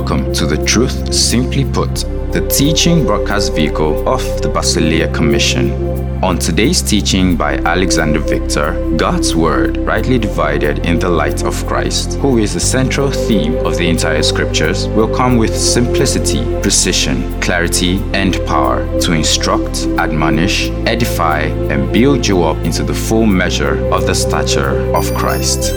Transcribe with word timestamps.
Welcome 0.00 0.32
to 0.32 0.46
the 0.46 0.64
Truth 0.64 1.12
Simply 1.12 1.62
Put, 1.62 1.94
the 2.32 2.48
teaching 2.50 3.04
broadcast 3.04 3.52
vehicle 3.52 4.08
of 4.08 4.22
the 4.40 4.48
Basileia 4.48 5.14
Commission. 5.14 6.24
On 6.24 6.38
today's 6.38 6.80
teaching 6.80 7.36
by 7.36 7.56
Alexander 7.58 8.18
Victor, 8.18 8.96
God's 8.96 9.36
Word 9.36 9.76
rightly 9.76 10.18
divided 10.18 10.86
in 10.86 10.98
the 10.98 11.10
light 11.10 11.44
of 11.44 11.66
Christ, 11.66 12.14
who 12.14 12.38
is 12.38 12.54
the 12.54 12.60
central 12.60 13.10
theme 13.10 13.54
of 13.66 13.76
the 13.76 13.90
entire 13.90 14.22
scriptures, 14.22 14.88
will 14.88 15.14
come 15.14 15.36
with 15.36 15.54
simplicity, 15.54 16.42
precision, 16.62 17.38
clarity, 17.42 17.98
and 18.14 18.40
power 18.46 18.82
to 19.00 19.12
instruct, 19.12 19.86
admonish, 19.98 20.70
edify, 20.86 21.40
and 21.68 21.92
build 21.92 22.26
you 22.26 22.42
up 22.42 22.56
into 22.64 22.82
the 22.82 22.94
full 22.94 23.26
measure 23.26 23.76
of 23.92 24.06
the 24.06 24.14
stature 24.14 24.80
of 24.96 25.14
Christ. 25.14 25.74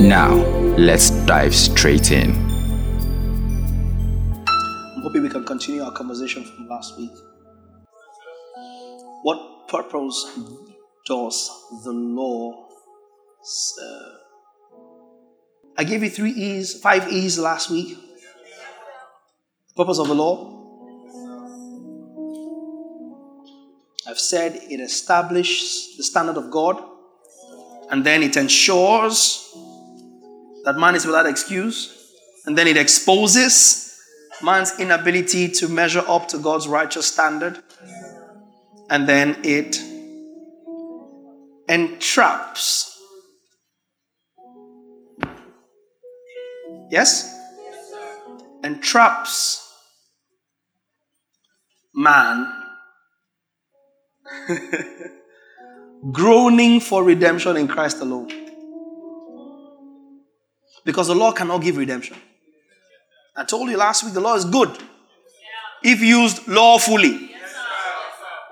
Now, 0.00 0.34
let's 0.76 1.10
dive 1.24 1.54
straight 1.54 2.10
in. 2.10 2.49
Continue 5.60 5.82
our 5.82 5.92
conversation 5.92 6.42
from 6.42 6.66
last 6.68 6.96
week. 6.96 7.12
What 9.24 9.68
purpose 9.68 10.38
does 11.04 11.50
the 11.84 11.92
law 11.92 12.66
serve? 13.42 14.16
I 15.76 15.84
gave 15.84 16.02
you 16.02 16.08
three 16.08 16.30
E's, 16.30 16.80
five 16.80 17.12
E's 17.12 17.38
last 17.38 17.68
week. 17.68 17.98
Purpose 19.76 19.98
of 19.98 20.08
the 20.08 20.14
law. 20.14 20.56
I've 24.08 24.18
said 24.18 24.54
it 24.70 24.80
establishes 24.80 25.94
the 25.98 26.04
standard 26.04 26.38
of 26.38 26.50
God 26.50 26.82
and 27.90 28.02
then 28.02 28.22
it 28.22 28.38
ensures 28.38 29.54
that 30.64 30.78
man 30.78 30.94
is 30.94 31.04
without 31.04 31.26
excuse, 31.26 32.14
and 32.46 32.56
then 32.56 32.66
it 32.66 32.78
exposes 32.78 33.89
man's 34.42 34.78
inability 34.78 35.48
to 35.48 35.68
measure 35.68 36.02
up 36.06 36.28
to 36.28 36.38
God's 36.38 36.68
righteous 36.68 37.06
standard, 37.06 37.62
and 38.88 39.08
then 39.08 39.36
it 39.44 39.80
entraps. 41.68 42.98
Yes? 46.90 47.36
Entraps 48.64 49.66
man 51.94 52.52
groaning 56.12 56.80
for 56.80 57.04
redemption 57.04 57.56
in 57.56 57.68
Christ 57.68 58.00
alone. 58.00 58.30
Because 60.84 61.08
the 61.08 61.14
law 61.14 61.32
cannot 61.32 61.62
give 61.62 61.76
redemption. 61.76 62.16
I 63.36 63.44
told 63.44 63.70
you 63.70 63.76
last 63.76 64.04
week 64.04 64.14
the 64.14 64.20
law 64.20 64.34
is 64.34 64.44
good 64.44 64.76
if 65.82 66.00
used 66.00 66.46
lawfully. 66.48 67.30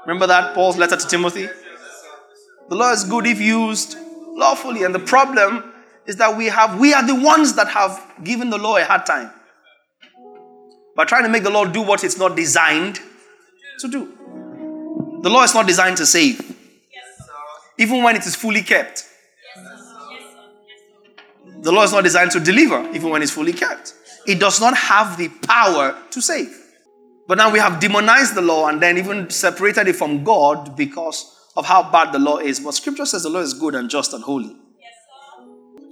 Remember 0.06 0.26
that 0.26 0.54
Paul's 0.54 0.76
letter 0.78 0.96
to 0.96 1.06
Timothy? 1.06 1.48
The 2.68 2.74
law 2.74 2.92
is 2.92 3.04
good 3.04 3.26
if 3.26 3.40
used 3.40 3.96
lawfully. 4.34 4.84
And 4.84 4.94
the 4.94 5.00
problem 5.00 5.72
is 6.06 6.16
that 6.16 6.36
we 6.36 6.46
have 6.46 6.78
we 6.78 6.94
are 6.94 7.06
the 7.06 7.14
ones 7.14 7.54
that 7.54 7.68
have 7.68 8.00
given 8.24 8.50
the 8.50 8.58
law 8.58 8.76
a 8.76 8.84
hard 8.84 9.04
time. 9.04 9.30
By 10.96 11.04
trying 11.04 11.24
to 11.24 11.28
make 11.28 11.42
the 11.42 11.50
law 11.50 11.64
do 11.64 11.82
what 11.82 12.02
it's 12.04 12.18
not 12.18 12.36
designed 12.36 12.98
to 13.80 13.88
do. 13.88 14.12
The 15.22 15.30
law 15.30 15.42
is 15.42 15.54
not 15.54 15.66
designed 15.66 15.96
to 15.98 16.06
save. 16.06 16.56
Even 17.78 18.02
when 18.02 18.16
it 18.16 18.26
is 18.26 18.34
fully 18.34 18.62
kept. 18.62 19.04
The 21.60 21.72
law 21.72 21.82
is 21.82 21.92
not 21.92 22.04
designed 22.04 22.30
to 22.32 22.40
deliver, 22.40 22.88
even 22.94 23.10
when 23.10 23.22
it's 23.22 23.32
fully 23.32 23.52
kept. 23.52 23.94
It 24.28 24.38
does 24.38 24.60
not 24.60 24.76
have 24.76 25.16
the 25.16 25.30
power 25.46 25.96
to 26.10 26.20
save. 26.20 26.54
But 27.26 27.38
now 27.38 27.50
we 27.50 27.58
have 27.58 27.80
demonized 27.80 28.34
the 28.34 28.42
law 28.42 28.68
and 28.68 28.78
then 28.80 28.98
even 28.98 29.30
separated 29.30 29.88
it 29.88 29.96
from 29.96 30.22
God 30.22 30.76
because 30.76 31.34
of 31.56 31.64
how 31.64 31.90
bad 31.90 32.12
the 32.12 32.18
law 32.18 32.36
is. 32.36 32.60
But 32.60 32.74
scripture 32.74 33.06
says 33.06 33.22
the 33.22 33.30
law 33.30 33.40
is 33.40 33.54
good 33.54 33.74
and 33.74 33.88
just 33.88 34.12
and 34.12 34.22
holy. 34.22 34.54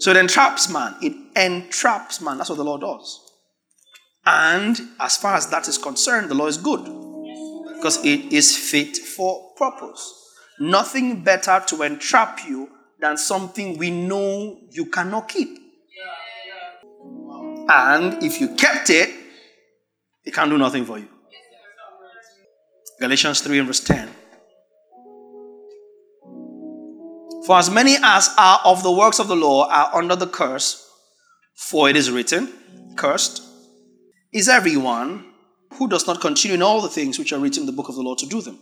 So 0.00 0.10
it 0.10 0.18
entraps 0.18 0.68
man. 0.68 0.96
It 1.00 1.14
entraps 1.34 2.20
man. 2.20 2.36
That's 2.36 2.50
what 2.50 2.56
the 2.56 2.64
law 2.64 2.76
does. 2.76 3.22
And 4.26 4.78
as 5.00 5.16
far 5.16 5.34
as 5.34 5.46
that 5.48 5.66
is 5.66 5.78
concerned, 5.78 6.28
the 6.28 6.34
law 6.34 6.46
is 6.46 6.58
good 6.58 6.84
because 7.76 8.04
it 8.04 8.34
is 8.34 8.54
fit 8.54 8.98
for 8.98 9.54
purpose. 9.56 10.12
Nothing 10.60 11.22
better 11.22 11.62
to 11.68 11.82
entrap 11.84 12.40
you 12.46 12.68
than 13.00 13.16
something 13.16 13.78
we 13.78 13.90
know 13.90 14.60
you 14.70 14.86
cannot 14.86 15.28
keep. 15.28 15.65
And 17.68 18.22
if 18.22 18.40
you 18.40 18.54
kept 18.54 18.90
it, 18.90 19.10
it 20.24 20.34
can't 20.34 20.50
do 20.50 20.58
nothing 20.58 20.84
for 20.84 20.98
you. 20.98 21.08
Galatians 23.00 23.40
3 23.40 23.58
and 23.58 23.66
verse 23.66 23.80
10. 23.80 24.08
For 27.46 27.58
as 27.58 27.70
many 27.70 27.96
as 28.02 28.34
are 28.36 28.60
of 28.64 28.82
the 28.82 28.90
works 28.90 29.18
of 29.20 29.28
the 29.28 29.36
law 29.36 29.68
are 29.68 29.94
under 29.94 30.16
the 30.16 30.26
curse, 30.26 30.82
for 31.54 31.88
it 31.88 31.96
is 31.96 32.10
written, 32.10 32.52
Cursed 32.96 33.42
is 34.32 34.48
everyone 34.48 35.24
who 35.74 35.88
does 35.88 36.06
not 36.06 36.20
continue 36.20 36.54
in 36.54 36.62
all 36.62 36.80
the 36.80 36.88
things 36.88 37.18
which 37.18 37.32
are 37.32 37.38
written 37.38 37.62
in 37.62 37.66
the 37.66 37.72
book 37.72 37.88
of 37.88 37.94
the 37.94 38.02
law 38.02 38.14
to 38.16 38.26
do 38.26 38.40
them. 38.40 38.58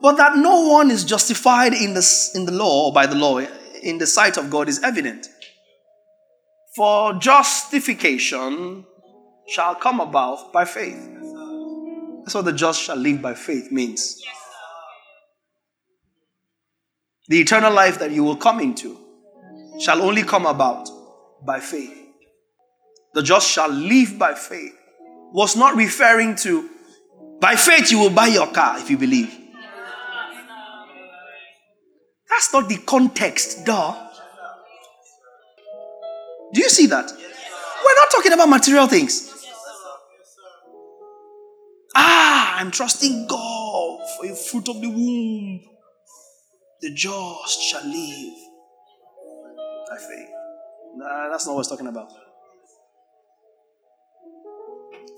But 0.00 0.16
that 0.16 0.36
no 0.36 0.68
one 0.68 0.90
is 0.90 1.04
justified 1.04 1.72
in 1.72 1.94
the, 1.94 2.30
in 2.34 2.44
the 2.44 2.52
law 2.52 2.88
or 2.88 2.92
by 2.92 3.06
the 3.06 3.14
law 3.14 3.38
in 3.82 3.98
the 3.98 4.06
sight 4.06 4.36
of 4.36 4.50
God 4.50 4.68
is 4.68 4.82
evident. 4.82 5.26
For 6.78 7.14
justification 7.14 8.86
shall 9.48 9.74
come 9.74 9.98
about 9.98 10.52
by 10.52 10.64
faith. 10.64 11.10
That's 12.20 12.36
what 12.36 12.44
the 12.44 12.52
just 12.52 12.80
shall 12.80 12.94
live 12.94 13.20
by 13.20 13.34
faith 13.34 13.72
means. 13.72 14.22
The 17.26 17.40
eternal 17.40 17.72
life 17.72 17.98
that 17.98 18.12
you 18.12 18.22
will 18.22 18.36
come 18.36 18.60
into 18.60 18.96
shall 19.80 20.00
only 20.00 20.22
come 20.22 20.46
about 20.46 20.88
by 21.44 21.58
faith. 21.58 21.98
The 23.14 23.24
just 23.24 23.50
shall 23.50 23.70
live 23.72 24.16
by 24.16 24.34
faith 24.34 24.78
was 25.32 25.56
not 25.56 25.74
referring 25.74 26.36
to 26.36 26.70
by 27.40 27.56
faith 27.56 27.90
you 27.90 27.98
will 27.98 28.10
buy 28.10 28.28
your 28.28 28.52
car 28.52 28.78
if 28.78 28.88
you 28.88 28.98
believe. 28.98 29.36
That's 32.30 32.52
not 32.52 32.68
the 32.68 32.76
context, 32.76 33.66
duh. 33.66 34.07
Do 36.52 36.60
you 36.60 36.68
see 36.68 36.86
that? 36.86 37.10
We're 37.10 37.94
not 37.94 38.10
talking 38.14 38.32
about 38.32 38.48
material 38.48 38.86
things. 38.86 39.46
Ah, 41.94 42.58
I'm 42.58 42.70
trusting 42.70 43.26
God 43.26 44.00
for 44.16 44.26
a 44.26 44.34
fruit 44.34 44.68
of 44.68 44.80
the 44.80 44.88
womb. 44.88 45.60
The 46.80 46.90
just 46.90 47.62
shall 47.62 47.84
live 47.84 48.34
by 49.88 49.96
faith. 49.96 50.28
Nah, 50.96 51.28
that's 51.28 51.46
not 51.46 51.54
what 51.54 51.60
it's 51.60 51.68
talking 51.68 51.86
about. 51.88 52.12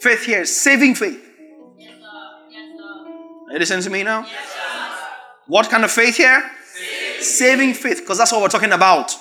Faith 0.00 0.24
here 0.24 0.40
is 0.40 0.56
saving 0.58 0.94
faith. 0.94 1.22
Are 3.48 3.52
you 3.52 3.58
listening 3.58 3.82
to 3.82 3.90
me 3.90 4.02
now? 4.02 4.26
What 5.46 5.68
kind 5.68 5.84
of 5.84 5.90
faith 5.90 6.16
here? 6.16 6.50
Saving 7.20 7.74
faith, 7.74 8.00
because 8.00 8.16
that's 8.16 8.32
what 8.32 8.40
we're 8.40 8.48
talking 8.48 8.72
about. 8.72 9.14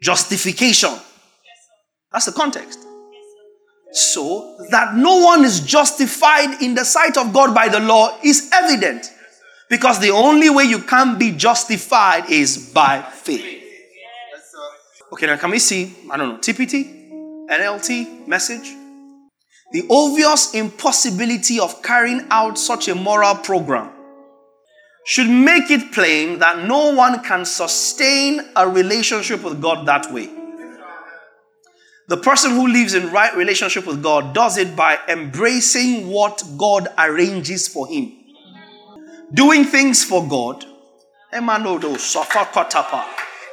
Justification. 0.00 0.90
That's 2.12 2.26
the 2.26 2.32
context. 2.32 2.78
So 3.92 4.56
that 4.70 4.94
no 4.94 5.18
one 5.18 5.44
is 5.44 5.60
justified 5.60 6.62
in 6.62 6.74
the 6.74 6.84
sight 6.84 7.16
of 7.16 7.32
God 7.32 7.54
by 7.54 7.68
the 7.68 7.80
law 7.80 8.18
is 8.22 8.50
evident. 8.52 9.06
Because 9.70 9.98
the 9.98 10.10
only 10.10 10.48
way 10.50 10.64
you 10.64 10.78
can 10.78 11.18
be 11.18 11.32
justified 11.32 12.30
is 12.30 12.72
by 12.72 13.02
faith. 13.02 13.64
Okay, 15.12 15.26
now 15.26 15.36
can 15.36 15.50
we 15.50 15.58
see, 15.58 15.94
I 16.10 16.16
don't 16.16 16.28
know, 16.28 16.38
TPT, 16.38 17.48
NLT, 17.48 18.26
message? 18.26 18.74
The 19.72 19.86
obvious 19.90 20.54
impossibility 20.54 21.60
of 21.60 21.82
carrying 21.82 22.26
out 22.30 22.58
such 22.58 22.88
a 22.88 22.94
moral 22.94 23.34
program 23.34 23.90
should 25.08 25.30
make 25.30 25.70
it 25.70 25.90
plain 25.90 26.38
that 26.38 26.66
no 26.68 26.92
one 26.92 27.24
can 27.24 27.42
sustain 27.42 28.42
a 28.54 28.68
relationship 28.68 29.42
with 29.42 29.58
God 29.58 29.86
that 29.86 30.12
way. 30.12 30.28
The 32.08 32.18
person 32.18 32.50
who 32.50 32.68
lives 32.68 32.92
in 32.92 33.10
right 33.10 33.34
relationship 33.34 33.86
with 33.86 34.02
God 34.02 34.34
does 34.34 34.58
it 34.58 34.76
by 34.76 34.98
embracing 35.08 36.08
what 36.08 36.42
God 36.58 36.88
arranges 36.98 37.66
for 37.66 37.88
him. 37.88 38.12
Doing 39.32 39.64
things 39.64 40.04
for 40.04 40.28
God, 40.28 40.66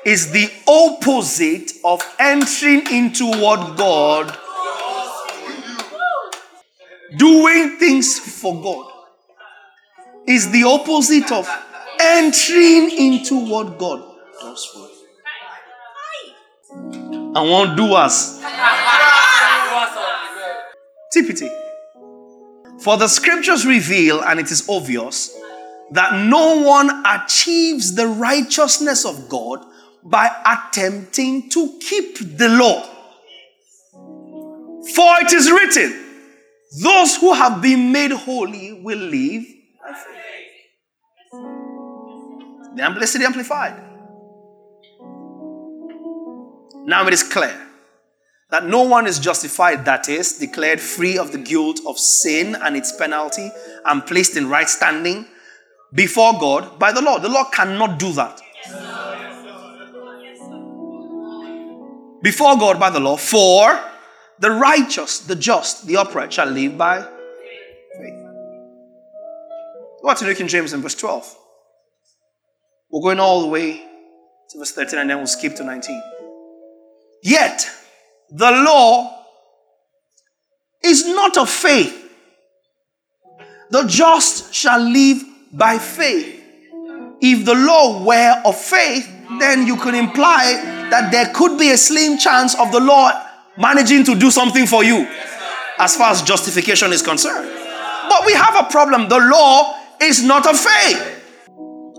is 0.06 0.32
the 0.32 0.52
opposite 0.68 1.72
of 1.86 2.02
entering 2.20 2.86
into 2.92 3.32
what 3.32 3.78
God 3.78 4.38
doing 7.16 7.78
things 7.80 8.20
for 8.20 8.62
God 8.62 8.92
is 10.28 10.52
the 10.52 10.64
opposite 10.64 11.32
of 11.32 11.48
entering 12.00 12.92
into 12.92 13.36
what 13.50 13.78
God 13.78 14.04
does 14.42 14.66
for 14.66 14.80
you. 14.80 14.96
I 17.36 17.42
want 17.42 17.78
doers. 17.78 18.42
TPT. 21.16 21.50
For 22.82 22.98
the 22.98 23.08
scriptures 23.08 23.66
reveal, 23.66 24.22
and 24.22 24.40
it 24.40 24.52
is 24.52 24.68
obvious, 24.70 25.36
that 25.92 26.14
no 26.26 26.62
one 26.62 27.04
achieves 27.06 27.96
the 27.96 28.08
righteousness 28.08 29.06
of 29.06 29.30
God 29.30 29.66
by 30.04 30.30
attempting 30.46 31.50
to 31.50 31.78
keep 31.80 32.38
the 32.38 32.50
law. 32.50 32.84
For 34.94 35.22
it 35.22 35.34
is 35.34 35.52
written, 35.52 35.94
those 36.82 37.16
who 37.18 37.34
have 37.34 37.62
been 37.62 37.92
made 37.92 38.12
holy 38.12 38.74
will 38.74 39.00
live 39.00 39.46
The 42.76 43.24
Amplified. 43.26 43.82
Now 46.86 47.08
it 47.08 47.14
is 47.14 47.24
clear 47.24 47.62
that 48.52 48.66
no 48.66 48.84
one 48.84 49.08
is 49.08 49.20
justified, 49.20 49.86
that 49.86 50.08
is, 50.08 50.38
declared 50.38 50.80
free 50.80 51.18
of 51.18 51.32
the 51.32 51.38
guilt 51.38 51.80
of 51.88 51.98
sin 51.98 52.56
and 52.56 52.76
its 52.76 52.92
penalty, 52.96 53.50
and 53.86 54.06
placed 54.06 54.38
in 54.38 54.50
right 54.50 54.70
standing 54.70 55.26
before 55.94 56.34
God 56.40 56.78
by 56.78 56.92
the 56.92 57.02
law. 57.02 57.18
The 57.20 57.30
law 57.30 57.46
cannot 57.46 57.98
do 58.00 58.12
that. 58.14 58.42
Before 62.22 62.58
God 62.58 62.80
by 62.80 62.90
the 62.90 63.00
law, 63.00 63.18
for 63.18 63.80
the 64.40 64.52
righteous, 64.52 65.20
the 65.20 65.36
just, 65.36 65.88
the 65.88 65.98
upright 65.98 66.34
shall 66.34 66.48
live 66.48 66.78
by. 66.78 67.08
What's 70.06 70.22
in 70.22 70.28
New 70.28 70.36
King 70.36 70.48
James 70.48 70.72
in 70.72 70.84
verse 70.84 70.94
12? 70.94 71.36
We're 72.92 73.02
going 73.02 73.20
all 73.20 73.42
the 73.42 73.48
way 73.48 73.84
to 74.50 74.60
verse 74.60 74.72
13 74.72 75.00
and 75.00 75.10
then 75.10 75.18
we'll 75.18 75.26
skip 75.26 75.56
to 75.56 75.64
19. 75.64 76.00
Yet, 77.24 77.68
the 78.30 78.52
law 78.52 79.26
is 80.84 81.08
not 81.08 81.40
of 81.40 81.50
faith. 81.50 82.08
The 83.72 83.86
just 83.88 84.54
shall 84.54 84.80
live 84.80 85.24
by 85.52 85.80
faith. 85.80 86.40
If 87.20 87.44
the 87.44 87.56
law 87.56 88.06
were 88.06 88.44
of 88.46 88.56
faith, 88.56 89.12
then 89.40 89.66
you 89.66 89.76
could 89.76 89.96
imply 89.96 90.88
that 90.92 91.12
there 91.12 91.32
could 91.34 91.58
be 91.58 91.72
a 91.72 91.78
slim 91.78 92.20
chance 92.20 92.54
of 92.60 92.72
the 92.72 92.80
law 92.80 93.10
managing 93.58 94.04
to 94.04 94.14
do 94.14 94.30
something 94.30 94.68
for 94.68 94.84
you 94.84 95.08
as 95.80 95.96
far 95.96 96.12
as 96.12 96.22
justification 96.22 96.94
is 96.94 97.02
concerned. 97.02 97.50
But 98.08 98.24
we 98.28 98.34
have 98.34 98.68
a 98.68 98.70
problem. 98.70 99.10
The 99.10 99.18
law 99.18 99.82
is 100.02 100.24
not 100.24 100.48
of 100.48 100.60
faith. 100.60 101.24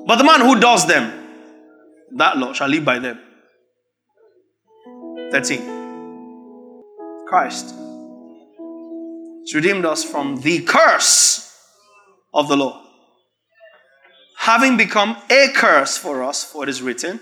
But 0.07 0.17
the 0.17 0.25
man 0.25 0.41
who 0.41 0.59
does 0.61 0.87
them, 0.87 1.13
that 2.17 2.39
law 2.39 2.53
shall 2.53 2.69
live 2.69 2.85
by 2.85 2.99
them. 2.99 3.19
13. 5.33 5.75
Christ 7.27 7.75
redeemed 9.55 9.85
us 9.85 10.05
from 10.05 10.41
the 10.43 10.61
curse 10.63 11.57
of 12.35 12.49
the 12.49 12.57
law 12.57 12.87
having 14.47 14.77
become 14.77 15.17
a 15.29 15.49
curse 15.55 15.99
for 15.99 16.23
us, 16.23 16.45
for 16.45 16.63
it 16.63 16.69
is 16.69 16.81
written, 16.81 17.19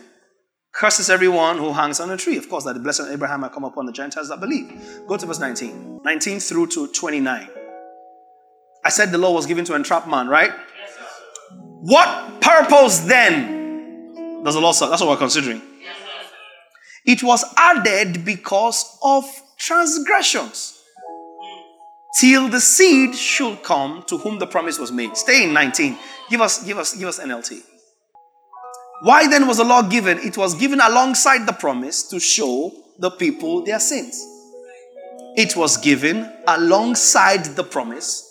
Curses 0.72 1.08
everyone 1.08 1.56
who 1.56 1.72
hangs 1.72 2.00
on 2.00 2.10
a 2.10 2.16
tree. 2.16 2.36
Of 2.36 2.50
course, 2.50 2.64
that 2.64 2.74
the 2.74 2.80
blessing 2.80 3.06
of 3.06 3.12
Abraham 3.12 3.40
might 3.40 3.52
come 3.52 3.64
upon 3.64 3.86
the 3.86 3.92
Gentiles 3.92 4.28
that 4.28 4.40
believe. 4.40 4.68
Go 5.06 5.16
to 5.16 5.24
verse 5.24 5.38
19. 5.38 6.00
19 6.04 6.40
through 6.40 6.66
to 6.66 6.88
29. 6.88 7.48
I 8.84 8.90
said 8.90 9.10
the 9.10 9.18
law 9.18 9.32
was 9.32 9.46
given 9.46 9.64
to 9.66 9.74
entrap 9.74 10.06
man, 10.06 10.28
right? 10.28 10.52
Yes, 10.52 10.98
what 11.80 12.40
purpose 12.40 12.98
then 13.00 14.42
does 14.44 14.54
the 14.54 14.60
law 14.60 14.72
serve? 14.72 14.90
That's 14.90 15.00
what 15.00 15.10
we're 15.10 15.16
considering. 15.16 15.62
Yes, 15.80 15.96
it 17.06 17.22
was 17.22 17.44
added 17.56 18.24
because 18.24 18.98
of 19.02 19.24
transgressions. 19.58 20.82
Till 22.20 22.48
the 22.48 22.60
seed 22.60 23.16
should 23.16 23.62
come 23.64 24.04
to 24.06 24.18
whom 24.18 24.38
the 24.38 24.46
promise 24.46 24.78
was 24.78 24.92
made. 24.92 25.16
Stay 25.16 25.44
in 25.44 25.52
19. 25.52 25.98
Give 26.30 26.40
us, 26.40 26.64
give 26.64 26.78
us, 26.78 26.94
give 26.96 27.08
us 27.08 27.18
NLT. 27.18 27.60
Why 29.02 29.26
then 29.26 29.48
was 29.48 29.56
the 29.56 29.64
law 29.64 29.82
given? 29.82 30.18
It 30.18 30.36
was 30.36 30.54
given 30.54 30.80
alongside 30.80 31.44
the 31.46 31.52
promise 31.52 32.04
to 32.08 32.20
show 32.20 32.72
the 32.98 33.10
people 33.10 33.64
their 33.64 33.80
sins. 33.80 34.24
It 35.36 35.56
was 35.56 35.76
given 35.76 36.32
alongside 36.46 37.44
the 37.56 37.64
promise. 37.64 38.30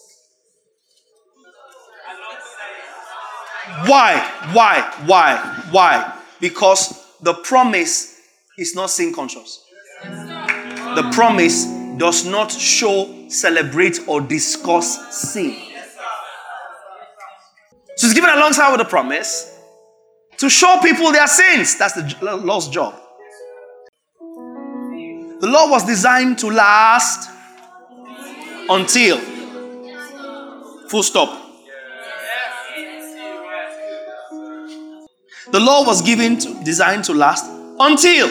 Why? 3.85 4.19
Why? 4.53 4.93
Why? 5.05 5.63
Why? 5.71 6.19
Because 6.39 7.05
the 7.21 7.33
promise 7.33 8.19
is 8.57 8.75
not 8.75 8.89
sin 8.89 9.13
conscious. 9.13 9.63
The 10.03 11.09
promise 11.13 11.65
does 11.97 12.25
not 12.25 12.51
show, 12.51 13.27
celebrate, 13.29 13.99
or 14.07 14.21
discuss 14.21 15.15
sin. 15.31 15.55
So 17.95 18.07
it's 18.07 18.13
given 18.13 18.29
alongside 18.29 18.71
with 18.71 18.79
the 18.79 18.85
promise 18.85 19.57
to 20.37 20.49
show 20.49 20.79
people 20.81 21.11
their 21.11 21.27
sins. 21.27 21.77
That's 21.77 21.93
the 21.93 22.37
law's 22.37 22.69
job. 22.69 22.99
The 24.19 25.47
law 25.49 25.69
was 25.69 25.85
designed 25.85 26.39
to 26.39 26.47
last 26.47 27.29
until. 28.69 29.17
Full 30.89 31.03
stop. 31.03 31.42
The 35.53 35.59
law 35.59 35.85
was 35.85 36.01
given 36.01 36.39
to, 36.39 36.63
designed 36.63 37.03
to 37.03 37.13
last 37.13 37.45
until. 37.79 38.27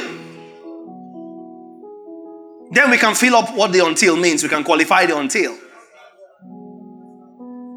Then 2.72 2.90
we 2.90 2.98
can 2.98 3.14
fill 3.14 3.36
up 3.36 3.54
what 3.54 3.70
the 3.70 3.86
until 3.86 4.16
means. 4.16 4.42
We 4.42 4.48
can 4.48 4.64
qualify 4.64 5.06
the 5.06 5.16
until 5.16 5.56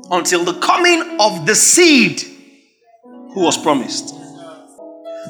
until 0.09 0.43
the 0.43 0.59
coming 0.59 1.17
of 1.19 1.45
the 1.45 1.53
seed 1.53 2.23
who 3.03 3.43
was 3.43 3.55
promised. 3.55 4.15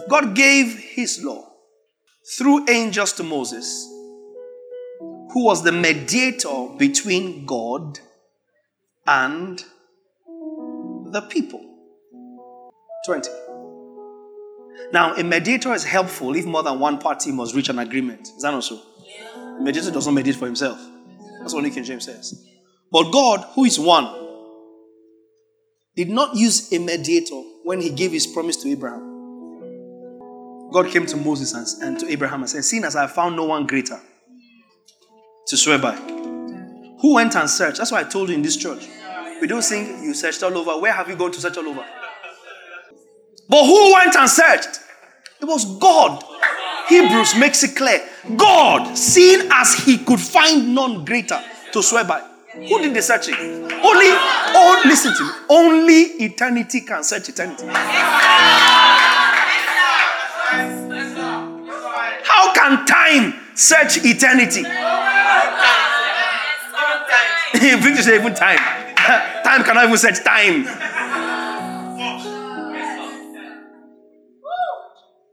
God 0.10 0.34
gave 0.34 0.78
his 0.78 1.22
law 1.22 1.52
through 2.38 2.70
angels 2.70 3.12
to 3.14 3.24
Moses, 3.24 3.86
who 5.34 5.44
was 5.44 5.62
the 5.62 5.74
mediator 5.74 6.70
between 6.78 7.46
God 7.46 8.00
and 9.06 9.62
the 11.12 11.22
people. 11.30 11.62
20. 13.06 13.30
Now, 14.92 15.16
a 15.16 15.24
mediator 15.24 15.74
is 15.74 15.84
helpful 15.84 16.36
if 16.36 16.46
more 16.46 16.64
than 16.64 16.80
one 16.80 17.00
party 17.00 17.32
must 17.32 17.56
reach 17.56 17.70
an 17.70 17.80
agreement. 17.80 18.28
Is 18.28 18.42
that 18.42 18.52
not 18.52 18.64
so? 18.64 18.82
A 19.58 19.62
mediator 19.62 19.92
does 19.92 20.06
not 20.06 20.14
mediate 20.14 20.36
for 20.36 20.46
himself. 20.46 20.80
That's 21.40 21.54
what 21.54 21.64
King 21.72 21.84
James 21.84 22.06
says. 22.06 22.48
But 22.92 23.12
God, 23.12 23.46
who 23.54 23.66
is 23.66 23.80
one, 23.80 24.24
did 25.96 26.10
not 26.10 26.36
use 26.36 26.72
a 26.74 26.80
mediator 26.80 27.42
when 27.64 27.82
he 27.82 27.90
gave 27.90 28.12
his 28.12 28.28
promise 28.28 28.58
to 28.58 28.70
Abraham. 28.70 29.12
God 30.72 30.88
came 30.92 31.06
to 31.06 31.18
Moses 31.18 31.54
and, 31.54 31.88
and 31.88 32.00
to 32.00 32.12
Abraham 32.12 32.42
and 32.42 32.50
said, 32.50 32.64
Seeing 32.66 32.84
as 32.84 32.96
I 32.96 33.02
have 33.02 33.12
found 33.12 33.36
no 33.36 33.46
one 33.46 33.66
greater 33.66 34.00
to 35.48 35.58
swear 35.58 35.78
by, 35.78 35.96
who 37.00 37.14
went 37.14 37.36
and 37.36 37.50
searched? 37.50 37.78
That's 37.78 37.92
why 37.92 38.02
I 38.02 38.04
told 38.04 38.30
you 38.30 38.36
in 38.36 38.42
this 38.42 38.58
church. 38.58 38.88
We 39.40 39.48
don't 39.48 39.62
sing, 39.62 40.04
you 40.04 40.14
searched 40.14 40.44
all 40.44 40.58
over. 40.58 40.80
Where 40.82 40.92
have 40.92 41.08
you 41.10 41.16
gone 41.16 41.32
to 41.32 41.40
search 41.40 41.58
all 41.58 41.68
over? 41.68 41.86
But 43.48 43.66
who 43.66 43.94
went 43.94 44.16
and 44.16 44.30
searched? 44.30 44.80
It 45.42 45.46
was 45.46 45.66
God. 45.78 46.24
Hebrews 46.90 47.36
makes 47.38 47.64
it 47.64 47.76
clear. 47.76 48.02
God, 48.36 48.96
seeing 48.98 49.50
as 49.52 49.74
he 49.76 49.98
could 50.00 50.20
find 50.20 50.74
none 50.74 51.06
greater 51.06 51.40
to 51.74 51.84
swear 51.84 52.06
by. 52.06 52.22
Who 52.54 52.80
did 52.82 52.94
the 52.94 53.02
searching? 53.02 53.36
Only, 53.36 54.08
oh, 54.54 54.82
listen 54.86 55.14
to 55.16 55.24
me. 55.24 55.30
Only 55.50 56.02
eternity 56.24 56.82
can 56.82 57.04
search 57.04 57.30
eternity. 57.30 57.66
How 62.24 62.54
can 62.54 62.86
time 62.86 63.34
search 63.56 63.98
eternity? 64.06 64.64
Said 68.06 68.20
even 68.20 68.34
time. 68.36 68.58
time 69.44 69.64
cannot 69.64 69.86
even 69.86 69.98
search 69.98 70.24
time. 70.24 70.66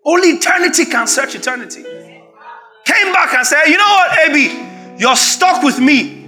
Only 0.04 0.28
eternity 0.30 0.84
can 0.86 1.06
search 1.06 1.34
eternity. 1.34 1.82
Came 1.82 3.12
back 3.12 3.34
and 3.34 3.46
said, 3.46 3.66
you 3.66 3.78
know 3.78 3.84
what, 3.84 4.18
Abby, 4.18 5.00
you're 5.00 5.16
stuck 5.16 5.62
with 5.62 5.78
me. 5.78 6.22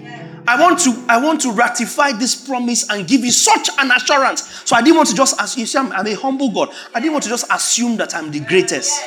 I 0.46 0.60
want 0.60 0.78
to 0.80 1.04
I 1.08 1.16
want 1.22 1.40
to 1.42 1.52
ratify 1.52 2.12
this 2.12 2.46
promise 2.46 2.90
and 2.90 3.08
give 3.08 3.24
you 3.24 3.32
such 3.32 3.70
an 3.78 3.90
assurance. 3.90 4.42
So 4.66 4.76
I 4.76 4.82
didn't 4.82 4.96
want 4.96 5.08
to 5.08 5.14
just 5.14 5.40
assume. 5.40 5.60
You 5.60 5.66
see, 5.66 5.78
I'm, 5.78 5.90
I'm 5.92 6.06
a 6.06 6.14
humble 6.14 6.50
God. 6.50 6.68
I 6.94 7.00
didn't 7.00 7.12
want 7.12 7.24
to 7.24 7.30
just 7.30 7.46
assume 7.50 7.96
that 7.96 8.14
I'm 8.14 8.30
the 8.30 8.40
greatest. 8.40 9.00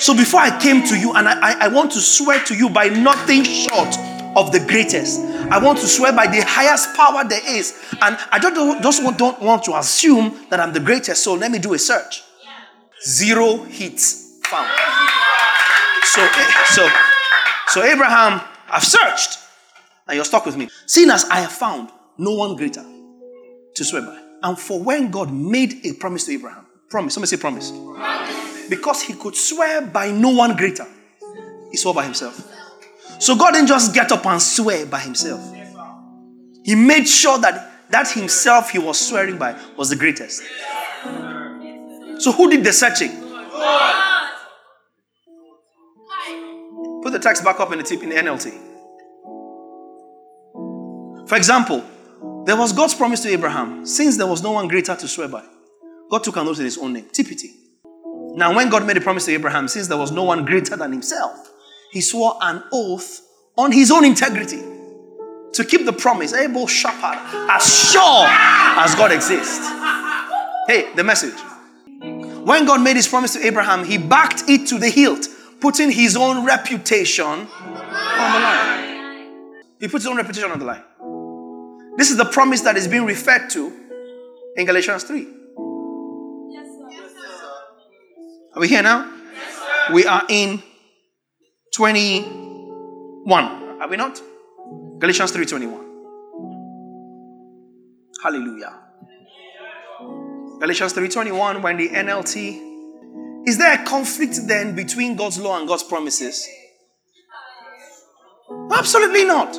So 0.00 0.16
before 0.16 0.40
I 0.40 0.58
came 0.60 0.82
to 0.88 0.98
you, 0.98 1.12
and 1.14 1.28
I, 1.28 1.52
I, 1.52 1.66
I 1.66 1.68
want 1.68 1.92
to 1.92 2.00
swear 2.00 2.42
to 2.46 2.56
you 2.56 2.68
by 2.68 2.88
nothing 2.88 3.44
short 3.44 3.96
of 4.34 4.50
the 4.50 4.64
greatest. 4.66 5.20
I 5.20 5.58
want 5.62 5.78
to 5.78 5.86
swear 5.86 6.12
by 6.12 6.26
the 6.26 6.42
highest 6.44 6.96
power 6.96 7.22
there 7.22 7.42
is. 7.46 7.78
And 8.00 8.18
I 8.32 8.40
don't, 8.40 8.82
just 8.82 9.00
don't 9.16 9.40
want 9.40 9.62
to 9.64 9.78
assume 9.78 10.46
that 10.50 10.58
I'm 10.58 10.72
the 10.72 10.80
greatest. 10.80 11.22
So 11.22 11.34
let 11.34 11.52
me 11.52 11.60
do 11.60 11.74
a 11.74 11.78
search. 11.78 12.24
Zero 13.06 13.64
hits 13.64 14.38
found. 14.44 14.70
So, 16.04 16.26
so, 16.66 16.88
so 17.68 17.82
Abraham, 17.82 18.40
I've 18.70 18.84
searched. 18.84 19.38
And 20.06 20.16
you're 20.16 20.24
stuck 20.24 20.44
with 20.46 20.56
me. 20.56 20.68
Seeing 20.86 21.10
as 21.10 21.24
I 21.24 21.40
have 21.40 21.52
found 21.52 21.90
no 22.18 22.32
one 22.34 22.56
greater 22.56 22.84
to 23.74 23.84
swear 23.84 24.02
by. 24.02 24.20
And 24.42 24.58
for 24.58 24.82
when 24.82 25.10
God 25.10 25.32
made 25.32 25.84
a 25.86 25.94
promise 25.94 26.26
to 26.26 26.32
Abraham, 26.32 26.66
promise, 26.90 27.14
somebody 27.14 27.30
say 27.30 27.40
promise. 27.40 27.70
promise. 27.70 28.68
Because 28.68 29.02
he 29.02 29.14
could 29.14 29.36
swear 29.36 29.82
by 29.82 30.10
no 30.10 30.30
one 30.30 30.56
greater, 30.56 30.86
he 31.70 31.76
swore 31.76 31.94
by 31.94 32.04
himself. 32.04 32.50
So 33.18 33.36
God 33.36 33.52
didn't 33.52 33.68
just 33.68 33.94
get 33.94 34.10
up 34.12 34.26
and 34.26 34.42
swear 34.42 34.86
by 34.86 34.98
himself. 34.98 35.40
He 36.64 36.74
made 36.74 37.08
sure 37.08 37.38
that 37.38 37.70
that 37.90 38.10
himself 38.10 38.70
he 38.70 38.78
was 38.78 38.98
swearing 38.98 39.36
by 39.38 39.58
was 39.76 39.90
the 39.90 39.96
greatest. 39.96 40.42
So 42.22 42.30
who 42.30 42.48
did 42.48 42.62
the 42.62 42.72
searching? 42.72 43.10
Put 47.02 47.10
the 47.10 47.18
text 47.20 47.42
back 47.42 47.58
up 47.58 47.72
in 47.72 47.78
the 47.78 47.84
tip 47.84 48.00
in 48.00 48.10
the 48.10 48.14
NLT. 48.14 48.52
For 51.28 51.34
example, 51.34 51.82
there 52.46 52.56
was 52.56 52.72
God's 52.72 52.94
promise 52.94 53.22
to 53.22 53.28
Abraham, 53.30 53.84
since 53.84 54.16
there 54.16 54.28
was 54.28 54.40
no 54.40 54.52
one 54.52 54.68
greater 54.68 54.94
to 54.94 55.08
swear 55.08 55.26
by. 55.26 55.42
God 56.12 56.22
took 56.22 56.36
an 56.36 56.46
oath 56.46 56.60
in 56.60 56.64
his 56.64 56.78
own 56.78 56.92
name, 56.92 57.06
TPT. 57.06 57.46
Now, 58.36 58.54
when 58.54 58.68
God 58.68 58.86
made 58.86 58.98
a 58.98 59.00
promise 59.00 59.24
to 59.24 59.32
Abraham, 59.32 59.66
since 59.66 59.88
there 59.88 59.98
was 59.98 60.12
no 60.12 60.22
one 60.22 60.44
greater 60.44 60.76
than 60.76 60.92
himself, 60.92 61.50
he 61.90 62.00
swore 62.00 62.38
an 62.40 62.62
oath 62.72 63.20
on 63.58 63.72
his 63.72 63.90
own 63.90 64.04
integrity 64.04 64.62
to 65.54 65.64
keep 65.64 65.86
the 65.86 65.92
promise, 65.92 66.32
able 66.32 66.68
shepherd, 66.68 67.18
as 67.50 67.90
sure 67.90 68.26
as 68.28 68.94
God 68.94 69.10
exists. 69.10 69.66
Hey, 70.68 70.94
the 70.94 71.02
message. 71.02 71.51
When 72.44 72.66
God 72.66 72.82
made 72.82 72.96
his 72.96 73.08
promise 73.08 73.34
to 73.34 73.46
Abraham, 73.46 73.84
he 73.84 73.98
backed 73.98 74.44
it 74.48 74.66
to 74.68 74.78
the 74.78 74.88
hilt, 74.88 75.26
putting 75.60 75.90
his 75.90 76.16
own 76.16 76.44
reputation 76.44 77.24
on 77.24 77.46
the 77.46 78.40
line. 78.40 79.62
He 79.80 79.88
puts 79.88 80.04
his 80.04 80.10
own 80.10 80.16
reputation 80.16 80.50
on 80.50 80.58
the 80.58 80.64
line. 80.64 80.82
This 81.96 82.10
is 82.10 82.16
the 82.16 82.24
promise 82.24 82.62
that 82.62 82.76
is 82.76 82.88
being 82.88 83.04
referred 83.04 83.48
to 83.50 83.72
in 84.56 84.66
Galatians 84.66 85.04
3. 85.04 85.26
Are 88.54 88.60
we 88.60 88.68
here 88.68 88.82
now? 88.82 89.10
we 89.92 90.06
are 90.06 90.22
in 90.28 90.62
21. 91.74 93.80
Are 93.80 93.88
we 93.88 93.96
not? 93.96 94.20
Galatians 94.98 95.32
3:21. 95.32 95.80
Hallelujah. 98.22 98.91
Galatians 100.62 100.92
3:21 100.92 101.60
when 101.60 101.76
the 101.76 101.88
NLT 101.88 102.62
is 103.48 103.58
there 103.58 103.72
a 103.72 103.84
conflict 103.84 104.46
then 104.46 104.76
between 104.76 105.16
God's 105.16 105.40
law 105.40 105.58
and 105.58 105.66
God's 105.66 105.82
promises? 105.82 106.48
Absolutely 108.70 109.24
not. 109.24 109.54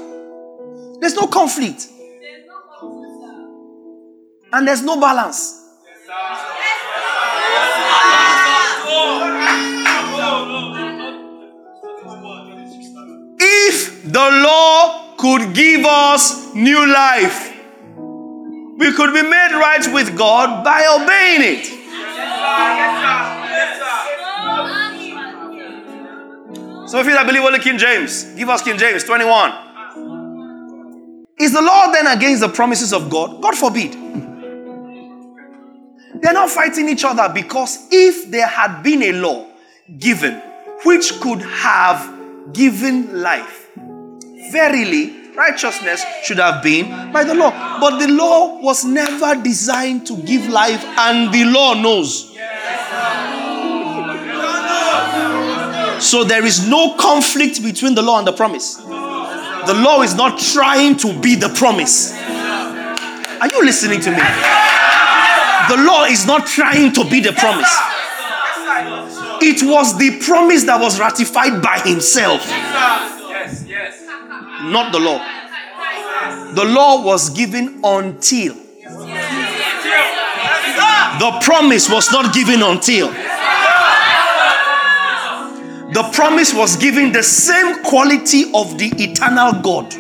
There's 1.02 1.16
no 1.16 1.28
conflict. 1.28 1.88
And 4.54 4.66
there's 4.66 4.82
no 4.82 4.98
balance. 4.98 5.60
If 13.42 14.04
the 14.10 14.30
law 14.48 15.16
could 15.18 15.54
give 15.54 15.86
us 15.86 16.56
new 16.56 16.86
life, 16.88 17.53
we 18.84 18.92
could 18.92 19.13
be 19.13 19.22
made 19.22 19.54
right 19.54 19.94
with 19.94 20.18
God 20.18 20.63
by 20.63 20.86
obeying 21.00 21.42
it. 21.42 21.66
So 26.90 27.00
if 27.00 27.06
you 27.08 27.13
that 27.13 27.25
believe 27.25 27.44
only 27.44 27.60
King 27.60 27.78
James, 27.78 28.25
give 28.36 28.50
us 28.50 28.62
King 28.62 28.78
James 28.78 29.06
21. 29.06 29.52
Is 31.40 31.54
the 31.54 31.62
law 31.62 31.92
then 31.92 32.08
against 32.08 32.42
the 32.42 32.50
promises 32.50 32.92
of 32.94 33.10
God? 33.10 33.42
God 33.42 33.56
forbid. 33.56 33.94
They're 36.22 36.34
not 36.34 36.50
fighting 36.50 36.90
each 36.90 37.06
other 37.06 37.32
because 37.34 37.88
if 37.90 38.30
there 38.30 38.48
had 38.48 38.84
been 38.84 39.02
a 39.04 39.13
law 39.13 39.48
given 39.98 40.42
which 40.84 41.20
could 41.22 41.42
have 41.42 42.54
given 42.54 43.22
life, 43.22 43.70
verily 44.52 45.23
righteousness 45.36 46.06
should 46.24 46.38
have 46.38 46.63
been 46.63 47.12
by 47.12 47.24
the 47.24 47.34
law. 47.34 47.52
But 47.80 48.00
the 48.00 48.08
law 48.12 48.60
was 48.60 48.86
never 48.86 49.36
designed 49.42 50.08
to 50.08 50.18
give 50.18 50.48
life, 50.48 50.84
and 50.84 51.34
the 51.34 51.46
law 51.46 51.74
knows. 51.74 52.32
So 56.04 56.24
there 56.24 56.46
is 56.46 56.68
no 56.68 56.96
conflict 56.96 57.63
between 57.63 57.96
the 57.96 58.02
law 58.02 58.18
and 58.18 58.28
the 58.28 58.34
promise. 58.34 58.75
The 58.75 59.74
law 59.74 60.02
is 60.02 60.16
not 60.16 60.40
trying 60.40 60.98
to 60.98 61.20
be 61.22 61.36
the 61.36 61.50
promise. 61.50 62.13
Are 62.13 63.48
you 63.50 63.63
listening 63.63 64.02
to 64.02 64.12
me? 64.12 64.18
The 65.70 65.78
law 65.78 66.04
is 66.06 66.25
not 66.25 66.46
trying 66.46 66.92
to 66.94 67.10
be 67.10 67.22
the 67.22 67.32
promise. 67.32 67.74
It 69.42 69.63
was 69.63 69.98
the 69.98 70.20
promise 70.20 70.63
that 70.66 70.80
was 70.80 71.00
ratified 71.00 71.62
by 71.62 71.80
himself. 71.80 72.42
Not 74.72 74.91
the 74.91 75.00
law. 75.00 75.20
The 76.53 76.63
law 76.63 77.03
was 77.03 77.29
given 77.32 77.82
until. 77.84 78.55
The 81.20 81.39
promise 81.43 81.89
was 81.89 82.12
not 82.12 82.34
given 82.34 82.62
until. 82.62 83.10
The 85.93 86.03
promise 86.13 86.53
was 86.53 86.77
given 86.77 87.12
the 87.12 87.24
same 87.24 87.84
quality 87.84 88.46
of 88.53 88.77
the 88.77 88.91
eternal 88.98 89.62
God. 89.62 89.91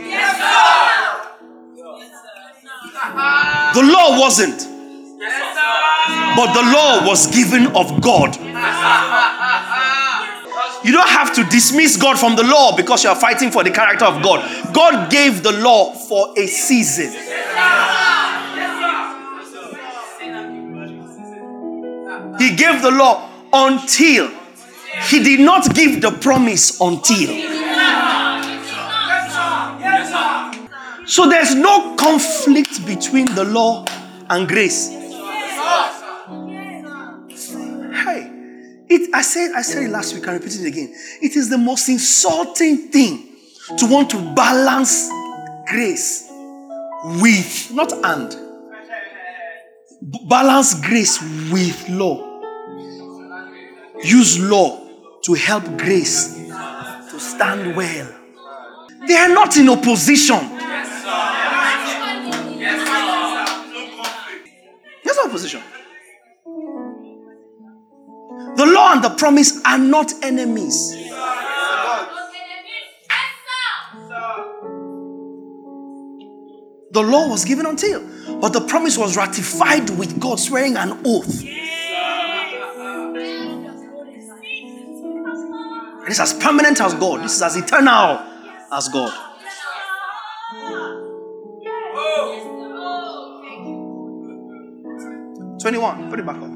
The 3.75 3.83
law 3.83 4.19
wasn't. 4.19 4.69
But 6.35 6.53
the 6.53 6.63
law 6.71 7.05
was 7.05 7.27
given 7.27 7.67
of 7.75 8.01
God. 8.01 8.35
You 10.83 10.91
don't 10.91 11.09
have 11.09 11.33
to 11.35 11.43
dismiss 11.45 11.97
God 11.97 12.19
from 12.19 12.35
the 12.35 12.43
law 12.43 12.75
because 12.75 13.03
you 13.03 13.09
are 13.09 13.15
fighting 13.15 13.51
for 13.51 13.63
the 13.63 13.71
character 13.71 14.05
of 14.05 14.21
God. 14.21 14.73
God 14.73 15.09
gave 15.09 15.41
the 15.41 15.51
law 15.51 15.93
for 15.93 16.33
a 16.37 16.45
season. 16.47 17.11
He 22.39 22.55
gave 22.55 22.81
the 22.81 22.91
law 22.91 23.29
until. 23.53 24.29
He 25.09 25.23
did 25.23 25.39
not 25.39 25.73
give 25.73 26.01
the 26.01 26.11
promise 26.11 26.79
until. 26.79 27.29
So 31.05 31.29
there's 31.29 31.55
no 31.55 31.95
conflict 31.95 32.85
between 32.85 33.33
the 33.35 33.43
law 33.43 33.85
and 34.29 34.47
grace. 34.47 35.02
It, 38.93 39.13
I 39.13 39.21
said 39.21 39.51
I 39.55 39.61
said 39.61 39.83
it 39.83 39.89
last 39.89 40.13
week. 40.13 40.27
I 40.27 40.33
repeat 40.33 40.55
it 40.55 40.65
again. 40.65 40.93
It 41.21 41.35
is 41.35 41.49
the 41.49 41.57
most 41.57 41.89
insulting 41.89 42.89
thing 42.89 43.29
to 43.77 43.85
want 43.85 44.09
to 44.11 44.33
balance 44.35 45.09
grace 45.67 46.29
with 47.21 47.71
not 47.73 47.91
and 47.91 48.35
balance 50.27 50.73
grace 50.81 51.19
with 51.51 51.89
law. 51.89 52.29
Use 54.03 54.39
law 54.39 54.79
to 55.23 55.33
help 55.33 55.63
grace 55.77 56.35
to 56.35 57.19
stand 57.19 57.75
well. 57.75 58.13
They 59.07 59.15
are 59.15 59.29
not 59.29 59.55
in 59.57 59.69
opposition. 59.69 60.35
Yes, 60.35 61.03
sir. 61.03 61.33
Yes, 62.59 62.87
sir. 62.87 63.03
There's 65.03 65.17
no 65.17 65.25
opposition. 65.25 65.61
The 68.55 68.65
law 68.65 68.93
and 68.93 69.03
the 69.03 69.09
promise 69.09 69.59
are 69.65 69.77
not 69.77 70.13
enemies. 70.23 70.95
The 76.91 77.01
law 77.01 77.27
was 77.27 77.43
given 77.43 77.65
until, 77.65 78.01
but 78.39 78.53
the 78.53 78.61
promise 78.61 78.97
was 78.99 79.17
ratified 79.17 79.89
with 79.97 80.19
God 80.19 80.39
swearing 80.39 80.77
an 80.77 81.01
oath. 81.03 81.43
This 86.05 86.13
is 86.13 86.19
as 86.19 86.33
permanent 86.33 86.79
as 86.81 86.93
God. 86.93 87.23
This 87.23 87.35
is 87.35 87.41
as 87.41 87.55
eternal 87.55 88.19
as 88.71 88.89
God. 88.89 89.11
Twenty-one. 95.59 96.09
Put 96.11 96.19
it 96.19 96.25
back 96.25 96.35
up. 96.35 96.51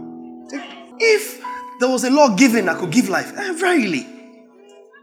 If 0.99 1.41
there 1.79 1.89
was 1.89 2.03
a 2.03 2.09
law 2.09 2.35
given 2.35 2.65
that 2.65 2.77
could 2.77 2.91
give 2.91 3.09
life, 3.09 3.31
eh, 3.37 3.53
verily, 3.53 4.07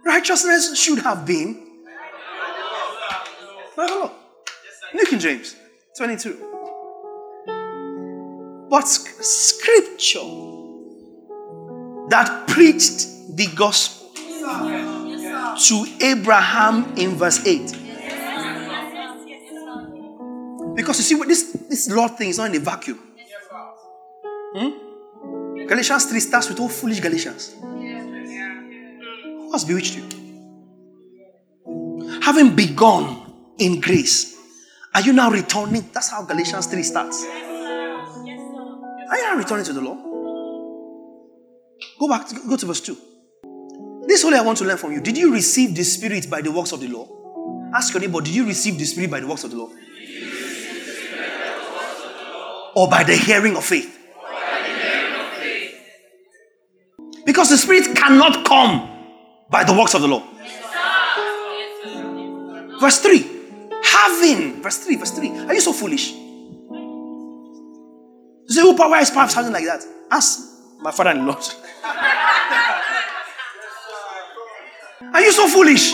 righteousness 0.04 0.78
should 0.78 0.99
have 1.00 1.25
been. 1.26 1.61
By 3.76 4.11
New 4.95 5.07
King 5.07 5.19
James, 5.19 5.57
twenty-two. 5.97 6.50
But 8.71 8.83
scripture 8.88 10.19
that 12.09 12.45
preached 12.49 13.37
the 13.37 13.47
gospel 13.54 14.11
to 15.57 15.87
Abraham 16.00 16.95
in 16.97 17.11
verse 17.16 17.47
8 17.47 17.81
Because 20.75 20.99
you 20.99 21.04
see, 21.04 21.25
this, 21.26 21.52
this 21.69 21.90
Lord 21.90 22.16
thing 22.16 22.31
is 22.31 22.38
not 22.38 22.50
in 22.50 22.57
a 22.57 22.59
vacuum. 22.64 22.99
Hmm? 24.57 24.84
Galatians 25.66 26.04
3 26.06 26.21
starts 26.21 26.49
with 26.49 26.61
all 26.61 26.68
foolish 26.68 27.00
Galatians. 27.00 27.54
Who 27.61 29.52
has 29.52 29.64
bewitched 29.64 29.97
you? 29.97 30.04
Having 32.23 32.54
begun 32.56 33.33
in 33.59 33.80
grace, 33.80 34.37
are 34.94 35.00
you 35.00 35.12
now 35.12 35.30
returning? 35.30 35.88
That's 35.92 36.11
how 36.11 36.23
Galatians 36.25 36.66
3 36.66 36.83
starts. 36.83 37.25
Are 37.25 39.16
you 39.16 39.23
now 39.23 39.37
returning 39.37 39.64
to 39.66 39.73
the 39.73 39.80
law? 39.80 39.97
Go 41.99 42.09
back, 42.09 42.28
go 42.49 42.56
to 42.56 42.66
verse 42.66 42.80
2. 42.80 42.97
This 44.06 44.21
is 44.21 44.25
only 44.25 44.38
I 44.38 44.42
want 44.42 44.59
to 44.59 44.64
learn 44.64 44.76
from 44.76 44.92
you. 44.92 45.00
Did 45.00 45.16
you 45.16 45.33
receive 45.33 45.75
the 45.75 45.83
Spirit 45.83 46.28
by 46.28 46.42
the 46.42 46.50
works 46.52 46.73
of 46.73 46.80
the 46.80 46.88
law? 46.88 47.09
Ask 47.75 47.92
your 47.94 48.00
neighbor, 48.00 48.21
did 48.21 48.35
you 48.35 48.47
receive 48.47 48.78
the 48.78 48.85
Spirit 48.85 49.11
by 49.11 49.21
the 49.21 49.26
works 49.26 49.44
of 49.44 49.50
the 49.50 49.56
law? 49.56 49.71
Or 52.76 52.88
by 52.88 53.04
the 53.04 53.16
hearing 53.16 53.56
of 53.56 53.64
faith? 53.64 53.94
Because 57.25 57.50
the 57.50 57.57
Spirit 57.57 57.97
cannot 57.97 58.45
come 58.45 58.90
by 59.49 59.64
the 59.64 59.73
works 59.73 59.95
of 59.95 60.02
the 60.02 60.09
law. 60.09 60.23
Verse 62.81 62.99
3. 63.00 63.31
Having, 63.83 64.62
verse 64.62 64.78
3, 64.78 64.97
verse 64.97 65.11
3. 65.12 65.31
Are 65.47 65.54
you 65.54 65.61
so 65.61 65.73
foolish? 65.73 66.12
You 66.12 66.21
say, 68.49 68.61
oh, 68.62 68.73
why 68.73 69.00
is 69.00 69.11
power 69.11 69.28
something 69.28 69.52
like 69.52 69.64
that? 69.64 69.85
Ask 70.11 70.40
my 70.81 70.90
father 70.90 71.11
in 71.11 71.26
law. 71.26 71.40
Are 75.14 75.21
you 75.21 75.33
so 75.33 75.49
foolish? 75.49 75.93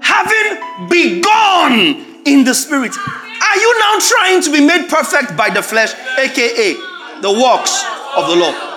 Having 0.00 0.88
begun 0.88 2.22
in 2.24 2.44
the 2.44 2.54
spirit, 2.54 2.96
are 2.96 3.56
you 3.56 3.78
now 3.78 3.98
trying 4.00 4.42
to 4.42 4.50
be 4.50 4.60
made 4.64 4.88
perfect 4.88 5.36
by 5.36 5.50
the 5.50 5.62
flesh, 5.62 5.92
aka 6.18 6.74
the 7.20 7.30
works 7.30 7.84
of 8.16 8.26
the 8.28 8.36
law? 8.36 8.67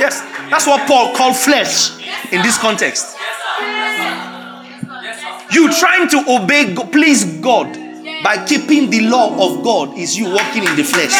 Yes, 0.00 0.20
that's 0.48 0.66
what 0.66 0.88
Paul 0.88 1.14
called 1.14 1.36
flesh 1.36 2.00
in 2.32 2.42
this 2.42 2.56
context. 2.58 3.16
You 5.52 5.70
trying 5.78 6.08
to 6.08 6.24
obey, 6.26 6.74
please 6.90 7.24
God 7.40 7.76
by 8.24 8.44
keeping 8.46 8.88
the 8.88 9.00
law 9.02 9.28
of 9.46 9.62
God 9.62 9.98
is 9.98 10.16
you 10.16 10.30
walking 10.30 10.64
in 10.64 10.76
the 10.76 10.84
flesh. 10.84 11.12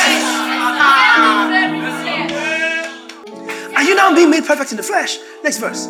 Are 3.76 3.82
you 3.82 3.94
now 3.94 4.14
being 4.14 4.30
made 4.30 4.44
perfect 4.44 4.70
in 4.70 4.76
the 4.76 4.82
flesh? 4.82 5.18
Next 5.42 5.58
verse. 5.58 5.87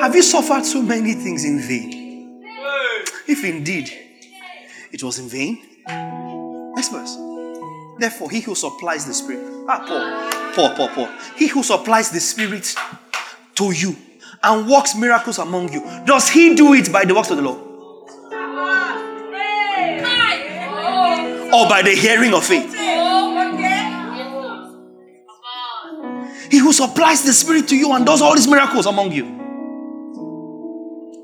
Have 0.00 0.14
you 0.14 0.22
suffered 0.22 0.64
so 0.64 0.82
many 0.82 1.14
things 1.14 1.44
in 1.44 1.60
vain? 1.60 2.42
If 3.28 3.44
indeed 3.44 3.92
it 4.92 5.02
was 5.02 5.18
in 5.18 5.28
vain. 5.28 5.62
Next 6.74 6.90
verse. 6.90 7.29
Therefore, 8.00 8.30
he 8.30 8.40
who 8.40 8.54
supplies 8.54 9.04
the 9.04 9.12
Spirit. 9.12 9.44
Ah, 9.68 9.84
Paul. 9.86 10.54
Paul, 10.54 10.74
Paul, 10.74 10.88
Paul. 10.88 11.08
He 11.36 11.48
who 11.48 11.62
supplies 11.62 12.10
the 12.10 12.18
Spirit 12.18 12.74
to 13.56 13.70
you 13.72 13.94
and 14.42 14.66
works 14.66 14.96
miracles 14.96 15.38
among 15.38 15.70
you, 15.70 15.82
does 16.06 16.30
he 16.30 16.54
do 16.54 16.72
it 16.72 16.90
by 16.90 17.04
the 17.04 17.14
works 17.14 17.30
of 17.30 17.36
the 17.36 17.42
law? 17.42 17.58
Or 21.52 21.68
by 21.68 21.82
the 21.82 21.94
hearing 21.94 22.32
of 22.32 22.42
faith? 22.42 22.74
He 26.50 26.58
who 26.58 26.72
supplies 26.72 27.22
the 27.22 27.34
Spirit 27.34 27.68
to 27.68 27.76
you 27.76 27.92
and 27.92 28.06
does 28.06 28.22
all 28.22 28.34
these 28.34 28.48
miracles 28.48 28.86
among 28.86 29.12
you. 29.12 29.38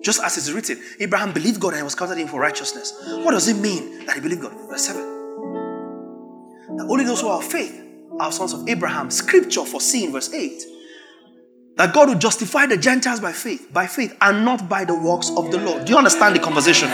Just 0.02 0.22
as 0.22 0.36
it's 0.36 0.50
written, 0.50 0.78
Abraham 1.00 1.32
believed 1.32 1.58
God 1.58 1.72
and 1.72 1.84
was 1.84 1.94
counted 1.94 2.18
him 2.18 2.28
for 2.28 2.38
righteousness. 2.38 2.92
What 3.24 3.30
does 3.30 3.48
it 3.48 3.56
mean 3.56 4.04
that 4.04 4.16
he 4.16 4.20
believed 4.20 4.42
God? 4.42 4.52
Verse 4.68 4.84
7. 4.84 5.15
That 6.76 6.86
only 6.88 7.04
those 7.04 7.20
who 7.20 7.28
of 7.28 7.44
faith 7.44 7.82
are 8.18 8.32
sons 8.32 8.52
of 8.52 8.68
Abraham. 8.68 9.10
Scripture 9.10 9.64
foreseeing, 9.64 10.12
verse 10.12 10.32
8. 10.32 10.62
That 11.76 11.92
God 11.94 12.08
will 12.08 12.18
justify 12.18 12.66
the 12.66 12.76
Gentiles 12.76 13.20
by 13.20 13.32
faith, 13.32 13.68
by 13.72 13.86
faith, 13.86 14.16
and 14.20 14.44
not 14.44 14.68
by 14.68 14.84
the 14.84 14.98
works 14.98 15.30
of 15.36 15.50
the 15.50 15.58
law. 15.58 15.82
Do 15.84 15.92
you 15.92 15.98
understand 15.98 16.34
the 16.34 16.40
conversation? 16.40 16.88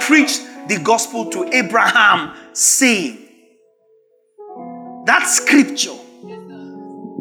Preach 0.00 0.38
the 0.68 0.80
gospel 0.82 1.30
to 1.30 1.48
Abraham, 1.54 2.34
saying, 2.52 3.24
that 5.06 5.26
scripture 5.26 5.96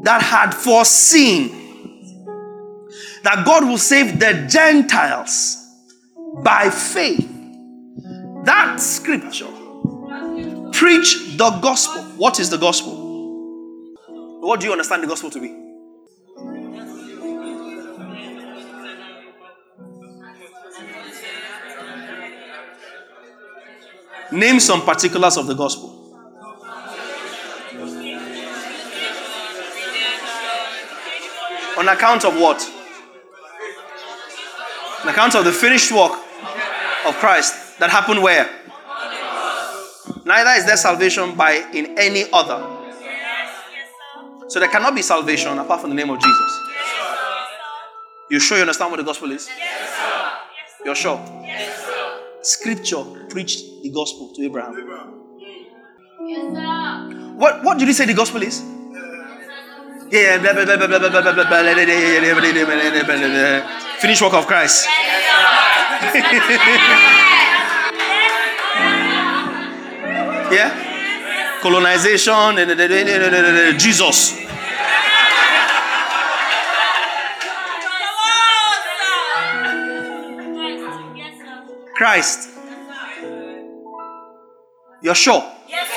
that 0.03 0.21
had 0.21 0.53
foreseen 0.53 1.59
that 3.23 3.45
God 3.45 3.65
will 3.65 3.77
save 3.77 4.19
the 4.19 4.47
Gentiles 4.49 5.57
by 6.43 6.69
faith. 6.69 7.29
That 8.45 8.79
scripture 8.79 9.52
preach 10.83 11.37
the 11.37 11.49
gospel. 11.61 12.03
What 12.17 12.41
is 12.41 12.49
the 12.49 12.57
gospel? 12.57 12.93
What 14.41 14.59
do 14.59 14.65
you 14.65 14.73
understand 14.73 15.01
the 15.01 15.07
gospel 15.07 15.29
to 15.29 15.39
be? 15.39 15.47
Name 24.37 24.59
some 24.59 24.81
particulars 24.81 25.37
of 25.37 25.47
the 25.47 25.53
gospel. 25.53 25.89
On 31.77 31.87
account 31.87 32.25
of 32.25 32.35
what? 32.37 32.61
On 35.03 35.07
account 35.07 35.35
of 35.35 35.45
the 35.45 35.53
finished 35.53 35.93
work 35.93 36.11
of 37.07 37.15
Christ 37.15 37.79
that 37.79 37.89
happened 37.89 38.21
where? 38.21 38.62
Neither 40.25 40.51
is 40.51 40.65
there 40.65 40.77
salvation 40.77 41.35
by 41.35 41.53
in 41.73 41.97
any 41.97 42.25
other. 42.31 42.81
So 44.47 44.59
there 44.59 44.69
cannot 44.69 44.95
be 44.95 45.01
salvation 45.01 45.57
apart 45.57 45.81
from 45.81 45.89
the 45.89 45.95
name 45.95 46.09
of 46.09 46.19
Jesus. 46.19 46.59
You 48.29 48.39
sure 48.39 48.57
you 48.57 48.63
understand 48.63 48.91
what 48.91 48.97
the 48.97 49.03
gospel 49.03 49.31
is? 49.31 49.49
You're 50.85 50.95
sure? 50.95 51.19
Scripture 52.41 53.03
preached 53.29 53.83
the 53.83 53.89
gospel 53.89 54.31
to 54.35 54.43
Abraham. 54.43 54.75
What, 57.37 57.63
what 57.63 57.77
did 57.79 57.87
he 57.87 57.93
say 57.93 58.05
the 58.05 58.13
gospel 58.13 58.43
is? 58.43 58.63
Yeah, 60.11 60.37
finish 63.99 64.21
work 64.21 64.33
of 64.33 64.45
Christ 64.45 64.87
yeah? 70.53 71.59
Colonization, 71.61 72.57
Jesus. 73.77 74.43
Christ. 81.95 82.49
You're 85.01 85.15
sure? 85.15 85.43
Yes, 85.67 85.87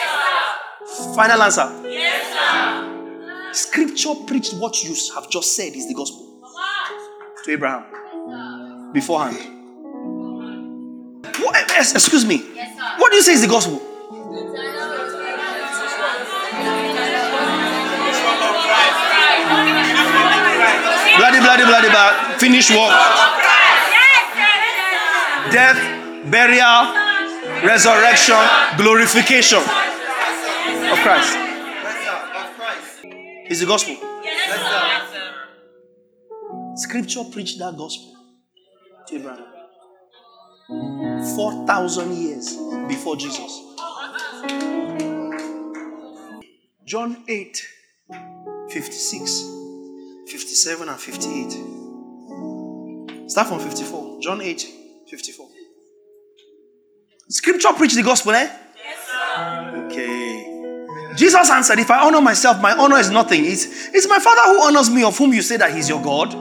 sir. 0.87 1.15
Final 1.15 1.43
answer. 1.43 1.83
Yes, 1.85 2.33
sir. 2.33 3.53
Scripture 3.53 4.15
preached 4.27 4.55
what 4.55 4.83
you 4.85 4.95
have 5.15 5.31
just 5.31 5.57
said 5.57 5.75
is 5.75 5.89
the 5.89 5.95
gospel 5.95 6.43
to 7.45 7.51
Abraham 7.53 8.93
beforehand. 8.93 9.37
What, 11.41 11.57
eh, 11.57 11.65
eh, 11.71 11.81
excuse 11.81 12.25
me. 12.25 12.43
Yes, 12.55 12.77
sir. 12.77 12.95
What 12.99 13.11
do 13.11 13.17
you 13.17 13.23
say 13.23 13.33
is 13.33 13.43
the 13.43 13.49
gospel? 13.49 13.86
Bloody, 21.17 21.41
bloody, 21.41 21.65
bloody, 21.65 21.89
blah. 21.89 22.37
Finish 22.37 22.71
work. 22.71 22.93
Death, 25.51 25.81
burial, 26.31 26.93
resurrection, 27.65 28.37
glorification 28.77 29.59
of 29.59 30.99
Christ. 31.01 31.39
Is 33.49 33.61
the 33.61 33.67
gospel. 33.67 33.97
Scripture 36.77 37.25
preached 37.33 37.59
that 37.59 37.75
gospel 37.79 38.13
to 39.09 39.17
Abraham. 39.17 39.47
4,000 41.37 42.17
years 42.17 42.55
before 42.89 43.17
Jesus. 43.17 43.76
John 46.85 47.25
8, 47.29 47.63
56, 48.71 49.43
57, 50.29 50.89
and 50.89 51.01
58. 51.01 51.53
Start 53.29 53.49
from 53.49 53.59
54. 53.59 54.21
John 54.21 54.41
8, 54.41 54.67
54. 55.09 55.49
Scripture 57.29 57.73
preach 57.77 57.95
the 57.95 58.03
gospel, 58.03 58.33
eh? 58.33 58.45
Yes, 58.45 58.59
sir. 59.09 59.87
Okay. 59.87 60.53
Jesus 61.17 61.51
answered, 61.51 61.79
If 61.81 61.91
I 61.91 62.07
honor 62.07 62.21
myself, 62.21 62.61
my 62.61 62.73
honor 62.73 62.99
is 62.99 63.11
nothing. 63.11 63.45
It's, 63.45 63.89
it's 63.89 64.09
my 64.09 64.19
Father 64.21 64.43
who 64.53 64.63
honors 64.63 64.91
me, 64.91 65.03
of 65.03 65.17
whom 65.19 65.33
you 65.33 65.43
say 65.43 65.57
that 65.57 65.75
he's 65.75 65.89
your 65.89 66.01
God. 66.03 66.33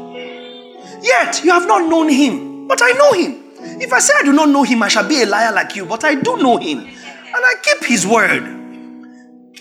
Yet 1.02 1.44
you 1.44 1.52
have 1.52 1.68
not 1.68 1.90
known 1.90 2.10
him, 2.10 2.68
but 2.68 2.80
I 2.84 2.92
know 2.92 3.14
him. 3.14 3.42
If 3.82 3.92
I 3.92 3.98
say 4.00 4.14
I 4.20 4.24
do 4.24 4.32
not 4.34 4.50
know 4.50 4.64
him, 4.64 4.84
I 4.84 4.90
shall 4.90 5.08
be 5.08 5.24
a 5.24 5.26
liar 5.26 5.52
like 5.52 5.76
you, 5.76 5.86
but 5.86 6.04
I 6.04 6.16
do 6.16 6.38
know 6.38 6.58
him, 6.58 6.88
and 7.36 7.44
I 7.46 7.56
keep 7.62 7.84
his 7.84 8.08
word. 8.08 8.44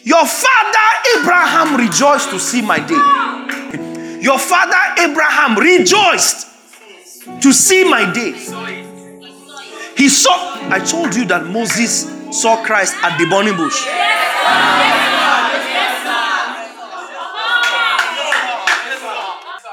Your 0.05 0.25
father 0.25 0.89
Abraham 1.19 1.77
rejoiced 1.77 2.31
to 2.31 2.39
see 2.39 2.63
my 2.63 2.79
day. 2.79 4.21
Your 4.23 4.39
father 4.39 4.79
Abraham 5.03 5.59
rejoiced 5.59 6.47
to 7.43 7.53
see 7.53 7.83
my 7.89 8.13
day. 8.13 8.33
He 9.97 10.09
saw, 10.09 10.55
I 10.71 10.79
told 10.79 11.17
you 11.17 11.25
that 11.27 11.47
Moses 11.47 12.07
saw 12.41 12.65
Christ 12.65 12.95
at 13.03 13.19
the 13.19 13.27
burning 13.27 13.57
bush. 13.57 13.85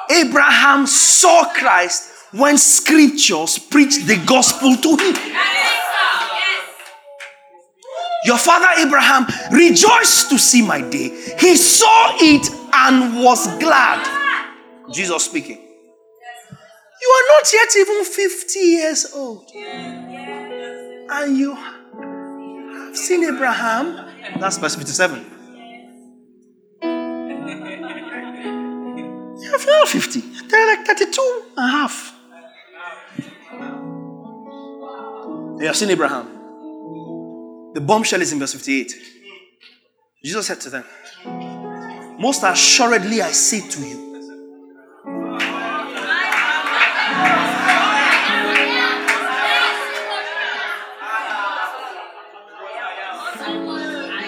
Abraham 0.09 0.87
saw 0.87 1.53
Christ 1.53 2.11
when 2.31 2.57
scriptures 2.57 3.59
preached 3.59 4.07
the 4.07 4.17
gospel 4.25 4.75
to 4.75 4.97
him. 4.97 5.50
Your 8.25 8.37
father 8.37 8.67
Abraham 8.77 9.25
rejoiced 9.51 10.29
to 10.29 10.37
see 10.37 10.61
my 10.61 10.81
day. 10.81 11.09
He 11.39 11.55
saw 11.55 12.15
it 12.17 12.49
and 12.73 13.23
was 13.23 13.47
glad. 13.57 14.05
Jesus 14.91 15.25
speaking. 15.25 15.57
You 17.01 17.09
are 17.09 17.25
not 17.33 17.51
yet 17.53 17.75
even 17.77 18.05
50 18.05 18.59
years 18.59 19.11
old. 19.15 19.51
And 21.13 21.37
you 21.37 21.55
have 21.55 22.95
seen 22.95 23.23
Abraham. 23.23 24.07
That's 24.39 24.57
verse 24.57 24.75
57. 24.75 25.25
You're 29.41 29.65
not 29.65 29.87
50. 29.87 30.19
They're 30.47 30.67
like 30.67 30.85
32 30.85 31.43
and 31.57 31.67
a 31.67 31.71
half. 31.71 32.13
You 35.59 35.65
have 35.67 35.75
seen 35.75 35.89
Abraham. 35.89 36.30
The 37.73 37.79
bombshell 37.79 38.21
is 38.21 38.33
in 38.33 38.39
verse 38.39 38.53
58. 38.53 38.93
Jesus 40.23 40.45
said 40.45 40.59
to 40.61 40.69
them, 40.69 40.83
Most 42.19 42.43
assuredly 42.43 43.21
I 43.21 43.31
say 43.31 43.67
to 43.67 43.79
you, 43.81 44.11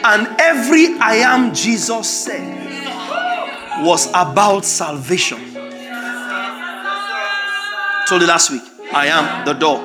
and 0.05 0.27
every 0.39 0.97
I 0.99 1.15
am 1.23 1.53
Jesus 1.53 2.09
said 2.09 3.83
was 3.83 4.07
about 4.09 4.65
salvation. 4.65 5.39
Told 8.07 8.21
you 8.21 8.27
last 8.27 8.51
week, 8.51 8.63
I 8.93 9.07
am 9.07 9.45
the 9.45 9.53
door, 9.53 9.79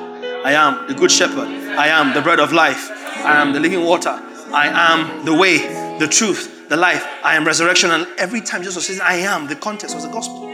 I 0.45 0.53
am 0.53 0.87
the 0.87 0.93
good 0.93 1.11
shepherd, 1.11 1.47
I 1.47 1.87
am 1.87 2.13
the 2.13 2.21
bread 2.21 2.39
of 2.39 2.53
life, 2.53 2.89
I 3.25 3.41
am 3.41 3.53
the 3.53 3.59
living 3.59 3.83
water. 3.85 4.09
I 4.51 4.67
am 4.67 5.25
the 5.25 5.33
way, 5.33 5.57
the 5.99 6.07
truth, 6.07 6.69
the 6.69 6.77
life. 6.77 7.05
I 7.23 7.35
am 7.35 7.45
resurrection. 7.45 7.91
And 7.91 8.07
every 8.17 8.41
time 8.41 8.63
Jesus 8.63 8.87
says, 8.87 8.99
I 8.99 9.15
am, 9.15 9.47
the 9.47 9.55
context 9.55 9.95
was 9.95 10.05
the 10.05 10.11
gospel. 10.11 10.47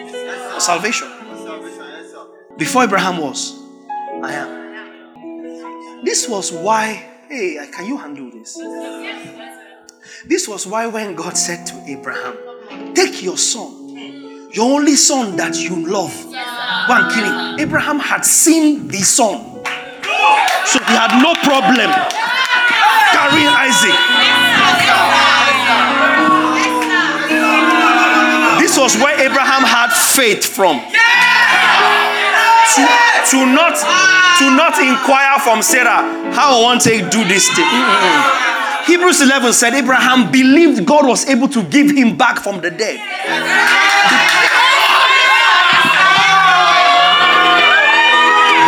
Salvation. 0.60 1.08
Before 2.58 2.84
Abraham 2.84 3.18
was, 3.18 3.54
I 4.24 4.34
am. 4.34 6.04
This 6.06 6.28
was 6.28 6.52
why, 6.52 6.94
hey, 7.30 7.58
can 7.72 7.86
you 7.86 7.98
handle 7.98 8.32
this? 8.32 8.56
This 10.26 10.48
was 10.48 10.66
why 10.66 10.88
when 10.88 11.16
God 11.16 11.38
said 11.38 11.66
to 11.68 11.84
Abraham, 11.88 12.38
Take 12.94 13.22
your 13.22 13.38
son, 13.38 14.50
your 14.54 14.72
only 14.72 14.96
son 14.96 15.36
that 15.38 15.56
you 15.58 15.88
love, 15.88 16.14
go 16.88 16.94
and 16.94 17.14
kill 17.14 17.26
him. 17.26 17.60
Abraham 17.60 18.00
had 18.00 18.26
seen 18.26 18.88
the 18.88 19.00
son. 19.00 19.64
So 20.66 20.80
he 20.80 20.94
had 20.94 21.22
no 21.22 21.34
problem 21.44 21.92
carrying 23.12 23.48
Isaac. 23.48 23.98
This 28.60 28.78
was 28.78 28.96
where 28.98 29.16
Abraham 29.20 29.64
had 29.64 29.92
faith 29.94 30.46
from. 30.46 30.82
To, 32.76 32.82
to 33.32 33.46
not 33.46 33.78
to 34.40 34.52
not 34.52 34.78
inquire 34.80 35.40
from 35.40 35.62
Sarah 35.62 36.34
how 36.34 36.60
I 36.60 36.62
want 36.62 36.82
to 36.82 36.90
do 37.10 37.24
this 37.24 37.48
thing. 37.56 37.66
Mm-mm. 37.66 38.46
Hebrews 38.86 39.22
11 39.22 39.54
said 39.54 39.74
Abraham 39.74 40.32
believed 40.32 40.86
God 40.86 41.08
was 41.08 41.28
able 41.28 41.48
to 41.50 41.64
give 41.64 41.90
him 41.90 42.18
back 42.18 42.40
from 42.40 42.62
the 42.62 42.70
dead. 42.70 43.00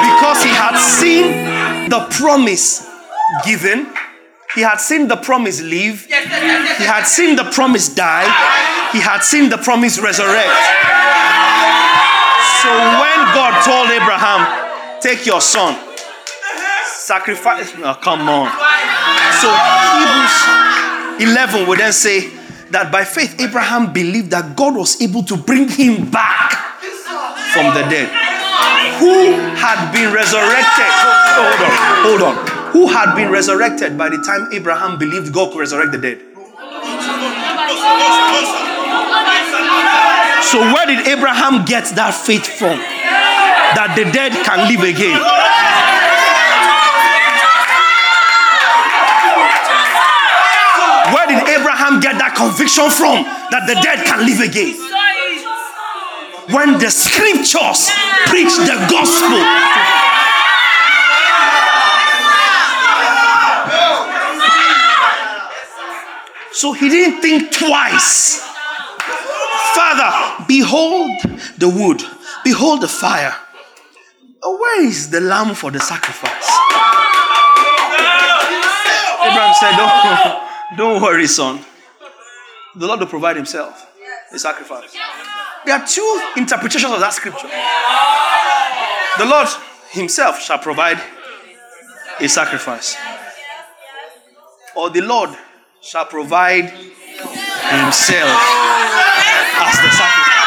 Because 0.08 0.44
he 0.44 0.50
had 0.50 0.78
seen 0.78 1.90
the 1.90 2.08
promise 2.10 2.90
given 3.46 3.88
he 4.58 4.64
had 4.64 4.78
seen 4.78 5.08
the 5.08 5.16
promise 5.16 5.62
live. 5.62 6.06
He 6.08 6.84
had 6.84 7.04
seen 7.04 7.36
the 7.36 7.44
promise 7.44 7.94
die. 7.94 8.26
He 8.92 9.00
had 9.00 9.20
seen 9.20 9.52
the 9.52 9.58
promise 9.58 10.00
resurrect. 10.00 10.50
So 12.66 12.74
when 12.74 13.20
God 13.38 13.62
told 13.62 13.92
Abraham, 13.94 15.00
take 15.00 15.28
your 15.28 15.42
son, 15.42 15.78
sacrifice. 16.88 17.72
Oh, 17.78 17.94
come 18.02 18.28
on. 18.28 18.50
So 19.38 19.54
Hebrews 21.22 21.30
11 21.30 21.68
would 21.70 21.78
then 21.78 21.94
say 21.94 22.28
that 22.72 22.92
by 22.92 23.04
faith, 23.04 23.40
Abraham 23.40 23.94
believed 23.94 24.32
that 24.32 24.56
God 24.56 24.76
was 24.76 25.00
able 25.00 25.22
to 25.26 25.38
bring 25.38 25.70
him 25.70 26.10
back 26.10 26.54
from 27.54 27.76
the 27.76 27.86
dead. 27.94 28.10
Who 28.98 29.38
had 29.54 29.92
been 29.92 30.12
resurrected? 30.12 30.90
Hold 31.38 31.62
on, 31.62 32.42
hold 32.42 32.50
on 32.50 32.57
who 32.72 32.88
had 32.88 33.16
been 33.16 33.32
resurrected 33.32 33.98
by 33.98 34.10
the 34.10 34.18
time 34.18 34.50
Abraham 34.52 34.98
believed 34.98 35.34
God 35.34 35.52
could 35.52 35.60
resurrect 35.60 35.92
the 35.92 35.98
dead. 35.98 36.20
So, 40.48 40.60
where 40.60 40.86
did 40.86 41.08
Abraham 41.08 41.66
get 41.66 41.92
that 41.96 42.14
faith 42.16 42.48
from? 42.48 42.80
That 43.76 44.00
the 44.00 44.08
dead 44.12 44.32
can 44.48 44.64
live 44.72 44.80
again. 44.80 45.20
Where 51.12 51.28
did 51.28 51.44
Abraham 51.52 52.00
get 52.00 52.16
that 52.20 52.36
conviction 52.36 52.88
from? 52.92 53.28
That 53.52 53.68
the 53.68 53.76
dead 53.84 54.08
can 54.08 54.24
live 54.24 54.40
again. 54.40 54.76
When 56.56 56.80
the 56.80 56.92
scriptures 56.92 57.92
preach 58.32 58.56
the 58.56 58.80
gospel 58.88 60.07
So 66.58 66.74
he 66.74 66.90
didn't 66.90 67.22
think 67.22 67.52
twice. 67.52 68.42
Father, 69.76 70.44
behold 70.48 71.12
the 71.56 71.70
wood, 71.70 72.02
behold 72.44 72.82
the 72.82 72.88
fire. 72.88 73.36
Where 74.42 74.84
is 74.84 75.12
the 75.12 75.22
lamb 75.22 75.54
for 75.54 75.70
the 75.70 75.80
sacrifice? 75.80 76.50
Abraham 79.22 79.54
said, 79.54 79.78
Don't, 79.78 80.78
don't 80.78 81.02
worry, 81.04 81.28
son. 81.28 81.64
The 82.76 82.88
Lord 82.88 83.02
will 83.02 83.08
provide 83.08 83.36
himself 83.36 83.86
the 84.32 84.40
sacrifice. 84.40 84.98
There 85.64 85.76
are 85.76 85.86
two 85.86 86.22
interpretations 86.38 86.92
of 86.92 87.00
that 87.02 87.14
scripture. 87.14 87.50
The 89.20 89.30
Lord 89.30 89.48
himself 89.92 90.42
shall 90.42 90.58
provide 90.58 91.00
a 92.20 92.28
sacrifice. 92.28 92.98
Or 94.76 94.90
the 94.90 95.02
Lord 95.02 95.38
shall 95.82 96.06
provide 96.06 96.66
himself 96.66 98.30
as 99.60 99.76
the 99.82 99.90
sacrifice. 99.92 100.38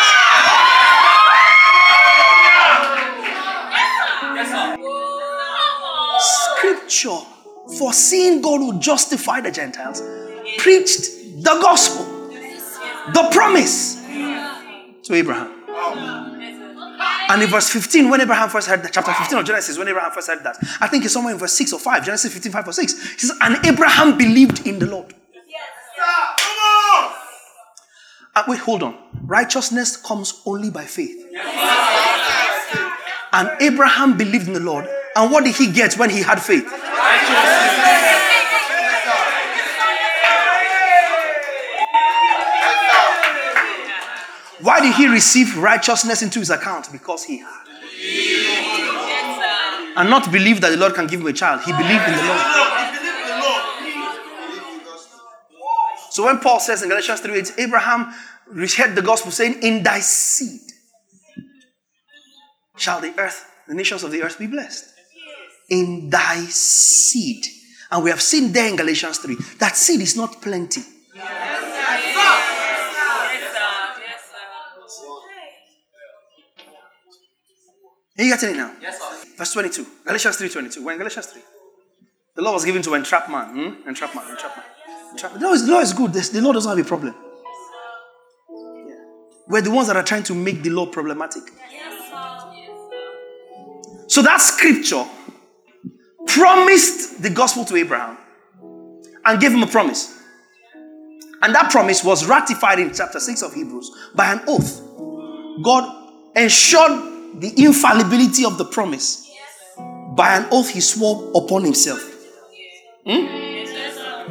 Scripture, 6.21 7.19
foreseeing 7.79 8.43
God 8.43 8.61
would 8.61 8.81
justify 8.81 9.41
the 9.41 9.51
Gentiles, 9.51 10.03
preached 10.59 11.43
the 11.43 11.59
gospel, 11.63 12.05
the 13.13 13.29
promise 13.33 13.97
to 15.05 15.15
Abraham. 15.15 15.57
And 17.31 17.43
in 17.43 17.49
verse 17.49 17.71
15, 17.71 18.11
when 18.11 18.21
Abraham 18.21 18.49
first 18.49 18.67
heard 18.67 18.83
that, 18.83 18.93
chapter 18.93 19.13
15 19.13 19.39
of 19.39 19.45
Genesis, 19.45 19.79
when 19.79 19.87
Abraham 19.87 20.11
first 20.11 20.29
heard 20.29 20.43
that, 20.43 20.57
I 20.81 20.89
think 20.89 21.05
it's 21.05 21.15
somewhere 21.15 21.33
in 21.33 21.39
verse 21.39 21.53
6 21.53 21.73
or 21.73 21.79
5, 21.79 22.05
Genesis 22.05 22.33
15, 22.33 22.51
5 22.51 22.69
or 22.69 22.73
6. 22.73 23.13
He 23.13 23.19
says, 23.19 23.33
And 23.41 23.65
Abraham 23.65 24.19
believed 24.19 24.67
in 24.67 24.81
the 24.81 24.87
Lord. 24.87 25.15
Uh, 28.35 28.45
wait, 28.47 28.61
hold 28.61 28.83
on. 28.83 28.97
Righteousness 29.25 29.97
comes 29.97 30.41
only 30.47 30.71
by 30.71 30.85
faith. 30.85 31.27
And 33.33 33.51
Abraham 33.61 34.17
believed 34.17 34.49
in 34.49 34.55
the 34.55 34.61
Lord. 34.61 34.89
And 35.17 35.31
what 35.33 35.45
did 35.45 35.57
he 35.57 35.71
get 35.73 35.95
when 35.95 36.11
he 36.11 36.23
had 36.23 36.41
faith? 36.41 36.65
Why 44.63 44.81
did 44.81 44.95
he 44.95 45.09
receive 45.09 45.57
righteousness 45.57 46.23
into 46.23 46.39
his 46.39 46.51
account? 46.51 46.93
Because 46.93 47.25
he 47.25 47.39
had. 47.39 47.67
and 49.97 50.11
not 50.11 50.31
believe 50.31 50.61
that 50.61 50.71
the 50.71 50.77
Lord 50.77 50.95
can 50.95 51.07
give 51.07 51.21
him 51.21 51.27
a 51.27 51.33
child. 51.33 51.63
He 51.63 51.73
believed 51.73 52.05
in 52.07 52.17
the 52.17 52.23
Lord. 52.25 52.80
So 56.11 56.25
when 56.25 56.39
Paul 56.39 56.61
says 56.61 56.83
in 56.83 56.89
Galatians 56.89 57.21
3 57.21 57.39
8, 57.39 57.53
Abraham 57.59 58.13
heard 58.77 58.95
the 58.95 59.03
gospel 59.03 59.31
saying, 59.31 59.63
In 59.63 59.83
thy 59.83 60.01
seed 60.01 60.61
shall 62.77 63.01
the 63.01 63.15
earth, 63.19 63.47
the 63.69 63.75
nations 63.75 64.03
of 64.03 64.11
the 64.11 64.23
earth 64.23 64.39
be 64.39 64.47
blessed. 64.47 64.93
In 65.69 66.11
thy 66.11 66.37
seed. 66.47 67.45
And 67.93 68.03
we 68.03 68.11
have 68.11 68.21
seen 68.21 68.53
there 68.53 68.69
in 68.69 68.77
Galatians 68.77 69.19
3 69.19 69.37
that 69.59 69.77
seed 69.77 70.01
is 70.01 70.17
not 70.17 70.43
plenty. 70.43 70.83
Are 78.19 78.25
you 78.25 78.35
getting 78.35 78.51
it 78.51 78.57
now? 78.59 78.75
Yes, 78.83 78.99
sir. 78.99 79.29
Verse 79.39 79.53
22. 79.55 79.87
Galatians 80.05 80.37
3 80.37 80.49
22. 80.51 80.85
When 80.85 80.99
Galatians 80.99 81.27
3. 81.27 81.43
The 82.37 82.43
law 82.43 82.53
was 82.53 82.65
given 82.65 82.83
to 82.83 82.95
entrap 82.95 83.31
man. 83.31 83.49
Hmm? 83.49 83.89
Entrap 83.89 84.15
man. 84.15 84.29
Entrap 84.29 84.57
man. 84.57 84.67
The 85.17 85.39
law 85.41 85.53
is, 85.53 85.67
the 85.67 85.73
law 85.73 85.81
is 85.81 85.93
good. 85.93 86.13
The, 86.13 86.41
law 86.41 86.53
doesn't 86.53 86.77
have 86.77 86.85
a 86.85 86.89
problem. 86.89 87.15
We're 89.49 89.63
the 89.63 89.71
ones 89.71 89.89
that 89.89 89.97
are 89.97 90.03
trying 90.05 90.23
to 90.25 90.35
make 90.35 90.63
the 90.63 90.71
law 90.71 90.87
problematic. 90.87 91.43
So 94.07 94.23
that 94.23 94.41
scripture 94.41 95.05
promised 96.27 97.23
the 97.23 97.31
gospel 97.31 97.65
to 97.67 97.77
Abraham 97.77 98.17
and 99.25 99.41
gave 99.41 99.53
him 99.53 99.63
a 99.63 99.67
promise. 99.67 100.17
And 101.43 101.55
that 101.55 101.71
promise 101.71 102.05
was 102.05 102.27
ratified 102.27 102.79
in 102.79 102.93
chapter 102.93 103.19
6 103.19 103.43
of 103.43 103.55
Hebrews 103.55 103.91
by 104.15 104.33
an 104.33 104.43
oath. 104.47 104.83
God 105.63 106.13
ensured 106.37 107.41
the 107.41 107.53
infallibility 107.57 108.45
of 108.45 108.59
the 108.59 108.65
promise 108.65 109.29
by 110.15 110.37
an 110.37 110.47
oath 110.53 110.71
he 110.71 110.81
swore 110.81 111.33
upon 111.35 111.65
himself. 111.65 112.01
Hmm? 113.07 113.40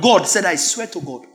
God 0.01 0.27
said, 0.27 0.45
I 0.45 0.55
swear 0.55 0.87
to 0.87 1.01
God. 1.01 1.25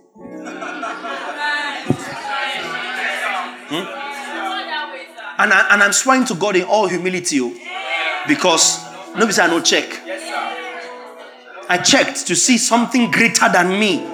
Hmm? 3.66 4.04
And, 5.36 5.52
I, 5.52 5.66
and 5.72 5.82
I'm 5.82 5.92
swearing 5.92 6.24
to 6.26 6.34
God 6.34 6.56
in 6.56 6.64
all 6.64 6.86
humility 6.86 7.40
oh, 7.40 7.52
because 8.28 8.84
nobody 9.14 9.32
said 9.32 9.50
I 9.50 9.50
no 9.50 9.60
check. 9.60 10.00
I 11.68 11.78
checked 11.78 12.26
to 12.28 12.36
see 12.36 12.58
something 12.58 13.10
greater 13.10 13.48
than 13.48 13.68
me 13.80 14.06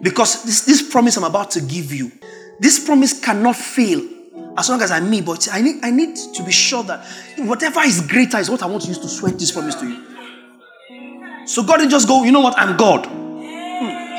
because 0.00 0.44
this, 0.44 0.64
this 0.64 0.90
promise 0.90 1.16
I'm 1.16 1.24
about 1.24 1.50
to 1.52 1.60
give 1.60 1.92
you, 1.92 2.12
this 2.60 2.84
promise 2.84 3.18
cannot 3.20 3.56
fail 3.56 4.08
as 4.56 4.68
long 4.68 4.80
as 4.82 4.92
I'm 4.92 5.10
me, 5.10 5.20
but 5.20 5.48
I 5.50 5.60
need, 5.60 5.82
I 5.82 5.90
need 5.90 6.16
to 6.34 6.42
be 6.44 6.52
sure 6.52 6.84
that 6.84 7.04
whatever 7.38 7.80
is 7.80 8.00
greater 8.06 8.38
is 8.38 8.48
what 8.48 8.62
I 8.62 8.66
want 8.66 8.82
to 8.82 8.88
use 8.88 8.98
to 8.98 9.08
swear 9.08 9.32
this 9.32 9.50
promise 9.50 9.74
to 9.76 9.88
you. 9.88 11.46
So 11.46 11.64
God 11.64 11.78
didn't 11.78 11.90
just 11.90 12.06
go, 12.06 12.22
you 12.22 12.30
know 12.30 12.40
what, 12.40 12.54
I'm 12.56 12.76
God. 12.76 13.23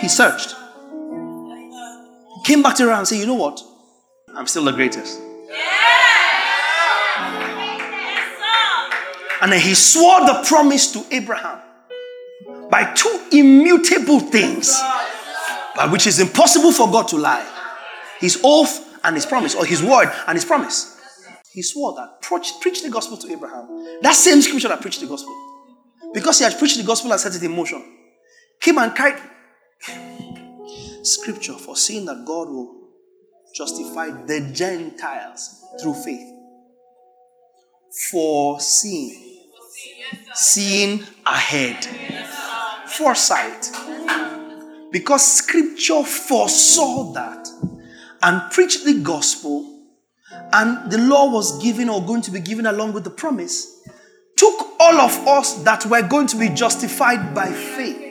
He 0.06 0.10
searched. 0.10 0.56
Came 2.46 2.62
back 2.62 2.76
to 2.76 2.84
her 2.84 2.92
and 2.92 3.08
said, 3.08 3.18
you 3.18 3.26
know 3.26 3.34
what? 3.34 3.60
I'm 4.36 4.46
still 4.46 4.64
the 4.66 4.72
greatest. 4.72 5.20
And 9.42 9.52
then 9.52 9.60
he 9.60 9.74
swore 9.74 10.20
the 10.28 10.44
promise 10.48 10.92
to 10.92 11.04
Abraham 11.10 11.60
by 12.70 12.94
two 12.94 13.30
immutable 13.32 14.20
things, 14.20 14.80
by 15.76 15.88
which 15.92 16.06
is 16.06 16.20
impossible 16.20 16.72
for 16.72 16.92
God 16.92 17.08
to 17.08 17.18
lie. 17.18 17.44
His 18.20 18.40
oath 18.44 19.00
and 19.04 19.16
his 19.16 19.26
promise, 19.26 19.56
or 19.56 19.66
his 19.66 19.82
word 19.82 20.14
and 20.28 20.36
his 20.36 20.46
promise. 20.46 21.02
He 21.52 21.64
swore 21.64 21.96
that. 21.96 22.22
Preach, 22.22 22.54
preach 22.62 22.84
the 22.84 22.92
gospel 22.92 23.18
to 23.18 23.32
Abraham. 23.32 24.00
That 24.04 24.14
same 24.14 24.44
scripture 24.44 24.68
that 24.68 24.82
preached 24.82 25.02
the 25.02 25.08
gospel. 25.08 25.36
Because 26.14 26.38
he 26.38 26.44
had 26.44 26.60
preached 26.60 26.78
the 26.78 26.84
gospel 26.84 27.12
and 27.12 27.20
set 27.20 27.34
it 27.34 27.42
in 27.42 27.56
motion. 27.56 27.84
Came 28.62 28.78
and 28.78 28.94
cried 28.96 29.20
scripture 31.04 31.54
for 31.54 31.76
seeing 31.76 32.06
that 32.06 32.26
God 32.26 32.50
will 32.50 32.90
justify 33.56 34.10
the 34.10 34.52
Gentiles 34.54 35.64
through 35.82 35.94
faith. 35.94 36.32
For 38.12 38.60
seeing. 38.60 39.44
Seeing 40.34 41.04
ahead. 41.26 41.86
Foresight. 42.88 43.72
Because 44.92 45.26
scripture 45.26 46.04
foresaw 46.04 47.14
that 47.14 47.48
and 48.22 48.52
preached 48.52 48.86
the 48.86 49.02
gospel, 49.02 49.72
and 50.54 50.92
the 50.92 50.98
law 50.98 51.32
was 51.32 51.62
given 51.62 51.90
or 51.90 52.04
going 52.06 52.22
to 52.22 52.32
be 52.32 52.40
given 52.40 52.66
along 52.66 52.94
with 52.94 53.04
the 53.04 53.10
promise, 53.10 53.82
took 54.38 54.74
all 54.80 55.00
of 55.00 55.28
us 55.28 55.64
that 55.64 55.86
were 55.86 56.02
going 56.02 56.28
to 56.28 56.38
be 56.38 56.50
justified 56.50 57.34
by 57.36 57.52
faith 57.52 58.05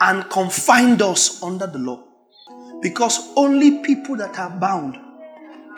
and 0.00 0.28
confined 0.30 1.02
us 1.02 1.42
under 1.42 1.66
the 1.66 1.78
law. 1.78 2.02
Because 2.82 3.32
only 3.36 3.82
people 3.82 4.16
that 4.16 4.38
are 4.38 4.50
bound 4.50 4.96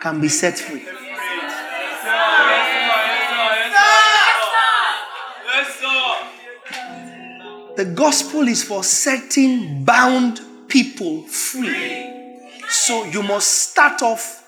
can 0.01 0.19
be 0.19 0.27
set 0.27 0.57
free. 0.57 0.85
The 7.75 7.85
gospel 7.85 8.47
is 8.49 8.63
for 8.63 8.83
setting 8.83 9.85
bound 9.85 10.41
people 10.67 11.23
free. 11.23 12.49
So 12.67 13.05
you 13.05 13.23
must 13.23 13.69
start 13.69 14.01
off. 14.01 14.45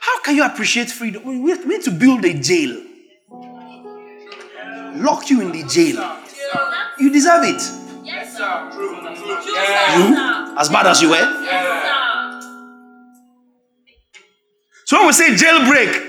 How 0.00 0.22
can 0.22 0.36
you 0.36 0.44
appreciate 0.44 0.88
freedom? 0.90 1.24
We 1.24 1.52
need 1.64 1.82
to 1.82 1.90
build 1.90 2.24
a 2.24 2.32
jail. 2.32 2.80
Lock 4.94 5.28
you 5.30 5.40
in 5.40 5.52
the 5.52 5.64
jail. 5.68 6.16
You 6.98 7.12
deserve 7.12 7.44
it. 7.44 7.62
Yes, 8.04 8.36
sir. 8.36 8.70
You, 9.96 10.58
as 10.58 10.68
bad 10.68 10.86
as 10.86 11.02
you 11.02 11.10
were. 11.10 11.48
So 14.84 14.98
when 14.98 15.06
we 15.08 15.12
say 15.12 15.34
jailbreak, 15.34 16.08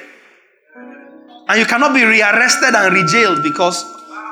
and 1.49 1.59
you 1.59 1.65
cannot 1.65 1.93
be 1.93 2.03
rearrested 2.03 2.75
and 2.75 2.95
rejailed 2.95 3.43
because 3.43 3.83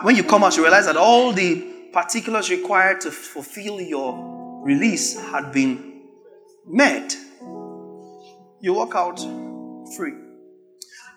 when 0.03 0.15
you 0.15 0.23
come 0.23 0.43
out, 0.43 0.55
you 0.55 0.63
realize 0.63 0.85
that 0.85 0.95
all 0.95 1.33
the 1.33 1.89
particulars 1.91 2.49
required 2.51 3.01
to 3.01 3.11
fulfill 3.11 3.81
your 3.81 4.63
release 4.63 5.19
had 5.31 5.51
been 5.51 6.03
met, 6.65 7.15
you 8.61 8.73
walk 8.73 8.95
out 8.95 9.19
free. 9.95 10.13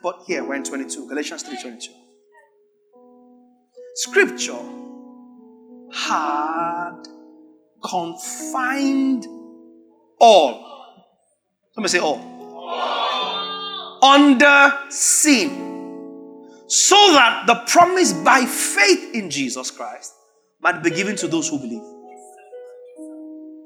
But 0.03 0.23
here 0.27 0.43
we're 0.43 0.55
in 0.55 0.65
22, 0.65 1.07
Galatians 1.07 1.45
3:22. 1.45 1.91
Scripture 3.95 4.80
had 5.93 7.03
confined 7.83 9.27
all. 10.19 10.67
Somebody 11.73 11.91
say 11.91 11.99
all. 11.99 12.21
all. 12.55 14.05
Under 14.05 14.79
sin. 14.91 15.69
So 16.67 16.97
that 17.13 17.45
the 17.47 17.57
promise 17.67 18.13
by 18.13 18.45
faith 18.45 19.15
in 19.15 19.31
Jesus 19.31 19.71
Christ 19.71 20.15
might 20.61 20.83
be 20.83 20.91
given 20.91 21.17
to 21.17 21.27
those 21.27 21.49
who 21.49 21.59
believe. 21.59 21.83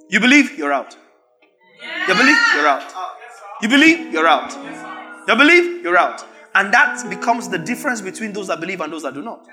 You 0.09 0.21
believe, 0.21 0.57
you're 0.57 0.73
out. 0.73 0.97
You 2.09 2.15
believe, 2.15 2.37
you're 2.55 2.69
out. 2.69 2.93
You 3.61 3.69
believe, 3.69 4.13
you're 4.13 4.27
out. 4.27 4.53
You 5.29 5.37
believe, 5.37 5.83
you're 5.83 5.97
out. 5.97 6.25
And 6.55 6.73
that 6.73 7.09
becomes 7.11 7.49
the 7.49 7.59
difference 7.59 8.01
between 8.01 8.33
those 8.33 8.47
that 8.47 8.61
believe 8.61 8.81
and 8.81 8.93
those 8.93 9.03
that 9.03 9.15
do 9.15 9.23
not. 9.23 9.47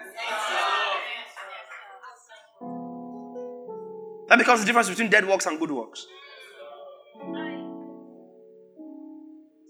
That 4.32 4.38
becomes 4.38 4.62
the 4.62 4.66
difference 4.66 4.88
between 4.88 5.10
dead 5.10 5.28
works 5.28 5.46
and 5.46 5.60
good 5.60 5.72
works. 5.72 6.08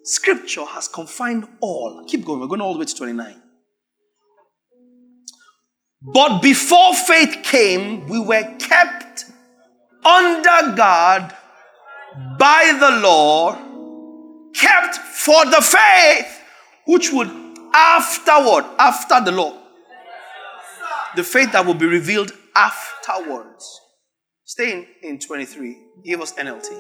Scripture 0.04 0.66
has 0.66 0.88
confined 0.88 1.48
all. 1.62 2.06
Keep 2.08 2.26
going. 2.26 2.40
We're 2.40 2.46
going 2.46 2.62
all 2.62 2.74
the 2.74 2.80
way 2.80 2.86
to 2.86 2.96
29. 2.96 3.42
But 6.14 6.44
before 6.44 6.94
faith 6.94 7.40
came, 7.42 8.08
we 8.08 8.20
were 8.20 8.44
kept 8.60 9.26
under 10.06 10.76
God 10.76 11.36
by 12.38 12.78
the 12.80 13.00
law, 13.02 13.56
kept 14.54 14.96
for 14.96 15.44
the 15.46 15.62
faith 15.62 16.40
which 16.86 17.12
would 17.12 17.30
afterward, 17.74 18.66
after 18.78 19.22
the 19.26 19.32
law, 19.32 19.58
the 21.16 21.24
faith 21.24 21.52
that 21.54 21.66
will 21.66 21.74
be 21.74 21.88
revealed 21.88 22.32
afterwards. 22.56 23.82
Staying 24.52 24.86
in 25.02 25.18
23, 25.18 25.78
give 26.04 26.20
us 26.20 26.34
NLT. 26.34 26.72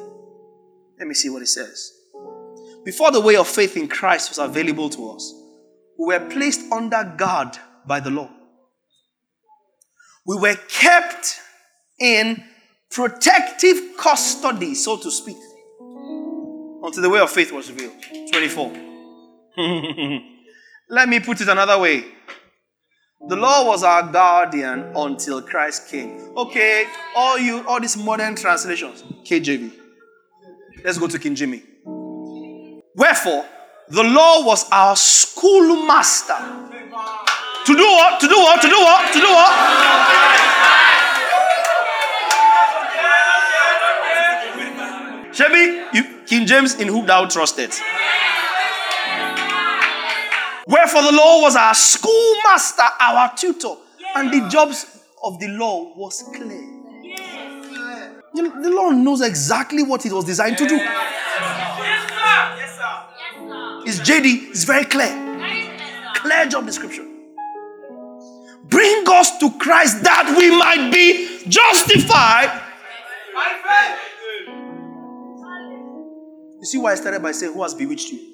Let 0.99 1.07
me 1.07 1.13
see 1.13 1.29
what 1.29 1.41
it 1.41 1.47
says. 1.47 1.93
Before 2.83 3.11
the 3.11 3.21
way 3.21 3.37
of 3.37 3.47
faith 3.47 3.77
in 3.77 3.87
Christ 3.87 4.29
was 4.29 4.39
available 4.39 4.89
to 4.89 5.11
us, 5.11 5.33
we 5.97 6.07
were 6.07 6.19
placed 6.29 6.69
under 6.69 7.15
guard 7.15 7.55
by 7.87 8.01
the 8.01 8.09
law. 8.09 8.29
We 10.25 10.35
were 10.35 10.57
kept 10.67 11.39
in 11.97 12.43
protective 12.89 13.77
custody, 13.97 14.75
so 14.75 14.97
to 14.97 15.09
speak, 15.09 15.37
until 16.83 17.01
the 17.01 17.09
way 17.09 17.21
of 17.21 17.31
faith 17.31 17.53
was 17.53 17.71
revealed. 17.71 17.95
24. 18.33 18.73
Let 20.89 21.07
me 21.07 21.21
put 21.21 21.39
it 21.39 21.47
another 21.47 21.79
way. 21.79 22.03
The 23.27 23.35
law 23.35 23.65
was 23.67 23.83
our 23.83 24.11
guardian 24.11 24.91
until 24.95 25.41
Christ 25.43 25.89
came. 25.89 26.31
Okay, 26.35 26.85
all 27.15 27.37
you, 27.37 27.63
all 27.67 27.79
these 27.79 27.95
modern 27.95 28.35
translations, 28.35 29.03
KJV. 29.23 29.71
Let's 30.83 30.97
go 30.97 31.07
to 31.07 31.19
King 31.19 31.35
Jimmy. 31.35 31.61
Wherefore, 32.95 33.45
the 33.89 34.03
law 34.03 34.43
was 34.43 34.67
our 34.71 34.95
schoolmaster. 34.95 36.33
To 36.33 37.75
do 37.75 37.83
what? 37.83 38.19
To 38.21 38.27
do 38.27 38.37
what? 38.37 38.61
To 38.61 38.67
do 38.67 38.79
what? 38.79 39.13
To 39.13 39.19
do 39.19 39.27
what? 39.27 39.51
Shebi, 45.31 46.25
King 46.27 46.47
James, 46.47 46.75
in 46.75 46.87
whom 46.87 47.05
thou 47.05 47.27
trusted. 47.27 47.71
Wherefore 50.67 51.03
the 51.03 51.11
law 51.11 51.41
was 51.41 51.55
our 51.55 51.73
schoolmaster, 51.73 52.83
our 52.99 53.35
tutor, 53.35 53.75
and 54.15 54.31
the 54.31 54.47
jobs 54.49 54.99
of 55.23 55.39
the 55.39 55.47
law 55.47 55.93
was 55.95 56.23
clear. 56.35 56.61
You 58.33 58.43
know, 58.43 58.61
the 58.61 58.69
law 58.69 58.89
knows 58.89 59.21
exactly 59.21 59.83
what 59.83 60.05
it 60.05 60.13
was 60.13 60.25
designed 60.25 60.57
to 60.57 60.67
do. 60.67 60.75
Yes, 60.75 60.87
sir. 60.87 61.85
Yes, 62.57 62.77
sir. 62.77 63.03
Yes, 63.27 63.45
sir. 63.45 63.81
It's 63.85 63.99
JD, 64.09 64.49
it's 64.51 64.63
very 64.63 64.85
clear. 64.85 65.11
Clear 66.15 66.45
job 66.47 66.65
description. 66.65 67.07
Bring 68.65 69.03
us 69.07 69.37
to 69.39 69.51
Christ 69.59 70.03
that 70.03 70.33
we 70.37 70.49
might 70.57 70.91
be 70.93 71.43
justified. 71.49 72.61
You 76.59 76.65
see 76.65 76.77
why 76.77 76.91
I 76.91 76.95
started 76.95 77.21
by 77.21 77.31
saying, 77.31 77.53
Who 77.53 77.63
has 77.63 77.73
bewitched 77.73 78.11
you? 78.11 78.30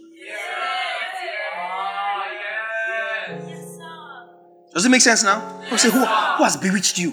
Does 4.74 4.86
it 4.86 4.90
make 4.90 5.02
sense 5.02 5.24
now? 5.24 5.62
I 5.72 5.76
say, 5.78 5.90
who, 5.90 6.00
who 6.00 6.44
has 6.44 6.58
bewitched 6.58 6.98
you? 7.00 7.12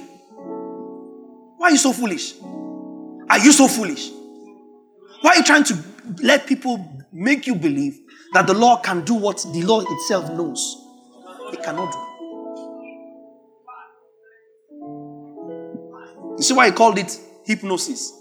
Why 1.57 1.69
are 1.69 1.71
you 1.71 1.79
so 1.79 1.93
foolish? 1.93 2.35
Are 3.31 3.39
you 3.39 3.53
so 3.53 3.69
foolish? 3.69 4.11
Why 5.23 5.31
are 5.31 5.37
you 5.37 5.45
trying 5.45 5.65
to 5.65 5.79
let 6.23 6.47
people 6.47 7.07
make 7.13 7.47
you 7.47 7.55
believe 7.55 7.99
that 8.35 8.47
the 8.47 8.55
law 8.55 8.77
can 8.77 9.05
do 9.05 9.15
what 9.15 9.39
the 9.53 9.63
law 9.63 9.81
itself 9.81 10.31
knows? 10.31 10.85
It 11.53 11.63
cannot 11.63 11.93
do. 11.93 11.99
You 16.37 16.43
see 16.43 16.55
why 16.55 16.67
he 16.67 16.73
called 16.73 16.99
it 16.99 17.19
hypnosis? 17.45 18.13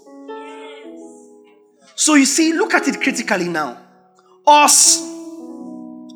So 1.96 2.14
you 2.14 2.24
see, 2.24 2.52
look 2.52 2.74
at 2.74 2.88
it 2.88 3.00
critically 3.00 3.48
now. 3.48 3.78
Us, 4.46 5.02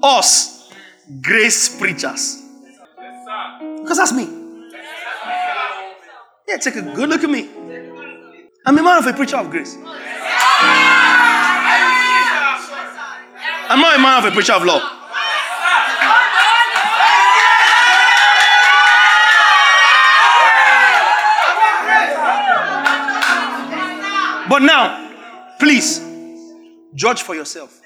us, 0.03 0.73
grace 1.21 1.79
preachers. 1.79 2.48
Because 3.88 3.96
that's 3.96 4.12
me. 4.12 4.29
Yeah, 6.46 6.59
take 6.59 6.77
a 6.77 6.83
good 6.83 7.09
look 7.09 7.24
at 7.24 7.31
me. 7.31 7.48
I'm 8.66 8.77
a 8.77 8.83
man 8.83 8.98
of 8.98 9.07
a 9.07 9.14
preacher 9.14 9.38
of 9.38 9.48
grace. 9.48 9.79
I'm 13.70 13.81
not 13.81 13.96
a 13.96 13.98
man 13.98 14.18
of 14.18 14.31
a 14.31 14.31
preacher 14.31 14.53
of 14.53 14.62
law. 14.62 14.81
But 24.51 24.59
now, 24.61 25.57
please, 25.59 26.03
judge 26.94 27.22
for 27.22 27.35
yourself. 27.35 27.81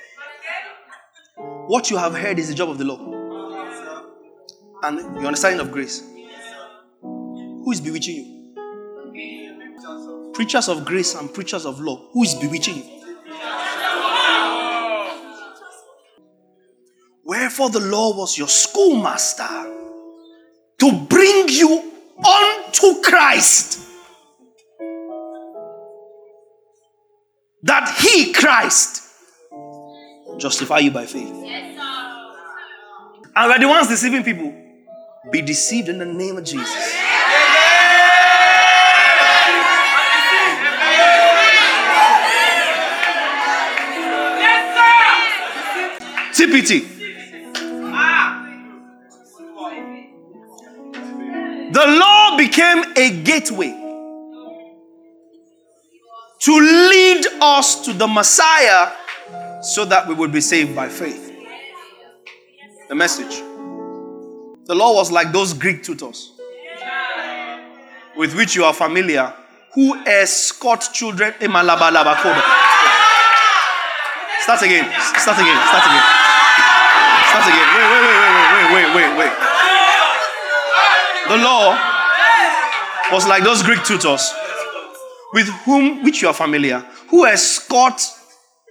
What 1.69 1.93
you 1.93 1.97
have 1.97 2.17
heard 2.17 2.41
is 2.41 2.49
the 2.49 2.55
job 2.55 2.71
of 2.71 2.79
the 2.79 2.85
law. 2.85 3.12
And 4.85 4.99
your 5.17 5.27
understanding 5.27 5.61
of 5.61 5.71
grace. 5.71 6.03
Who 7.01 7.71
is 7.71 7.81
bewitching 7.81 8.17
you? 8.17 8.33
Preachers 10.35 10.69
of 10.69 10.85
grace 10.85 11.15
and 11.15 11.33
preachers 11.33 11.65
of 11.67 11.79
law. 11.81 12.09
Who 12.13 12.25
is 12.25 12.35
bewitching 12.35 12.77
you? 12.77 12.85
Wherefore 17.25 17.71
the 17.71 17.81
law 17.81 18.17
was 18.17 18.37
your 18.37 18.49
schoolmaster 18.49 19.49
to 20.79 20.93
bring 21.09 21.49
you 21.49 21.93
unto 22.19 23.01
Christ. 23.03 23.79
That 27.63 27.97
he, 28.01 28.33
Christ, 28.33 29.05
justify 30.39 30.79
you 30.81 30.91
by 30.91 31.07
faith. 31.07 31.33
And 33.35 33.49
we're 33.49 33.59
the 33.61 33.69
ones 33.69 33.89
deceiving 33.89 34.25
people. 34.25 34.62
Be 35.31 35.41
deceived 35.41 35.89
in 35.89 35.99
the 35.99 36.05
name 36.05 36.37
of 36.37 36.43
Jesus. 36.43 36.69
TPT. 46.33 46.89
The 51.73 51.87
law 51.87 52.37
became 52.37 52.85
a 52.97 53.23
gateway 53.23 53.71
to 56.41 56.53
lead 56.53 57.27
us 57.41 57.85
to 57.85 57.93
the 57.93 58.09
Messiah 58.09 58.91
so 59.63 59.85
that 59.85 60.09
we 60.09 60.15
would 60.15 60.33
be 60.33 60.41
saved 60.41 60.75
by 60.75 60.89
faith. 60.89 61.33
The 62.89 62.97
message. 62.97 63.52
The 64.65 64.75
law 64.75 64.95
was 64.95 65.11
like 65.11 65.33
those 65.33 65.55
Greek 65.55 65.83
tutors 65.83 66.33
with 68.17 68.37
which 68.37 68.55
you 68.55 68.65
are 68.65 68.73
familiar 68.75 69.33
who 69.75 69.97
escort 70.07 70.83
children. 70.93 71.35
Eh, 71.41 71.49
Start 71.49 71.81
again. 74.63 74.93
Start 75.01 75.39
again. 75.39 75.67
Start 75.67 75.87
again. 75.87 76.03
Start 77.31 77.47
again. 77.49 77.69
Wait, 77.75 77.87
wait, 77.91 78.03
wait, 78.03 78.19
wait, 78.23 78.35
wait, 78.55 78.69
wait, 78.75 78.89
wait, 78.95 79.11
wait. 79.19 79.33
The 81.29 81.37
law 81.39 81.65
was 83.13 83.27
like 83.27 83.43
those 83.45 83.63
Greek 83.63 83.83
tutors 83.85 84.33
with 85.33 85.49
whom 85.65 86.03
which 86.05 86.21
you 86.23 86.29
are 86.29 86.35
familiar, 86.35 86.85
who 87.09 87.27
escort 87.27 88.01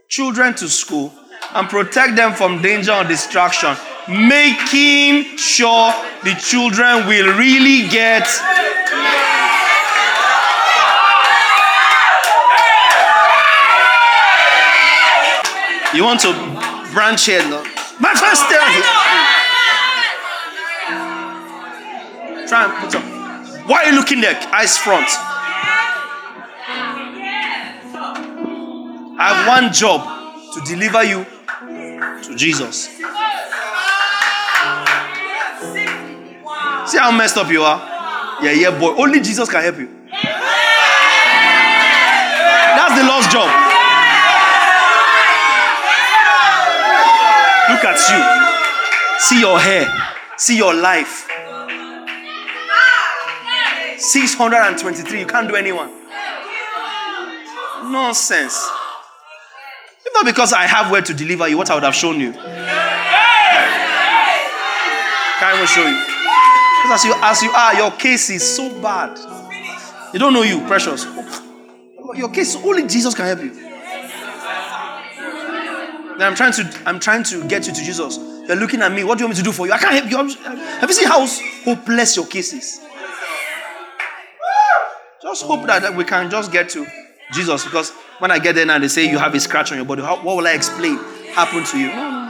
children 0.10 0.54
to 0.56 0.68
school 0.70 1.12
and 1.56 1.68
protect 1.70 2.16
them 2.16 2.34
from 2.34 2.62
danger 2.62 2.92
or 2.92 3.04
distraction, 3.04 3.76
making 4.10 5.38
sure 5.38 5.94
the 6.24 6.34
children 6.40 7.08
will 7.08 7.38
really 7.38 7.88
get 7.90 8.28
You 15.94 16.06
want 16.06 16.22
to 16.22 16.32
branch 16.94 17.26
here, 17.26 17.44
no? 17.50 17.62
My 18.00 18.14
first 18.14 18.48
here. 18.48 18.82
Try 22.48 22.64
and 22.64 22.74
put 22.80 22.96
up. 22.96 23.04
Why 23.68 23.84
are 23.84 23.90
you 23.90 23.96
looking 23.98 24.22
there? 24.22 24.40
Eyes 24.54 24.78
front. 24.78 25.08
I 29.20 29.34
have 29.34 29.48
one 29.48 29.74
job 29.74 30.02
to 30.54 30.62
deliver 30.62 31.04
you 31.04 31.26
to 32.24 32.36
Jesus. 32.38 32.88
See 36.92 36.98
how 36.98 37.10
messed 37.10 37.38
up 37.38 37.50
you 37.50 37.64
are? 37.64 37.80
Yeah, 38.44 38.52
yeah, 38.52 38.78
boy. 38.78 38.94
Only 39.02 39.22
Jesus 39.22 39.50
can 39.50 39.64
help 39.64 39.78
you. 39.78 39.88
That's 42.76 43.00
the 43.00 43.08
Lord's 43.08 43.28
job. 43.32 43.48
Look 47.72 47.86
at 47.86 47.96
you. 48.12 48.20
See 49.20 49.40
your 49.40 49.58
hair. 49.58 49.88
See 50.36 50.58
your 50.58 50.74
life. 50.74 51.30
623. 53.98 55.20
You 55.22 55.26
can't 55.26 55.48
do 55.48 55.56
anyone. 55.56 55.94
Nonsense. 57.90 58.70
If 60.06 60.14
not 60.14 60.26
because 60.26 60.52
I 60.52 60.64
have 60.64 60.92
where 60.92 61.02
to 61.02 61.14
deliver 61.14 61.48
you, 61.48 61.58
what 61.58 61.72
I 61.72 61.76
would 61.76 61.84
have 61.84 61.96
shown 61.96 62.20
you. 62.20 62.34
Can't 65.40 65.56
even 65.56 65.68
show 65.68 65.88
you. 65.88 66.11
As 66.92 67.06
you 67.06 67.14
as 67.22 67.42
you 67.42 67.52
are, 67.52 67.74
your 67.76 67.92
case 67.92 68.30
is 68.30 68.44
so 68.44 68.70
bad. 68.82 69.18
You 70.14 70.20
don't 70.20 70.34
know 70.34 70.42
you, 70.42 70.60
precious. 70.68 71.06
Your 72.16 72.30
case, 72.30 72.56
only 72.58 72.86
Jesus 72.86 73.14
can 73.16 73.26
help 73.26 73.40
you. 73.40 73.54
Then 76.18 76.28
I'm 76.28 76.36
trying 76.36 76.52
to 76.54 76.82
I'm 76.86 77.00
trying 77.00 77.24
to 77.24 77.48
get 77.48 77.66
you 77.66 77.74
to 77.74 77.82
Jesus. 77.82 78.18
You're 78.46 78.58
looking 78.58 78.82
at 78.82 78.92
me. 78.92 79.06
What 79.06 79.18
do 79.18 79.24
you 79.24 79.28
want 79.28 79.38
me 79.38 79.44
to 79.44 79.44
do 79.44 79.54
for 79.54 79.68
you? 79.68 79.72
I 79.72 79.78
can't 79.78 79.94
help 79.94 80.12
you. 80.12 80.18
Have 80.44 80.90
you 80.90 80.94
seen 80.94 81.08
how 81.08 81.26
hopeless 81.64 82.18
your 82.18 82.26
case 82.26 82.52
is? 82.52 82.82
Just 85.22 85.44
hope 85.44 85.66
that 85.68 85.96
we 85.96 86.04
can 86.04 86.30
just 86.30 86.52
get 86.52 86.68
to 86.72 86.86
Jesus 87.32 87.64
because 87.64 87.92
when 88.20 88.32
I 88.32 88.40
get 88.40 88.56
there 88.56 88.66
now, 88.66 88.80
they 88.80 88.90
say 88.90 89.10
you 89.10 89.18
have 89.18 89.34
a 89.34 89.40
scratch 89.40 89.72
on 89.72 89.78
your 89.78 89.86
body. 89.86 90.02
How, 90.02 90.22
what 90.22 90.36
will 90.36 90.48
I 90.48 90.54
explain 90.54 90.98
happened 91.34 91.68
to 91.68 91.80
you? 91.80 92.21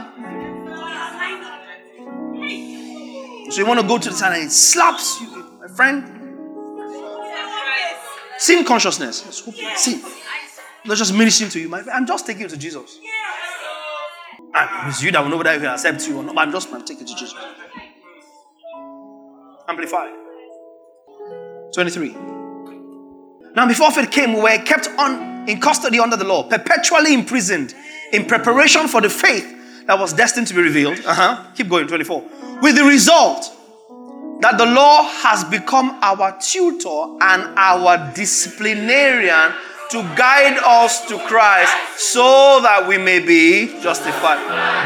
So 3.52 3.60
you 3.60 3.66
want 3.66 3.80
to 3.80 3.86
go 3.86 3.98
to 3.98 4.08
the 4.08 4.14
side 4.14 4.32
and 4.32 4.46
it 4.46 4.50
slaps 4.50 5.20
you, 5.20 5.26
my 5.60 5.68
friend. 5.68 6.06
Sin 8.38 8.64
consciousness. 8.64 9.42
Sin. 9.76 10.00
Not 10.86 10.96
just 10.96 11.12
ministering 11.12 11.50
to 11.50 11.60
you, 11.60 11.68
my. 11.68 11.82
I'm 11.92 12.06
just 12.06 12.24
taking 12.24 12.42
you 12.42 12.48
to 12.48 12.56
Jesus. 12.56 12.98
And 14.54 14.88
it's 14.88 15.02
you 15.02 15.12
that 15.12 15.22
will 15.22 15.28
know 15.28 15.36
whether 15.36 15.52
he 15.52 15.58
will 15.58 15.66
accept 15.66 16.08
you 16.08 16.16
or 16.16 16.22
not. 16.22 16.34
But 16.34 16.40
I'm 16.48 16.52
just 16.52 16.72
I'm 16.72 16.82
taking 16.82 17.06
you 17.06 17.14
to 17.14 17.20
Jesus. 17.20 17.34
Amplified. 19.68 20.14
23. 21.74 22.16
Now, 23.54 23.68
before 23.68 23.90
faith 23.90 24.10
came, 24.10 24.32
we 24.32 24.40
were 24.40 24.58
kept 24.64 24.88
on 24.98 25.46
in 25.46 25.60
custody 25.60 26.00
under 26.00 26.16
the 26.16 26.24
law, 26.24 26.44
perpetually 26.44 27.12
imprisoned 27.12 27.74
in 28.14 28.24
preparation 28.24 28.88
for 28.88 29.02
the 29.02 29.10
faith 29.10 29.61
that 29.86 29.98
was 29.98 30.12
destined 30.12 30.46
to 30.48 30.54
be 30.54 30.62
revealed. 30.62 30.98
Uh-huh. 31.04 31.44
Keep 31.54 31.68
going, 31.68 31.86
24. 31.86 32.24
With 32.62 32.76
the 32.76 32.84
result 32.84 33.50
that 34.40 34.58
the 34.58 34.66
law 34.66 35.02
has 35.22 35.44
become 35.44 35.98
our 36.02 36.36
tutor 36.40 37.16
and 37.22 37.56
our 37.56 38.12
disciplinarian 38.14 39.54
to 39.90 40.02
guide 40.16 40.58
us 40.64 41.06
to 41.06 41.18
Christ 41.28 41.72
so 41.96 42.60
that 42.62 42.88
we 42.88 42.96
may 42.96 43.20
be 43.20 43.78
justified. 43.82 44.38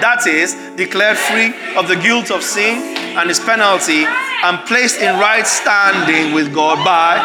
That 0.03 0.27
is, 0.27 0.55
declared 0.77 1.17
free 1.17 1.55
of 1.77 1.87
the 1.87 1.95
guilt 1.95 2.31
of 2.31 2.43
sin 2.43 2.97
and 3.17 3.31
its 3.31 3.39
penalty 3.39 4.05
and 4.05 4.59
placed 4.67 5.01
in 5.01 5.19
right 5.19 5.47
standing 5.47 6.35
with 6.35 6.53
God 6.53 6.85
by. 6.85 7.17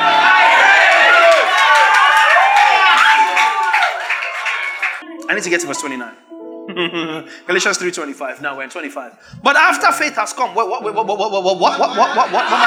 I 5.27 5.33
need 5.33 5.43
to 5.43 5.49
get 5.49 5.61
to 5.61 5.67
verse 5.67 5.81
29. 5.81 6.20
Galatians 7.47 7.77
3:25. 7.77 8.41
Now 8.41 8.57
we're 8.57 8.63
in 8.63 8.69
25. 8.69 9.39
But 9.43 9.55
after 9.55 9.91
faith 9.91 10.15
has 10.15 10.33
come, 10.33 10.55
what 10.55 10.69
what 10.69 10.83
what 10.83 10.93
what 10.95 11.05
what 11.07 11.17
what 11.17 11.31
what 11.31 11.59
what 11.59 11.59
what 11.59 11.97
what 11.97 12.15
what 12.15 12.31
what 12.31 12.51
what, 12.51 12.61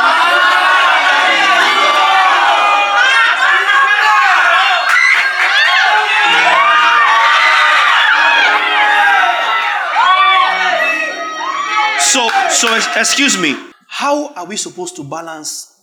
So 12.01 12.29
so 12.51 12.69
excuse 12.97 13.37
me. 13.39 13.57
How 13.89 14.35
are 14.35 14.47
we 14.47 14.57
supposed 14.57 14.97
to 14.97 15.05
balance 15.05 15.75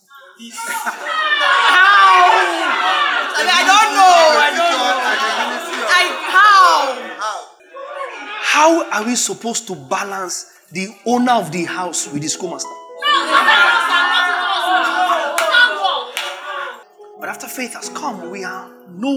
How? 0.50 0.92
I, 3.32 3.44
mean, 3.44 3.52
I 3.52 3.64
don't 3.68 3.92
know. 3.94 4.16
I 4.42 4.50
don't 4.56 4.72
know. 4.72 5.31
How 8.52 8.84
are 8.92 9.06
we 9.06 9.16
supposed 9.16 9.66
to 9.66 9.76
balance 9.76 10.52
the 10.74 10.90
owner 11.06 11.32
of 11.32 11.54
the 11.54 11.64
house 11.64 12.12
with 12.12 12.22
the 12.22 12.28
schoolmaster? 12.28 12.68
But 17.18 17.30
after 17.30 17.48
faith 17.48 17.76
has 17.76 17.88
come, 17.88 18.30
we 18.30 18.44
are 18.44 18.70
no 18.90 19.08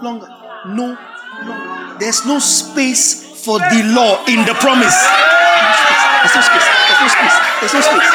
longer, 0.00 0.28
no 0.68 0.96
longer. 1.42 1.98
There's 1.98 2.24
no 2.24 2.38
space 2.38 3.44
for 3.44 3.58
the 3.58 3.82
law 3.98 4.24
in 4.26 4.46
the 4.46 4.54
promise. 4.54 4.94
There's 6.22 6.36
no 6.38 6.42
space. 6.46 6.68
There's 6.86 7.02
no 7.02 7.08
space. 7.10 7.36
There's 7.58 7.74
no 7.74 7.80
space. 7.82 8.10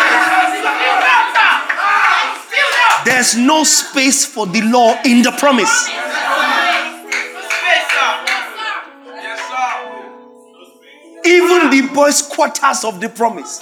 There's 3.03 3.35
no 3.35 3.63
space 3.65 4.25
for 4.25 4.47
the 4.47 4.61
law 4.61 4.95
in 5.03 5.23
the 5.23 5.31
promise. 5.31 5.96
Even 11.28 11.69
the 11.69 11.89
boys' 11.93 12.21
quarters 12.21 12.84
of 12.86 13.01
the 13.01 13.09
promise. 13.09 13.59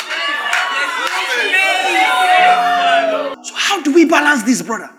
So, 3.43 3.53
how 3.55 3.81
do 3.81 3.93
we 3.93 4.05
balance 4.05 4.43
this, 4.43 4.61
brother? 4.61 4.89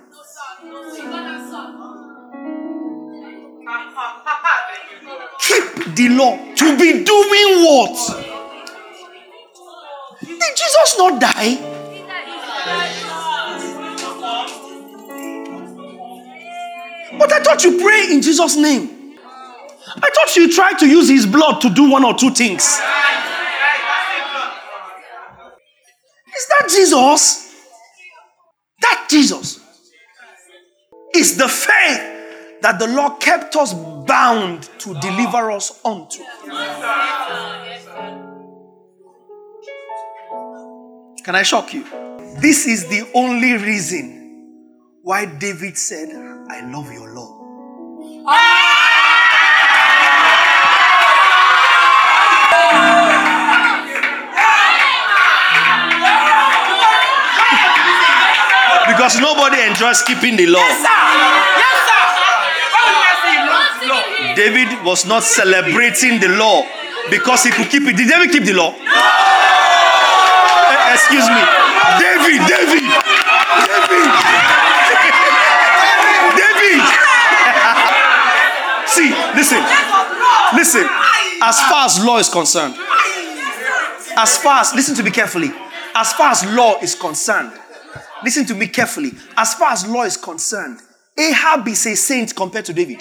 Keep 5.41 5.95
the 5.95 6.09
law 6.11 6.37
to 6.57 6.79
be 6.79 7.05
doing 7.05 7.64
what? 7.64 7.97
Did 10.21 10.57
Jesus 10.57 10.95
not 10.99 11.21
die? 11.21 11.59
But 17.19 17.33
I 17.33 17.41
thought 17.43 17.64
you 17.64 17.81
pray 17.81 18.12
in 18.12 18.21
Jesus' 18.21 18.57
name. 18.57 18.96
I 20.03 20.11
thought 20.11 20.37
you 20.37 20.53
tried 20.53 20.79
to 20.81 20.87
use 20.87 21.09
his 21.09 21.27
blood 21.27 21.61
to 21.63 21.71
do 21.71 21.91
one 21.91 22.05
or 22.05 22.15
two 22.15 22.31
things. 22.31 22.63
Is 26.37 26.47
that 26.49 26.69
Jesus? 26.69 27.55
That 28.83 29.07
Jesus 29.09 29.61
is 31.15 31.37
the 31.39 31.49
faith 31.49 32.61
that 32.61 32.79
the 32.79 32.87
Lord 32.89 33.21
kept 33.21 33.57
us 33.57 33.73
bound 33.73 34.65
to 34.81 34.95
deliver 35.01 35.51
us 35.51 35.81
unto. 35.85 36.23
Can 41.25 41.35
I 41.35 41.43
shock 41.43 41.73
you? 41.73 41.85
This 42.41 42.67
is 42.67 42.87
the 42.89 43.11
only 43.15 43.55
reason 43.55 44.13
why 45.03 45.25
David 45.27 45.77
said, 45.79 46.11
I 46.51 46.61
love 46.71 46.93
your 46.93 47.15
law. 47.15 48.25
Ah! 48.29 48.86
Because 58.97 59.21
nobody 59.21 59.61
enjoys 59.61 60.01
keeping 60.03 60.37
the 60.41 60.47
law. 60.47 60.59
Yes, 60.65 60.81
sir. 60.81 60.89
Yes, 61.61 61.77
sir. 61.85 62.03
Come 62.73 62.89
on, 62.89 62.97
Mercy. 63.05 63.37
David 64.35 64.73
was 64.85 65.05
not 65.05 65.23
celebrating 65.23 66.19
the 66.19 66.29
law 66.33 66.65
because 67.11 67.45
he 67.45 67.51
could 67.51 67.69
keep 67.69 67.83
it. 67.85 67.95
Did 67.97 68.09
David 68.09 68.31
keep 68.33 68.45
the 68.45 68.55
law? 68.55 68.73
Eh, 68.73 68.79
Excuse 70.97 71.29
me. 71.29 71.43
David, 72.01 72.41
David, 72.49 72.89
David, 73.69 74.09
David. 76.41 76.81
See, 78.97 79.13
listen, 79.37 79.61
listen. 80.57 80.89
As 81.43 81.61
far 81.69 81.85
as 81.85 82.01
law 82.03 82.17
is 82.19 82.29
concerned, 82.31 82.75
as 84.17 84.39
far 84.39 84.61
as, 84.61 84.73
listen 84.75 84.95
to 84.97 85.03
me 85.03 85.11
carefully. 85.11 85.53
As 85.95 86.13
far 86.15 86.31
as 86.31 86.43
law 86.55 86.79
is 86.81 86.95
concerned, 86.95 87.53
listen 88.27 88.45
to 88.45 88.55
me 88.55 88.66
carefully. 88.66 89.12
As 89.37 89.55
far 89.55 89.70
as 89.70 89.87
law 89.87 90.03
is 90.03 90.16
concerned, 90.16 90.81
Ahab 91.16 91.66
is 91.68 91.87
a 91.87 91.95
saint 91.95 92.35
compared 92.35 92.64
to 92.64 92.72
David. 92.72 92.99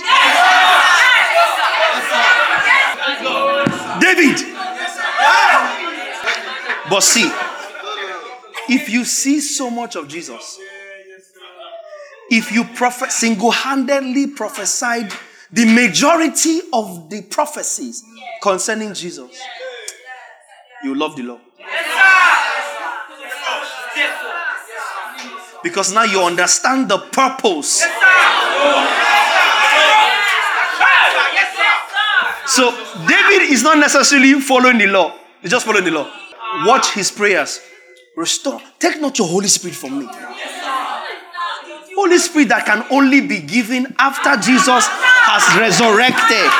David. 3.99 4.37
But 6.87 7.01
see, 7.01 7.29
if 8.69 8.87
you 8.89 9.03
see 9.03 9.39
so 9.39 9.71
much 9.71 9.95
of 9.95 10.07
Jesus, 10.07 10.59
if 12.29 12.51
you 12.51 12.63
prophet 12.63 13.11
single-handedly 13.11 14.27
prophesied 14.27 15.11
the 15.51 15.65
majority 15.65 16.61
of 16.71 17.09
the 17.09 17.23
prophecies 17.23 18.03
concerning 18.43 18.93
Jesus, 18.93 19.39
you 20.83 20.93
love 20.93 21.15
the 21.15 21.23
law. 21.23 21.39
Because 25.65 25.91
now 25.91 26.03
you 26.03 26.21
understand 26.21 26.89
the 26.89 26.99
purpose. 26.99 27.83
So 32.45 32.69
David 33.07 33.51
is 33.51 33.63
not 33.63 33.79
necessarily 33.79 34.39
following 34.41 34.77
the 34.77 34.85
law. 34.85 35.17
He's 35.41 35.49
just 35.49 35.65
following 35.65 35.85
the 35.85 35.89
law. 35.89 36.07
Watch 36.67 36.93
his 36.93 37.09
prayers. 37.09 37.61
Restore. 38.15 38.61
Take 38.77 39.01
not 39.01 39.17
your 39.17 39.27
Holy 39.27 39.47
Spirit 39.47 39.75
from 39.75 39.97
me. 39.97 40.07
Holy 41.95 42.19
Spirit 42.19 42.49
that 42.49 42.67
can 42.67 42.85
only 42.91 43.21
be 43.21 43.39
given 43.39 43.95
after 43.97 44.35
Jesus 44.35 44.85
has 44.87 45.59
resurrected. 45.59 46.51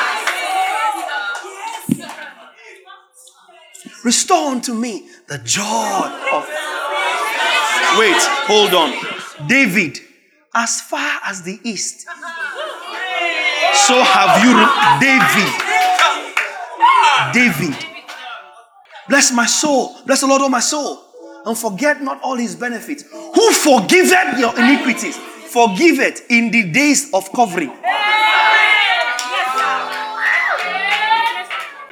Restore 4.03 4.49
unto 4.49 4.73
me 4.73 5.07
the 5.27 5.37
joy 5.37 6.21
of. 6.33 6.74
Wait, 7.97 8.21
hold 8.47 8.73
on. 8.73 9.47
David, 9.47 9.99
as 10.53 10.81
far 10.81 11.19
as 11.25 11.41
the 11.43 11.59
east, 11.63 12.07
so 13.87 14.01
have 14.01 14.43
you, 14.43 14.55
David. 14.99 15.51
David. 17.33 17.85
Bless 19.07 19.31
my 19.31 19.45
soul. 19.45 19.95
Bless 20.05 20.21
the 20.21 20.27
Lord, 20.27 20.41
oh 20.41 20.49
my 20.49 20.59
soul. 20.59 21.01
And 21.45 21.57
forget 21.57 22.01
not 22.01 22.21
all 22.23 22.35
his 22.35 22.55
benefits. 22.55 23.03
Who 23.11 23.51
forgiveth 23.51 24.39
your 24.39 24.57
iniquities? 24.57 25.17
Forgive 25.17 25.99
it 25.99 26.21
in 26.29 26.51
the 26.51 26.71
days 26.71 27.13
of 27.13 27.31
covering. 27.31 27.69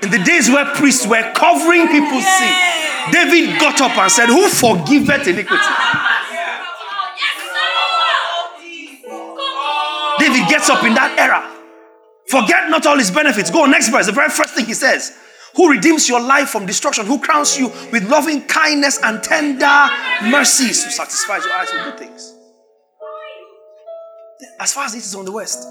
In 0.02 0.10
the 0.12 0.22
days 0.26 0.50
where 0.50 0.66
priests 0.76 1.06
were 1.08 1.32
covering 1.34 1.88
people's 1.88 2.26
sin. 2.26 2.83
David 3.12 3.60
got 3.60 3.80
up 3.82 3.98
and 3.98 4.12
said, 4.12 4.28
Who 4.28 4.48
forgiveth 4.48 5.28
iniquity? 5.28 5.64
David 10.20 10.48
gets 10.50 10.70
up 10.70 10.84
in 10.84 10.94
that 10.94 11.16
era. 11.18 11.50
Forget 12.30 12.70
not 12.70 12.86
all 12.86 12.98
his 12.98 13.12
benefits. 13.12 13.52
Go 13.52 13.64
on, 13.64 13.72
next 13.72 13.90
verse. 13.90 14.06
The 14.06 14.12
very 14.12 14.30
first 14.30 14.54
thing 14.56 14.66
he 14.66 14.74
says 14.74 15.18
Who 15.56 15.70
redeems 15.70 16.08
your 16.08 16.22
life 16.22 16.50
from 16.50 16.66
destruction? 16.66 17.06
Who 17.06 17.20
crowns 17.20 17.58
you 17.58 17.68
with 17.92 18.10
loving 18.10 18.42
kindness 18.44 19.00
and 19.04 19.22
tender 19.22 19.88
mercies? 20.24 20.84
Who 20.84 20.92
satisfies 20.92 21.44
your 21.44 21.54
eyes 21.54 21.70
with 21.74 21.84
good 21.86 22.00
things? 22.00 22.36
As 24.60 24.74
far 24.74 24.86
as 24.86 24.94
it 24.94 25.00
is 25.00 25.16
on 25.16 25.26
the 25.26 25.32
west, 25.32 25.64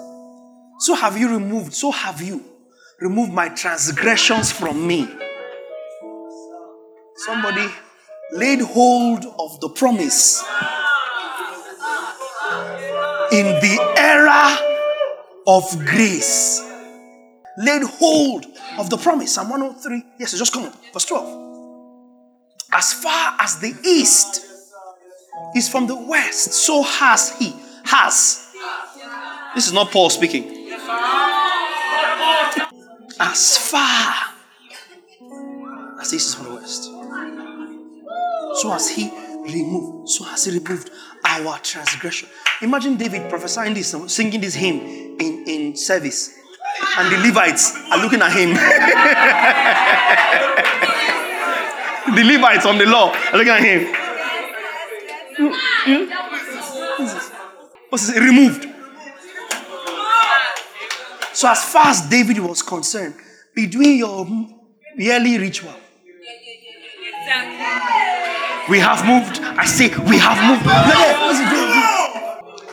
so 0.80 0.94
have 0.94 1.16
you 1.16 1.30
removed, 1.30 1.72
so 1.72 1.90
have 1.90 2.20
you 2.20 2.44
removed 3.02 3.32
my 3.32 3.48
transgressions 3.48 4.52
from 4.52 4.86
me. 4.86 5.08
Somebody 7.16 7.68
laid 8.32 8.60
hold 8.60 9.24
of 9.38 9.60
the 9.60 9.68
promise 9.68 10.42
in 13.32 13.46
the 13.46 13.94
era 13.96 14.58
of 15.46 15.64
grace. 15.86 16.60
Laid 17.58 17.82
hold 17.82 18.46
of 18.78 18.88
the 18.90 18.96
promise. 18.96 19.34
Psalm 19.34 19.50
103. 19.50 20.02
Yes, 20.18 20.36
just 20.36 20.52
come 20.52 20.64
on. 20.64 20.72
Verse 20.92 21.04
12. 21.04 21.52
As 22.72 22.92
far 22.94 23.36
as 23.40 23.58
the 23.58 23.74
east 23.84 24.46
is 25.54 25.68
from 25.68 25.86
the 25.86 25.96
west, 25.96 26.52
so 26.52 26.82
has 26.82 27.36
he. 27.38 27.54
Has. 27.84 28.48
This 29.54 29.66
is 29.66 29.72
not 29.72 29.90
Paul 29.90 30.08
speaking. 30.08 30.70
As 33.20 33.58
far 33.70 34.14
as 36.00 36.14
east 36.14 36.28
is 36.28 36.34
from 36.34 36.46
the 36.46 36.54
west, 36.54 36.91
so 38.54 38.70
has 38.70 38.90
he 38.90 39.10
removed. 39.42 40.08
So 40.08 40.24
has 40.24 40.44
he 40.44 40.58
removed 40.58 40.90
our 41.24 41.58
transgression. 41.58 42.28
Imagine 42.60 42.96
David 42.96 43.28
prophesying 43.28 43.74
this, 43.74 43.94
singing 44.08 44.40
this 44.40 44.54
hymn 44.54 44.80
in, 45.20 45.44
in 45.46 45.76
service. 45.76 46.38
And 46.98 47.12
the 47.12 47.18
Levites 47.18 47.76
are 47.90 47.98
looking 47.98 48.22
at 48.22 48.32
him. 48.32 48.54
the 52.16 52.24
Levites 52.24 52.66
on 52.66 52.78
the 52.78 52.86
law 52.86 53.12
are 53.12 53.38
looking 53.38 53.52
at 53.52 53.62
him. 53.62 53.94
What's 57.88 58.06
this? 58.06 58.18
Removed. 58.18 58.68
So, 61.34 61.48
as 61.48 61.64
far 61.64 61.86
as 61.86 62.08
David 62.08 62.38
was 62.38 62.62
concerned, 62.62 63.14
be 63.54 63.66
doing 63.66 63.98
your 63.98 64.26
yearly 64.96 65.38
ritual. 65.38 65.74
We 68.70 68.78
have 68.78 69.04
moved. 69.04 69.40
I 69.42 69.64
say, 69.66 69.88
we 69.88 70.18
have 70.18 70.38
moved. 70.46 70.64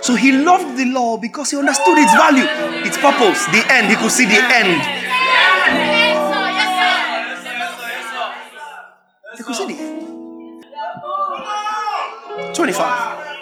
So 0.03 0.15
he 0.15 0.31
loved 0.31 0.77
the 0.77 0.85
law 0.85 1.17
because 1.17 1.51
he 1.51 1.57
understood 1.57 1.97
its 1.97 2.13
value, 2.13 2.45
its 2.85 2.97
purpose, 2.97 3.45
the 3.47 3.65
end. 3.69 3.89
He 3.89 3.95
could 3.95 4.11
see 4.11 4.25
the 4.25 4.39
end. 4.39 4.81
He 9.37 9.43
could 9.43 9.55
see 9.55 9.65
the 9.67 9.79
end. 9.79 9.99
25. 12.55 13.37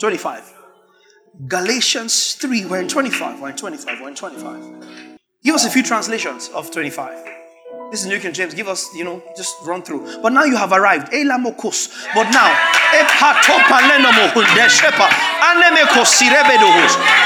25. 0.00 0.54
Galatians 1.48 2.34
3, 2.34 2.64
we're 2.66 2.80
in 2.80 2.88
25, 2.88 3.40
we're 3.40 3.50
in 3.50 3.56
25, 3.56 4.00
we're 4.00 4.08
in 4.08 4.14
25. 4.14 5.18
Give 5.44 5.54
us 5.54 5.64
a 5.66 5.70
few 5.70 5.82
translations 5.82 6.48
of 6.48 6.70
25. 6.70 7.45
This 7.90 8.02
is 8.02 8.06
New 8.06 8.18
King 8.18 8.32
James. 8.32 8.52
Give 8.52 8.66
us, 8.66 8.92
you 8.94 9.04
know, 9.04 9.22
just 9.36 9.62
run 9.62 9.80
through. 9.80 10.20
But 10.20 10.32
now 10.32 10.42
you 10.42 10.56
have 10.56 10.72
arrived. 10.72 11.14
Eh, 11.14 11.22
but 11.22 11.46
now, 12.34 12.50
eh, 12.90 13.06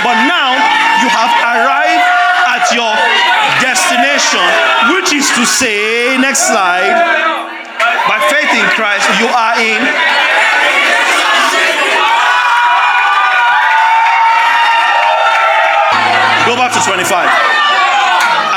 but 0.04 0.16
now 0.28 0.52
you 1.00 1.08
have 1.08 1.32
arrived 1.40 2.04
at 2.44 2.68
your 2.76 2.92
destination, 3.64 4.44
which 4.92 5.16
is 5.16 5.30
to 5.32 5.46
say, 5.46 6.18
next 6.20 6.48
slide, 6.48 6.92
by 8.06 8.20
faith 8.28 8.52
in 8.52 8.68
Christ, 8.76 9.08
you 9.18 9.28
are 9.32 9.56
in. 9.56 9.80
Go 16.44 16.56
back 16.56 16.72
to 16.76 16.80
25. 16.84 17.30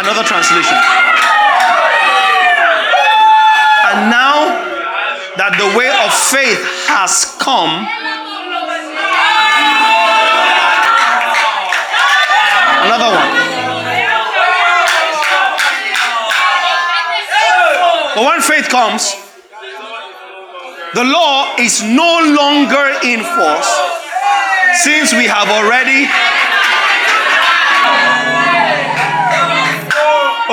Another 0.03 0.23
translation. 0.23 1.12
And 3.93 4.09
now 4.09 4.49
that 5.37 5.53
the 5.61 5.69
way 5.77 5.85
of 5.85 6.09
faith 6.09 6.57
has 6.89 7.37
come, 7.37 7.85
another 12.89 13.13
one. 13.13 13.29
But 18.17 18.23
when 18.25 18.41
faith 18.41 18.65
comes, 18.73 19.13
the 20.97 21.05
law 21.05 21.53
is 21.59 21.85
no 21.85 22.33
longer 22.33 22.97
in 23.05 23.21
force 23.21 23.69
since 24.81 25.13
we 25.13 25.29
have 25.29 25.53
already 25.53 26.09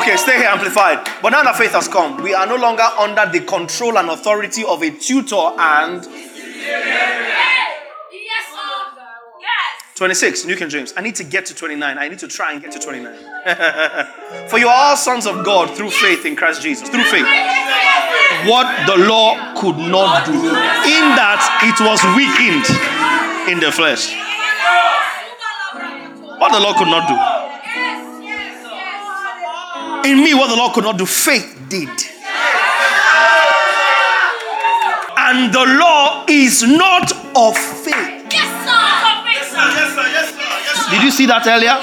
Okay, 0.00 0.16
stay 0.16 0.38
here 0.38 0.48
amplified. 0.48 1.06
But 1.20 1.28
now 1.28 1.42
that 1.42 1.56
faith 1.56 1.72
has 1.72 1.86
come, 1.86 2.22
we 2.22 2.32
are 2.32 2.46
no 2.46 2.56
longer 2.56 2.82
under 2.82 3.26
the 3.26 3.44
control 3.44 3.98
and 3.98 4.08
authority 4.08 4.64
of 4.64 4.82
a 4.82 4.90
tutor 4.90 5.36
and. 5.36 6.02
Yes. 9.38 9.76
26, 9.96 10.46
New 10.46 10.56
King 10.56 10.70
James. 10.70 10.94
I 10.96 11.02
need 11.02 11.16
to 11.16 11.24
get 11.24 11.44
to 11.46 11.54
29. 11.54 11.98
I 11.98 12.08
need 12.08 12.18
to 12.20 12.28
try 12.28 12.52
and 12.52 12.62
get 12.62 12.72
to 12.72 12.78
29. 12.78 13.14
For 14.48 14.58
you 14.58 14.68
are 14.68 14.90
all 14.90 14.96
sons 14.96 15.26
of 15.26 15.44
God 15.44 15.76
through 15.76 15.90
faith 15.90 16.24
in 16.24 16.34
Christ 16.34 16.62
Jesus. 16.62 16.88
Through 16.88 17.04
faith. 17.04 17.26
What 18.48 18.86
the 18.86 18.96
law 18.96 19.54
could 19.60 19.76
not 19.76 20.24
do, 20.24 20.32
in 20.32 21.04
that 21.20 21.44
it 21.60 21.76
was 21.84 22.00
weakened 22.16 22.64
in 23.52 23.60
the 23.60 23.70
flesh. 23.70 24.16
What 26.40 26.52
the 26.52 26.60
law 26.60 26.72
could 26.78 26.88
not 26.88 27.06
do 27.06 27.39
in 30.04 30.18
me 30.22 30.34
what 30.34 30.48
the 30.48 30.56
Lord 30.56 30.72
could 30.74 30.84
not 30.84 30.98
do, 30.98 31.06
faith 31.06 31.58
did. 31.68 31.88
And 35.16 35.52
the 35.54 35.64
law 35.78 36.24
is 36.28 36.62
not 36.62 37.12
of 37.36 37.56
faith. 37.56 38.26
Yes, 38.30 38.50
sir. 38.64 38.80
Yes, 39.30 39.50
sir. 39.50 39.66
Yes, 39.70 39.94
sir. 39.94 40.02
Yes, 40.02 40.84
sir. 40.84 40.90
Did 40.90 41.02
you 41.02 41.10
see 41.10 41.26
that 41.26 41.46
earlier? 41.46 41.78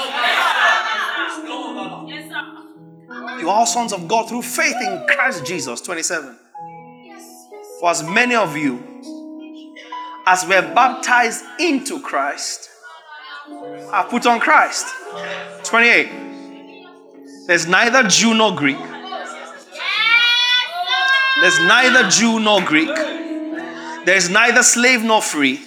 You 3.40 3.50
are 3.50 3.66
sons 3.66 3.92
of 3.92 4.08
God 4.08 4.28
through 4.28 4.42
faith 4.42 4.76
in 4.80 5.06
Christ 5.08 5.46
Jesus. 5.46 5.80
27. 5.80 6.36
For 7.80 7.90
as 7.90 8.02
many 8.02 8.34
of 8.34 8.56
you 8.56 8.84
as 10.26 10.44
were 10.44 10.60
baptized 10.74 11.44
into 11.58 12.00
Christ 12.00 12.68
have 13.90 14.10
put 14.10 14.26
on 14.26 14.40
Christ. 14.40 14.86
28. 15.64 16.37
There's 17.48 17.66
neither 17.66 18.06
Jew 18.06 18.34
nor 18.34 18.54
Greek. 18.54 18.76
There's 21.40 21.58
neither 21.60 22.10
Jew 22.10 22.38
nor 22.40 22.60
Greek. 22.60 22.94
There's 24.04 24.28
neither 24.28 24.62
slave 24.62 25.02
nor 25.02 25.22
free. 25.22 25.58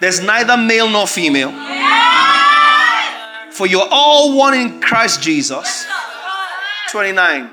There's 0.00 0.22
neither 0.22 0.56
male 0.56 0.88
nor 0.88 1.06
female. 1.06 1.50
For 3.52 3.66
you're 3.66 3.86
all 3.90 4.38
one 4.38 4.54
in 4.54 4.80
Christ 4.80 5.20
Jesus. 5.22 5.86
29. 6.90 7.50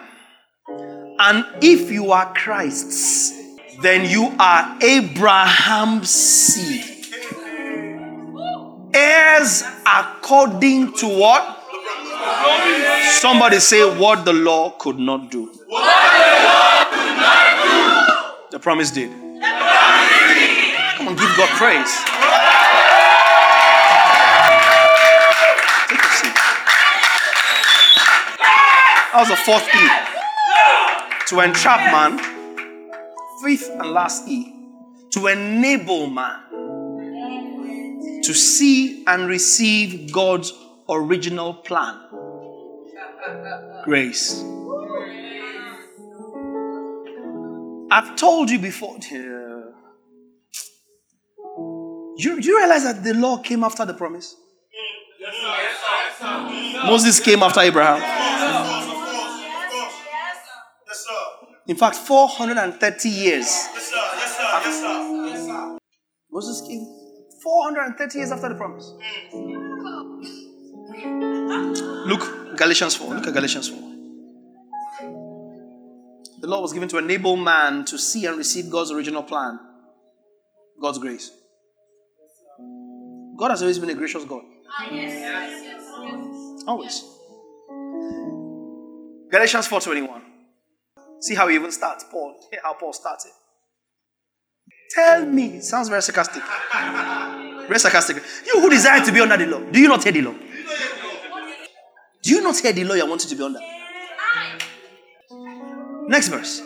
And 1.19 1.45
if 1.61 1.91
you 1.91 2.13
are 2.13 2.33
Christ's, 2.33 3.33
then 3.81 4.09
you 4.09 4.33
are 4.39 4.77
Abraham's 4.81 6.09
seed. 6.09 6.85
Heirs 8.93 9.63
according 9.85 10.93
to 10.93 11.07
what? 11.19 11.58
Somebody 13.19 13.59
say 13.59 13.83
what 13.97 14.25
the 14.25 14.33
law 14.33 14.71
could 14.71 14.97
not 14.97 15.29
do. 15.31 15.45
What 15.67 15.83
the 15.83 16.29
law 16.45 16.85
could 16.89 17.15
not 17.17 17.63
do. 17.63 18.51
The 18.51 18.59
promise 18.59 18.91
did. 18.91 19.11
Come 20.97 21.07
on, 21.07 21.15
give 21.15 21.35
God 21.37 21.49
praise. 21.57 21.93
Take 25.87 26.03
a 26.03 26.11
seat. 26.15 26.35
That 29.11 29.19
was 29.19 29.29
the 29.29 29.37
fourth 29.37 29.67
E. 29.75 29.87
To 31.27 31.39
entrap 31.41 31.81
man. 31.91 32.19
Fifth 33.43 33.69
and 33.69 33.91
last 33.91 34.27
E. 34.27 34.53
To 35.11 35.27
enable 35.27 36.07
man 36.07 36.49
to 38.29 38.35
see 38.35 39.03
and 39.07 39.27
receive 39.27 40.11
God's 40.11 40.53
original 40.89 41.53
plan. 41.53 41.99
Grace. 43.85 44.43
I've 47.91 48.15
told 48.15 48.49
you 48.49 48.59
before. 48.59 48.97
You, 52.17 52.37
you 52.39 52.57
realize 52.57 52.83
that 52.83 53.03
the 53.03 53.13
law 53.13 53.37
came 53.37 53.63
after 53.63 53.85
the 53.85 53.93
promise? 53.93 54.35
Moses 56.85 57.19
came 57.19 57.43
after 57.43 57.61
Abraham. 57.61 58.01
In 61.67 61.75
fact, 61.75 61.95
430 61.97 63.09
years. 63.09 63.67
Moses 66.31 66.61
came 66.67 66.85
430 67.43 68.17
years 68.17 68.31
after 68.31 68.49
the 68.49 68.55
promise. 68.55 68.91
Look, 71.05 72.57
Galatians 72.57 72.95
4. 72.95 73.15
Look 73.15 73.27
at 73.27 73.33
Galatians 73.33 73.69
4. 73.69 73.79
The 76.41 76.47
law 76.47 76.61
was 76.61 76.73
given 76.73 76.87
to 76.89 76.97
enable 76.97 77.35
man 77.35 77.85
to 77.85 77.97
see 77.97 78.25
and 78.25 78.37
receive 78.37 78.69
God's 78.69 78.91
original 78.91 79.23
plan, 79.23 79.59
God's 80.81 80.97
grace. 80.97 81.31
God 83.37 83.51
has 83.51 83.61
always 83.61 83.79
been 83.79 83.89
a 83.89 83.93
gracious 83.93 84.23
God. 84.25 84.43
Ah, 84.69 84.87
always. 86.67 87.03
Galatians 89.31 89.67
4:21. 89.67 90.21
See 91.21 91.35
how 91.35 91.47
he 91.47 91.55
even 91.55 91.71
starts. 91.71 92.05
Paul. 92.11 92.35
How 92.63 92.73
Paul 92.73 92.93
starts 92.93 93.25
it. 93.25 93.33
Tell 94.91 95.25
me. 95.25 95.57
It 95.57 95.63
sounds 95.63 95.89
very 95.89 96.01
sarcastic. 96.01 96.43
Very 97.67 97.79
sarcastic. 97.79 98.17
You 98.47 98.61
who 98.61 98.69
desire 98.69 99.05
to 99.05 99.11
be 99.11 99.19
under 99.19 99.37
the 99.37 99.45
law. 99.45 99.59
Do 99.59 99.79
you 99.79 99.87
not 99.87 100.03
hear 100.03 100.13
the 100.13 100.21
law? 100.21 100.35
Do 102.21 102.31
you 102.31 102.41
not 102.41 102.57
hear 102.57 102.73
the 102.73 102.83
law 102.83 102.95
you 102.95 103.05
want 103.07 103.21
to 103.21 103.35
be 103.35 103.43
under? 103.43 103.59
Next 106.07 106.27
verse. 106.27 106.61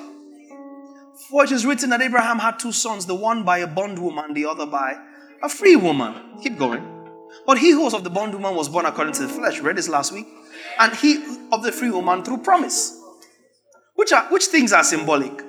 For 1.30 1.43
it 1.43 1.51
is 1.51 1.66
written 1.66 1.89
that 1.91 2.01
Abraham 2.01 2.39
had 2.39 2.60
two 2.60 2.72
sons, 2.72 3.06
the 3.06 3.16
one 3.16 3.43
by 3.43 3.60
a 3.60 3.68
bondwoman, 3.68 4.34
the 4.34 4.45
other 4.45 4.66
by 4.66 4.95
a 5.43 5.49
free 5.49 5.76
woman. 5.76 6.39
Keep 6.41 6.58
going. 6.58 6.89
But 7.45 7.58
he 7.58 7.72
who 7.72 7.82
was 7.82 7.93
of 7.93 8.04
the 8.04 8.10
bondwoman 8.10 8.56
was 8.56 8.70
born 8.70 8.86
according 8.86 9.14
to 9.16 9.24
the 9.24 9.30
flesh. 9.30 9.60
Read 9.60 9.76
this 9.76 9.89
last 9.89 10.12
week. 10.12 10.28
And 10.80 10.95
he 10.95 11.24
of 11.51 11.64
the 11.64 11.72
free 11.72 11.91
woman 11.91 12.24
through 12.24 12.39
promise. 12.39 12.99
Which 13.95 14.12
are 14.12 14.26
which 14.26 14.45
things 14.45 14.74
are 14.74 14.84
symbolic? 14.84 15.41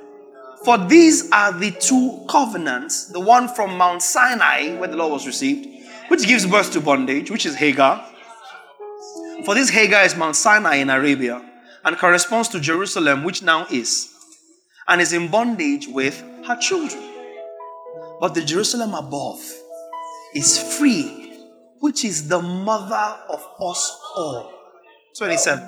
For 0.65 0.79
these 0.79 1.31
are 1.31 1.53
the 1.53 1.71
two 1.71 2.25
covenants, 2.29 3.07
the 3.07 3.21
one 3.21 3.49
from 3.49 3.77
Mount 3.77 4.03
Sinai, 4.03 4.77
where 4.77 4.89
the 4.89 4.97
law 4.97 5.09
was 5.09 5.27
received, 5.27 5.69
which 6.09 6.27
gives 6.27 6.47
birth 6.47 6.73
to 6.73 6.81
bondage, 6.81 7.31
which 7.31 7.45
is 7.47 7.55
Hagar. 7.55 8.05
For 9.45 9.55
this 9.55 9.69
Hagar 9.69 10.05
is 10.05 10.17
Mount 10.17 10.37
Sinai 10.37 10.77
in 10.77 10.89
Arabia 10.89 11.45
and 11.85 11.99
corresponds 11.99 12.49
to 12.49 12.61
Jerusalem, 12.61 13.25
which 13.25 13.43
now 13.43 13.67
is, 13.71 14.11
and 14.89 15.03
is 15.03 15.13
in 15.13 15.29
bondage 15.29 15.87
with 15.87 16.19
her 16.47 16.57
children. 16.57 17.03
But 18.21 18.33
the 18.33 18.43
Jerusalem 18.43 18.95
above 18.95 19.43
is 20.35 20.79
free, 20.79 21.37
which 21.81 22.07
is 22.07 22.27
the 22.27 22.41
mother 22.41 23.19
of 23.29 23.47
us 23.61 24.01
all. 24.17 24.51
27. 25.19 25.63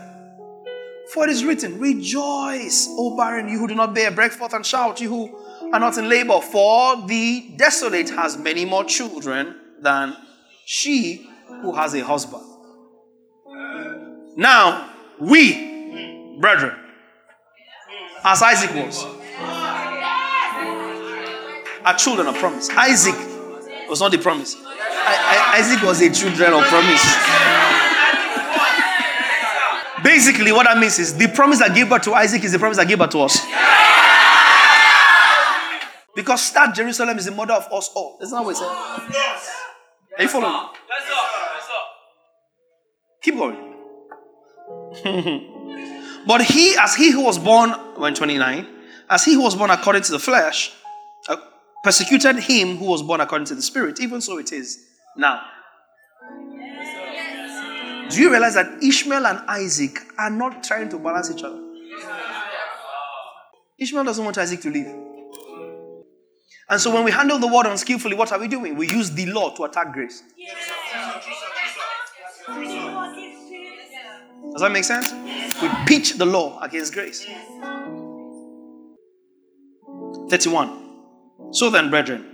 For 1.12 1.24
it 1.24 1.31
is 1.31 1.45
written, 1.45 1.79
Rejoice, 1.79 2.89
O 2.93 3.14
barren, 3.14 3.47
you 3.47 3.59
who 3.59 3.68
do 3.68 3.74
not 3.74 3.95
bear, 3.95 4.11
break 4.11 4.33
forth 4.33 4.55
and 4.55 4.64
shout, 4.64 5.03
you 5.03 5.11
who 5.11 5.70
are 5.74 5.81
not 5.81 5.99
in 5.99 6.09
labor, 6.09 6.41
for 6.41 7.07
the 7.07 7.53
desolate 7.59 8.09
has 8.09 8.39
many 8.39 8.64
more 8.64 8.85
children 8.85 9.55
than 9.83 10.16
she 10.64 11.29
who 11.61 11.74
has 11.74 11.93
a 11.93 12.03
husband. 12.03 12.55
Now, 14.37 14.91
we, 15.18 16.37
brethren, 16.39 16.76
as 18.22 18.43
Isaac 18.43 18.74
was, 18.74 19.03
are 21.82 21.95
children 21.97 22.26
of 22.26 22.37
promise. 22.37 22.68
Isaac 22.68 23.14
was 23.89 24.01
not 24.01 24.12
the 24.12 24.18
promise. 24.18 24.55
I, 24.59 25.55
I, 25.55 25.59
Isaac 25.59 25.82
was 25.82 26.03
a 26.03 26.11
children 26.12 26.53
of 26.53 26.64
promise. 26.64 27.03
Basically, 30.05 30.53
what 30.53 30.64
that 30.64 30.76
means 30.78 30.99
is 30.99 31.16
the 31.16 31.28
promise 31.28 31.61
that 31.61 31.74
gave 31.74 31.89
birth 31.89 32.03
to 32.03 32.12
Isaac 32.12 32.45
is 32.45 32.53
the 32.53 32.59
promise 32.59 32.76
that 32.76 32.87
gave 32.87 32.99
birth 32.99 33.11
to 33.11 33.20
us. 33.20 33.41
Because 36.14 36.53
that 36.53 36.74
Jerusalem 36.74 37.16
is 37.18 37.24
the 37.24 37.30
mother 37.30 37.55
of 37.55 37.72
us 37.72 37.91
all. 37.95 38.18
That's 38.20 38.32
not 38.32 38.45
what 38.45 38.51
it 38.51 38.59
said. 38.59 38.68
Are 40.18 40.22
you 40.22 40.28
following? 40.28 40.68
Keep 43.22 43.37
going. 43.37 43.65
but 46.26 46.42
he, 46.42 46.76
as 46.76 46.94
he 46.94 47.11
who 47.11 47.24
was 47.24 47.38
born, 47.38 47.70
when 47.97 48.14
29, 48.14 48.66
as 49.11 49.24
he 49.24 49.34
who 49.34 49.42
was 49.42 49.55
born 49.55 49.70
according 49.70 50.03
to 50.03 50.12
the 50.12 50.18
flesh, 50.18 50.72
uh, 51.28 51.36
persecuted 51.82 52.36
him 52.36 52.76
who 52.76 52.86
was 52.86 53.03
born 53.03 53.20
according 53.20 53.47
to 53.47 53.55
the 53.55 53.62
spirit, 53.62 54.01
even 54.01 54.20
so 54.20 54.38
it 54.38 54.53
is 54.53 54.84
now. 55.16 55.42
Do 58.09 58.20
you 58.20 58.30
realize 58.30 58.55
that 58.55 58.82
Ishmael 58.82 59.26
and 59.26 59.38
Isaac 59.49 59.99
are 60.18 60.30
not 60.30 60.62
trying 60.62 60.88
to 60.90 60.99
balance 60.99 61.30
each 61.30 61.42
other? 61.42 61.61
Ishmael 63.78 64.05
doesn't 64.05 64.24
want 64.24 64.38
Isaac 64.38 64.61
to 64.62 64.70
live. 64.70 64.86
And 66.68 66.80
so 66.80 66.92
when 66.92 67.05
we 67.05 67.11
handle 67.11 67.38
the 67.38 67.47
word 67.47 67.66
unskillfully, 67.66 68.16
what 68.16 68.32
are 68.32 68.38
we 68.38 68.49
doing? 68.49 68.76
We 68.76 68.88
use 68.88 69.11
the 69.11 69.26
law 69.26 69.55
to 69.55 69.64
attack 69.64 69.92
grace. 69.92 70.22
Does 74.53 74.62
that 74.62 74.72
make 74.72 74.84
sense? 74.84 75.12
We 75.61 75.68
pitch 75.87 76.14
the 76.14 76.26
law 76.26 76.61
against 76.61 76.93
grace. 76.95 77.26
31. 80.28 81.53
So 81.53 81.70
then, 81.70 81.91
brethren, 81.91 82.24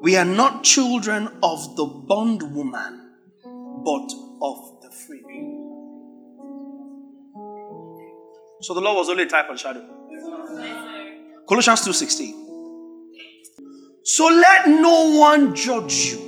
we 0.00 0.16
are 0.16 0.24
not 0.24 0.62
children 0.62 1.28
of 1.42 1.76
the 1.76 1.84
bondwoman, 1.86 3.12
but 3.84 4.12
of 4.42 4.82
the 4.82 4.90
free. 4.90 5.22
So 8.60 8.74
the 8.74 8.80
law 8.80 8.94
was 8.94 9.08
only 9.08 9.24
a 9.24 9.26
type 9.26 9.48
and 9.48 9.58
shadow. 9.58 9.84
Colossians 11.48 11.80
2:16. 11.82 12.34
So 14.04 14.26
let 14.26 14.68
no 14.68 15.18
one 15.18 15.54
judge 15.54 16.12
you 16.12 16.18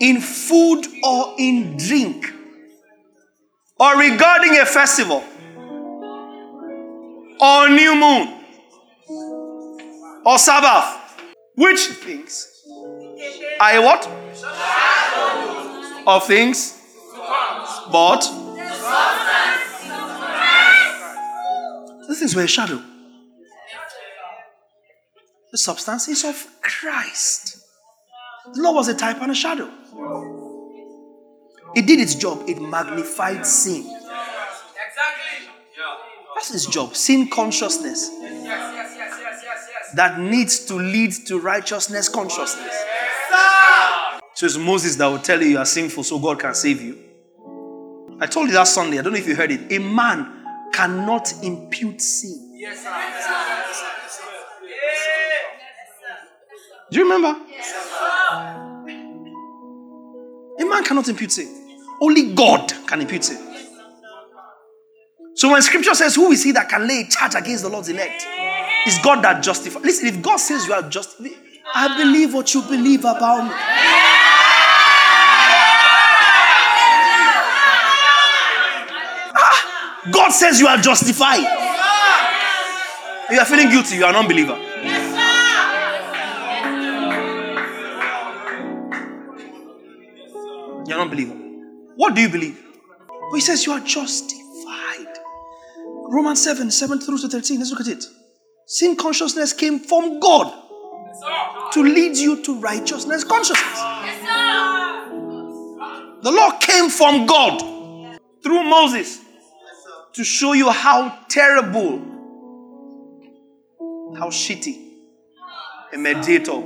in 0.00 0.20
food 0.20 0.86
or 1.04 1.34
in 1.38 1.76
drink 1.76 2.32
or 3.78 3.98
regarding 3.98 4.58
a 4.58 4.64
festival 4.64 5.22
or 7.40 7.68
new 7.68 7.94
moon 7.94 8.40
or 10.24 10.38
Sabbath, 10.38 11.20
which 11.54 11.80
things 11.80 12.64
are 13.60 13.82
what? 13.82 14.06
Of 16.06 16.24
things, 16.26 16.80
but 17.90 18.20
these 22.08 22.18
things 22.20 22.36
were 22.36 22.42
a 22.42 22.46
shadow. 22.46 22.80
The 25.52 25.58
substance 25.58 26.08
is 26.08 26.24
of 26.24 26.46
Christ. 26.60 27.58
The 28.54 28.62
law 28.62 28.72
was 28.72 28.88
a 28.88 28.94
type 28.94 29.20
and 29.20 29.32
a 29.32 29.34
shadow. 29.34 29.70
It 31.76 31.86
did 31.86 32.00
its 32.00 32.14
job, 32.14 32.48
it 32.48 32.60
magnified 32.60 33.46
sin. 33.46 33.86
That's 36.34 36.54
its 36.54 36.66
job, 36.66 36.96
sin 36.96 37.28
consciousness 37.28 38.10
that 39.94 40.18
needs 40.18 40.64
to 40.66 40.74
lead 40.74 41.12
to 41.26 41.38
righteousness 41.38 42.08
consciousness. 42.08 42.74
So 44.34 44.46
it's 44.46 44.56
Moses 44.58 44.96
that 44.96 45.06
will 45.06 45.18
tell 45.18 45.42
you 45.42 45.48
you 45.48 45.58
are 45.58 45.64
sinful 45.66 46.04
so 46.04 46.18
God 46.18 46.38
can 46.38 46.54
save 46.54 46.82
you. 46.82 46.98
I 48.20 48.26
told 48.26 48.48
you 48.48 48.54
that 48.54 48.66
Sunday, 48.66 48.98
I 48.98 49.02
don't 49.02 49.12
know 49.12 49.18
if 49.18 49.26
you 49.26 49.34
heard 49.34 49.52
it. 49.52 49.72
A 49.72 49.78
man 49.78 50.44
cannot 50.72 51.32
impute 51.42 52.00
sin. 52.00 52.54
Yes, 52.54 52.82
sir. 52.82 52.92
Do 56.90 56.98
you 56.98 57.04
remember? 57.04 57.38
A 60.58 60.64
man 60.64 60.84
cannot 60.84 61.08
impute 61.08 61.32
sin. 61.32 61.65
Only 62.00 62.34
God 62.34 62.72
can 62.86 63.00
impute 63.00 63.24
sin. 63.24 63.42
So 65.34 65.50
when 65.50 65.60
scripture 65.60 65.94
says, 65.94 66.14
Who 66.14 66.32
is 66.32 66.42
he 66.44 66.52
that 66.52 66.68
can 66.68 66.86
lay 66.88 67.02
a 67.02 67.08
charge 67.08 67.34
against 67.34 67.62
the 67.62 67.68
Lord's 67.68 67.88
elect? 67.88 68.26
It's 68.86 69.00
God 69.02 69.22
that 69.22 69.42
justifies. 69.42 69.84
Listen, 69.84 70.08
if 70.08 70.22
God 70.22 70.36
says 70.38 70.66
you 70.66 70.72
are 70.72 70.88
just, 70.88 71.20
I 71.74 71.96
believe 71.98 72.32
what 72.32 72.54
you 72.54 72.62
believe 72.62 73.00
about 73.00 73.44
me. 73.44 73.50
Ah, 79.38 80.02
God 80.10 80.30
says 80.30 80.58
you 80.58 80.68
are 80.68 80.78
justified. 80.78 81.44
You 83.30 83.40
are 83.40 83.44
feeling 83.44 83.70
guilty, 83.70 83.96
you 83.96 84.04
are 84.04 84.10
an 84.10 84.16
unbeliever. 84.16 84.56
You're 90.86 90.96
an 90.96 91.02
unbeliever. 91.02 91.45
What 91.96 92.14
do 92.14 92.20
you 92.20 92.28
believe? 92.28 92.62
But 93.08 93.36
he 93.36 93.40
says 93.40 93.66
you 93.66 93.72
are 93.72 93.80
justified. 93.80 95.14
Romans 96.08 96.42
7, 96.42 96.70
7 96.70 97.00
through 97.00 97.18
to 97.18 97.28
13. 97.28 97.58
Let's 97.58 97.70
look 97.70 97.80
at 97.80 97.88
it. 97.88 98.04
Sin 98.66 98.96
consciousness 98.96 99.52
came 99.52 99.78
from 99.78 100.20
God 100.20 100.52
to 101.72 101.82
lead 101.82 102.16
you 102.16 102.42
to 102.44 102.60
righteousness 102.60 103.24
consciousness. 103.24 103.78
The 106.22 106.30
law 106.30 106.58
came 106.58 106.90
from 106.90 107.26
God 107.26 107.60
through 108.42 108.62
Moses 108.64 109.20
to 110.14 110.24
show 110.24 110.52
you 110.52 110.70
how 110.70 111.18
terrible, 111.28 111.98
how 114.18 114.28
shitty 114.30 114.82
a 115.92 115.98
mediator 115.98 116.62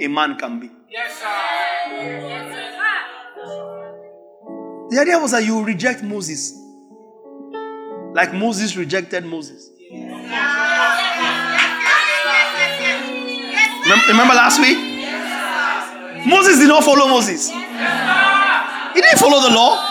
a 0.00 0.08
man 0.08 0.38
can 0.38 0.60
be. 0.60 0.70
Yes, 0.90 1.20
sir. 1.20 2.61
The 4.92 5.00
idea 5.00 5.18
was 5.18 5.30
that 5.30 5.42
you 5.46 5.64
reject 5.64 6.02
Moses. 6.02 6.52
Like 8.12 8.34
Moses 8.34 8.76
rejected 8.76 9.24
Moses. 9.24 9.70
Remember 14.06 14.34
last 14.34 14.60
week? 14.60 14.76
Moses 16.26 16.58
did 16.58 16.68
not 16.68 16.84
follow 16.84 17.08
Moses. 17.08 17.48
He 17.48 19.00
didn't 19.00 19.18
follow 19.18 19.40
the 19.40 19.54
law. 19.54 19.82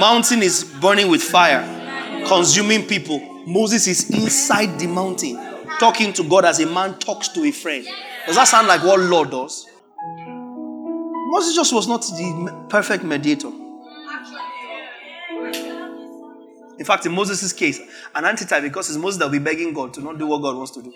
Mountain 0.00 0.42
is 0.42 0.64
burning 0.64 1.08
with 1.08 1.22
fire, 1.22 1.62
consuming 2.26 2.84
people. 2.84 3.20
Moses 3.46 3.86
is 3.86 4.10
inside 4.10 4.76
the 4.76 4.88
mountain, 4.88 5.36
talking 5.78 6.12
to 6.14 6.24
God 6.24 6.44
as 6.46 6.58
a 6.58 6.66
man 6.66 6.98
talks 6.98 7.28
to 7.28 7.44
a 7.44 7.52
friend. 7.52 7.86
Does 8.26 8.34
that 8.34 8.48
sound 8.48 8.66
like 8.66 8.82
what 8.82 8.98
law 8.98 9.22
does? 9.22 9.67
Moses 11.30 11.54
just 11.54 11.74
was 11.74 11.86
not 11.86 12.00
the 12.00 12.66
perfect 12.70 13.04
mediator. 13.04 13.48
In 16.78 16.84
fact, 16.84 17.04
in 17.04 17.12
Moses' 17.12 17.52
case, 17.52 17.80
an 18.14 18.24
antitype 18.24 18.62
because 18.62 18.88
it's 18.88 18.96
Moses 18.98 19.18
that 19.18 19.26
will 19.26 19.32
be 19.32 19.38
begging 19.38 19.74
God 19.74 19.92
to 19.94 20.00
not 20.00 20.18
do 20.18 20.26
what 20.26 20.40
God 20.40 20.56
wants 20.56 20.70
to 20.72 20.82
do. 20.82 20.90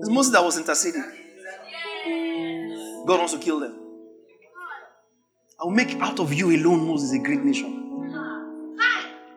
It's 0.00 0.10
Moses 0.10 0.32
that 0.32 0.42
was 0.42 0.58
interceding. 0.58 1.04
God 3.06 3.18
wants 3.18 3.34
to 3.34 3.38
kill 3.38 3.60
them. 3.60 3.78
I 5.60 5.64
will 5.64 5.70
make 5.70 5.94
out 6.00 6.18
of 6.18 6.32
you 6.32 6.50
alone, 6.56 6.88
Moses, 6.88 7.12
a 7.12 7.18
great 7.20 7.44
nation. 7.44 8.08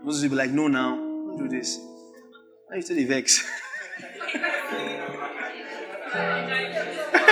Moses 0.04 0.24
will 0.24 0.30
be 0.32 0.36
like, 0.38 0.50
no, 0.50 0.68
now, 0.68 0.96
don't 0.96 1.38
do 1.38 1.48
this. 1.48 1.78
Now 2.70 2.78
you 2.78 2.82
still 2.82 2.96
the 2.96 3.06
vex. 3.06 3.48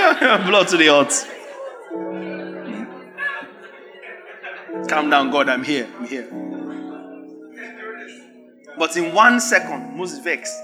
Blood 0.46 0.68
to 0.68 0.76
the 0.76 0.88
heart. 0.88 1.14
Calm 4.90 5.10
down, 5.10 5.32
God, 5.32 5.48
I'm 5.48 5.64
here. 5.64 5.88
I'm 5.98 6.06
here. 6.06 6.28
But 8.78 8.98
in 8.98 9.14
one 9.14 9.40
second, 9.40 9.96
Moses 9.96 10.20
vexed. 10.20 10.60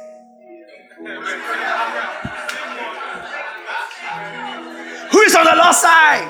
Who 5.12 5.22
is 5.22 5.36
on 5.36 5.46
the 5.46 5.56
Lord's 5.56 5.78
side? 5.78 6.28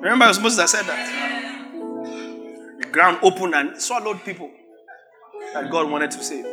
Remember, 0.00 0.24
it 0.24 0.28
was 0.28 0.40
Moses 0.40 0.58
that 0.58 0.68
said 0.70 0.86
that. 0.86 2.80
The 2.80 2.86
ground 2.88 3.18
opened 3.22 3.54
and 3.54 3.80
swallowed 3.80 4.24
people 4.24 4.50
that 5.54 5.70
God 5.70 5.88
wanted 5.88 6.10
to 6.10 6.24
save. 6.24 6.46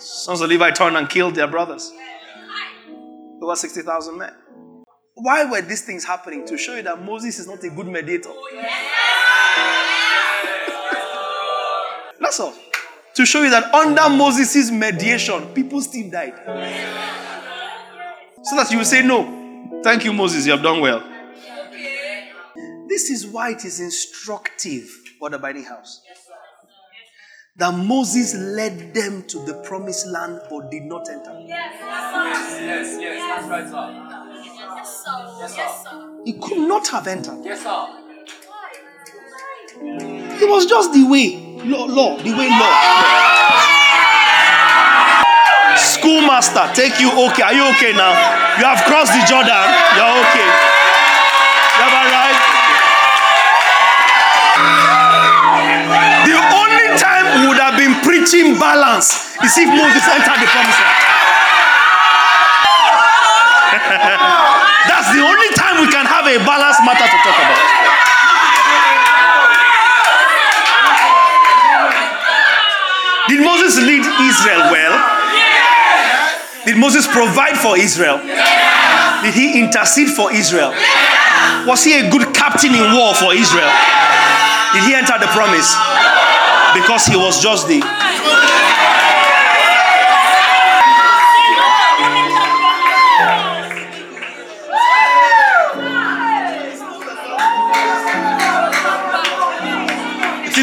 Sons 0.00 0.40
of 0.40 0.48
Levi 0.48 0.72
turned 0.72 0.96
and 0.96 1.08
killed 1.08 1.36
their 1.36 1.46
brothers. 1.46 1.92
Over 3.40 3.56
60,000 3.56 4.18
men. 4.18 4.32
Why 5.14 5.44
were 5.44 5.60
these 5.60 5.82
things 5.82 6.04
happening? 6.04 6.46
To 6.46 6.56
show 6.56 6.76
you 6.76 6.82
that 6.82 7.02
Moses 7.02 7.38
is 7.38 7.46
not 7.46 7.62
a 7.64 7.70
good 7.70 7.86
mediator. 7.86 8.30
That's 12.20 12.40
all. 12.40 12.54
To 13.14 13.26
show 13.26 13.42
you 13.42 13.50
that 13.50 13.74
under 13.74 14.08
Moses' 14.08 14.70
mediation, 14.70 15.52
people 15.54 15.80
still 15.80 16.08
died. 16.08 16.34
So 18.44 18.56
that 18.56 18.70
you 18.70 18.78
will 18.78 18.84
say, 18.84 19.02
No, 19.02 19.80
thank 19.82 20.04
you, 20.04 20.12
Moses, 20.12 20.46
you 20.46 20.52
have 20.52 20.62
done 20.62 20.80
well. 20.80 21.02
This 22.88 23.10
is 23.10 23.26
why 23.26 23.50
it 23.50 23.64
is 23.64 23.80
instructive 23.80 24.88
for 25.18 25.30
the 25.30 25.38
binding 25.38 25.64
house. 25.64 26.00
That 27.58 27.74
Moses 27.74 28.36
led 28.36 28.94
them 28.94 29.24
to 29.24 29.44
the 29.44 29.54
promised 29.66 30.06
land 30.06 30.40
but 30.48 30.70
did 30.70 30.84
not 30.84 31.08
enter. 31.10 31.36
Yes, 31.44 31.74
yes, 31.80 32.60
yes, 32.62 32.98
yes, 33.00 33.18
that's 33.18 33.48
right, 33.48 33.66
sir. 33.68 33.90
Yes, 34.76 35.04
sir. 35.04 35.36
Yes, 35.40 35.54
sir. 35.54 35.60
Yes, 35.60 35.82
sir. 35.82 36.22
He 36.24 36.32
could 36.34 36.68
not 36.68 36.86
have 36.86 37.08
entered. 37.08 37.44
Yes, 37.44 37.64
sir. 37.64 37.86
It 40.40 40.48
was 40.48 40.66
just 40.66 40.92
the 40.92 41.02
way. 41.08 41.58
Law, 41.64 41.86
law, 41.86 42.16
the 42.18 42.30
way 42.30 42.48
law. 42.48 42.74
Schoolmaster, 45.76 46.70
take 46.74 47.00
you 47.00 47.10
okay. 47.10 47.42
Are 47.42 47.54
you 47.54 47.66
okay 47.74 47.92
now? 47.92 48.14
You 48.58 48.66
have 48.70 48.84
crossed 48.86 49.12
the 49.18 49.26
Jordan. 49.26 49.66
You're 49.98 50.14
okay. 50.30 50.77
Preaching 58.28 58.58
balance 58.58 59.36
is 59.42 59.56
if 59.56 59.68
Moses 59.68 60.04
entered 60.04 60.36
the 60.36 60.48
promised 60.52 60.80
land. 60.84 61.00
That's 64.88 65.08
the 65.16 65.22
only 65.24 65.48
time 65.56 65.80
we 65.80 65.88
can 65.88 66.04
have 66.04 66.26
a 66.26 66.36
balanced 66.44 66.84
matter 66.84 67.08
to 67.08 67.18
talk 67.24 67.38
about. 67.40 67.64
Did 73.28 73.40
Moses 73.44 73.78
lead 73.80 74.04
Israel 74.04 74.72
well? 74.72 74.94
Did 76.66 76.76
Moses 76.76 77.06
provide 77.06 77.56
for 77.56 77.78
Israel? 77.78 78.18
Did 79.22 79.34
he 79.34 79.58
intercede 79.60 80.10
for 80.10 80.32
Israel? 80.32 80.74
Was 81.66 81.84
he 81.84 81.98
a 81.98 82.10
good 82.10 82.34
captain 82.34 82.74
in 82.74 82.92
war 82.94 83.14
for 83.14 83.32
Israel? 83.32 83.72
Did 84.74 84.84
he 84.84 84.94
enter 84.94 85.18
the 85.18 85.28
promise? 85.32 85.72
Because 86.74 87.06
he 87.06 87.16
was 87.16 87.42
just 87.42 87.68
the. 87.68 88.07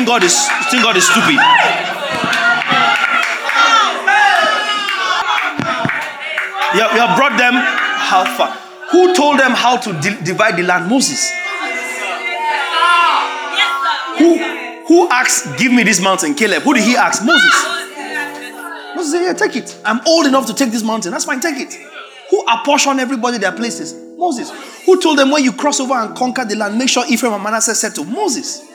Think 0.05 0.21
God 0.21 0.23
is 0.23 0.47
think 0.69 0.83
God 0.83 0.97
is 0.97 1.07
stupid? 1.07 1.39
You 6.75 6.81
have, 6.81 7.17
brought 7.17 7.37
them 7.37 7.53
how 7.53 8.25
far? 8.37 8.51
Who 8.91 9.15
told 9.15 9.39
them 9.39 9.51
how 9.51 9.77
to 9.77 9.93
di- 9.93 10.21
divide 10.23 10.57
the 10.57 10.63
land? 10.63 10.89
Moses. 10.89 11.31
Who 14.19 14.37
who 14.87 15.09
asked, 15.09 15.57
give 15.57 15.71
me 15.71 15.83
this 15.83 16.01
mountain? 16.01 16.35
Caleb. 16.35 16.63
Who 16.63 16.73
did 16.75 16.83
he 16.83 16.95
ask? 16.95 17.25
Moses. 17.25 17.53
Moses 18.95 19.11
said, 19.11 19.23
yeah, 19.23 19.33
take 19.33 19.55
it. 19.55 19.79
I'm 19.83 19.99
old 20.05 20.27
enough 20.27 20.45
to 20.47 20.53
take 20.53 20.71
this 20.71 20.83
mountain. 20.83 21.11
That's 21.11 21.25
fine, 21.25 21.39
take 21.39 21.57
it. 21.57 21.73
Who 22.29 22.45
apportioned 22.47 22.99
everybody 22.99 23.37
their 23.39 23.51
places? 23.51 23.93
Moses. 24.17 24.51
Who 24.85 25.01
told 25.01 25.17
them 25.17 25.31
when 25.31 25.43
you 25.43 25.51
cross 25.53 25.79
over 25.79 25.95
and 25.95 26.15
conquer 26.15 26.45
the 26.45 26.55
land, 26.55 26.77
make 26.77 26.89
sure 26.89 27.03
Ephraim 27.09 27.33
and 27.33 27.43
Manasseh 27.43 27.73
said 27.73 27.93
settle? 27.93 28.05
Moses. 28.05 28.74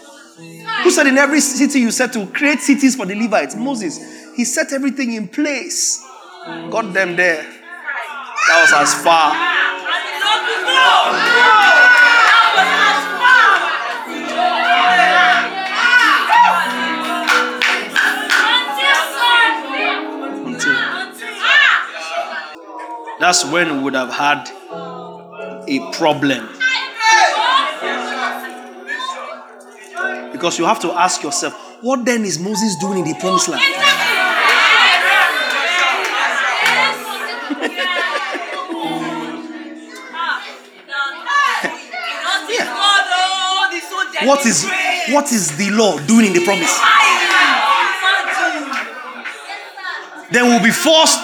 Who 0.82 0.90
said 0.90 1.06
in 1.06 1.18
every 1.18 1.40
city 1.40 1.80
you 1.80 1.90
settle, 1.90 2.26
create 2.28 2.60
cities 2.60 2.96
for 2.96 3.06
the 3.06 3.14
Levites? 3.14 3.56
Moses. 3.56 3.98
He 4.34 4.44
set 4.44 4.72
everything 4.72 5.12
in 5.12 5.28
place. 5.28 6.02
Got 6.70 6.92
them 6.94 7.16
there. 7.16 7.42
That 7.42 8.60
was 8.62 8.72
as 8.72 8.94
far. 9.04 9.34
That's 23.20 23.44
when 23.44 23.76
we 23.76 23.82
would 23.82 23.94
have 23.94 24.10
had 24.10 24.48
a 25.68 25.92
problem. 25.92 26.59
Because 30.40 30.58
you 30.58 30.64
have 30.64 30.80
to 30.80 30.90
ask 30.92 31.22
yourself, 31.22 31.52
what 31.82 32.02
then 32.02 32.24
is 32.24 32.38
Moses 32.38 32.74
doing 32.76 33.00
in 33.00 33.04
the 33.04 33.14
promised 33.20 33.48
land? 33.48 33.60
What 44.24 44.46
is 44.46 44.64
what 45.12 45.30
is 45.30 45.56
the 45.58 45.68
law 45.72 45.98
doing 46.06 46.28
in 46.28 46.32
the 46.32 46.42
promise? 46.42 46.72
Then 50.32 50.46
we'll 50.46 50.64
be 50.64 50.70
forced 50.70 51.20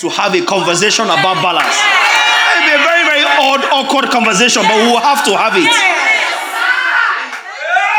to 0.00 0.10
have 0.10 0.34
a 0.34 0.44
conversation 0.44 1.06
about 1.06 1.40
balance. 1.40 1.80
It'll 1.80 2.68
be 2.68 2.74
a 2.76 2.84
very, 2.84 3.04
very 3.08 3.24
odd, 3.24 3.64
awkward 3.72 4.10
conversation, 4.10 4.62
but 4.68 4.76
we 4.76 4.92
will 4.92 5.00
have 5.00 5.24
to 5.24 5.34
have 5.34 5.56
it. 5.56 5.93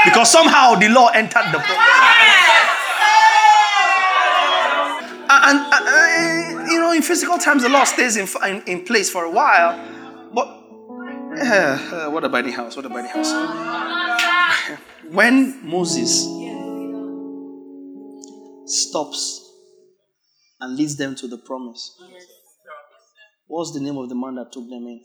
Because 0.05 0.31
somehow 0.31 0.75
the 0.75 0.89
law 0.89 1.09
entered 1.09 1.51
the 1.51 1.59
and, 5.45 5.59
and, 5.59 5.87
uh, 5.87 6.71
you 6.71 6.79
know, 6.79 6.91
in 6.91 7.01
physical 7.01 7.37
terms, 7.37 7.63
the 7.63 7.69
law 7.69 7.83
stays 7.83 8.17
in, 8.17 8.27
in, 8.47 8.61
in 8.67 8.85
place 8.85 9.09
for 9.09 9.23
a 9.23 9.31
while. 9.31 9.77
But 10.33 10.47
uh, 11.41 12.07
uh, 12.07 12.09
what 12.09 12.23
abiding 12.23 12.53
house? 12.53 12.75
What 12.75 12.85
abiding 12.85 13.11
house? 13.11 13.31
when 15.09 15.65
Moses 15.67 16.25
stops 18.65 19.41
and 20.61 20.75
leads 20.75 20.95
them 20.95 21.15
to 21.15 21.27
the 21.27 21.37
promise, 21.37 21.99
what's 23.47 23.73
the 23.73 23.79
name 23.79 23.97
of 23.97 24.09
the 24.09 24.15
man 24.15 24.35
that 24.35 24.51
took 24.51 24.67
them 24.69 24.87
in? 24.87 25.01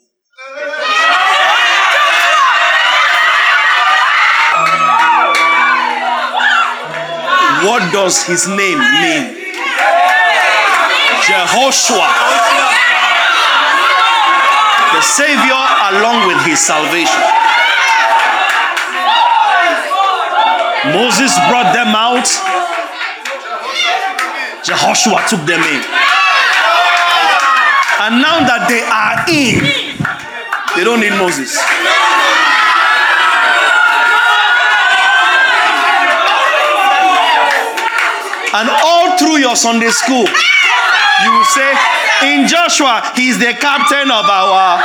What 7.67 7.93
does 7.93 8.25
his 8.25 8.49
name 8.49 8.79
mean? 8.79 9.37
Jehoshua. 11.29 12.09
The 14.97 15.03
Savior 15.03 15.63
along 15.93 16.27
with 16.27 16.41
his 16.47 16.59
salvation. 16.59 17.23
Moses 20.97 21.37
brought 21.49 21.73
them 21.77 21.93
out. 21.95 22.25
Jehoshua 24.65 25.29
took 25.29 25.45
them 25.45 25.61
in. 25.61 25.83
And 28.01 28.23
now 28.25 28.41
that 28.49 28.65
they 28.65 28.81
are 28.89 29.29
in, 29.29 29.61
they 30.75 30.85
don't 30.85 31.01
need 31.01 31.13
Moses. 31.21 31.53
And 38.53 38.69
all 38.69 39.17
through 39.17 39.39
your 39.39 39.55
Sunday 39.55 39.91
school, 39.91 40.27
you 40.27 41.31
will 41.33 41.45
say, 41.45 41.71
In 42.25 42.49
Joshua, 42.49 43.13
he's 43.15 43.39
the 43.39 43.55
captain 43.55 44.11
of 44.11 44.27
our 44.27 44.83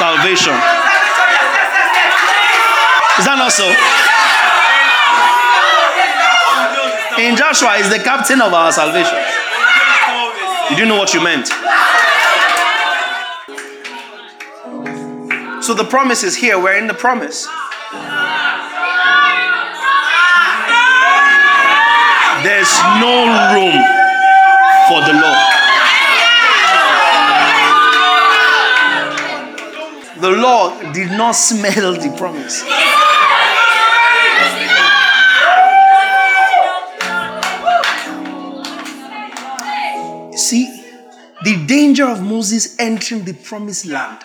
salvation. 0.00 0.56
Is 3.18 3.24
that 3.24 3.36
not 3.36 3.52
so? 3.52 3.68
In 7.22 7.36
Joshua, 7.36 7.76
is 7.76 7.88
the 7.90 7.98
captain 7.98 8.40
of 8.40 8.52
our 8.52 8.72
salvation. 8.72 9.18
You 10.70 10.76
didn't 10.76 10.88
know 10.88 10.98
what 10.98 11.14
you 11.14 11.22
meant. 11.22 11.48
So 15.62 15.74
the 15.74 15.84
promise 15.84 16.22
is 16.22 16.36
here. 16.36 16.58
We're 16.58 16.78
in 16.78 16.86
the 16.86 16.94
promise. 16.94 17.48
There's 22.46 22.78
no 23.00 23.26
room 23.54 23.82
for 24.86 25.00
the 25.02 25.14
law. 25.20 25.40
The 30.20 30.30
law 30.30 30.92
did 30.92 31.10
not 31.10 31.32
smell 31.32 31.94
the 31.94 32.14
promise. 32.16 32.60
See, 40.40 40.84
the 41.42 41.66
danger 41.66 42.08
of 42.08 42.22
Moses 42.22 42.76
entering 42.78 43.24
the 43.24 43.32
promised 43.32 43.86
land 43.86 44.20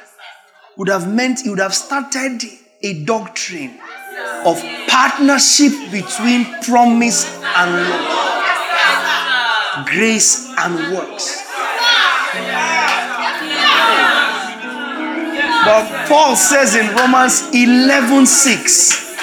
would 0.77 0.89
have 0.89 1.11
meant 1.11 1.39
he 1.39 1.49
would 1.49 1.57
have 1.57 1.73
started 1.73 2.43
a 2.83 3.03
doctrine 3.03 3.79
of 4.45 4.63
partnership 4.87 5.71
between 5.91 6.45
promise 6.61 7.25
and 7.55 7.89
law, 7.89 8.10
grace 9.85 10.49
and 10.57 10.93
works. 10.93 11.47
But 15.63 16.07
Paul 16.07 16.35
says 16.35 16.75
in 16.75 16.87
Romans 16.95 17.49
11 17.53 18.25
6. 18.25 19.15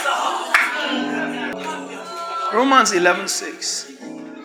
Romans 2.53 2.93
11 2.93 3.29
6. 3.29 3.93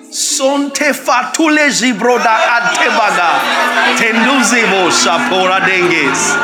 Sonte 0.10 0.94
fatule 0.94 1.70
jibroda 1.70 2.36
atebaga. 2.58 3.30
Tenduzibo 3.98 4.92
shapora 4.92 5.60
denges. 5.66 6.36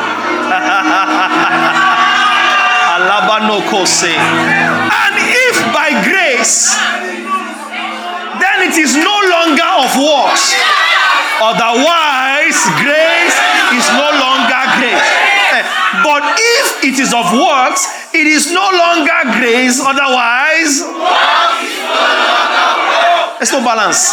Alabano 2.94 3.60
kose. 3.70 4.14
And 4.14 5.16
if 5.18 5.56
by 5.72 5.90
grace, 6.02 6.76
then 8.60 8.68
it 8.72 8.76
is 8.76 8.92
no 8.96 9.16
longer 9.32 9.70
of 9.80 9.90
works. 9.96 10.52
Otherwise, 11.40 12.60
grace 12.84 13.36
is 13.72 13.86
no 13.96 14.08
longer 14.20 14.62
grace. 14.76 15.08
Eh, 15.56 15.64
But 16.04 16.22
if 16.36 16.84
it 16.84 16.98
is 17.00 17.12
of 17.14 17.32
works, 17.32 17.88
it 18.12 18.26
is 18.26 18.52
no 18.52 18.68
longer 18.70 19.20
grace. 19.40 19.80
Otherwise, 19.80 20.84
there's 23.38 23.52
no 23.52 23.64
balance. 23.64 24.12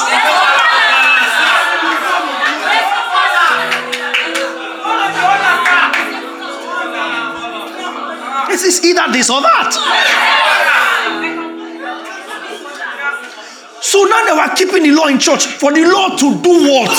It 8.49 8.61
is 8.63 8.83
either 8.85 9.11
this 9.11 9.29
or 9.29 9.41
that. 9.41 10.46
So 13.97 14.03
now 14.03 14.25
they 14.25 14.31
were 14.31 14.55
keeping 14.55 14.83
the 14.83 14.91
law 14.91 15.07
in 15.07 15.17
church 15.17 15.47
for 15.47 15.73
the 15.73 15.81
law 15.81 16.15
to 16.15 16.39
do 16.43 16.53
what? 16.69 16.93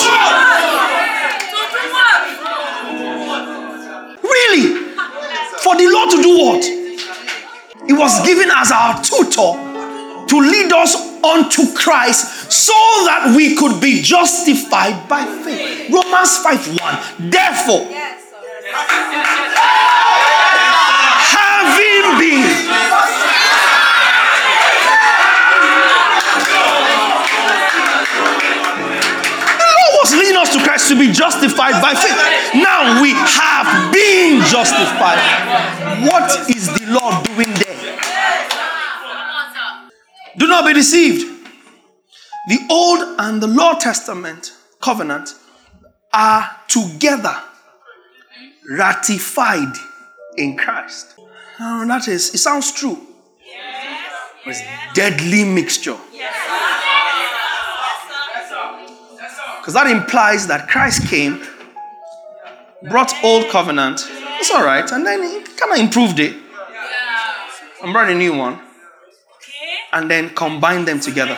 Really? 4.21 4.83
For 5.63 5.77
the 5.77 5.87
law 5.87 6.07
to 6.11 6.21
do 6.21 6.39
what? 6.43 6.65
It 7.89 7.93
was 7.93 8.27
given 8.27 8.51
as 8.51 8.73
our 8.73 9.01
tutor 9.01 9.55
to 10.27 10.41
lead 10.41 10.73
us 10.73 10.97
unto 11.23 11.73
Christ 11.73 12.51
so 12.51 12.75
that 13.07 13.33
we 13.37 13.55
could 13.55 13.81
be 13.81 14.03
justified 14.03 15.09
by 15.09 15.25
faith. 15.45 15.95
Romans 15.95 16.37
5 16.39 16.81
1. 16.81 17.31
Therefore, 17.31 17.87
having 21.31 22.19
been 22.19 22.48
to 30.59 30.65
Christ 30.65 30.89
to 30.89 30.99
be 30.99 31.13
justified 31.13 31.81
by 31.83 31.95
faith. 31.95 32.55
Now 32.55 33.03
we 33.03 33.13
have 33.13 33.93
been 33.93 34.43
justified. 34.47 35.19
What 36.07 36.51
is 36.51 36.73
the 36.75 36.87
law 36.93 37.23
doing 37.23 37.53
there? 37.55 37.99
Do 40.37 40.47
not 40.47 40.67
be 40.67 40.73
deceived. 40.73 41.27
The 42.49 42.59
Old 42.71 43.17
and 43.19 43.43
the 43.43 43.47
Law 43.47 43.75
Testament 43.75 44.53
covenant 44.81 45.35
are 46.13 46.51
together 46.69 47.37
ratified 48.71 49.75
in 50.37 50.57
Christ. 50.57 51.19
Now 51.59 51.85
that 51.87 52.09
is, 52.09 52.35
it 52.35 52.39
sounds 52.39 52.73
true. 52.73 52.99
It's 54.47 54.63
deadly 54.95 55.45
mixture. 55.45 55.99
Because 59.69 59.85
that 59.85 59.91
implies 59.91 60.47
that 60.47 60.67
Christ 60.67 61.07
came, 61.09 61.45
brought 62.89 63.13
old 63.23 63.51
covenant, 63.51 64.01
it's 64.41 64.51
all 64.51 64.65
right, 64.65 64.91
and 64.91 65.05
then 65.05 65.23
he 65.23 65.45
kind 65.57 65.73
of 65.75 65.79
improved 65.79 66.19
it 66.21 66.35
and 67.83 67.93
brought 67.93 68.09
a 68.09 68.15
new 68.15 68.35
one, 68.35 68.59
and 69.93 70.11
then 70.11 70.31
combined 70.31 70.89
them 70.89 71.01
together. 71.01 71.37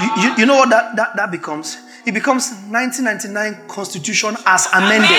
You, 0.00 0.22
you, 0.22 0.34
you 0.38 0.46
know 0.46 0.56
what 0.56 0.70
that, 0.70 0.96
that, 0.96 1.16
that 1.16 1.30
becomes? 1.30 1.76
It 2.06 2.12
becomes 2.12 2.48
1999 2.70 3.68
Constitution 3.68 4.36
as 4.46 4.66
amended. 4.72 5.10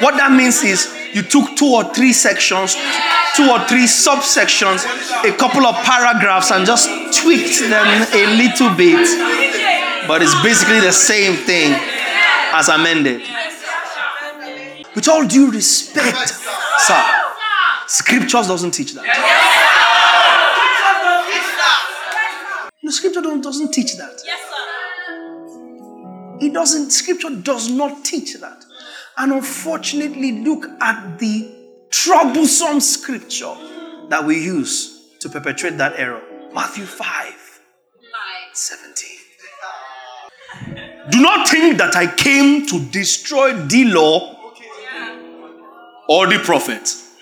What 0.00 0.16
that 0.16 0.32
means 0.34 0.64
is 0.64 0.88
you 1.12 1.20
took 1.20 1.56
two 1.56 1.68
or 1.68 1.92
three 1.92 2.14
sections, 2.14 2.74
two 3.36 3.50
or 3.50 3.60
three 3.68 3.84
subsections, 3.84 4.80
a 5.28 5.36
couple 5.36 5.66
of 5.66 5.76
paragraphs, 5.84 6.52
and 6.52 6.64
just 6.64 6.88
tweaked 7.20 7.60
them 7.60 7.84
a 8.14 8.24
little 8.34 8.74
bit. 8.74 9.43
But 10.06 10.22
it's 10.22 10.34
basically 10.42 10.80
the 10.80 10.92
same 10.92 11.34
thing 11.34 11.72
as 12.52 12.68
amended. 12.68 13.22
With 14.94 15.08
all 15.08 15.26
due 15.26 15.50
respect, 15.50 16.28
sir, 16.78 17.04
scriptures 17.86 18.46
doesn't 18.46 18.72
teach 18.72 18.94
that. 18.94 19.04
The 22.82 22.92
scripture 22.92 23.22
doesn't 23.22 23.72
teach 23.72 23.96
that. 23.96 24.20
It 26.40 26.52
doesn't, 26.52 26.90
scripture 26.90 27.30
does 27.30 27.70
not 27.70 28.04
teach 28.04 28.34
that. 28.40 28.64
And 29.16 29.32
unfortunately, 29.32 30.42
look 30.42 30.66
at 30.80 31.18
the 31.18 31.50
troublesome 31.90 32.80
scripture 32.80 33.54
that 34.10 34.24
we 34.24 34.42
use 34.44 35.16
to 35.20 35.28
perpetrate 35.28 35.78
that 35.78 35.94
error. 35.98 36.22
Matthew 36.52 36.84
5. 36.84 37.34
17. 38.52 39.13
Do 41.10 41.20
not 41.20 41.48
think 41.48 41.78
that 41.78 41.96
I 41.96 42.06
came 42.06 42.66
to 42.66 42.80
destroy 42.80 43.52
the 43.52 43.84
law 43.84 44.52
or 46.08 46.26
the 46.26 46.38
prophets. 46.38 47.14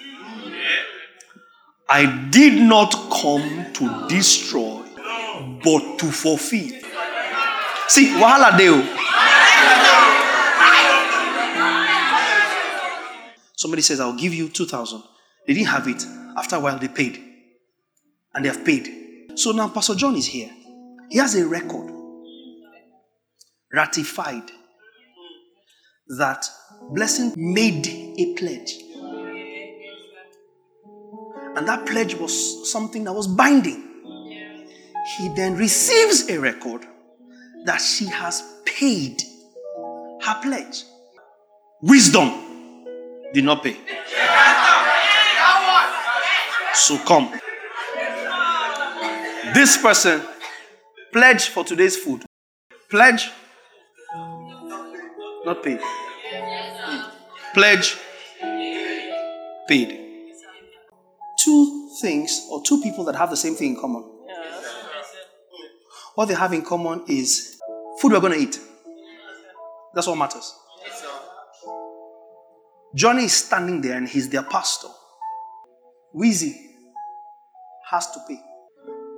I 1.88 2.28
did 2.30 2.62
not 2.62 2.92
come 3.10 3.72
to 3.72 4.08
destroy, 4.08 4.82
but 5.64 5.98
to 5.98 6.10
fulfill. 6.12 6.80
See, 7.88 8.08
wahala 8.14 8.56
deo. 8.56 8.82
Somebody 13.56 13.82
says, 13.82 14.00
I'll 14.00 14.16
give 14.16 14.32
you 14.32 14.48
2,000. 14.48 15.02
They 15.46 15.54
didn't 15.54 15.68
have 15.68 15.86
it. 15.88 16.04
After 16.36 16.56
a 16.56 16.60
while, 16.60 16.78
they 16.78 16.88
paid. 16.88 17.22
And 18.34 18.44
they 18.44 18.48
have 18.48 18.64
paid. 18.64 19.38
So 19.38 19.52
now 19.52 19.68
Pastor 19.68 19.94
John 19.94 20.16
is 20.16 20.26
here. 20.26 20.50
He 21.10 21.18
has 21.18 21.34
a 21.34 21.46
record 21.46 22.01
ratified 23.72 24.50
that 26.18 26.46
blessing 26.90 27.32
made 27.36 27.86
a 27.86 28.34
pledge. 28.34 28.74
And 31.54 31.68
that 31.68 31.86
pledge 31.86 32.14
was 32.14 32.70
something 32.70 33.04
that 33.04 33.12
was 33.12 33.26
binding. 33.26 33.88
He 35.16 35.28
then 35.36 35.56
receives 35.56 36.28
a 36.30 36.38
record 36.38 36.86
that 37.64 37.80
she 37.80 38.06
has 38.06 38.42
paid 38.64 39.22
her 40.22 40.40
pledge. 40.42 40.84
Wisdom 41.82 42.30
did 43.34 43.44
not 43.44 43.62
pay. 43.62 43.76
So 46.74 46.98
come. 46.98 47.32
This 49.54 49.76
person 49.76 50.22
pledge 51.12 51.48
for 51.48 51.64
today's 51.64 51.96
food. 51.96 52.24
Pledge 52.90 53.30
not 55.44 55.62
paid. 55.62 55.80
Pledge 57.54 57.96
paid. 59.68 59.98
Two 61.38 61.90
things 62.00 62.46
or 62.50 62.62
two 62.62 62.80
people 62.82 63.04
that 63.04 63.16
have 63.16 63.30
the 63.30 63.36
same 63.36 63.54
thing 63.54 63.74
in 63.74 63.80
common. 63.80 64.02
What 66.14 66.26
they 66.26 66.34
have 66.34 66.52
in 66.52 66.62
common 66.62 67.04
is 67.08 67.60
food 68.00 68.12
we're 68.12 68.20
going 68.20 68.34
to 68.34 68.38
eat. 68.38 68.60
That's 69.94 70.06
what 70.06 70.16
matters. 70.16 70.54
Johnny 72.94 73.24
is 73.24 73.32
standing 73.32 73.80
there 73.80 73.96
and 73.96 74.06
he's 74.06 74.28
their 74.28 74.42
pastor. 74.42 74.88
Wheezy 76.12 76.54
has 77.90 78.10
to 78.10 78.20
pay. 78.28 78.38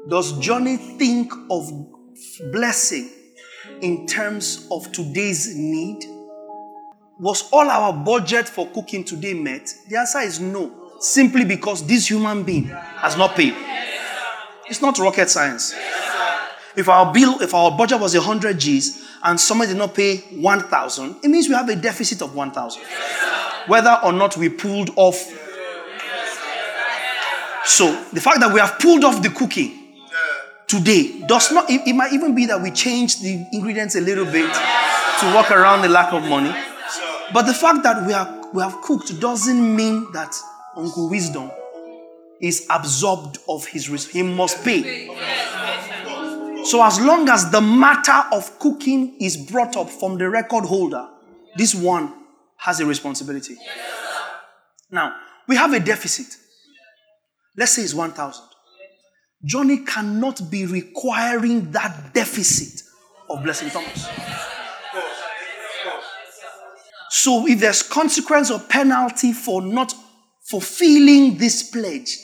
Does 0.09 0.39
Johnny 0.39 0.77
think 0.77 1.33
of 1.51 1.69
blessing 2.53 3.11
in 3.81 4.07
terms 4.07 4.69
of 4.71 4.93
today's 4.93 5.57
need? 5.57 6.05
Was 7.21 7.49
all 7.53 7.71
our 7.71 7.93
budget 7.93 8.49
for 8.49 8.67
cooking 8.71 9.05
today 9.05 9.35
met? 9.35 9.73
The 9.89 9.97
answer 9.97 10.19
is 10.21 10.41
no. 10.41 10.73
Simply 10.99 11.45
because 11.45 11.87
this 11.87 12.11
human 12.11 12.43
being 12.43 12.65
has 12.65 13.17
not 13.17 13.37
paid. 13.37 13.55
It's 14.69 14.83
not 14.83 14.99
rocket 14.99 15.31
science. 15.31 15.75
If 16.77 16.89
our 16.89 17.13
bill, 17.13 17.41
if 17.41 17.55
our 17.55 17.77
budget 17.77 18.01
was 18.01 18.15
100 18.17 18.59
G's 18.59 19.07
and 19.23 19.39
somebody 19.39 19.73
did 19.73 19.79
not 19.79 19.95
pay 19.95 20.17
1,000, 20.17 21.17
it 21.23 21.29
means 21.29 21.49
we 21.49 21.55
have 21.55 21.69
a 21.69 21.77
deficit 21.77 22.21
of 22.21 22.35
1,000. 22.35 22.83
Whether 23.69 23.97
or 24.03 24.13
not 24.13 24.37
we 24.37 24.49
pulled 24.49 24.91
off. 24.97 25.17
So 27.65 27.93
the 28.13 28.21
fact 28.21 28.41
that 28.41 28.53
we 28.53 28.59
have 28.59 28.79
pulled 28.81 29.05
off 29.05 29.23
the 29.23 29.31
cooking 29.31 29.95
today 30.67 31.23
does 31.29 31.53
not, 31.53 31.71
it, 31.71 31.87
it 31.87 31.93
might 31.93 32.13
even 32.13 32.35
be 32.35 32.47
that 32.47 32.61
we 32.61 32.73
changed 32.73 33.23
the 33.23 33.47
ingredients 33.53 33.95
a 33.95 34.01
little 34.01 34.25
bit 34.25 34.53
to 34.53 35.27
work 35.35 35.53
around 35.53 35.83
the 35.83 35.89
lack 35.89 36.13
of 36.13 36.25
money. 36.25 36.53
But 37.33 37.43
the 37.47 37.55
fact 37.55 37.83
that 37.85 38.07
we, 38.07 38.13
are, 38.13 38.51
we 38.53 38.63
have 38.63 38.81
cooked 38.83 39.19
doesn't 39.21 39.77
mean 39.77 40.13
that 40.13 40.37
Uncle 40.77 41.09
Wisdom 41.09 41.51
is 42.41 42.67
absorbed 42.71 43.39
of 43.49 43.67
his 43.67 43.89
risk. 43.89 44.11
He 44.11 44.23
must 44.23 44.63
pay. 44.65 45.09
So 46.65 46.83
as 46.83 47.01
long 47.01 47.29
as 47.29 47.51
the 47.51 47.61
matter 47.61 48.25
of 48.33 48.59
cooking 48.59 49.17
is 49.21 49.37
brought 49.37 49.77
up 49.77 49.91
from 49.91 50.19
the 50.19 50.29
record 50.29 50.65
holder, 50.65 51.09
this 51.57 51.75
one 51.75 52.13
has 52.57 52.81
a 52.81 52.87
responsibility. 52.87 53.57
Now, 54.91 55.15
we 55.47 55.57
have 55.57 55.73
a 55.73 55.81
deficit. 55.81 56.27
Let's 57.57 57.73
say 57.73 57.83
it's 57.83 57.95
1,000. 57.95 58.45
Johnny 59.45 59.85
cannot 59.85 60.51
be 60.51 60.65
requiring 60.65 61.71
that 61.73 62.15
deficit 62.15 62.83
of 63.29 63.43
Blessing 63.43 63.69
Thomas. 63.71 64.09
So 67.17 67.47
if 67.47 67.61
there's 67.61 67.81
consequence 67.85 68.51
or 68.51 68.59
penalty 68.59 69.33
for 69.33 69.63
not 69.63 69.95
fulfilling 70.43 71.39
this 71.39 71.63
pledge, 71.63 72.19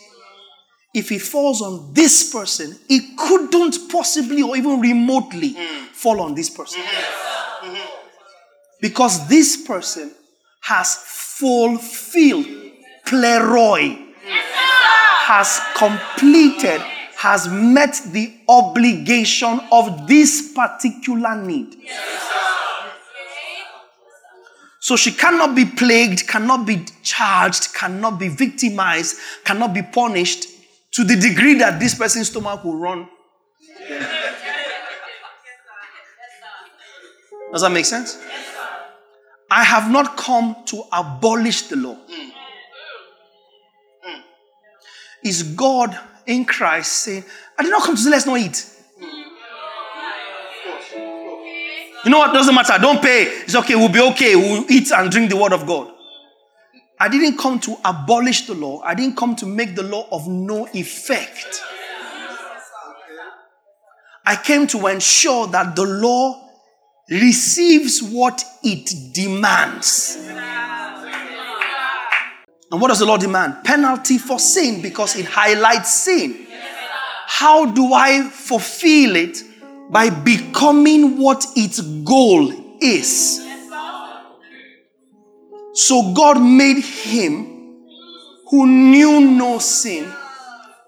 if 0.92 1.12
it 1.12 1.22
falls 1.22 1.62
on 1.62 1.94
this 1.94 2.32
person, 2.32 2.76
it 2.88 3.16
couldn't 3.16 3.88
possibly 3.88 4.42
or 4.42 4.56
even 4.56 4.80
remotely 4.80 5.54
mm. 5.54 5.86
fall 5.92 6.20
on 6.20 6.34
this 6.34 6.50
person. 6.50 6.82
Mm-hmm. 6.82 7.68
Mm-hmm. 7.68 7.88
Because 8.80 9.28
this 9.28 9.64
person 9.64 10.10
has 10.62 10.96
fulfilled 11.38 12.46
pleroi, 13.06 13.96
has 14.24 15.60
completed, 15.76 16.80
has 17.16 17.46
met 17.46 18.00
the 18.06 18.34
obligation 18.48 19.60
of 19.70 20.08
this 20.08 20.52
particular 20.52 21.40
need. 21.40 21.76
So 24.90 24.96
she 24.96 25.12
cannot 25.12 25.54
be 25.54 25.64
plagued, 25.64 26.26
cannot 26.26 26.66
be 26.66 26.84
charged, 27.04 27.72
cannot 27.72 28.18
be 28.18 28.26
victimized, 28.26 29.18
cannot 29.44 29.72
be 29.72 29.82
punished 29.82 30.48
to 30.90 31.04
the 31.04 31.14
degree 31.14 31.54
that 31.58 31.78
this 31.78 31.94
person's 31.94 32.28
stomach 32.28 32.64
will 32.64 32.74
run. 32.74 33.08
Does 37.52 37.62
that 37.62 37.70
make 37.70 37.84
sense? 37.84 38.18
I 39.48 39.62
have 39.62 39.88
not 39.92 40.16
come 40.16 40.56
to 40.66 40.82
abolish 40.90 41.68
the 41.68 41.76
law. 41.76 41.96
Is 45.22 45.44
God 45.44 45.96
in 46.26 46.44
Christ 46.44 46.90
saying, 46.90 47.24
I 47.56 47.62
did 47.62 47.70
not 47.70 47.84
come 47.84 47.94
to 47.94 48.02
say, 48.02 48.10
let's 48.10 48.26
not 48.26 48.40
eat. 48.40 48.66
You 52.04 52.10
know 52.10 52.18
what? 52.18 52.32
Doesn't 52.32 52.54
matter. 52.54 52.78
Don't 52.80 53.02
pay. 53.02 53.24
It's 53.24 53.54
okay. 53.54 53.74
We'll 53.74 53.92
be 53.92 54.00
okay. 54.00 54.36
We'll 54.36 54.70
eat 54.70 54.90
and 54.90 55.10
drink 55.10 55.30
the 55.30 55.36
word 55.36 55.52
of 55.52 55.66
God. 55.66 55.92
I 56.98 57.08
didn't 57.08 57.38
come 57.38 57.58
to 57.60 57.76
abolish 57.84 58.46
the 58.46 58.54
law. 58.54 58.80
I 58.82 58.94
didn't 58.94 59.16
come 59.16 59.34
to 59.36 59.46
make 59.46 59.74
the 59.74 59.82
law 59.82 60.06
of 60.12 60.28
no 60.28 60.66
effect. 60.74 61.62
I 64.24 64.36
came 64.36 64.66
to 64.68 64.86
ensure 64.86 65.46
that 65.48 65.74
the 65.76 65.84
law 65.84 66.48
receives 67.10 68.02
what 68.02 68.44
it 68.62 69.12
demands. 69.12 70.16
And 72.70 72.80
what 72.80 72.88
does 72.88 73.00
the 73.00 73.06
law 73.06 73.16
demand? 73.16 73.64
Penalty 73.64 74.18
for 74.18 74.38
sin 74.38 74.80
because 74.80 75.16
it 75.16 75.26
highlights 75.26 75.92
sin. 75.92 76.46
How 77.26 77.66
do 77.66 77.92
I 77.92 78.22
fulfill 78.22 79.16
it? 79.16 79.42
By 79.90 80.10
becoming 80.10 81.18
what 81.18 81.44
its 81.56 81.80
goal 81.80 82.52
is. 82.80 83.40
So 85.74 86.12
God 86.14 86.40
made 86.40 86.82
him 86.82 87.86
who 88.48 88.66
knew 88.66 89.20
no 89.20 89.58
sin 89.58 90.12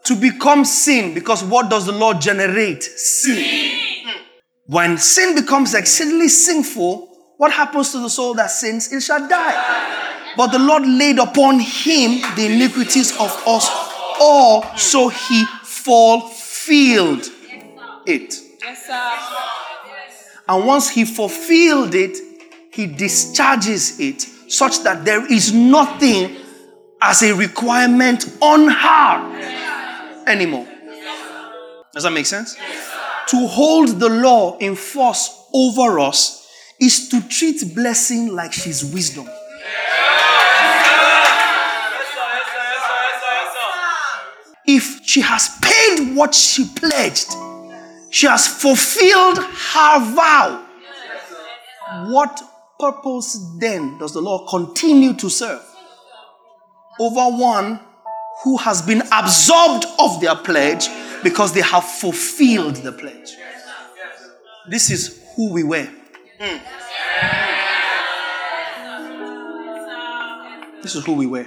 to 0.04 0.16
become 0.16 0.64
sin 0.64 1.14
because 1.14 1.44
what 1.44 1.70
does 1.70 1.86
the 1.86 1.92
Lord 1.92 2.20
generate? 2.20 2.82
Sin. 2.82 3.70
Hmm. 4.04 4.22
When 4.66 4.98
sin 4.98 5.34
becomes 5.34 5.74
exceedingly 5.74 6.28
sinful, 6.28 7.08
what 7.38 7.52
happens 7.52 7.92
to 7.92 7.98
the 7.98 8.10
soul 8.10 8.34
that 8.34 8.50
sins? 8.50 8.92
It 8.92 9.00
shall 9.00 9.28
die. 9.28 10.32
But 10.36 10.48
the 10.48 10.58
Lord 10.58 10.86
laid 10.86 11.18
upon 11.18 11.60
him 11.60 12.20
the 12.36 12.46
iniquities 12.46 13.12
of 13.12 13.30
us 13.46 13.68
all, 14.20 14.64
so 14.76 15.08
he 15.08 15.44
fulfilled 15.62 17.26
it. 18.06 18.51
Yes, 18.64 18.86
sir. 18.86 19.10
And 20.48 20.66
once 20.66 20.90
he 20.90 21.04
fulfilled 21.04 21.94
it, 21.94 22.16
he 22.72 22.86
discharges 22.86 23.98
it 24.00 24.22
such 24.22 24.82
that 24.82 25.04
there 25.04 25.30
is 25.30 25.52
nothing 25.52 26.36
as 27.00 27.22
a 27.22 27.34
requirement 27.34 28.36
on 28.40 28.68
her 28.68 30.24
anymore. 30.26 30.66
Does 31.92 32.04
that 32.04 32.12
make 32.12 32.26
sense? 32.26 32.56
To 33.28 33.46
hold 33.46 34.00
the 34.00 34.08
law 34.08 34.56
in 34.58 34.76
force 34.76 35.46
over 35.52 35.98
us 35.98 36.48
is 36.80 37.08
to 37.10 37.26
treat 37.28 37.74
blessing 37.74 38.34
like 38.34 38.52
she's 38.52 38.84
wisdom. 38.84 39.28
If 44.64 45.04
she 45.04 45.20
has 45.20 45.58
paid 45.60 46.16
what 46.16 46.34
she 46.34 46.64
pledged, 46.64 47.28
She 48.12 48.26
has 48.26 48.46
fulfilled 48.46 49.38
her 49.38 50.14
vow. 50.14 50.66
What 52.08 52.42
purpose 52.78 53.56
then 53.58 53.96
does 53.96 54.12
the 54.12 54.20
Lord 54.20 54.48
continue 54.50 55.14
to 55.14 55.30
serve 55.30 55.62
over 57.00 57.34
one 57.38 57.80
who 58.44 58.58
has 58.58 58.82
been 58.82 59.02
absorbed 59.10 59.86
of 59.98 60.20
their 60.20 60.34
pledge 60.36 60.88
because 61.22 61.54
they 61.54 61.62
have 61.62 61.84
fulfilled 61.84 62.76
the 62.76 62.92
pledge? 62.92 63.34
This 64.68 64.90
is 64.90 65.24
who 65.34 65.50
we 65.50 65.64
were. 65.64 65.88
Hmm. 66.38 66.58
This 70.82 70.96
is 70.96 71.04
who 71.06 71.14
we 71.14 71.26
were. 71.26 71.46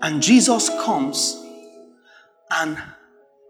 And 0.00 0.22
Jesus 0.22 0.70
comes 0.70 1.38
and 2.50 2.78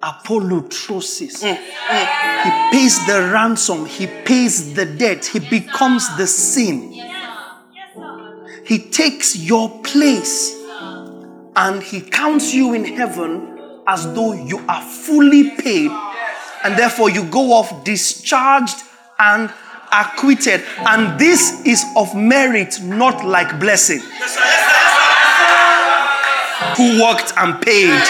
apolutrosis. 0.02 1.42
Mm, 1.42 1.56
mm. 1.56 2.42
He 2.44 2.76
pays 2.76 3.06
the 3.06 3.30
ransom, 3.32 3.86
he 3.86 4.06
pays 4.06 4.74
the 4.74 4.84
debt, 4.84 5.24
he 5.24 5.38
becomes 5.38 6.16
the 6.16 6.26
sin. 6.26 6.92
He 8.64 8.78
takes 8.78 9.36
your 9.36 9.82
place 9.82 10.56
and 11.54 11.82
he 11.82 12.00
counts 12.00 12.54
you 12.54 12.74
in 12.74 12.84
heaven 12.84 13.58
as 13.86 14.12
though 14.14 14.32
you 14.32 14.58
are 14.68 14.82
fully 14.82 15.50
paid, 15.50 15.90
and 16.64 16.78
therefore 16.78 17.10
you 17.10 17.24
go 17.24 17.52
off 17.52 17.84
discharged 17.84 18.76
and 19.18 19.52
acquitted. 19.92 20.62
And 20.78 21.18
this 21.18 21.64
is 21.66 21.84
of 21.96 22.14
merit, 22.14 22.80
not 22.82 23.24
like 23.26 23.58
blessing. 23.60 24.00
Who 26.76 27.02
worked 27.02 27.32
and 27.36 27.60
paid. 27.60 28.02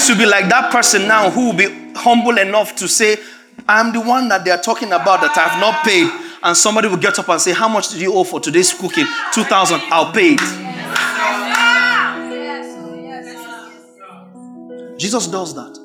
This 0.00 0.08
will 0.08 0.16
be 0.16 0.24
like 0.24 0.48
that 0.48 0.72
person 0.72 1.06
now 1.06 1.28
who 1.28 1.48
will 1.48 1.52
be 1.52 1.92
humble 1.94 2.38
enough 2.38 2.74
to 2.76 2.88
say, 2.88 3.18
I'm 3.68 3.92
the 3.92 4.00
one 4.00 4.30
that 4.30 4.46
they 4.46 4.50
are 4.50 4.60
talking 4.60 4.88
about 4.92 5.20
that 5.20 5.36
I 5.36 5.46
have 5.46 5.60
not 5.60 5.84
paid. 5.84 6.10
And 6.42 6.56
somebody 6.56 6.88
will 6.88 6.96
get 6.96 7.18
up 7.18 7.28
and 7.28 7.38
say, 7.38 7.52
How 7.52 7.68
much 7.68 7.90
did 7.90 8.00
you 8.00 8.14
owe 8.14 8.24
for 8.24 8.40
today's 8.40 8.72
cooking? 8.72 9.04
2000 9.34 9.78
I'll 9.90 10.10
pay 10.10 10.36
it. 10.38 10.40
Jesus 14.98 15.26
does 15.26 15.54
that. 15.54 15.78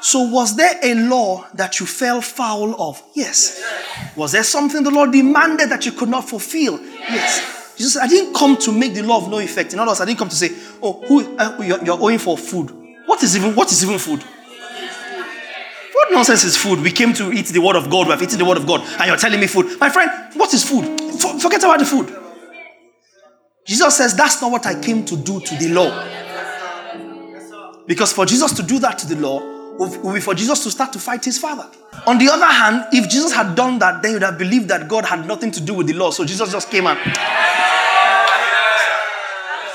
So, 0.00 0.22
was 0.22 0.56
there 0.56 0.78
a 0.82 0.94
law 0.94 1.46
that 1.52 1.80
you 1.80 1.84
fell 1.84 2.22
foul 2.22 2.80
of? 2.80 3.02
Yes. 3.12 3.62
Was 4.16 4.32
there 4.32 4.42
something 4.42 4.82
the 4.82 4.90
Lord 4.90 5.12
demanded 5.12 5.68
that 5.68 5.84
you 5.84 5.92
could 5.92 6.08
not 6.08 6.26
fulfill? 6.26 6.80
Yes. 6.80 7.74
Jesus 7.76 7.98
I 7.98 8.06
didn't 8.06 8.32
come 8.34 8.56
to 8.56 8.72
make 8.72 8.94
the 8.94 9.02
law 9.02 9.18
of 9.18 9.28
no 9.28 9.38
effect. 9.38 9.74
In 9.74 9.80
other 9.80 9.90
words, 9.90 10.00
I 10.00 10.06
didn't 10.06 10.18
come 10.18 10.30
to 10.30 10.34
say, 10.34 10.48
Oh, 10.82 11.04
who 11.06 11.36
uh, 11.36 11.58
you're, 11.62 11.84
you're 11.84 12.00
owing 12.00 12.18
for 12.18 12.38
food. 12.38 12.80
What 13.06 13.22
is 13.22 13.36
even 13.36 13.54
what 13.54 13.70
is 13.70 13.82
even 13.84 13.98
food? 13.98 14.22
What 15.92 16.12
nonsense 16.12 16.44
is 16.44 16.56
food? 16.56 16.80
We 16.80 16.90
came 16.90 17.12
to 17.14 17.32
eat 17.32 17.46
the 17.46 17.60
word 17.60 17.76
of 17.76 17.88
God. 17.88 18.06
We 18.06 18.12
have 18.12 18.22
eaten 18.22 18.38
the 18.38 18.44
word 18.44 18.58
of 18.58 18.66
God, 18.66 18.80
and 18.98 19.06
you're 19.06 19.16
telling 19.16 19.40
me 19.40 19.46
food, 19.46 19.78
my 19.78 19.90
friend. 19.90 20.10
What 20.34 20.52
is 20.52 20.68
food? 20.68 20.84
For- 21.20 21.38
forget 21.38 21.62
about 21.62 21.78
the 21.78 21.84
food. 21.84 22.14
Jesus 23.66 23.96
says 23.96 24.14
that's 24.14 24.42
not 24.42 24.50
what 24.50 24.66
I 24.66 24.78
came 24.80 25.04
to 25.06 25.16
do 25.16 25.40
to 25.40 25.56
the 25.56 25.68
law. 25.68 25.90
Because 27.86 28.12
for 28.12 28.26
Jesus 28.26 28.52
to 28.52 28.62
do 28.62 28.78
that 28.80 28.98
to 28.98 29.06
the 29.06 29.16
law 29.16 29.40
would 29.78 30.14
be 30.14 30.20
for 30.20 30.34
Jesus 30.34 30.62
to 30.64 30.70
start 30.70 30.92
to 30.92 30.98
fight 30.98 31.24
his 31.24 31.38
father. 31.38 31.68
On 32.06 32.18
the 32.18 32.28
other 32.28 32.46
hand, 32.46 32.86
if 32.92 33.08
Jesus 33.08 33.32
had 33.32 33.54
done 33.54 33.78
that, 33.78 34.02
then 34.02 34.12
you'd 34.12 34.22
have 34.22 34.38
believed 34.38 34.68
that 34.68 34.88
God 34.88 35.04
had 35.04 35.26
nothing 35.26 35.50
to 35.52 35.60
do 35.60 35.74
with 35.74 35.86
the 35.86 35.94
law. 35.94 36.10
So 36.10 36.24
Jesus 36.24 36.50
just 36.52 36.70
came 36.70 36.86
and. 36.86 36.98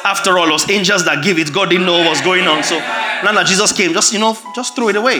After 0.10 0.39
all, 0.39 0.49
it 0.49 0.51
was 0.51 0.68
angels 0.72 1.05
that 1.05 1.24
give 1.24 1.38
it. 1.38 1.53
God 1.53 1.70
didn't 1.70 1.86
know 1.86 1.99
what 1.99 2.10
was 2.10 2.22
going 2.22 2.47
on. 2.47 2.64
So 2.64 2.80
now 2.80 3.32
that 3.34 3.45
Jesus 3.45 3.72
came, 3.72 3.93
just 3.93 4.12
you 4.12 4.18
know, 4.18 4.36
just 4.55 4.76
throw 4.76 4.89
it 4.89 4.95
away. 4.95 5.20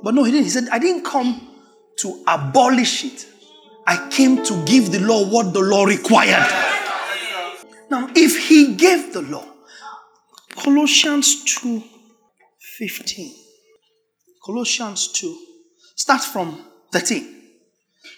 But 0.00 0.14
no, 0.14 0.22
he 0.22 0.30
didn't. 0.30 0.44
He 0.44 0.50
said, 0.50 0.68
I 0.70 0.78
didn't 0.78 1.04
come 1.04 1.48
to 1.98 2.22
abolish 2.28 3.04
it. 3.04 3.26
I 3.84 4.08
came 4.10 4.44
to 4.44 4.64
give 4.64 4.92
the 4.92 5.00
law 5.00 5.28
what 5.28 5.52
the 5.52 5.60
law 5.60 5.84
required. 5.86 6.46
Now, 7.90 8.08
if 8.14 8.48
he 8.48 8.76
gave 8.76 9.12
the 9.12 9.22
law, 9.22 9.44
Colossians 10.54 11.42
2 11.60 11.82
15. 12.78 13.34
Colossians 14.44 15.12
2. 15.12 15.36
Start 15.96 16.22
from 16.22 16.64
13. 16.92 17.42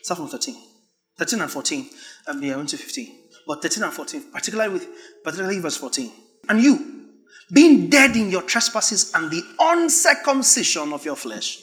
Start 0.02 0.18
from 0.18 0.28
13. 0.28 0.54
13 1.18 1.40
and 1.40 1.50
14. 1.50 1.90
Um, 2.26 2.42
yeah, 2.42 2.54
I 2.54 2.56
went 2.56 2.68
to 2.70 2.76
15. 2.76 3.25
But 3.46 3.62
13 3.62 3.84
and 3.84 3.92
14, 3.92 4.22
particularly 4.32 4.72
with 4.72 4.88
particularly 5.22 5.60
verse 5.60 5.76
14. 5.76 6.10
And 6.48 6.60
you, 6.60 7.10
being 7.52 7.88
dead 7.88 8.16
in 8.16 8.30
your 8.30 8.42
trespasses 8.42 9.12
and 9.14 9.30
the 9.30 9.42
uncircumcision 9.60 10.92
of 10.92 11.04
your 11.04 11.16
flesh, 11.16 11.62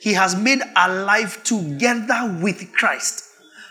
he 0.00 0.14
has 0.14 0.34
made 0.34 0.60
alive 0.76 1.42
together 1.44 2.38
with 2.40 2.72
Christ, 2.72 3.24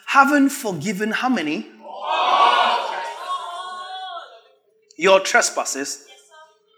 having 0.05 0.49
forgiven 0.49 1.11
how 1.11 1.29
many? 1.29 1.67
Your 4.95 5.21
trespasses, 5.21 6.05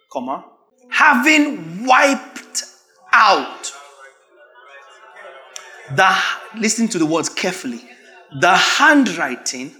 comma, 0.10 0.46
having 0.90 1.86
wiped 1.86 2.64
out 3.12 3.74
the 5.96 6.16
listen 6.58 6.88
to 6.88 6.98
the 6.98 7.06
words 7.06 7.28
carefully 7.28 7.82
the 8.40 8.56
handwriting 8.56 9.76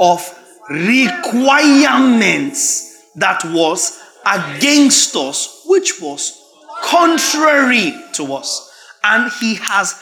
of 0.00 0.38
requirements 0.70 3.04
that 3.16 3.44
was 3.46 4.00
against 4.24 5.16
us 5.16 5.64
which 5.66 6.00
was 6.00 6.38
contrary 6.82 7.92
to 8.12 8.32
us 8.32 8.70
and 9.04 9.30
he 9.40 9.56
has 9.56 9.94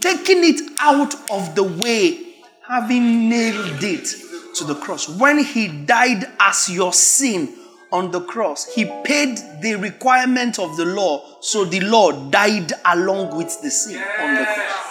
taken 0.00 0.42
it 0.44 0.60
out 0.80 1.14
of 1.30 1.54
the 1.54 1.62
way 1.62 2.34
having 2.66 3.28
nailed 3.28 3.84
it 3.84 4.06
to 4.54 4.64
the 4.64 4.74
cross 4.74 5.06
when 5.08 5.38
he 5.44 5.68
died 5.68 6.24
as 6.40 6.68
your 6.68 6.92
sin 6.92 7.54
on 7.92 8.10
the 8.10 8.20
cross 8.22 8.66
he 8.74 8.84
paid 9.04 9.38
the 9.62 9.76
requirement 9.78 10.58
of 10.58 10.76
the 10.76 10.84
law 10.84 11.22
so 11.40 11.64
the 11.64 11.78
law 11.80 12.10
died 12.30 12.72
along 12.86 13.36
with 13.36 13.56
the 13.62 13.70
sin 13.70 14.02
on 14.20 14.34
the 14.34 14.44
cross 14.44 14.88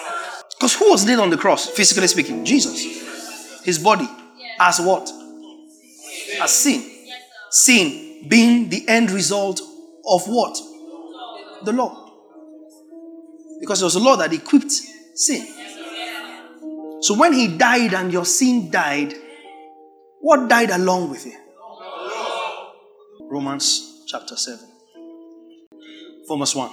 because 0.58 0.74
who 0.74 0.90
was 0.90 1.06
nailed 1.06 1.22
on 1.22 1.30
the 1.30 1.38
cross, 1.38 1.70
physically 1.70 2.08
speaking? 2.08 2.44
Jesus. 2.44 3.64
His 3.64 3.78
body. 3.78 4.10
As 4.60 4.80
what? 4.80 5.12
As 6.42 6.52
sin. 6.52 6.84
Sin 7.52 8.28
being 8.28 8.70
the 8.70 8.88
end 8.88 9.12
result 9.12 9.62
of 10.06 10.26
what? 10.28 10.58
The 11.64 11.72
law. 11.72 12.06
Because 13.60 13.82
it 13.82 13.86
was 13.86 13.94
the 13.94 14.00
law 14.00 14.16
that 14.18 14.34
equipped 14.34 14.72
sin. 14.72 15.48
So 17.02 17.16
when 17.16 17.34
he 17.34 17.58
died 17.58 17.94
and 17.94 18.12
your 18.12 18.26
sin 18.26 18.72
died, 18.72 19.14
what 20.20 20.50
died 20.50 20.72
along 20.72 21.10
with 21.10 21.26
it? 21.26 21.38
Romans 23.30 24.04
chapter 24.08 24.36
7. 24.36 24.60
From 26.28 26.40
verse 26.40 26.56
1. 26.56 26.72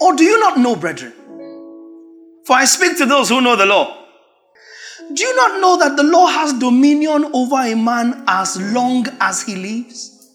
Or 0.00 0.16
do 0.16 0.24
you 0.24 0.40
not 0.40 0.58
know, 0.58 0.76
brethren? 0.76 1.12
For 2.46 2.56
I 2.56 2.64
speak 2.64 2.98
to 2.98 3.06
those 3.06 3.28
who 3.28 3.40
know 3.40 3.56
the 3.56 3.66
law. 3.66 3.99
Do 5.12 5.24
you 5.24 5.34
not 5.36 5.60
know 5.60 5.76
that 5.78 5.96
the 5.96 6.04
law 6.04 6.26
has 6.28 6.52
dominion 6.52 7.30
over 7.32 7.56
a 7.56 7.74
man 7.74 8.22
as 8.28 8.60
long 8.72 9.06
as 9.20 9.42
he 9.42 9.56
lives? 9.56 10.30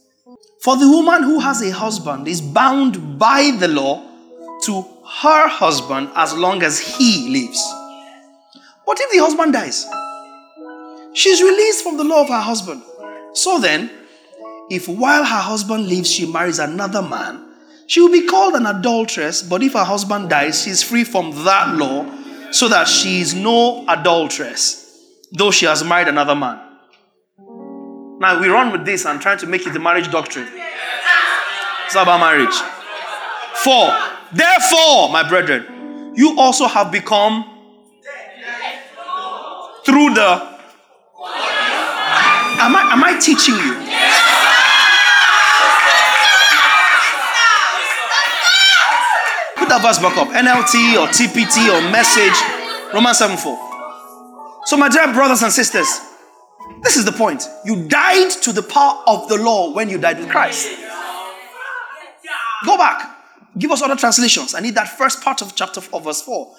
For 0.62 0.76
the 0.76 0.90
woman 0.90 1.24
who 1.24 1.40
has 1.40 1.62
a 1.62 1.72
husband 1.72 2.28
is 2.28 2.42
bound 2.42 3.18
by 3.18 3.52
the 3.58 3.70
law 3.70 4.04
to 4.64 4.82
her 4.82 5.48
husband 5.48 6.10
as 6.16 6.34
long 6.34 6.62
as 6.62 6.80
he 6.80 7.30
lives. 7.30 7.64
But 8.86 8.98
if 9.00 9.12
the 9.12 9.20
husband 9.20 9.54
dies, 9.54 9.86
she's 11.14 11.42
released 11.42 11.84
from 11.84 11.98
the 11.98 12.04
law 12.04 12.24
of 12.24 12.30
her 12.30 12.42
husband. 12.42 12.84
So 13.34 13.60
then, 13.60 13.90
if 14.70 14.90
while 14.90 15.24
her 15.24 15.40
husband 15.40 15.88
lives 15.88 16.12
she 16.12 16.26
marries 16.26 16.60
another 16.60 17.02
man, 17.02 17.46
she 17.88 18.02
will 18.02 18.12
be 18.12 18.26
called 18.28 18.56
an 18.56 18.66
adulteress, 18.66 19.42
but 19.42 19.64
if 19.64 19.74
her 19.74 19.84
husband 19.84 20.30
dies, 20.30 20.64
she 20.64 20.72
is 20.72 20.84
free 20.84 21.04
from 21.04 21.32
that 21.46 21.76
law, 21.76 22.04
so 22.52 22.68
that 22.68 22.88
she 22.88 23.22
is 23.22 23.34
no 23.34 23.86
adulteress, 23.88 25.00
though 25.32 25.52
she 25.52 25.66
has 25.66 25.84
married 25.84 26.08
another 26.08 26.36
man. 26.36 26.60
Now 28.20 28.40
we 28.40 28.48
run 28.48 28.72
with 28.72 28.86
this 28.86 29.06
and 29.06 29.20
trying 29.22 29.38
to 29.40 29.48
make 29.48 29.68
it 29.68 29.74
the 29.74 29.80
marriage 29.80 30.10
doctrine. 30.10 30.48
It's 31.86 31.96
about 31.96 32.20
marriage. 32.20 32.56
Four. 33.56 33.92
Therefore, 34.32 35.12
my 35.12 35.28
brethren, 35.28 36.14
you 36.16 36.40
also 36.40 36.66
have 36.68 36.92
become 36.92 37.44
through 39.86 40.14
the. 40.14 40.56
Am 42.58 42.76
I, 42.76 42.90
am 42.94 43.04
I 43.04 43.20
teaching 43.20 43.56
you? 43.56 43.85
Put 49.66 49.70
that 49.70 49.82
verse 49.82 49.98
back 49.98 50.16
up. 50.16 50.28
NLT 50.28 50.94
or 51.02 51.08
TPT 51.08 51.74
or 51.74 51.90
message. 51.90 52.94
Romans 52.94 53.18
7 53.18 53.36
4. 53.36 54.62
So, 54.66 54.78
my 54.78 54.90
dear 54.90 55.12
brothers 55.12 55.42
and 55.42 55.52
sisters, 55.52 55.88
This 56.84 56.98
is 56.98 57.04
the 57.04 57.12
point. 57.12 57.48
You 57.66 57.88
died 57.88 58.30
to 58.44 58.54
the 58.54 58.62
power 58.62 59.02
of 59.08 59.28
the 59.28 59.38
law 59.38 59.74
when 59.74 59.90
you 59.90 59.98
died 59.98 60.20
with 60.20 60.30
Christ. 60.30 60.70
Go 62.64 62.78
back. 62.78 63.18
Give 63.58 63.72
us 63.72 63.82
other 63.82 63.96
translations. 63.96 64.54
I 64.54 64.60
need 64.60 64.76
that 64.76 64.88
first 64.88 65.24
part 65.24 65.42
of 65.42 65.56
chapter 65.56 65.82
of 65.94 66.04
verse 66.04 66.22
4. 66.22 66.54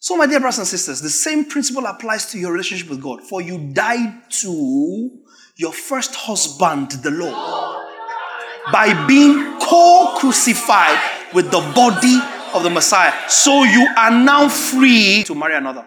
So, 0.00 0.16
my 0.16 0.26
dear 0.26 0.40
brothers 0.40 0.58
and 0.58 0.66
sisters, 0.66 1.00
the 1.00 1.10
same 1.10 1.44
principle 1.44 1.86
applies 1.86 2.26
to 2.32 2.40
your 2.40 2.50
relationship 2.50 2.90
with 2.90 3.00
God. 3.00 3.22
For 3.22 3.40
you 3.40 3.70
died 3.72 4.20
to 4.42 5.10
your 5.54 5.72
first 5.72 6.16
husband, 6.16 6.90
the 6.90 7.12
law, 7.12 7.84
by 8.72 9.06
being 9.06 9.60
co 9.60 10.16
crucified 10.18 11.15
with 11.34 11.50
the 11.50 11.60
body 11.74 12.18
of 12.54 12.62
the 12.62 12.70
Messiah. 12.70 13.12
So 13.28 13.64
you 13.64 13.86
are 13.96 14.10
now 14.10 14.48
free 14.48 15.24
to 15.26 15.34
marry 15.34 15.54
another. 15.54 15.84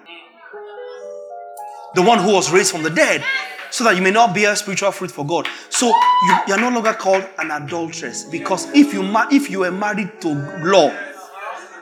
The 1.95 2.01
one 2.01 2.19
who 2.19 2.33
was 2.33 2.51
raised 2.51 2.71
from 2.71 2.83
the 2.83 2.89
dead, 2.89 3.23
so 3.71 3.83
that 3.83 3.95
you 3.95 4.01
may 4.01 4.11
not 4.11 4.33
bear 4.33 4.55
spiritual 4.55 4.91
fruit 4.91 5.11
for 5.11 5.25
God. 5.25 5.47
So 5.69 5.87
you, 5.87 6.35
you 6.47 6.53
are 6.53 6.59
no 6.59 6.69
longer 6.69 6.93
called 6.93 7.27
an 7.37 7.51
adulteress 7.51 8.23
because 8.25 8.67
if 8.73 8.93
you 8.93 9.03
ma- 9.03 9.27
if 9.31 9.49
you 9.49 9.59
were 9.59 9.71
married 9.71 10.21
to 10.21 10.29
law 10.63 10.95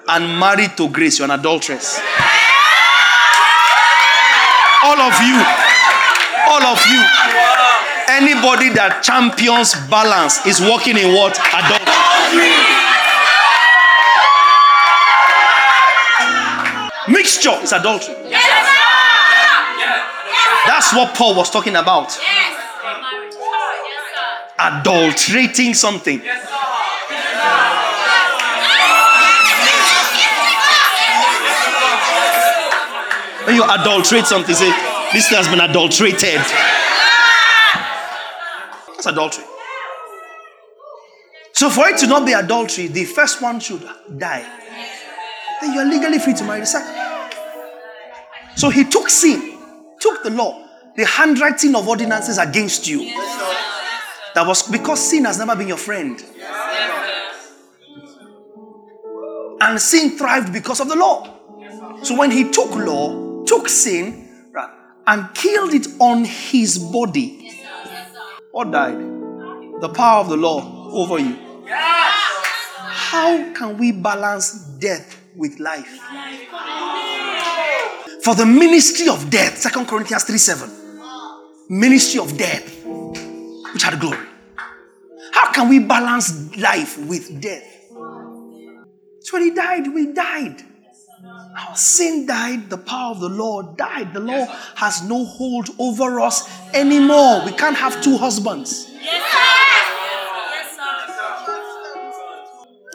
and 0.09 0.39
married 0.39 0.75
to 0.77 0.89
grace, 0.89 1.19
you're 1.19 1.29
an 1.29 1.39
adulteress. 1.39 1.99
All 4.83 4.99
of 4.99 5.15
you, 5.19 5.35
all 6.47 6.63
of 6.63 6.79
you, 6.87 7.01
anybody 8.07 8.69
that 8.75 9.01
champions 9.03 9.75
balance 9.89 10.45
is 10.45 10.61
walking 10.61 10.97
in 10.97 11.13
what 11.13 11.35
adultery. 11.51 12.66
Mixture 17.17 17.57
is 17.63 17.71
adultery. 17.71 18.13
Yes, 18.29 18.45
yes, 19.79 20.67
That's 20.67 20.93
what 20.93 21.15
Paul 21.15 21.33
was 21.35 21.49
talking 21.49 21.75
about. 21.75 22.15
Yes. 22.21 22.53
Adulterating 24.59 25.73
something. 25.73 26.19
When 33.45 33.55
you 33.55 33.63
adulterate 33.63 34.27
something, 34.27 34.53
say, 34.53 34.69
this 35.11 35.27
thing 35.29 35.37
has 35.37 35.47
been 35.47 35.59
adulterated. 35.61 36.41
That's 38.93 39.07
adultery. 39.07 39.43
So 41.53 41.71
for 41.71 41.87
it 41.87 41.97
to 41.97 42.05
not 42.05 42.27
be 42.27 42.33
adultery, 42.33 42.85
the 42.85 43.05
first 43.05 43.41
one 43.41 43.59
should 43.59 43.81
die. 44.19 44.45
Then 45.61 45.73
you 45.73 45.79
are 45.79 45.85
legally 45.85 46.19
free 46.19 46.35
to 46.35 46.43
marry 46.43 46.59
the 46.59 46.67
second. 46.67 47.06
So 48.57 48.69
he 48.69 48.83
took 48.83 49.07
sin, 49.07 49.59
took 49.99 50.23
the 50.23 50.31
law, 50.31 50.67
the 50.95 51.05
handwriting 51.05 51.75
of 51.75 51.87
ordinances 51.87 52.39
against 52.39 52.87
you. 52.87 53.05
That 54.33 54.45
was 54.47 54.63
because 54.67 54.99
sin 54.99 55.25
has 55.25 55.37
never 55.37 55.55
been 55.55 55.67
your 55.67 55.77
friend. 55.77 56.23
And 59.61 59.79
sin 59.79 60.17
thrived 60.17 60.51
because 60.51 60.79
of 60.79 60.87
the 60.87 60.95
law. 60.95 61.35
So 62.01 62.17
when 62.17 62.31
he 62.31 62.49
took 62.49 62.71
law, 62.71 63.43
took 63.45 63.69
sin, 63.69 64.23
and 65.05 65.33
killed 65.35 65.73
it 65.73 65.87
on 65.99 66.25
his 66.25 66.79
body, 66.79 67.51
what 68.51 68.71
died? 68.71 68.97
The 69.81 69.89
power 69.89 70.21
of 70.21 70.29
the 70.29 70.37
law 70.37 70.89
over 70.91 71.19
you. 71.19 71.37
How 71.67 73.53
can 73.53 73.77
we 73.77 73.91
balance 73.91 74.51
death 74.79 75.15
with 75.35 75.59
life? 75.59 75.99
For 78.27 78.35
the 78.35 78.45
ministry 78.45 79.07
of 79.07 79.29
death, 79.29 79.63
2 79.71 79.85
Corinthians 79.85 80.25
3 80.25 80.37
7. 80.37 80.69
Ministry 81.69 82.19
of 82.19 82.37
death, 82.37 82.85
which 83.73 83.83
had 83.83 83.97
glory. 84.01 84.27
How 85.31 85.53
can 85.53 85.69
we 85.69 85.79
balance 85.79 86.53
life 86.57 86.97
with 87.07 87.39
death? 87.39 87.63
So 89.21 89.31
when 89.31 89.43
he 89.43 89.51
died, 89.51 89.87
we 89.93 90.11
died. 90.11 90.61
Our 91.23 91.77
sin 91.77 92.25
died, 92.25 92.69
the 92.69 92.77
power 92.77 93.11
of 93.11 93.21
the 93.21 93.29
law 93.29 93.61
died. 93.61 94.13
The 94.13 94.19
law 94.19 94.45
has 94.75 95.03
no 95.03 95.23
hold 95.23 95.69
over 95.79 96.19
us 96.19 96.49
anymore. 96.73 97.45
We 97.45 97.53
can't 97.53 97.77
have 97.77 98.01
two 98.01 98.17
husbands. 98.17 98.91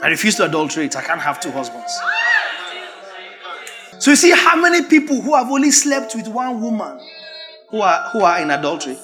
I 0.02 0.08
refuse 0.08 0.34
to 0.34 0.44
adulterate. 0.44 0.94
I 0.94 1.02
can't 1.02 1.22
have 1.22 1.40
two 1.40 1.52
husbands. 1.52 1.98
So 4.02 4.10
you 4.10 4.16
see 4.16 4.32
how 4.32 4.60
many 4.60 4.82
people 4.82 5.20
who 5.20 5.32
have 5.36 5.48
only 5.48 5.70
slept 5.70 6.16
with 6.16 6.26
one 6.26 6.60
woman 6.60 6.98
who 7.68 7.80
are 7.82 8.10
who 8.10 8.22
are 8.24 8.42
in 8.42 8.50
adultery? 8.50 8.98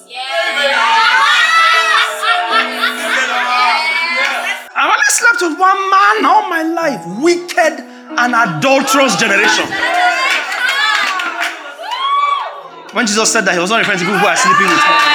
I've 4.74 4.90
only 4.90 5.06
slept 5.06 5.40
with 5.40 5.56
one 5.56 5.78
man 5.88 6.24
all 6.26 6.50
my 6.50 6.62
life. 6.64 7.06
Wicked 7.22 7.78
and 8.18 8.34
adulterous 8.34 9.14
generation. 9.14 9.70
When 12.92 13.06
Jesus 13.06 13.32
said 13.32 13.42
that, 13.42 13.54
he 13.54 13.60
was 13.60 13.70
not 13.70 13.78
referring 13.78 14.00
to 14.00 14.04
people 14.04 14.18
who 14.18 14.26
are 14.26 14.34
sleeping 14.34 14.66
with 14.66 14.82
men. 14.82 15.14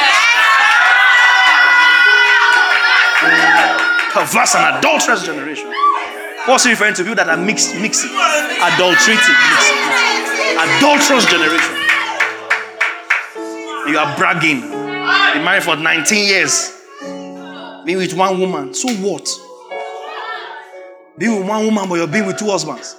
Perverse 4.15 4.55
and 4.55 4.77
adulterous 4.77 5.25
generation. 5.25 5.82
What's 6.45 6.65
he 6.65 6.71
referring 6.71 6.93
to? 6.95 7.03
People 7.03 7.15
that 7.15 7.29
are 7.29 7.37
mixed, 7.37 7.73
mixing, 7.75 8.09
adulterating, 8.11 9.35
adulterous 10.59 11.25
generation. 11.25 11.73
You 13.87 13.97
are 13.97 14.17
bragging. 14.17 14.59
Been 14.61 15.43
married 15.45 15.63
for 15.63 15.77
19 15.77 16.27
years. 16.27 16.83
Being 17.85 17.97
with 17.97 18.13
one 18.13 18.41
woman. 18.41 18.73
So 18.73 18.89
what? 18.95 19.29
Being 21.17 21.39
with 21.39 21.47
one 21.47 21.63
woman, 21.65 21.87
but 21.87 21.95
you're 21.95 22.07
being 22.07 22.25
with 22.25 22.37
two 22.37 22.49
husbands. 22.49 22.97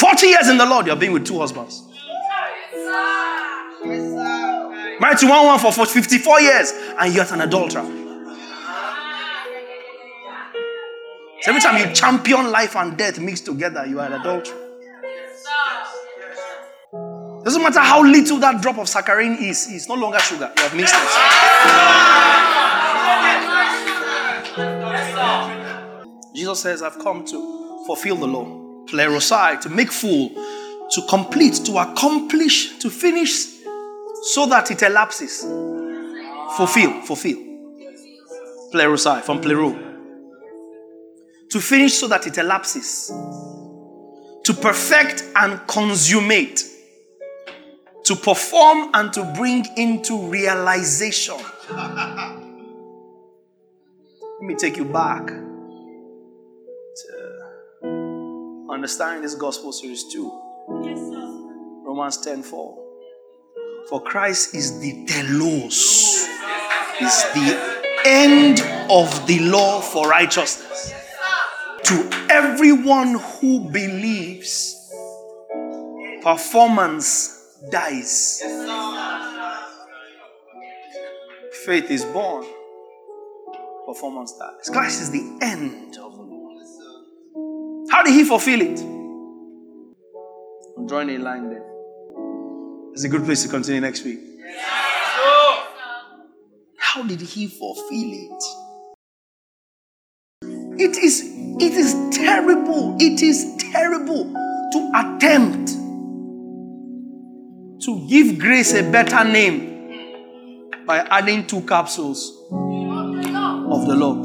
40 0.00 0.26
years 0.26 0.48
in 0.48 0.58
the 0.58 0.66
Lord, 0.66 0.86
you're 0.88 0.96
being 0.96 1.12
with 1.12 1.24
two 1.24 1.38
husbands. 1.38 1.84
Married 5.00 5.18
to 5.18 5.28
one 5.28 5.46
woman 5.46 5.60
for 5.60 5.86
54 5.86 6.40
years, 6.40 6.72
and 6.98 7.14
you're 7.14 7.32
an 7.32 7.42
adulterer. 7.42 8.07
So 11.40 11.52
every 11.52 11.60
time 11.60 11.76
you 11.78 11.94
champion 11.94 12.50
life 12.50 12.74
and 12.74 12.96
death 12.96 13.20
mixed 13.20 13.46
together, 13.46 13.86
you 13.86 14.00
are 14.00 14.12
an. 14.12 14.22
Doesn't 17.44 17.62
matter 17.62 17.80
how 17.80 18.02
little 18.04 18.38
that 18.38 18.60
drop 18.60 18.78
of 18.78 18.88
saccharin 18.88 19.40
is, 19.40 19.68
it's 19.70 19.88
no 19.88 19.94
longer 19.94 20.18
sugar. 20.18 20.52
You 20.56 20.62
have 20.62 20.74
mixed 20.74 20.94
it. 20.94 21.00
Jesus 26.34 26.60
says, 26.60 26.82
I've 26.82 26.98
come 26.98 27.24
to 27.26 27.84
fulfill 27.86 28.16
the 28.16 28.26
law, 28.26 28.44
plerosai, 28.86 29.60
to 29.60 29.68
make 29.68 29.92
full, 29.92 30.30
to 30.90 31.02
complete, 31.08 31.54
to 31.66 31.78
accomplish, 31.78 32.78
to 32.80 32.90
finish, 32.90 33.46
so 34.32 34.46
that 34.46 34.70
it 34.72 34.82
elapses. 34.82 35.42
Fulfill, 36.56 37.00
fulfill. 37.02 37.38
Plerosai, 38.72 39.22
from 39.22 39.40
plero. 39.40 39.87
To 41.50 41.60
finish 41.60 41.94
so 41.94 42.08
that 42.08 42.26
it 42.26 42.38
elapses. 42.38 43.08
To 44.44 44.54
perfect 44.54 45.24
and 45.34 45.66
consummate 45.66 46.64
to 48.08 48.16
perform 48.16 48.90
and 48.94 49.12
to 49.12 49.22
bring 49.36 49.66
into 49.76 50.18
realization. 50.30 51.36
Let 51.68 52.40
me 54.40 54.54
take 54.54 54.78
you 54.78 54.86
back 54.86 55.26
to 55.26 55.42
understanding 58.70 59.20
this 59.22 59.34
gospel 59.34 59.72
series 59.72 60.04
too. 60.10 60.32
Yes, 60.82 60.98
Romans 61.84 62.16
10 62.22 62.44
4. 62.44 62.78
For 63.90 64.02
Christ 64.02 64.54
is 64.54 64.80
the 64.80 65.04
telos, 65.04 66.26
is 67.02 67.24
the 67.34 67.58
end 68.06 68.62
of 68.90 69.26
the 69.26 69.40
law 69.40 69.82
for 69.82 70.08
righteousness. 70.08 70.94
To 71.88 72.26
everyone 72.28 73.18
who 73.18 73.60
believes, 73.70 74.92
performance 76.22 77.56
dies. 77.70 78.42
Faith 81.64 81.90
is 81.90 82.04
born, 82.04 82.44
performance 83.86 84.32
dies. 84.38 84.68
Christ 84.70 85.00
is 85.00 85.10
the 85.10 85.38
end 85.40 85.96
of 85.96 86.16
the. 86.16 86.28
How 87.90 88.02
did 88.02 88.12
he 88.12 88.24
fulfill 88.24 88.60
it? 88.60 88.78
I'm 90.76 90.86
drawing 90.86 91.08
a 91.08 91.18
line 91.18 91.48
there. 91.48 91.64
It's 92.92 93.04
a 93.04 93.08
good 93.08 93.24
place 93.24 93.44
to 93.44 93.48
continue 93.48 93.80
next 93.80 94.04
week. 94.04 94.20
How 96.76 97.02
did 97.02 97.22
he 97.22 97.46
fulfill 97.46 98.12
it? 98.12 98.67
It 100.78 100.96
is 100.96 101.22
it 101.60 101.72
is 101.72 101.94
terrible. 102.16 102.96
It 103.00 103.20
is 103.20 103.56
terrible 103.72 104.32
to 104.72 104.92
attempt 104.94 105.70
to 107.84 108.06
give 108.08 108.38
grace 108.38 108.74
a 108.74 108.88
better 108.90 109.24
name 109.24 110.76
by 110.86 110.98
adding 110.98 111.46
two 111.46 111.62
capsules 111.62 112.30
of 112.50 113.86
the 113.86 113.94
law. 113.96 114.24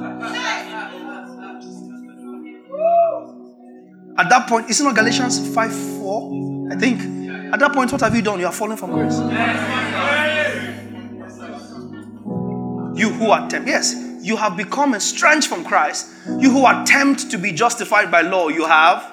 At 4.15 4.29
that 4.29 4.47
point, 4.47 4.69
isn't 4.69 4.85
it 4.85 4.95
Galatians 4.95 5.53
5 5.55 5.73
4? 5.99 6.69
I 6.71 6.75
think. 6.75 6.99
At 7.51 7.59
that 7.59 7.73
point, 7.73 7.91
what 7.91 8.01
have 8.01 8.15
you 8.15 8.21
done? 8.21 8.39
You 8.39 8.45
are 8.45 8.51
falling 8.51 8.77
from 8.77 8.91
grace. 8.91 9.17
You 12.95 13.09
who 13.09 13.33
attempt, 13.33 13.67
yes, 13.67 14.02
you 14.23 14.37
have 14.37 14.55
become 14.55 14.95
estranged 14.95 15.47
from 15.47 15.65
Christ. 15.65 16.07
You 16.39 16.49
who 16.49 16.65
attempt 16.65 17.29
to 17.31 17.37
be 17.37 17.51
justified 17.51 18.09
by 18.09 18.21
law, 18.21 18.47
you 18.47 18.65
have. 18.65 19.03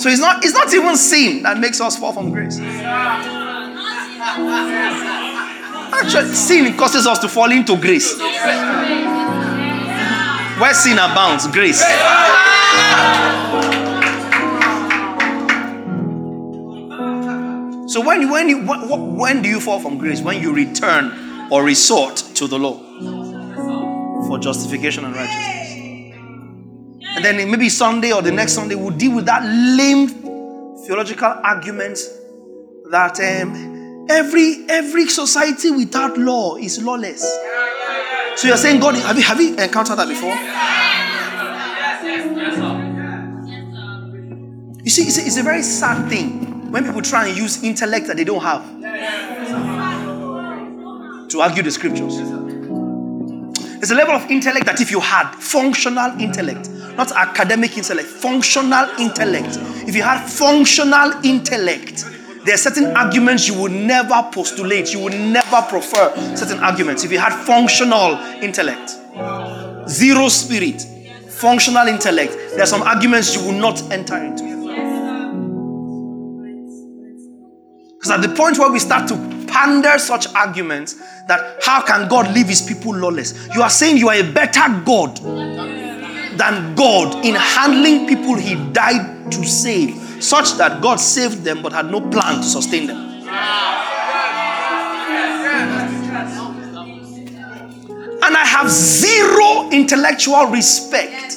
So 0.00 0.08
it's 0.08 0.20
not, 0.20 0.42
it's 0.44 0.54
not 0.54 0.72
even 0.72 0.96
sin 0.96 1.42
that 1.42 1.58
makes 1.58 1.80
us 1.82 1.98
fall 1.98 2.12
from 2.14 2.30
grace. 2.30 2.58
Actually, 5.90 6.34
sin 6.34 6.76
causes 6.78 7.06
us 7.06 7.18
to 7.18 7.28
fall 7.28 7.50
into 7.52 7.76
grace. 7.76 8.18
Where 10.58 10.74
sin 10.74 10.98
abounds, 10.98 11.46
grace. 11.48 11.82
So 17.88 18.02
when 18.02 18.28
when 18.30 18.50
you 18.50 18.66
when, 18.66 19.16
when 19.16 19.40
do 19.40 19.48
you 19.48 19.60
fall 19.60 19.80
from 19.80 19.96
grace? 19.96 20.20
When 20.20 20.42
you 20.42 20.52
return 20.52 21.50
or 21.50 21.64
resort 21.64 22.16
to 22.34 22.46
the 22.46 22.58
law 22.58 22.76
for 24.26 24.38
justification 24.38 25.06
and 25.06 25.16
righteousness. 25.16 25.72
And 27.16 27.24
then 27.24 27.50
maybe 27.50 27.70
Sunday 27.70 28.12
or 28.12 28.20
the 28.20 28.30
next 28.30 28.52
Sunday 28.52 28.74
we'll 28.74 28.90
deal 28.90 29.16
with 29.16 29.24
that 29.24 29.42
lame 29.42 30.08
theological 30.86 31.28
argument 31.42 31.98
that 32.90 33.18
um, 33.20 34.06
every 34.10 34.66
every 34.68 35.08
society 35.08 35.70
without 35.70 36.18
law 36.18 36.56
is 36.56 36.82
lawless. 36.82 37.22
So 38.36 38.48
you're 38.48 38.58
saying 38.58 38.80
God? 38.80 38.96
Have 38.96 39.16
you 39.16 39.22
have 39.22 39.40
you 39.40 39.56
encountered 39.56 39.96
that 39.96 40.08
before? 40.08 40.34
You 44.84 44.90
see, 44.90 45.04
it's 45.04 45.18
a, 45.18 45.22
it's 45.22 45.38
a 45.38 45.42
very 45.42 45.62
sad 45.62 46.10
thing 46.10 46.57
when 46.68 46.84
people 46.84 47.02
try 47.02 47.26
and 47.26 47.36
use 47.36 47.62
intellect 47.62 48.06
that 48.06 48.16
they 48.16 48.24
don't 48.24 48.42
have 48.42 48.62
to 51.28 51.40
argue 51.40 51.62
the 51.62 51.70
scriptures. 51.70 52.16
There's 53.78 53.90
a 53.90 53.94
level 53.94 54.14
of 54.14 54.30
intellect 54.30 54.66
that 54.66 54.80
if 54.80 54.90
you 54.90 55.00
had 55.00 55.30
functional 55.36 56.20
intellect, 56.20 56.68
not 56.96 57.12
academic 57.12 57.76
intellect, 57.78 58.08
functional 58.08 58.88
intellect. 58.98 59.56
If 59.86 59.94
you 59.94 60.02
had 60.02 60.28
functional 60.28 61.12
intellect, 61.24 62.04
there 62.44 62.54
are 62.54 62.58
certain 62.58 62.96
arguments 62.96 63.46
you 63.46 63.60
would 63.60 63.72
never 63.72 64.28
postulate, 64.32 64.92
you 64.92 65.00
would 65.00 65.14
never 65.14 65.62
prefer 65.62 66.12
certain 66.34 66.58
arguments. 66.58 67.04
If 67.04 67.12
you 67.12 67.18
had 67.18 67.32
functional 67.44 68.16
intellect, 68.42 68.96
zero 69.88 70.28
spirit, 70.28 70.82
functional 71.28 71.86
intellect, 71.86 72.32
there 72.32 72.62
are 72.62 72.66
some 72.66 72.82
arguments 72.82 73.34
you 73.36 73.42
will 73.42 73.58
not 73.58 73.80
enter 73.92 74.16
into. 74.16 74.57
Because 77.98 78.12
at 78.12 78.22
the 78.22 78.28
point 78.28 78.58
where 78.58 78.70
we 78.70 78.78
start 78.78 79.08
to 79.08 79.16
pander 79.48 79.98
such 79.98 80.32
arguments 80.34 80.94
that 81.26 81.58
how 81.64 81.82
can 81.84 82.08
God 82.08 82.32
leave 82.32 82.46
his 82.46 82.62
people 82.62 82.94
lawless? 82.94 83.48
You 83.52 83.62
are 83.62 83.70
saying 83.70 83.96
you 83.96 84.08
are 84.08 84.14
a 84.14 84.32
better 84.32 84.60
God 84.84 85.16
than 86.38 86.76
God 86.76 87.24
in 87.24 87.34
handling 87.34 88.06
people 88.06 88.36
he 88.36 88.54
died 88.72 89.32
to 89.32 89.44
save, 89.44 89.96
such 90.22 90.52
that 90.58 90.80
God 90.80 91.00
saved 91.00 91.42
them 91.42 91.60
but 91.60 91.72
had 91.72 91.90
no 91.90 92.00
plan 92.00 92.36
to 92.36 92.44
sustain 92.44 92.86
them. 92.86 92.96
And 98.20 98.36
I 98.36 98.44
have 98.44 98.70
zero 98.70 99.70
intellectual 99.72 100.46
respect 100.46 101.34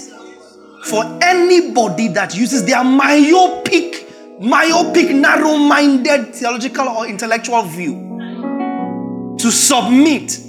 for 0.86 1.04
anybody 1.24 2.10
that 2.10 2.36
uses 2.36 2.66
their 2.66 2.84
myopic 2.84 4.01
myopic, 4.42 5.12
narrow 5.12 5.58
minded 5.58 6.34
theological 6.34 6.88
or 6.88 7.08
intellectual 7.08 7.62
view 7.62 9.36
to 9.40 9.52
submit 9.52 10.40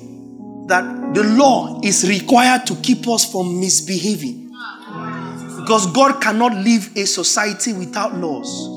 that 0.68 1.12
the 1.14 1.22
law 1.24 1.78
is 1.82 2.08
required 2.08 2.66
to 2.66 2.74
keep 2.76 3.06
us 3.08 3.30
from 3.30 3.60
misbehaving. 3.60 4.50
Because 5.60 5.86
God 5.92 6.20
cannot 6.20 6.54
live 6.54 6.96
a 6.96 7.04
society 7.04 7.72
without 7.72 8.14
laws. 8.16 8.68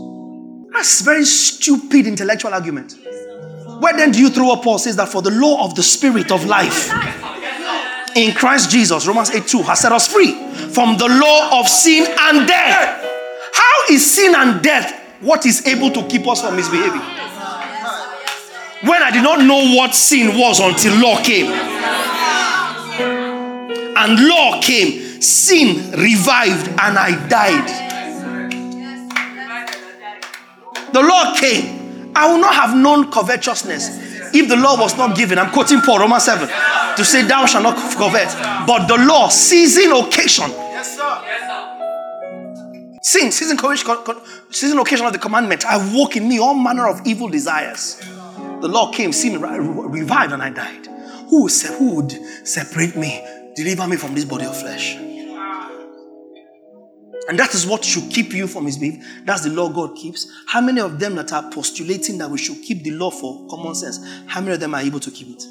That's 0.72 1.02
very 1.02 1.26
stupid 1.26 2.06
intellectual 2.06 2.54
argument. 2.54 2.96
Where 3.80 3.94
then 3.96 4.12
do 4.12 4.20
you 4.20 4.30
throw 4.30 4.52
up 4.52 4.64
Paul 4.64 4.78
says 4.78 4.96
that 4.98 5.10
for 5.10 5.22
the 5.22 5.32
law 5.32 5.66
of 5.66 5.76
the 5.76 5.84
spirit 5.84 6.32
of 6.32 6.46
life 6.46 6.92
in 8.16 8.34
Christ 8.34 8.70
Jesus, 8.70 9.08
Romans 9.08 9.32
8 9.32 9.48
2, 9.48 9.64
has 9.64 9.80
set 9.80 9.92
us 9.92 10.12
free 10.12 10.34
from 10.70 10.98
the 10.98 11.08
law 11.08 11.60
of 11.60 11.68
sin 11.68 12.06
and 12.20 12.48
death. 12.48 13.04
How 13.54 13.94
is 13.94 14.14
sin 14.16 14.34
and 14.36 14.62
death 14.62 15.05
what 15.22 15.46
is 15.46 15.66
able 15.66 15.92
to 15.92 16.04
keep 16.08 16.28
us 16.28 16.42
from 16.42 16.56
misbehaving. 16.56 17.02
When 18.88 19.02
I 19.02 19.12
did 19.12 19.24
not 19.24 19.40
know 19.42 19.76
what 19.76 19.96
sin 19.96 20.38
was 20.38 20.60
until 20.60 21.02
law 21.02 21.22
came. 21.24 21.52
And 23.98 24.28
law 24.28 24.62
came, 24.62 25.22
sin 25.22 25.92
revived, 25.92 26.68
and 26.68 26.98
I 26.98 27.28
died. 27.28 27.86
The 30.94 31.02
law 31.02 31.36
came. 31.36 32.12
I 32.16 32.32
would 32.32 32.42
not 32.42 32.54
have 32.54 32.76
known 32.76 33.12
covetousness 33.12 34.34
if 34.34 34.48
the 34.48 34.56
law 34.56 34.80
was 34.80 34.98
not 34.98 35.16
given. 35.18 35.40
I'm 35.40 35.52
quoting 35.52 35.82
Paul, 35.82 36.00
Romans 36.00 36.24
7, 36.24 36.48
to 36.98 37.06
say, 37.06 37.24
Thou 37.24 37.46
shalt 37.46 37.64
not 37.64 37.76
covet. 37.96 38.28
But 38.68 38.88
the 38.88 38.98
law, 39.06 39.30
seizing 39.30 39.92
occasion, 39.92 40.52
Sin, 43.02 43.32
season, 43.32 43.56
season 44.56 44.80
occasion 44.80 45.06
of 45.06 45.14
the 45.14 45.20
commandment, 45.20 45.66
I 45.66 45.78
woke 45.94 46.16
in 46.16 46.28
me 46.28 46.40
all 46.40 46.56
manner 46.56 46.88
of 46.88 47.06
evil 47.06 47.28
desires. 47.28 48.00
The 48.62 48.68
law 48.68 48.92
came, 48.92 49.12
sin 49.12 49.42
revived, 49.42 50.32
and 50.32 50.42
I 50.42 50.50
died. 50.50 50.88
Who 51.30 51.50
would, 51.96 52.12
separate 52.48 52.96
me, 52.96 53.24
deliver 53.56 53.88
me 53.88 53.98
from 53.98 54.16
this 54.16 54.26
body 54.26 54.46
of 54.46 54.58
flesh? 54.58 54.96
And 57.28 57.40
that 57.40 57.56
is 57.56 57.66
what 57.66 57.84
should 57.84 58.12
keep 58.12 58.34
you 58.34 58.46
from 58.48 58.66
his 58.66 58.78
behavior. 58.78 59.04
That's 59.26 59.42
the 59.42 59.50
law 59.50 59.70
God 59.70 59.96
keeps. 59.96 60.32
How 60.48 60.62
many 60.62 60.80
of 60.80 61.00
them 61.00 61.16
that 61.16 61.34
are 61.34 61.50
postulating 61.52 62.20
that 62.20 62.30
we 62.30 62.38
should 62.38 62.62
keep 62.62 62.84
the 62.84 62.92
law 62.92 63.10
for 63.10 63.48
common 63.48 63.74
sense, 63.74 64.00
how 64.28 64.42
many 64.42 64.54
of 64.54 64.60
them 64.60 64.76
are 64.76 64.82
able 64.82 65.00
to 65.00 65.10
keep 65.12 65.30
it? 65.30 65.44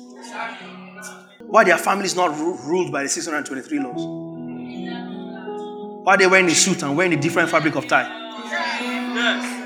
Why 1.40 1.64
their 1.64 1.78
family 1.78 2.06
is 2.06 2.14
not 2.16 2.38
ruled 2.38 2.92
by 2.92 3.02
the 3.02 3.08
623 3.08 3.80
laws? 3.80 4.06
Why 6.04 6.16
they 6.16 6.26
wearing 6.26 6.46
a 6.46 6.54
suit 6.54 6.82
and 6.82 6.96
wearing 6.96 7.12
a 7.12 7.20
different 7.20 7.50
fabric 7.50 7.74
of 7.74 7.86
tie? 7.88 8.23
Yes. 9.14 9.60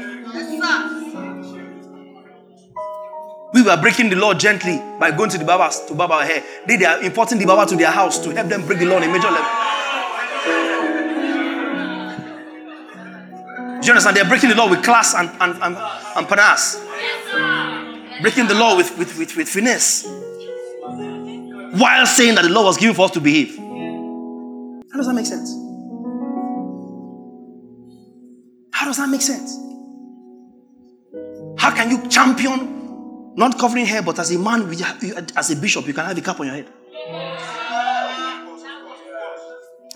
We 3.55 3.63
were 3.63 3.77
breaking 3.81 4.11
the 4.11 4.17
law 4.17 4.35
gently 4.35 4.79
by 5.01 5.11
going 5.11 5.31
to 5.31 5.39
the 5.39 5.45
barbers 5.45 5.81
to 5.87 5.95
barb 5.95 6.11
our 6.11 6.25
hair. 6.25 6.45
They, 6.67 6.77
they 6.77 6.85
are 6.85 7.01
importing 7.03 7.39
the 7.39 7.47
barber 7.47 7.65
to 7.71 7.77
their 7.77 7.91
house 7.91 8.19
to 8.19 8.31
help 8.31 8.49
them 8.49 8.67
break 8.67 8.79
the 8.79 8.85
law 8.85 8.97
on 8.97 9.05
a 9.05 9.07
major 9.07 9.31
level. 9.31 9.47
Do 13.81 13.87
you 13.87 13.93
understand? 13.93 14.17
They're 14.17 14.29
breaking 14.29 14.51
the 14.51 14.55
law 14.55 14.69
with 14.69 14.85
class 14.85 15.15
and, 15.15 15.31
and, 15.41 15.57
and, 15.63 15.77
and 15.77 16.29
panache. 16.29 16.77
Breaking 18.21 18.49
the 18.49 18.55
law 18.55 18.77
with, 18.77 18.97
with, 18.99 19.17
with, 19.19 19.35
with 19.35 19.49
finesse. 19.49 20.05
While 21.79 22.07
saying 22.07 22.35
that 22.35 22.43
the 22.43 22.51
law 22.51 22.65
was 22.65 22.77
given 22.77 22.95
for 22.95 23.07
us 23.07 23.13
to 23.13 23.21
behave. 23.21 23.57
How 23.57 24.97
does 24.99 25.07
that 25.07 25.15
make 25.15 25.27
sense? 25.27 25.68
Does 28.89 28.97
that 28.97 29.09
make 29.09 29.23
sense? 29.23 29.57
How 31.59 31.71
can 31.75 31.91
you 31.91 32.09
champion 32.09 33.35
not 33.37 33.59
covering 33.59 33.87
hair, 33.87 34.03
but 34.03 34.19
as 34.19 34.31
a 34.35 34.39
man, 34.39 34.71
as 35.37 35.51
a 35.51 35.57
bishop, 35.57 35.87
you 35.87 35.95
can 35.95 36.07
have 36.07 36.19
a 36.19 36.21
cap 36.21 36.41
on 36.41 36.47
your 36.47 36.57
head? 36.57 36.69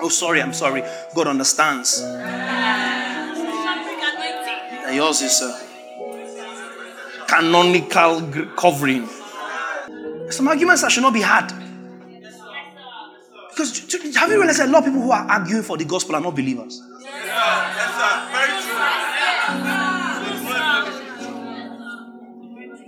Oh, 0.01 0.09
sorry, 0.09 0.43
I'm 0.43 0.53
sorry. 0.53 0.83
God 1.15 1.27
understands. 1.29 2.01
And 4.85 4.97
yours 4.97 5.23
is 5.23 5.41
a 5.43 5.59
canonical 7.29 8.21
covering. 8.57 9.09
Some 10.31 10.49
arguments 10.49 10.83
that 10.83 10.91
should 10.91 11.03
not 11.03 11.15
be 11.15 11.21
had. 11.23 11.53
Because 13.51 14.17
have 14.17 14.31
you 14.31 14.39
realized 14.39 14.61
a 14.61 14.67
lot 14.67 14.79
of 14.81 14.85
people 14.87 15.03
who 15.03 15.13
are 15.13 15.27
arguing 15.29 15.63
for 15.63 15.77
the 15.77 15.85
gospel 15.85 16.17
are 16.17 16.21
not 16.21 16.35
believers? 16.35 16.83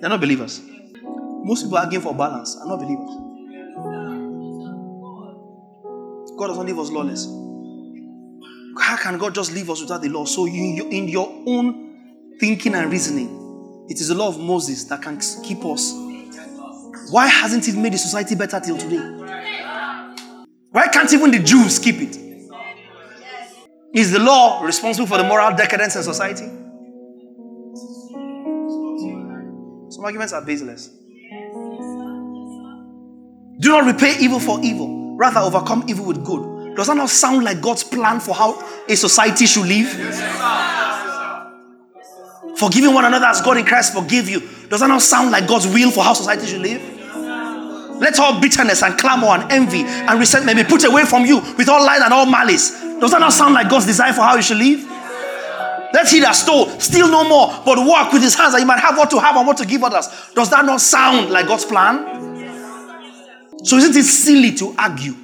They're 0.05 0.11
not 0.11 0.21
believers. 0.21 0.61
Most 1.03 1.63
people 1.63 1.79
are 1.79 1.85
arguing 1.85 2.03
for 2.03 2.15
balance 2.15 2.59
are 2.59 2.67
not 2.67 2.79
believers. 2.79 3.09
God 6.37 6.49
doesn't 6.49 6.67
leave 6.67 6.79
us 6.79 6.91
lawless. 6.91 7.25
How 8.79 8.99
can 8.99 9.17
God 9.17 9.35
just 9.35 9.55
leave 9.55 9.71
us 9.71 9.81
without 9.81 10.03
the 10.03 10.11
law? 10.11 10.27
So, 10.27 10.47
in 10.47 11.09
your 11.09 11.33
own 11.47 12.37
thinking 12.39 12.75
and 12.75 12.93
reasoning, 12.93 13.87
it 13.89 13.99
is 13.99 14.09
the 14.09 14.15
law 14.15 14.29
of 14.29 14.39
Moses 14.39 14.85
that 14.85 15.01
can 15.01 15.19
keep 15.43 15.65
us. 15.65 15.95
Why 17.11 17.27
hasn't 17.27 17.67
it 17.67 17.75
made 17.75 17.95
the 17.95 17.99
society 17.99 18.35
better 18.35 18.61
till 18.61 18.77
today? 18.77 18.99
Why 20.71 20.89
can't 20.89 21.11
even 21.15 21.31
the 21.31 21.39
Jews 21.39 21.79
keep 21.79 21.97
it? 22.03 22.19
Is 23.95 24.13
the 24.13 24.19
law 24.19 24.63
responsible 24.65 25.07
for 25.07 25.17
the 25.17 25.25
moral 25.25 25.57
decadence 25.57 25.97
in 25.97 26.03
society? 26.03 26.64
Some 29.95 30.05
arguments 30.05 30.33
are 30.33 30.43
baseless. 30.43 30.89
Do 33.61 33.69
not 33.69 33.85
repay 33.85 34.17
evil 34.19 34.41
for 34.41 34.59
evil, 34.61 35.15
rather 35.17 35.39
overcome 35.39 35.85
evil 35.87 36.07
with 36.07 36.25
good. 36.25 36.75
Does 36.75 36.89
that 36.89 36.97
not 36.97 37.11
sound 37.11 37.45
like 37.45 37.61
God's 37.61 37.85
plan 37.85 38.19
for 38.19 38.35
how 38.35 38.61
a 38.89 38.97
society 38.97 39.47
should 39.47 39.67
live? 39.67 39.87
Forgiving 42.59 42.93
one 42.93 43.05
another 43.05 43.27
as 43.27 43.41
God 43.41 43.57
in 43.57 43.65
Christ 43.65 43.95
forgive 43.95 44.29
you. 44.29 44.41
Does 44.69 44.81
that 44.81 44.89
not 44.89 45.01
sound 45.01 45.31
like 45.31 45.47
God's 45.47 45.69
will 45.69 45.93
for 45.93 46.03
how 46.03 46.15
society 46.15 46.47
should 46.47 46.63
live? 46.63 46.83
Let 48.01 48.19
all 48.19 48.41
bitterness 48.41 48.83
and 48.83 48.99
clamor 48.99 49.29
and 49.29 49.53
envy 49.53 49.83
and 49.83 50.19
resentment 50.19 50.57
be 50.57 50.65
put 50.65 50.83
away 50.83 51.05
from 51.05 51.25
you 51.25 51.37
with 51.57 51.69
all 51.69 51.87
lies 51.87 52.01
and 52.03 52.13
all 52.13 52.27
malice. 52.27 52.71
Does 52.99 53.13
that 53.13 53.21
not 53.21 53.33
sound 53.33 53.55
like 53.55 53.69
God's 53.71 53.87
desire 53.87 54.13
for 54.13 54.23
how 54.23 54.35
you 54.35 54.43
should 54.43 54.59
live? 54.59 54.91
Let 55.95 56.11
he 56.11 56.19
that 56.21 56.33
stole 56.33 56.69
steal 56.81 57.07
no 57.07 57.29
more, 57.29 57.47
but 57.65 57.79
work 57.79 58.13
with 58.13 58.21
his 58.21 58.35
hands 58.35 58.53
that 58.53 58.59
he 58.59 58.65
might 58.65 58.81
have 58.81 58.99
what 58.99 59.11
to 59.11 59.21
have 59.21 59.37
and 59.37 59.47
what 59.47 59.57
to 59.59 59.65
give 59.65 59.85
others. 59.85 60.09
Does 60.35 60.51
that 60.51 60.65
not 60.65 60.81
sound 60.81 61.31
like 61.31 61.47
God's 61.47 61.65
plan? 61.65 62.05
So 63.63 63.77
isn't 63.77 63.97
it 63.97 64.03
silly 64.03 64.51
to 64.57 64.75
argue 64.77 65.15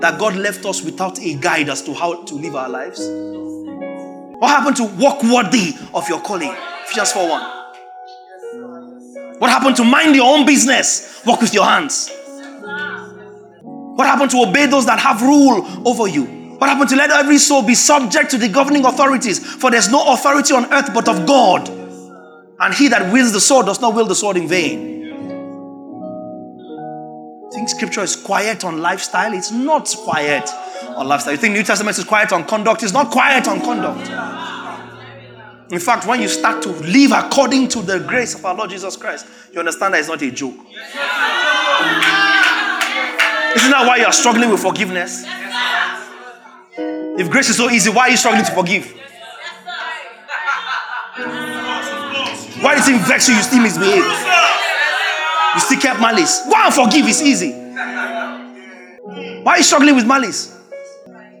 that 0.00 0.20
God 0.20 0.36
left 0.36 0.64
us 0.66 0.84
without 0.84 1.20
a 1.20 1.34
guide 1.34 1.68
as 1.68 1.82
to 1.82 1.94
how 1.94 2.22
to 2.22 2.34
live 2.36 2.54
our 2.54 2.68
lives? 2.68 3.00
What 4.38 4.50
happened 4.50 4.76
to 4.76 4.84
walk 4.84 5.20
worthy 5.24 5.74
of 5.92 6.08
your 6.08 6.20
calling? 6.20 6.54
Ephesians 6.84 7.10
4 7.10 7.28
1. 7.28 9.40
What 9.40 9.50
happened 9.50 9.74
to 9.78 9.84
mind 9.84 10.14
your 10.14 10.32
own 10.32 10.46
business? 10.46 11.24
Work 11.26 11.40
with 11.40 11.52
your 11.52 11.64
hands. 11.64 12.08
What 13.62 14.06
happened 14.06 14.30
to 14.30 14.42
obey 14.42 14.66
those 14.66 14.86
that 14.86 15.00
have 15.00 15.22
rule 15.22 15.66
over 15.88 16.06
you? 16.06 16.41
What 16.62 16.68
happened 16.68 16.90
to 16.90 16.96
let 16.96 17.10
every 17.10 17.38
soul 17.38 17.64
be 17.64 17.74
subject 17.74 18.30
to 18.30 18.38
the 18.38 18.46
governing 18.46 18.84
authorities? 18.84 19.40
For 19.44 19.68
there's 19.68 19.90
no 19.90 20.12
authority 20.12 20.54
on 20.54 20.72
earth 20.72 20.94
but 20.94 21.08
of 21.08 21.26
God. 21.26 21.68
And 22.60 22.72
he 22.72 22.86
that 22.86 23.12
wields 23.12 23.32
the 23.32 23.40
sword 23.40 23.66
does 23.66 23.80
not 23.80 23.96
wield 23.96 24.08
the 24.08 24.14
sword 24.14 24.36
in 24.36 24.46
vain. 24.46 25.02
Think 27.52 27.68
scripture 27.68 28.02
is 28.02 28.14
quiet 28.14 28.64
on 28.64 28.80
lifestyle? 28.80 29.34
It's 29.34 29.50
not 29.50 29.92
quiet 30.04 30.48
on 30.86 31.08
lifestyle. 31.08 31.32
You 31.32 31.38
think 31.38 31.54
New 31.54 31.64
Testament 31.64 31.98
is 31.98 32.04
quiet 32.04 32.30
on 32.30 32.44
conduct? 32.44 32.84
It's 32.84 32.92
not 32.92 33.10
quiet 33.10 33.48
on 33.48 33.60
conduct. 33.60 34.08
In 35.72 35.80
fact, 35.80 36.06
when 36.06 36.22
you 36.22 36.28
start 36.28 36.62
to 36.62 36.68
live 36.68 37.10
according 37.10 37.66
to 37.70 37.82
the 37.82 37.98
grace 37.98 38.36
of 38.36 38.44
our 38.44 38.54
Lord 38.54 38.70
Jesus 38.70 38.96
Christ, 38.96 39.26
you 39.52 39.58
understand 39.58 39.94
that 39.94 39.98
it's 39.98 40.08
not 40.08 40.22
a 40.22 40.30
joke. 40.30 40.54
Isn't 43.56 43.70
that 43.72 43.84
why 43.84 43.96
you 43.96 44.04
are 44.04 44.12
struggling 44.12 44.48
with 44.48 44.62
forgiveness? 44.62 45.26
If 47.18 47.30
grace 47.30 47.48
is 47.50 47.56
so 47.56 47.68
easy, 47.70 47.90
why 47.90 48.02
are 48.02 48.10
you 48.10 48.16
struggling 48.16 48.44
to 48.44 48.52
forgive? 48.52 48.90
Why 52.62 52.74
does 52.76 52.88
it 52.88 53.00
vex 53.02 53.28
you? 53.28 53.34
You 53.34 53.42
still 53.42 53.62
misbehave. 53.62 54.04
You 55.54 55.60
still 55.60 55.80
kept 55.80 56.00
malice. 56.00 56.42
Why 56.46 56.70
forgive 56.70 57.06
is 57.06 57.20
easy. 57.22 57.52
Why 59.42 59.52
are 59.54 59.58
you 59.58 59.64
struggling 59.64 59.96
with 59.96 60.06
malice? 60.06 60.56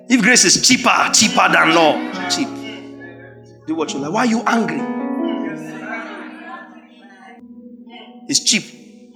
If 0.08 0.20
grace 0.20 0.44
is 0.44 0.66
cheaper, 0.66 1.10
cheaper 1.14 1.48
than 1.50 1.74
law, 1.74 2.28
cheap. 2.28 2.48
Do 3.66 3.74
what 3.74 3.92
you 3.94 4.00
like. 4.00 4.12
Why 4.12 4.20
are 4.20 4.26
you 4.26 4.42
angry? 4.42 4.80
It's 8.28 8.40
cheap. 8.44 8.64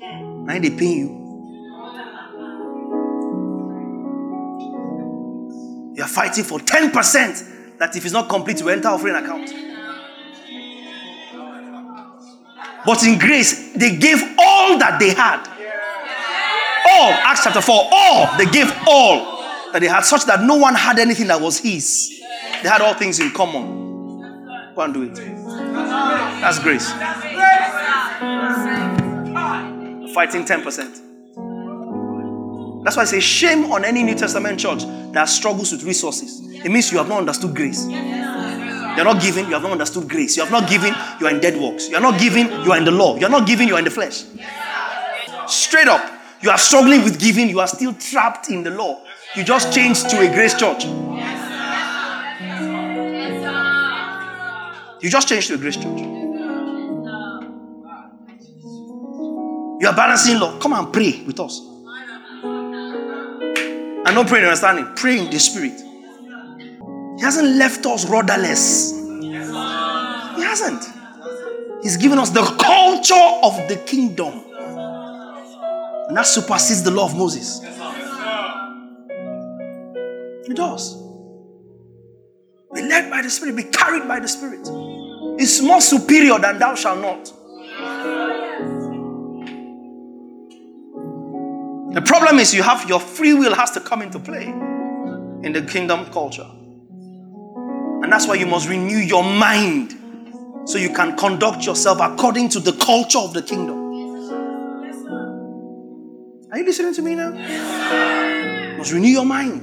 Now 0.00 0.58
they 0.58 0.70
pay 0.70 0.94
you. 0.94 1.25
Are 6.06 6.08
fighting 6.08 6.44
for 6.44 6.60
10% 6.60 7.78
that 7.78 7.96
if 7.96 8.04
it's 8.04 8.14
not 8.14 8.28
complete, 8.28 8.60
you 8.60 8.68
enter 8.68 8.88
offering 8.88 9.16
account. 9.16 9.52
But 12.86 13.02
in 13.04 13.18
grace, 13.18 13.72
they 13.74 13.96
gave 13.96 14.22
all 14.38 14.78
that 14.78 14.98
they 15.00 15.10
had. 15.10 15.42
All, 16.88 17.10
Acts 17.10 17.42
chapter 17.42 17.60
4, 17.60 17.88
all, 17.90 18.38
they 18.38 18.46
gave 18.46 18.72
all 18.86 19.42
that 19.72 19.80
they 19.80 19.88
had, 19.88 20.04
such 20.04 20.24
that 20.26 20.42
no 20.42 20.54
one 20.56 20.74
had 20.74 20.98
anything 21.00 21.26
that 21.26 21.40
was 21.40 21.58
his. 21.58 22.22
They 22.62 22.68
had 22.68 22.80
all 22.80 22.94
things 22.94 23.18
in 23.18 23.32
common. 23.32 24.74
Go 24.76 24.82
and 24.82 24.94
do 24.94 25.02
it. 25.02 25.16
That's 25.16 26.60
grace. 26.60 26.88
Fighting 30.14 30.44
10%. 30.44 31.15
That's 32.86 32.96
why 32.96 33.02
I 33.02 33.06
say 33.06 33.18
shame 33.18 33.72
on 33.72 33.84
any 33.84 34.04
New 34.04 34.14
Testament 34.14 34.60
church 34.60 34.84
that 35.10 35.24
struggles 35.24 35.72
with 35.72 35.82
resources. 35.82 36.40
It 36.64 36.70
means 36.70 36.92
you 36.92 36.98
have 36.98 37.08
not 37.08 37.18
understood 37.18 37.52
grace. 37.52 37.84
You're 37.88 39.04
not 39.04 39.20
giving, 39.20 39.46
you 39.46 39.54
have 39.54 39.62
not 39.64 39.72
understood 39.72 40.08
grace. 40.08 40.36
You 40.36 40.44
have 40.44 40.52
not 40.52 40.70
given, 40.70 40.94
you 41.18 41.26
are 41.26 41.30
in 41.30 41.40
dead 41.40 41.60
works. 41.60 41.90
You're 41.90 42.00
not 42.00 42.20
giving, 42.20 42.46
you 42.46 42.70
are 42.70 42.78
in 42.78 42.84
the 42.84 42.92
law. 42.92 43.16
You're 43.16 43.28
not 43.28 43.44
giving, 43.44 43.66
you 43.66 43.74
are 43.74 43.80
in 43.80 43.84
the 43.84 43.90
flesh. 43.90 44.22
Straight 45.48 45.88
up, 45.88 46.00
you 46.40 46.48
are 46.48 46.58
struggling 46.58 47.02
with 47.02 47.18
giving, 47.18 47.48
you 47.48 47.58
are 47.58 47.66
still 47.66 47.92
trapped 47.92 48.50
in 48.50 48.62
the 48.62 48.70
law. 48.70 49.02
You 49.34 49.42
just 49.42 49.72
changed 49.72 50.08
to 50.10 50.20
a 50.20 50.28
grace 50.32 50.54
church. 50.54 50.84
You 55.02 55.10
just 55.10 55.26
changed 55.26 55.48
to 55.48 55.54
a 55.54 55.58
grace 55.58 55.74
church. 55.74 55.98
You 59.80 59.88
are 59.88 59.96
balancing 59.96 60.38
law. 60.38 60.56
Come 60.60 60.72
and 60.74 60.92
pray 60.92 61.24
with 61.24 61.40
us. 61.40 61.60
And 64.06 64.14
don't 64.14 64.28
pray 64.28 64.38
in 64.38 64.44
understanding, 64.44 64.86
pray 64.94 65.18
in 65.18 65.30
the 65.30 65.38
spirit. 65.40 65.80
He 67.16 67.22
hasn't 67.22 67.56
left 67.56 67.84
us 67.86 68.06
rudderless. 68.06 68.92
He 69.20 69.32
hasn't. 70.42 70.84
He's 71.82 71.96
given 71.96 72.18
us 72.18 72.30
the 72.30 72.42
culture 72.42 73.14
of 73.42 73.68
the 73.68 73.76
kingdom. 73.84 74.44
And 76.08 76.16
that 76.16 76.26
supersedes 76.26 76.84
the 76.84 76.92
law 76.92 77.06
of 77.06 77.16
Moses. 77.16 77.60
It 80.48 80.56
does. 80.56 81.02
Be 82.72 82.82
led 82.82 83.10
by 83.10 83.22
the 83.22 83.30
Spirit, 83.30 83.56
be 83.56 83.64
carried 83.64 84.06
by 84.06 84.20
the 84.20 84.28
Spirit. 84.28 84.68
It's 85.40 85.60
more 85.60 85.80
superior 85.80 86.38
than 86.38 86.58
thou 86.58 86.74
shalt 86.76 87.00
not. 87.00 87.32
The 91.96 92.02
problem 92.02 92.38
is 92.38 92.52
you 92.52 92.62
have 92.62 92.86
your 92.90 93.00
free 93.00 93.32
will 93.32 93.54
has 93.54 93.70
to 93.70 93.80
come 93.80 94.02
into 94.02 94.18
play 94.18 94.44
in 94.44 95.52
the 95.54 95.62
kingdom 95.62 96.04
culture. 96.12 96.44
And 96.44 98.12
that's 98.12 98.28
why 98.28 98.34
you 98.34 98.44
must 98.44 98.68
renew 98.68 98.98
your 98.98 99.24
mind 99.24 99.94
so 100.66 100.76
you 100.76 100.92
can 100.92 101.16
conduct 101.16 101.64
yourself 101.64 102.00
according 102.02 102.50
to 102.50 102.60
the 102.60 102.72
culture 102.72 103.18
of 103.18 103.32
the 103.32 103.40
kingdom. 103.40 103.78
Are 106.52 106.58
you 106.58 106.66
listening 106.66 106.92
to 106.92 107.00
me 107.00 107.14
now? 107.14 107.30
You 108.72 108.76
must 108.76 108.92
renew 108.92 109.08
your 109.08 109.24
mind. 109.24 109.62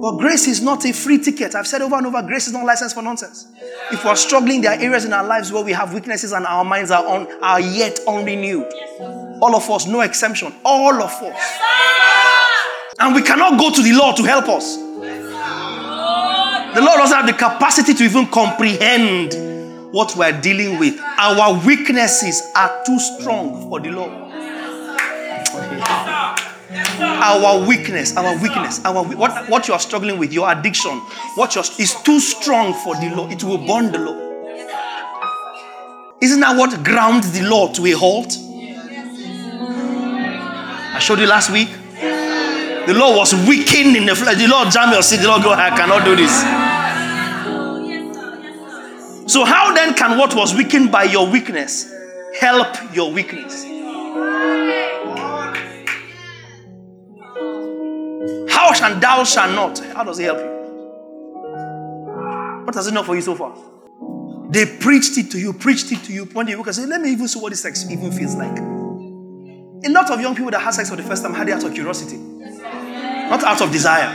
But 0.00 0.18
grace 0.18 0.48
is 0.48 0.60
not 0.60 0.84
a 0.84 0.92
free 0.92 1.22
ticket. 1.22 1.54
I've 1.54 1.68
said 1.68 1.82
over 1.82 1.94
and 1.94 2.06
over 2.08 2.20
grace 2.22 2.48
is 2.48 2.52
not 2.52 2.64
license 2.64 2.92
for 2.92 3.02
nonsense. 3.02 3.46
If 3.92 4.04
we're 4.04 4.16
struggling, 4.16 4.62
there 4.62 4.72
are 4.72 4.82
areas 4.82 5.04
in 5.04 5.12
our 5.12 5.24
lives 5.24 5.52
where 5.52 5.62
we 5.62 5.70
have 5.70 5.94
weaknesses 5.94 6.32
and 6.32 6.44
our 6.46 6.64
minds 6.64 6.90
are, 6.90 7.06
on, 7.06 7.28
are 7.44 7.60
yet 7.60 8.00
unrenewed. 8.08 8.66
All 9.40 9.54
of 9.54 9.70
us, 9.70 9.86
no 9.86 10.00
exemption. 10.00 10.52
All 10.64 11.02
of 11.02 11.10
us. 11.10 11.58
And 12.98 13.14
we 13.14 13.22
cannot 13.22 13.58
go 13.58 13.70
to 13.70 13.82
the 13.82 13.92
Lord 13.92 14.16
to 14.16 14.24
help 14.24 14.48
us. 14.48 14.76
The 16.74 16.80
Lord 16.84 16.98
doesn't 16.98 17.16
have 17.16 17.26
the 17.26 17.32
capacity 17.32 17.94
to 17.94 18.04
even 18.04 18.26
comprehend 18.26 19.34
what 19.92 20.14
we're 20.16 20.38
dealing 20.40 20.78
with. 20.78 20.98
Our 21.18 21.64
weaknesses 21.64 22.42
are 22.54 22.82
too 22.84 22.98
strong 22.98 23.68
for 23.70 23.80
the 23.80 23.90
Lord. 23.90 24.12
Our 27.00 27.66
weakness, 27.66 28.16
our 28.16 28.36
weakness, 28.42 28.84
our 28.84 29.02
what, 29.02 29.48
what 29.48 29.66
you 29.66 29.74
are 29.74 29.80
struggling 29.80 30.18
with, 30.18 30.32
your 30.32 30.50
addiction, 30.50 30.98
what 31.36 31.54
you're, 31.54 31.64
is 31.78 31.94
too 32.02 32.20
strong 32.20 32.74
for 32.74 32.94
the 32.96 33.12
Lord. 33.14 33.32
It 33.32 33.42
will 33.44 33.58
burn 33.58 33.90
the 33.92 33.98
Lord. 33.98 34.24
Isn't 36.20 36.40
that 36.40 36.56
what 36.56 36.84
grounds 36.84 37.32
the 37.32 37.42
Lord 37.48 37.74
to 37.76 37.86
a 37.86 37.92
halt? 37.92 38.36
I 40.98 41.00
showed 41.00 41.20
you 41.20 41.28
last 41.28 41.52
week. 41.52 41.68
The 41.94 42.92
Lord 42.92 43.16
was 43.18 43.32
weakened 43.46 43.94
in 43.96 44.04
the 44.04 44.16
flesh. 44.16 44.36
The 44.36 44.48
Lord 44.48 44.72
jammed 44.72 44.92
your 44.92 45.02
seat. 45.02 45.18
The 45.18 45.28
Lord 45.28 45.44
go, 45.44 45.52
I 45.52 45.70
cannot 45.70 46.04
do 46.04 46.16
this. 46.16 46.32
So, 49.32 49.44
how 49.44 49.72
then 49.72 49.94
can 49.94 50.18
what 50.18 50.34
was 50.34 50.56
weakened 50.56 50.90
by 50.90 51.04
your 51.04 51.30
weakness 51.30 51.94
help 52.40 52.74
your 52.92 53.12
weakness? 53.12 53.62
How 58.52 58.72
shall 58.72 58.98
thou 58.98 59.22
shall 59.22 59.52
not? 59.52 59.78
How 59.78 60.02
does 60.02 60.18
it 60.18 60.24
help 60.24 60.40
you? 60.40 60.50
What 62.64 62.74
has 62.74 62.88
it 62.88 62.94
done 62.94 63.04
for 63.04 63.14
you 63.14 63.22
so 63.22 63.36
far? 63.36 63.54
They 64.50 64.66
preached 64.66 65.16
it 65.16 65.30
to 65.30 65.38
you, 65.38 65.52
preached 65.52 65.92
it 65.92 66.02
to 66.06 66.12
you. 66.12 66.24
One 66.24 66.46
day 66.46 66.52
you 66.52 66.64
can 66.64 66.72
say, 66.72 66.86
let 66.86 67.00
me 67.00 67.12
even 67.12 67.28
see 67.28 67.38
what 67.38 67.50
this 67.50 67.88
even 67.88 68.10
feels 68.10 68.34
like. 68.34 68.87
A 69.84 69.88
lot 69.90 70.10
of 70.10 70.20
young 70.20 70.34
people 70.34 70.50
that 70.50 70.60
had 70.60 70.72
sex 70.72 70.90
for 70.90 70.96
the 70.96 71.02
first 71.02 71.22
time 71.22 71.34
had 71.34 71.48
it 71.48 71.52
out 71.52 71.64
of 71.64 71.72
curiosity, 71.72 72.16
not 72.16 73.44
out 73.44 73.60
of 73.62 73.70
desire. 73.70 74.08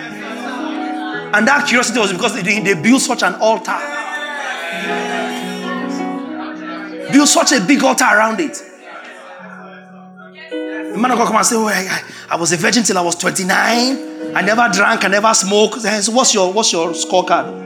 And 1.33 1.47
that 1.47 1.65
curiosity 1.67 1.99
was 1.99 2.11
because 2.11 2.41
they, 2.41 2.59
they 2.59 2.73
built 2.73 3.01
such 3.01 3.23
an 3.23 3.35
altar. 3.35 3.77
Built 7.11 7.27
such 7.27 7.53
a 7.53 7.61
big 7.65 7.83
altar 7.83 8.03
around 8.05 8.39
it. 8.39 8.61
The 10.49 10.99
man 10.99 11.11
of 11.11 11.17
God 11.17 11.27
come 11.27 11.37
and 11.37 11.45
say, 11.45 11.55
Oh, 11.55 11.67
I, 11.67 12.03
I 12.29 12.35
was 12.35 12.51
a 12.51 12.57
virgin 12.57 12.83
till 12.83 12.97
I 12.97 13.01
was 13.01 13.15
29. 13.15 14.35
I 14.35 14.41
never 14.41 14.69
drank, 14.71 15.03
I 15.05 15.07
never 15.07 15.33
smoked. 15.33 15.81
So 15.81 16.11
what's 16.11 16.33
your 16.33 16.51
what's 16.53 16.71
your 16.71 16.89
scorecard? 16.89 17.61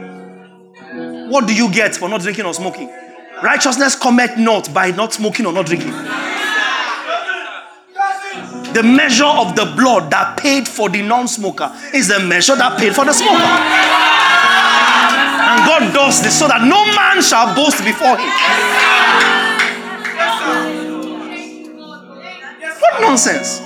What 1.30 1.46
do 1.46 1.54
you 1.54 1.70
get 1.70 1.96
for 1.96 2.08
not 2.08 2.22
drinking 2.22 2.46
or 2.46 2.54
smoking? 2.54 2.90
Righteousness 3.42 3.96
cometh 3.96 4.38
not 4.38 4.72
by 4.72 4.92
not 4.92 5.12
smoking 5.12 5.46
or 5.46 5.52
not 5.52 5.66
drinking. 5.66 5.92
The 8.74 8.82
measure 8.82 9.24
of 9.24 9.56
the 9.56 9.72
blood 9.76 10.10
that 10.10 10.36
paid 10.36 10.68
for 10.68 10.90
the 10.90 11.00
non 11.00 11.26
smoker 11.26 11.72
is 11.94 12.08
the 12.08 12.20
measure 12.20 12.54
that 12.56 12.78
paid 12.78 12.94
for 12.94 13.04
the 13.04 13.12
smoker. 13.12 13.34
And 15.48 15.64
God 15.64 15.94
does 15.94 16.22
this 16.22 16.38
so 16.38 16.46
that 16.48 16.60
no 16.60 16.84
man 16.94 17.22
shall 17.22 17.54
boast 17.56 17.82
before 17.82 18.18
him. 18.18 18.28
What 22.80 23.00
nonsense? 23.00 23.62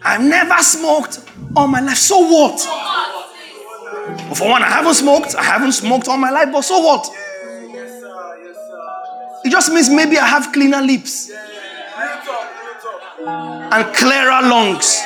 I've 0.00 0.22
never 0.22 0.62
smoked 0.62 1.20
all 1.56 1.66
my 1.66 1.80
life. 1.80 1.96
So 1.96 2.18
what? 2.18 2.60
For 4.36 4.48
one, 4.48 4.62
I 4.62 4.68
haven't 4.68 4.94
smoked. 4.94 5.34
I 5.34 5.42
haven't 5.42 5.72
smoked 5.72 6.06
all 6.06 6.16
my 6.16 6.30
life, 6.30 6.50
but 6.52 6.62
so 6.62 6.78
what? 6.78 7.10
It 9.44 9.50
just 9.50 9.72
means 9.72 9.90
maybe 9.90 10.18
I 10.18 10.26
have 10.26 10.52
cleaner 10.52 10.80
lips 10.80 11.32
and 13.26 13.94
clearer 13.94 14.42
lungs, 14.42 15.00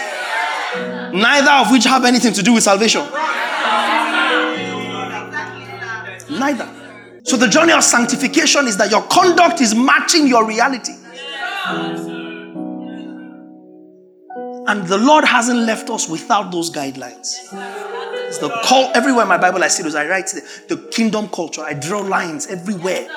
neither 1.13 1.51
of 1.51 1.71
which 1.71 1.85
have 1.85 2.05
anything 2.05 2.33
to 2.35 2.43
do 2.43 2.53
with 2.55 2.63
salvation. 2.63 3.03
Neither. 6.39 6.69
So 7.25 7.37
the 7.37 7.49
journey 7.49 7.73
of 7.73 7.85
sanctification 7.85 8.67
is 8.67 8.77
that 8.79 8.91
your 8.91 9.03
conduct 9.03 9.61
is 9.61 9.75
matching 9.75 10.27
your 10.27 10.47
reality. 10.47 10.93
And 14.65 14.87
the 14.87 14.99
Lord 14.99 15.25
hasn't 15.25 15.61
left 15.61 15.91
us 15.91 16.09
without 16.09 16.53
those 16.53 16.71
guidelines. 16.71 17.37
It's 18.29 18.39
the 18.39 18.49
call 18.65 18.91
everywhere 18.95 19.23
in 19.23 19.29
my 19.29 19.39
Bible 19.39 19.63
I 19.63 19.69
see 19.69 19.83
those. 19.83 19.95
I 19.95 20.07
write 20.07 20.29
the, 20.29 20.75
the 20.75 20.89
kingdom 20.89 21.29
culture. 21.29 21.63
I 21.63 21.75
draw 21.75 22.01
lines 22.01 22.47
everywhere. 22.47 23.09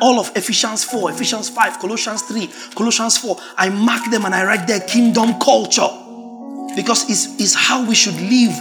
All 0.00 0.18
of 0.18 0.30
Ephesians 0.36 0.84
4, 0.84 1.10
Ephesians 1.12 1.48
5, 1.50 1.78
Colossians 1.78 2.22
3, 2.22 2.48
Colossians 2.74 3.18
4. 3.18 3.36
I 3.56 3.68
mark 3.68 4.10
them 4.10 4.24
and 4.24 4.34
I 4.34 4.44
write 4.44 4.66
their 4.66 4.80
kingdom 4.80 5.38
culture. 5.38 5.88
Because 6.76 7.08
it's, 7.08 7.40
it's 7.40 7.54
how 7.54 7.86
we 7.86 7.94
should 7.94 8.14
live 8.20 8.56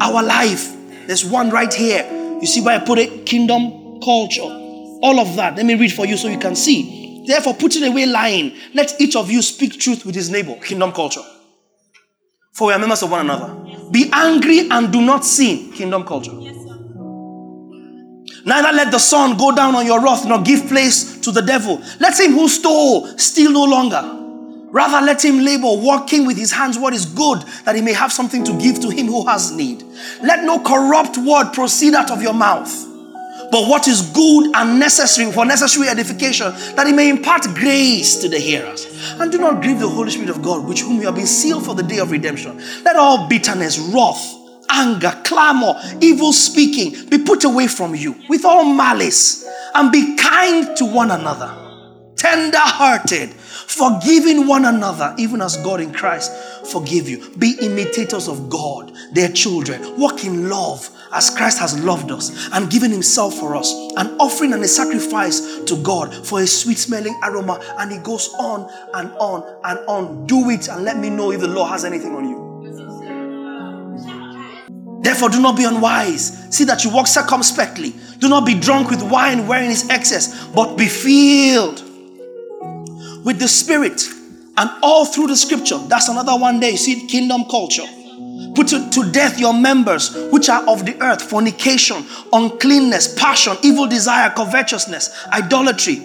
our 0.00 0.22
life. 0.22 0.74
There's 1.06 1.24
one 1.24 1.50
right 1.50 1.72
here. 1.72 2.04
You 2.40 2.46
see 2.46 2.60
where 2.60 2.80
I 2.80 2.84
put 2.84 2.98
it? 2.98 3.26
Kingdom 3.26 4.00
culture. 4.00 4.42
All 4.42 5.20
of 5.20 5.36
that. 5.36 5.56
Let 5.56 5.66
me 5.66 5.74
read 5.74 5.92
for 5.92 6.06
you 6.06 6.16
so 6.16 6.28
you 6.28 6.38
can 6.38 6.56
see. 6.56 7.24
Therefore, 7.26 7.54
putting 7.54 7.84
away 7.84 8.06
lying, 8.06 8.56
let 8.74 9.00
each 9.00 9.16
of 9.16 9.30
you 9.30 9.40
speak 9.42 9.78
truth 9.80 10.04
with 10.04 10.14
his 10.14 10.30
neighbor. 10.30 10.56
Kingdom 10.56 10.92
culture. 10.92 11.22
For 12.52 12.68
we 12.68 12.72
are 12.74 12.78
members 12.78 13.02
of 13.02 13.10
one 13.10 13.20
another. 13.22 13.54
Be 13.90 14.10
angry 14.12 14.70
and 14.70 14.92
do 14.92 15.00
not 15.00 15.24
sin. 15.24 15.72
Kingdom 15.72 16.04
culture. 16.04 16.32
Neither 18.44 18.72
let 18.76 18.90
the 18.90 18.98
sun 18.98 19.36
go 19.36 19.54
down 19.54 19.74
on 19.74 19.86
your 19.86 20.02
wrath, 20.02 20.26
nor 20.26 20.42
give 20.42 20.66
place 20.68 21.18
to 21.20 21.30
the 21.30 21.40
devil. 21.40 21.82
Let 22.00 22.18
him 22.18 22.32
who 22.32 22.48
stole 22.48 23.06
steal 23.18 23.52
no 23.52 23.64
longer. 23.64 24.20
Rather, 24.70 25.06
let 25.06 25.24
him 25.24 25.44
labor, 25.44 25.72
working 25.74 26.26
with 26.26 26.36
his 26.36 26.50
hands 26.50 26.78
what 26.78 26.92
is 26.92 27.06
good, 27.06 27.42
that 27.64 27.76
he 27.76 27.80
may 27.80 27.92
have 27.92 28.12
something 28.12 28.44
to 28.44 28.58
give 28.58 28.80
to 28.80 28.90
him 28.90 29.06
who 29.06 29.26
has 29.26 29.52
need. 29.52 29.84
Let 30.22 30.44
no 30.44 30.58
corrupt 30.58 31.16
word 31.16 31.52
proceed 31.52 31.94
out 31.94 32.10
of 32.10 32.22
your 32.22 32.34
mouth 32.34 32.90
but 33.54 33.68
what 33.68 33.86
is 33.86 34.00
good 34.10 34.50
and 34.56 34.80
necessary 34.80 35.30
for 35.30 35.44
necessary 35.44 35.88
edification, 35.88 36.52
that 36.74 36.88
he 36.88 36.92
may 36.92 37.08
impart 37.08 37.44
grace 37.54 38.16
to 38.20 38.28
the 38.28 38.38
hearers. 38.38 38.86
And 39.20 39.30
do 39.30 39.38
not 39.38 39.62
grieve 39.62 39.78
the 39.78 39.88
Holy 39.88 40.10
Spirit 40.10 40.30
of 40.30 40.42
God, 40.42 40.66
which 40.66 40.80
whom 40.80 40.96
you 41.00 41.06
have 41.06 41.14
been 41.14 41.26
sealed 41.26 41.64
for 41.64 41.74
the 41.74 41.84
day 41.84 41.98
of 41.98 42.10
redemption. 42.10 42.60
Let 42.84 42.96
all 42.96 43.28
bitterness, 43.28 43.78
wrath, 43.78 44.34
anger, 44.70 45.20
clamor, 45.24 45.80
evil 46.00 46.32
speaking 46.32 47.08
be 47.08 47.18
put 47.18 47.44
away 47.44 47.66
from 47.66 47.94
you 47.94 48.16
with 48.28 48.44
all 48.44 48.64
malice, 48.64 49.48
and 49.74 49.90
be 49.90 50.16
kind 50.16 50.76
to 50.76 50.84
one 50.84 51.10
another, 51.10 51.54
tender 52.16 52.58
hearted, 52.58 53.30
forgiving 53.30 54.46
one 54.46 54.64
another, 54.64 55.14
even 55.18 55.40
as 55.40 55.56
God 55.58 55.80
in 55.80 55.92
Christ 55.92 56.32
forgive 56.66 57.08
you. 57.08 57.30
Be 57.36 57.56
imitators 57.60 58.28
of 58.28 58.48
God, 58.48 58.92
their 59.12 59.30
children. 59.30 59.98
Walk 59.98 60.24
in 60.24 60.48
love 60.48 60.90
as 61.12 61.30
Christ 61.30 61.58
has 61.60 61.78
loved 61.82 62.10
us 62.10 62.48
and 62.52 62.70
given 62.70 62.90
himself 62.90 63.34
for 63.34 63.54
us, 63.54 63.72
an 63.96 64.16
offering 64.18 64.52
and 64.52 64.62
a 64.62 64.68
sacrifice 64.68 65.60
to 65.64 65.80
God 65.82 66.26
for 66.26 66.40
a 66.40 66.46
sweet 66.46 66.78
smelling 66.78 67.18
aroma. 67.22 67.60
And 67.78 67.92
he 67.92 67.98
goes 67.98 68.28
on 68.38 68.70
and 68.94 69.10
on 69.12 69.60
and 69.64 69.78
on. 69.86 70.26
Do 70.26 70.50
it 70.50 70.68
and 70.68 70.84
let 70.84 70.98
me 70.98 71.10
know 71.10 71.30
if 71.30 71.40
the 71.40 71.48
Lord 71.48 71.70
has 71.70 71.84
anything 71.84 72.14
on 72.14 72.28
you. 72.28 72.43
Therefore, 75.04 75.28
do 75.28 75.40
not 75.40 75.56
be 75.56 75.64
unwise. 75.64 76.48
See 76.54 76.64
that 76.64 76.82
you 76.82 76.90
walk 76.90 77.06
circumspectly. 77.06 77.94
Do 78.18 78.28
not 78.28 78.46
be 78.46 78.58
drunk 78.58 78.90
with 78.90 79.02
wine 79.02 79.46
wherein 79.46 79.70
is 79.70 79.88
excess, 79.90 80.46
but 80.46 80.76
be 80.76 80.88
filled 80.88 81.82
with 83.24 83.38
the 83.38 83.48
Spirit. 83.48 84.02
And 84.56 84.70
all 84.82 85.04
through 85.04 85.26
the 85.26 85.36
scripture, 85.36 85.78
that's 85.78 86.08
another 86.08 86.36
one 86.36 86.60
day. 86.60 86.70
You 86.70 86.76
see, 86.76 87.06
kingdom 87.06 87.44
culture 87.44 87.86
Put 88.54 88.68
to, 88.68 88.88
to 88.90 89.10
death 89.10 89.40
your 89.40 89.52
members 89.52 90.14
which 90.30 90.48
are 90.48 90.66
of 90.68 90.86
the 90.86 91.00
earth 91.02 91.22
fornication, 91.22 92.04
uncleanness, 92.32 93.14
passion, 93.14 93.56
evil 93.62 93.86
desire, 93.86 94.30
covetousness, 94.30 95.26
idolatry. 95.32 96.00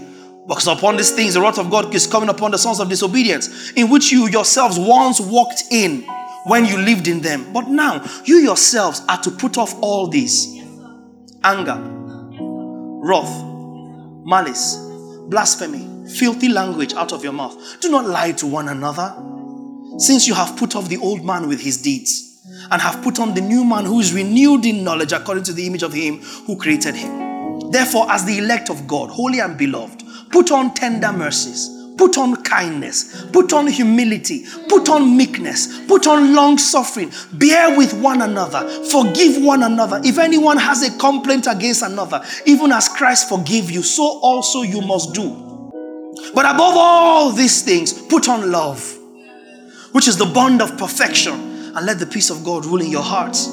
Because 0.47 0.67
upon 0.67 0.97
these 0.97 1.11
things 1.11 1.35
the 1.35 1.41
wrath 1.41 1.59
of 1.59 1.69
God 1.69 1.93
is 1.93 2.07
coming 2.07 2.29
upon 2.29 2.49
the 2.51 2.57
sons 2.57 2.79
of 2.79 2.89
disobedience, 2.89 3.71
in 3.71 3.89
which 3.89 4.11
you 4.11 4.27
yourselves 4.27 4.79
once 4.79 5.19
walked 5.19 5.63
in 5.69 6.03
when 6.45 6.65
you 6.65 6.77
lived 6.77 7.07
in 7.07 7.21
them. 7.21 7.51
But 7.53 7.67
now 7.67 8.03
you 8.25 8.37
yourselves 8.37 9.01
are 9.07 9.21
to 9.21 9.31
put 9.31 9.57
off 9.57 9.75
all 9.81 10.07
these 10.07 10.57
anger, 11.43 11.77
wrath, 13.01 13.43
malice, 14.25 14.75
blasphemy, 15.29 16.07
filthy 16.09 16.49
language 16.49 16.93
out 16.93 17.13
of 17.13 17.23
your 17.23 17.33
mouth. 17.33 17.55
Do 17.81 17.89
not 17.89 18.05
lie 18.05 18.31
to 18.33 18.47
one 18.47 18.69
another, 18.69 19.15
since 19.97 20.27
you 20.27 20.33
have 20.33 20.57
put 20.57 20.75
off 20.75 20.89
the 20.89 20.97
old 20.97 21.23
man 21.23 21.47
with 21.47 21.61
his 21.61 21.81
deeds 21.81 22.25
and 22.71 22.81
have 22.81 23.01
put 23.03 23.19
on 23.19 23.33
the 23.33 23.41
new 23.41 23.63
man 23.63 23.85
who 23.85 23.99
is 23.99 24.13
renewed 24.13 24.65
in 24.65 24.83
knowledge 24.83 25.11
according 25.11 25.43
to 25.43 25.53
the 25.53 25.65
image 25.67 25.83
of 25.83 25.93
him 25.93 26.19
who 26.45 26.57
created 26.57 26.95
him. 26.95 27.69
Therefore, 27.71 28.11
as 28.11 28.25
the 28.25 28.37
elect 28.37 28.69
of 28.69 28.87
God, 28.87 29.09
holy 29.09 29.39
and 29.39 29.57
beloved, 29.57 30.03
put 30.31 30.51
on 30.51 30.73
tender 30.73 31.11
mercies, 31.11 31.69
put 31.99 32.17
on 32.17 32.41
kindness, 32.43 33.25
put 33.33 33.51
on 33.51 33.67
humility, 33.67 34.45
put 34.69 34.87
on 34.87 35.17
meekness, 35.17 35.85
put 35.85 36.07
on 36.07 36.33
long 36.33 36.57
suffering, 36.57 37.11
bear 37.33 37.77
with 37.77 37.93
one 37.93 38.21
another, 38.21 38.65
forgive 38.85 39.43
one 39.43 39.63
another. 39.63 39.99
If 40.05 40.17
anyone 40.17 40.55
has 40.55 40.81
a 40.81 40.97
complaint 40.97 41.45
against 41.45 41.81
another, 41.81 42.23
even 42.45 42.71
as 42.71 42.87
Christ 42.87 43.27
forgave 43.27 43.69
you, 43.69 43.83
so 43.83 44.03
also 44.03 44.61
you 44.61 44.79
must 44.79 45.13
do. 45.13 45.29
But 46.33 46.45
above 46.45 46.73
all 46.77 47.31
these 47.33 47.63
things, 47.63 47.91
put 47.91 48.29
on 48.29 48.49
love, 48.49 48.97
which 49.91 50.07
is 50.07 50.15
the 50.15 50.25
bond 50.25 50.61
of 50.61 50.77
perfection 50.77 51.33
and 51.33 51.85
let 51.85 51.99
the 51.99 52.05
peace 52.05 52.29
of 52.29 52.45
God 52.45 52.65
rule 52.65 52.81
in 52.81 52.89
your 52.89 53.03
hearts, 53.03 53.47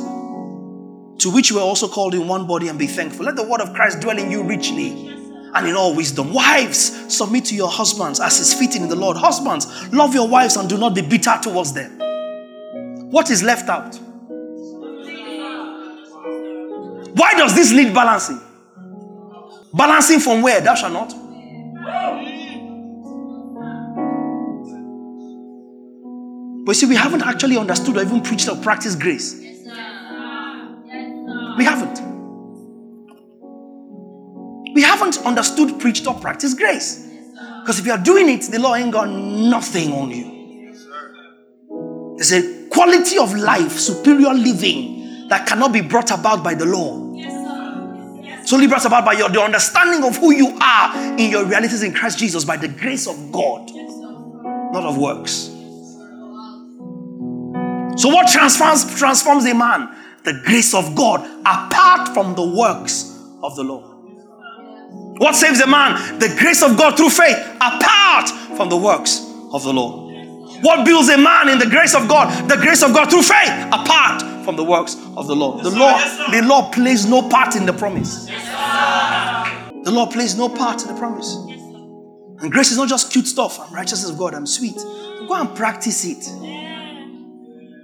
to 1.24 1.32
which 1.32 1.50
you 1.50 1.58
are 1.58 1.64
also 1.64 1.88
called 1.88 2.14
in 2.14 2.28
one 2.28 2.46
body, 2.46 2.68
and 2.68 2.78
be 2.78 2.86
thankful. 2.86 3.26
Let 3.26 3.34
the 3.34 3.42
word 3.42 3.60
of 3.60 3.74
Christ 3.74 3.98
dwell 3.98 4.18
in 4.18 4.30
you 4.30 4.44
richly 4.44 5.15
and 5.56 5.66
in 5.66 5.74
all 5.74 5.94
wisdom. 5.96 6.32
Wives, 6.32 7.14
submit 7.14 7.46
to 7.46 7.54
your 7.54 7.68
husbands 7.68 8.20
as 8.20 8.38
is 8.38 8.54
fitting 8.54 8.82
in 8.82 8.88
the 8.88 8.96
Lord. 8.96 9.16
Husbands, 9.16 9.66
love 9.92 10.14
your 10.14 10.28
wives 10.28 10.56
and 10.56 10.68
do 10.68 10.76
not 10.76 10.94
be 10.94 11.00
bitter 11.00 11.38
towards 11.42 11.72
them. 11.72 11.98
What 13.10 13.30
is 13.30 13.42
left 13.42 13.68
out? 13.68 13.98
Why 17.14 17.32
does 17.34 17.54
this 17.54 17.72
need 17.72 17.94
balancing? 17.94 18.40
Balancing 19.72 20.20
from 20.20 20.42
where? 20.42 20.60
Thou 20.60 20.74
shalt 20.74 20.92
not. 20.92 21.14
But 26.66 26.74
see, 26.74 26.86
we 26.86 26.96
haven't 26.96 27.22
actually 27.22 27.56
understood 27.56 27.96
or 27.96 28.02
even 28.02 28.20
preached 28.22 28.48
or 28.48 28.56
practiced 28.56 28.98
grace. 29.00 29.40
We 31.56 31.64
haven't. 31.64 32.05
We 34.76 34.82
haven't 34.82 35.16
understood, 35.24 35.80
preached, 35.80 36.06
or 36.06 36.12
practiced 36.12 36.58
grace. 36.58 37.08
Because 37.62 37.78
if 37.78 37.86
you 37.86 37.92
are 37.92 37.98
doing 37.98 38.28
it, 38.28 38.42
the 38.42 38.58
law 38.58 38.74
ain't 38.74 38.92
got 38.92 39.08
nothing 39.08 39.90
on 39.90 40.10
you. 40.10 40.76
There's 42.18 42.32
a 42.32 42.68
quality 42.68 43.16
of 43.16 43.34
life, 43.34 43.72
superior 43.72 44.34
living, 44.34 45.28
that 45.30 45.46
cannot 45.46 45.72
be 45.72 45.80
brought 45.80 46.10
about 46.10 46.44
by 46.44 46.52
the 46.52 46.66
law. 46.66 47.10
It's 47.14 48.52
only 48.52 48.66
brought 48.66 48.84
about 48.84 49.06
by 49.06 49.14
your 49.14 49.30
the 49.30 49.40
understanding 49.40 50.04
of 50.04 50.18
who 50.18 50.34
you 50.34 50.58
are 50.60 50.94
in 51.18 51.30
your 51.30 51.46
realities 51.46 51.82
in 51.82 51.94
Christ 51.94 52.18
Jesus 52.18 52.44
by 52.44 52.58
the 52.58 52.68
grace 52.68 53.06
of 53.06 53.32
God, 53.32 53.70
not 54.74 54.84
of 54.84 54.98
works. 54.98 55.32
So, 57.98 58.10
what 58.10 58.30
transforms 58.30 58.94
transforms 58.98 59.46
a 59.46 59.54
man? 59.54 59.88
The 60.24 60.34
grace 60.44 60.74
of 60.74 60.94
God 60.94 61.26
apart 61.46 62.12
from 62.12 62.34
the 62.34 62.46
works 62.46 63.18
of 63.42 63.56
the 63.56 63.64
law. 63.64 63.95
What 65.18 65.34
saves 65.34 65.60
a 65.60 65.66
man? 65.66 66.18
The 66.18 66.28
grace 66.38 66.62
of 66.62 66.76
God 66.76 66.96
through 66.96 67.10
faith 67.10 67.38
apart 67.56 68.28
from 68.56 68.68
the 68.68 68.76
works 68.76 69.20
of 69.52 69.62
the 69.62 69.72
law. 69.72 70.06
What 70.60 70.84
builds 70.84 71.08
a 71.08 71.18
man 71.18 71.48
in 71.48 71.58
the 71.58 71.66
grace 71.66 71.94
of 71.94 72.08
God? 72.08 72.48
The 72.48 72.56
grace 72.56 72.82
of 72.82 72.92
God 72.92 73.10
through 73.10 73.22
faith 73.22 73.50
apart 73.72 74.22
from 74.44 74.56
the 74.56 74.64
works 74.64 74.96
of 75.16 75.26
the 75.26 75.34
law. 75.34 75.60
The 75.62 75.70
law, 75.70 75.98
the 76.30 76.42
law 76.42 76.70
plays 76.70 77.06
no 77.06 77.28
part 77.28 77.56
in 77.56 77.66
the 77.66 77.72
promise. 77.72 78.26
The 78.26 79.90
law 79.90 80.06
plays 80.06 80.36
no 80.36 80.48
part 80.48 80.82
in 80.82 80.88
the 80.88 80.98
promise. 80.98 81.36
And 82.40 82.52
grace 82.52 82.70
is 82.70 82.76
not 82.76 82.88
just 82.88 83.12
cute 83.12 83.26
stuff. 83.26 83.58
I'm 83.60 83.74
righteousness 83.74 84.10
of 84.10 84.18
God. 84.18 84.34
I'm 84.34 84.46
sweet. 84.46 84.76
Go 84.76 85.34
and 85.34 85.54
practice 85.56 86.04
it. 86.04 86.22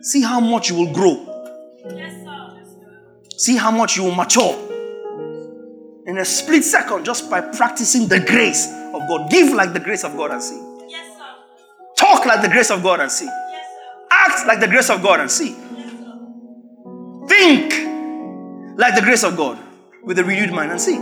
See 0.04 0.22
how 0.22 0.40
much 0.40 0.68
you 0.68 0.76
will 0.76 0.92
grow. 0.92 1.28
See 3.36 3.56
how 3.56 3.70
much 3.70 3.96
you 3.96 4.04
will 4.04 4.14
mature 4.14 4.71
in 6.06 6.18
a 6.18 6.24
split 6.24 6.64
second 6.64 7.04
just 7.04 7.30
by 7.30 7.40
practicing 7.40 8.08
the 8.08 8.20
grace 8.20 8.66
of 8.94 9.06
God. 9.08 9.30
Give 9.30 9.52
like 9.54 9.72
the 9.72 9.80
grace 9.80 10.04
of 10.04 10.16
God 10.16 10.32
and 10.32 10.42
see. 10.42 10.60
Yes, 10.88 11.16
sir. 11.16 11.24
Talk 11.96 12.26
like 12.26 12.42
the 12.42 12.48
grace 12.48 12.70
of 12.70 12.82
God 12.82 13.00
and 13.00 13.10
see. 13.10 13.26
Yes, 13.26 13.66
sir. 13.66 14.06
Act 14.10 14.46
like 14.46 14.60
the 14.60 14.68
grace 14.68 14.90
of 14.90 15.02
God 15.02 15.20
and 15.20 15.30
see. 15.30 15.50
Yes, 15.50 15.90
sir. 15.90 17.26
Think 17.28 18.78
like 18.78 18.94
the 18.94 19.02
grace 19.02 19.22
of 19.22 19.36
God 19.36 19.58
with 20.02 20.18
a 20.18 20.24
renewed 20.24 20.52
mind 20.52 20.72
and 20.72 20.80
see. 20.80 20.98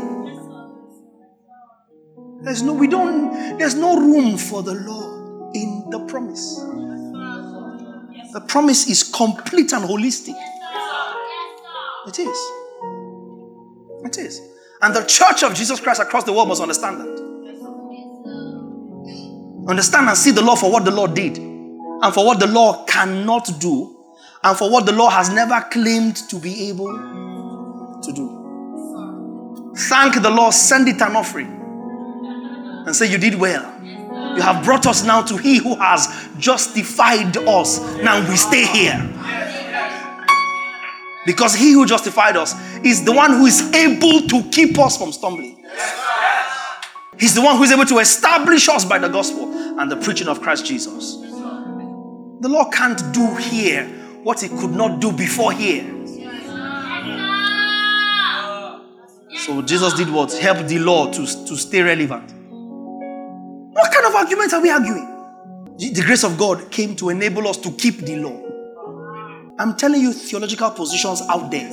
There's 2.43 2.63
no, 2.63 2.73
we 2.73 2.89
don't, 2.89 3.59
there's 3.59 3.75
no 3.75 3.99
room 3.99 4.39
for 4.39 4.63
the 4.63 4.75
law 4.75 5.51
in 5.53 5.91
the 5.91 6.01
promise. 6.07 6.57
The 8.33 8.41
promise 8.47 8.89
is 8.89 9.03
complete 9.03 9.73
and 9.73 9.85
holistic. 9.85 10.35
It 12.07 12.19
is. 12.19 12.39
It 14.05 14.19
is. 14.19 14.41
And 14.83 14.95
the 14.95 15.05
church 15.05 15.43
of 15.43 15.55
Jesus 15.55 15.81
Christ 15.81 16.01
across 16.01 16.25
the 16.25 16.33
world 16.33 16.49
must 16.49 16.63
understand 16.63 17.01
that. 17.01 17.21
Understand 19.69 20.09
and 20.09 20.17
see 20.17 20.31
the 20.31 20.43
law 20.43 20.57
for 20.57 20.73
what 20.73 20.85
the 20.85 20.91
Lord 20.91 21.15
did, 21.15 21.37
and 21.39 22.15
for 22.15 22.25
what 22.25 22.41
the 22.41 22.47
law 22.47 22.85
cannot 22.87 23.49
do, 23.61 23.97
and 24.43 24.57
for 24.57 24.71
what 24.71 24.87
the 24.87 24.93
law 24.93 25.11
has 25.11 25.29
never 25.31 25.61
claimed 25.71 26.17
to 26.17 26.37
be 26.37 26.69
able 26.71 28.01
to 28.03 28.13
do. 28.13 29.73
Thank 29.77 30.21
the 30.23 30.31
Lord, 30.31 30.55
send 30.55 30.89
it 30.89 31.01
an 31.03 31.15
offering, 31.15 31.49
and 32.87 32.97
say, 32.97 33.07
You 33.11 33.19
did 33.19 33.35
well. 33.35 33.81
You 33.83 34.43
have 34.43 34.65
brought 34.65 34.87
us 34.87 35.05
now 35.05 35.23
to 35.23 35.37
He 35.37 35.59
who 35.59 35.75
has 35.77 36.09
justified 36.39 37.37
us. 37.37 37.81
Now 37.97 38.27
we 38.29 38.37
stay 38.37 38.65
here. 38.67 38.97
Because 41.27 41.55
He 41.55 41.73
who 41.73 41.87
justified 41.87 42.37
us 42.37 42.55
is 42.85 43.05
the 43.05 43.13
one 43.13 43.33
who 43.33 43.47
is 43.47 43.73
able 43.75 44.27
to 44.29 44.43
keep 44.51 44.79
us 44.79 44.97
from 44.97 45.13
stumbling. 45.13 45.65
He's 47.19 47.35
the 47.35 47.43
one 47.43 47.57
who 47.57 47.65
is 47.65 47.73
able 47.73 47.85
to 47.87 47.99
establish 47.99 48.69
us 48.69 48.85
by 48.85 48.99
the 48.99 49.09
gospel 49.09 49.79
and 49.79 49.91
the 49.91 49.97
preaching 49.97 50.29
of 50.29 50.41
Christ 50.41 50.65
Jesus. 50.65 51.17
The 51.17 52.49
law 52.49 52.71
can't 52.71 53.01
do 53.13 53.35
here 53.37 53.87
what 54.23 54.43
it 54.43 54.51
could 54.53 54.71
not 54.71 55.01
do 55.01 55.13
before 55.13 55.53
here. 55.53 55.85
So 59.37 59.63
Jesus 59.63 59.95
did 59.95 60.11
what? 60.11 60.33
Help 60.33 60.67
the 60.67 60.79
law 60.79 61.11
to, 61.11 61.21
to 61.47 61.57
stay 61.57 61.83
relevant. 61.83 62.33
What 63.73 63.93
kind 63.93 64.07
of 64.07 64.15
arguments 64.15 64.55
are 64.55 64.63
we 64.63 64.71
arguing? 64.71 65.07
The 65.79 66.03
grace 66.05 66.25
of 66.25 66.39
God 66.39 66.71
came 66.71 66.97
to 66.97 67.09
enable 67.09 67.49
us 67.49 67.57
to 67.59 67.71
keep 67.71 67.99
the 67.99 68.17
law. 68.17 68.50
I'm 69.61 69.77
telling 69.77 70.01
you 70.01 70.15
theological 70.15 70.71
positions 70.71 71.21
out 71.29 71.51
there. 71.51 71.69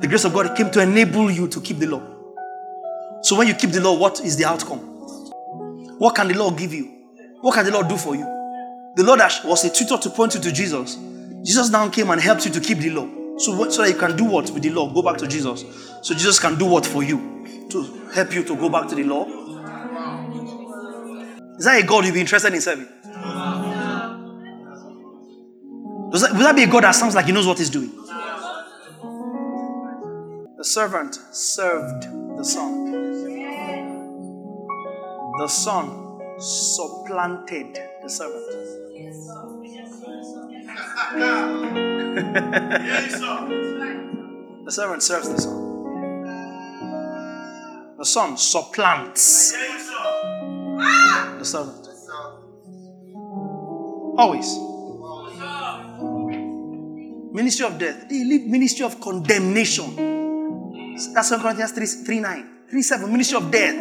The 0.00 0.06
grace 0.08 0.24
of 0.24 0.34
God 0.34 0.56
came 0.56 0.72
to 0.72 0.82
enable 0.82 1.30
you 1.30 1.46
to 1.46 1.60
keep 1.60 1.78
the 1.78 1.86
law. 1.86 2.02
So 3.22 3.36
when 3.38 3.46
you 3.46 3.54
keep 3.54 3.70
the 3.70 3.80
law, 3.80 3.96
what 3.96 4.18
is 4.18 4.36
the 4.36 4.44
outcome? 4.44 4.80
What 6.00 6.16
can 6.16 6.26
the 6.26 6.34
law 6.34 6.50
give 6.50 6.74
you? 6.74 6.92
What 7.42 7.54
can 7.54 7.64
the 7.64 7.70
law 7.70 7.84
do 7.84 7.96
for 7.96 8.16
you? 8.16 8.24
The 8.96 9.04
Lord 9.04 9.20
was 9.44 9.64
a 9.66 9.70
tutor 9.70 9.98
to 9.98 10.10
point 10.10 10.34
you 10.34 10.40
to 10.40 10.50
Jesus. 10.50 10.98
Jesus 11.44 11.70
now 11.70 11.88
came 11.90 12.10
and 12.10 12.20
helped 12.20 12.44
you 12.44 12.50
to 12.50 12.60
keep 12.60 12.78
the 12.78 12.90
law. 12.90 13.08
So, 13.38 13.70
so 13.70 13.82
that 13.82 13.90
you 13.90 13.96
can 13.96 14.16
do 14.16 14.24
what 14.24 14.50
with 14.50 14.64
the 14.64 14.70
law? 14.70 14.92
Go 14.92 15.02
back 15.02 15.18
to 15.18 15.28
Jesus. 15.28 15.64
So 16.02 16.12
Jesus 16.12 16.40
can 16.40 16.58
do 16.58 16.64
what 16.66 16.84
for 16.84 17.04
you? 17.04 17.68
To 17.70 17.82
help 18.12 18.34
you 18.34 18.42
to 18.42 18.56
go 18.56 18.68
back 18.68 18.88
to 18.88 18.96
the 18.96 19.04
law? 19.04 19.26
Is 21.56 21.66
that 21.66 21.80
a 21.80 21.86
God 21.86 22.04
you'd 22.04 22.14
be 22.14 22.20
interested 22.20 22.52
in 22.52 22.60
serving? 22.60 22.88
Does 26.16 26.22
that, 26.22 26.32
would 26.32 26.46
that 26.46 26.56
be 26.56 26.62
a 26.62 26.66
God 26.66 26.84
that 26.84 26.92
sounds 26.92 27.14
like 27.14 27.26
he 27.26 27.32
knows 27.32 27.46
what 27.46 27.58
he's 27.58 27.68
doing? 27.68 27.92
The 30.56 30.64
servant 30.64 31.14
served 31.30 32.04
the 32.38 32.42
son. 32.42 32.90
The 35.38 35.46
son 35.46 36.18
supplanted 36.38 37.78
the 38.02 38.08
servant. 38.08 38.46
the 44.64 44.72
servant 44.72 45.02
serves 45.02 45.28
the 45.28 45.38
son. 45.38 45.84
The 47.98 48.06
son 48.06 48.38
supplants 48.38 49.52
the 51.38 51.44
servant. 51.44 51.88
Always. 54.16 54.75
Ministry 57.36 57.66
of 57.66 57.78
death. 57.78 58.08
They 58.08 58.24
live 58.24 58.46
ministry 58.46 58.86
of 58.86 58.98
condemnation. 58.98 59.94
That's 61.12 61.28
2 61.28 61.36
Corinthians 61.36 61.72
3, 61.72 61.86
3 61.86 62.20
9. 62.20 62.48
3 62.70 62.82
7. 62.82 63.12
Ministry 63.12 63.36
of 63.36 63.50
death. 63.50 63.76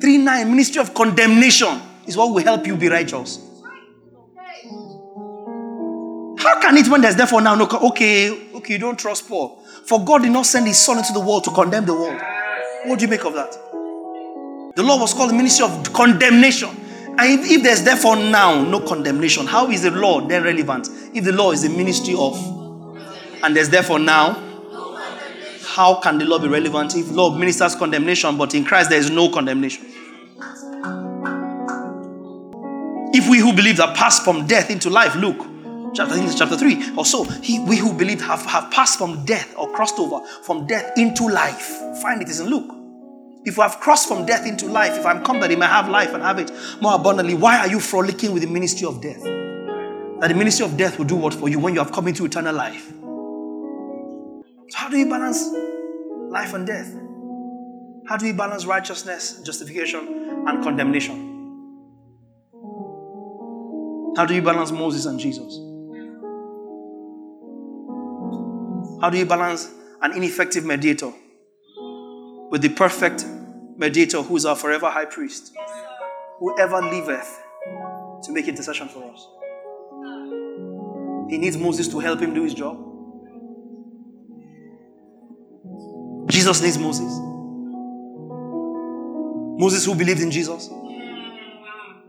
3 0.00 0.18
9. 0.18 0.48
Ministry 0.48 0.80
of 0.80 0.94
condemnation 0.94 1.80
is 2.06 2.16
what 2.16 2.32
will 2.32 2.38
help 2.44 2.64
you 2.68 2.76
be 2.76 2.86
righteous. 2.88 3.44
How 6.38 6.60
can 6.60 6.76
it 6.76 6.86
when 6.86 7.00
there's 7.00 7.16
therefore 7.16 7.40
now 7.40 7.56
no 7.56 7.66
okay, 7.66 8.30
okay, 8.54 8.74
you 8.74 8.78
don't 8.78 8.96
trust 8.96 9.26
Paul? 9.26 9.60
For 9.84 10.04
God 10.04 10.22
did 10.22 10.30
not 10.30 10.46
send 10.46 10.68
his 10.68 10.78
son 10.78 10.98
into 10.98 11.12
the 11.12 11.18
world 11.18 11.42
to 11.44 11.50
condemn 11.50 11.84
the 11.84 11.94
world. 11.94 12.22
What 12.84 13.00
do 13.00 13.06
you 13.06 13.10
make 13.10 13.24
of 13.24 13.34
that? 13.34 13.50
The 14.76 14.84
law 14.84 15.00
was 15.00 15.14
called 15.14 15.30
the 15.30 15.34
ministry 15.34 15.66
of 15.66 15.92
condemnation. 15.92 16.68
And 17.18 17.40
if, 17.40 17.50
if 17.50 17.62
there's 17.64 17.82
therefore 17.82 18.14
now 18.14 18.62
no 18.62 18.78
condemnation, 18.78 19.48
how 19.48 19.68
is 19.68 19.82
the 19.82 19.90
law 19.90 20.20
then 20.20 20.44
relevant? 20.44 20.88
If 21.12 21.24
the 21.24 21.32
law 21.32 21.50
is 21.50 21.62
the 21.62 21.70
ministry 21.70 22.14
of, 22.16 22.36
and 23.42 23.56
there's 23.56 23.68
therefore 23.68 23.98
now, 23.98 24.44
how 25.78 26.00
can 26.00 26.18
the 26.18 26.24
law 26.24 26.38
be 26.38 26.48
relevant 26.48 26.96
if 26.96 27.10
law 27.10 27.34
ministers 27.36 27.74
condemnation, 27.74 28.36
but 28.36 28.54
in 28.54 28.64
Christ 28.64 28.90
there 28.90 28.98
is 28.98 29.10
no 29.10 29.28
condemnation? 29.30 29.86
If 33.14 33.28
we 33.28 33.38
who 33.38 33.52
believe 33.52 33.80
are 33.80 33.94
passed 33.94 34.24
from 34.24 34.46
death 34.46 34.70
into 34.70 34.90
life, 34.90 35.14
look, 35.16 35.38
chapter, 35.94 36.14
I 36.14 36.34
chapter 36.34 36.56
3 36.56 36.96
or 36.96 37.04
so, 37.04 37.24
he, 37.24 37.58
we 37.60 37.76
who 37.76 37.92
believe 37.92 38.20
have, 38.20 38.44
have 38.46 38.70
passed 38.70 38.98
from 38.98 39.24
death 39.24 39.54
or 39.56 39.70
crossed 39.72 39.98
over 39.98 40.24
from 40.42 40.66
death 40.66 40.92
into 40.96 41.28
life. 41.28 41.66
Find 42.02 42.22
it 42.22 42.28
is 42.28 42.40
in 42.40 42.48
Luke. 42.48 42.74
If 43.44 43.56
we 43.56 43.62
have 43.62 43.80
crossed 43.80 44.08
from 44.08 44.26
death 44.26 44.46
into 44.46 44.66
life, 44.66 44.98
if 44.98 45.06
I'm 45.06 45.24
come 45.24 45.40
that 45.40 45.50
he 45.50 45.56
may 45.56 45.66
have 45.66 45.88
life 45.88 46.12
and 46.12 46.22
have 46.22 46.38
it 46.38 46.50
more 46.80 46.94
abundantly, 46.94 47.34
why 47.34 47.58
are 47.58 47.68
you 47.68 47.80
frolicking 47.80 48.32
with 48.32 48.42
the 48.42 48.48
ministry 48.48 48.86
of 48.86 49.00
death? 49.00 49.22
That 49.22 50.28
the 50.28 50.34
ministry 50.34 50.66
of 50.66 50.76
death 50.76 50.98
will 50.98 51.06
do 51.06 51.16
what 51.16 51.34
for 51.34 51.48
you 51.48 51.58
when 51.58 51.74
you 51.74 51.80
have 51.80 51.92
come 51.92 52.08
into 52.08 52.24
eternal 52.24 52.54
life? 52.54 52.92
So, 54.68 54.78
how 54.78 54.88
do 54.88 54.98
you 54.98 55.08
balance 55.08 55.42
life 56.30 56.54
and 56.54 56.66
death? 56.66 56.94
How 58.08 58.16
do 58.16 58.26
you 58.26 58.34
balance 58.34 58.64
righteousness, 58.66 59.40
justification, 59.42 60.44
and 60.46 60.62
condemnation? 60.62 61.34
How 64.16 64.26
do 64.26 64.34
you 64.34 64.42
balance 64.42 64.70
Moses 64.70 65.06
and 65.06 65.20
Jesus? 65.20 65.58
How 69.00 69.10
do 69.10 69.18
you 69.18 69.26
balance 69.26 69.70
an 70.02 70.12
ineffective 70.12 70.64
mediator 70.64 71.12
with 72.50 72.62
the 72.62 72.68
perfect 72.68 73.24
mediator 73.76 74.22
who 74.22 74.36
is 74.36 74.44
our 74.44 74.56
forever 74.56 74.90
high 74.90 75.04
priest, 75.04 75.54
who 76.38 76.58
ever 76.58 76.80
liveth 76.80 77.42
to 78.24 78.32
make 78.32 78.48
intercession 78.48 78.88
for 78.88 79.04
us. 79.12 79.28
He 81.30 81.38
needs 81.38 81.56
Moses 81.56 81.88
to 81.88 81.98
help 82.00 82.20
him 82.20 82.34
do 82.34 82.42
his 82.42 82.54
job. 82.54 82.87
Jesus 86.28 86.62
needs 86.62 86.78
Moses. 86.78 87.12
Moses 89.58 89.84
who 89.84 89.94
believed 89.94 90.20
in 90.20 90.30
Jesus. 90.30 90.70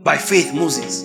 By 0.01 0.17
faith, 0.17 0.53
Moses 0.53 1.03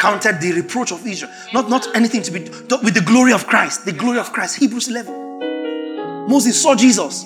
counted 0.00 0.40
the 0.40 0.52
reproach 0.54 0.92
of 0.92 1.04
Israel. 1.06 1.32
Not, 1.52 1.70
not 1.70 1.96
anything 1.96 2.22
to 2.22 2.30
be 2.30 2.40
with 2.40 2.94
the 2.94 3.02
glory 3.04 3.32
of 3.32 3.46
Christ. 3.46 3.84
The 3.84 3.92
glory 3.92 4.18
of 4.18 4.32
Christ. 4.32 4.58
Hebrews 4.58 4.88
11. 4.88 6.28
Moses 6.28 6.60
saw 6.60 6.74
Jesus. 6.74 7.24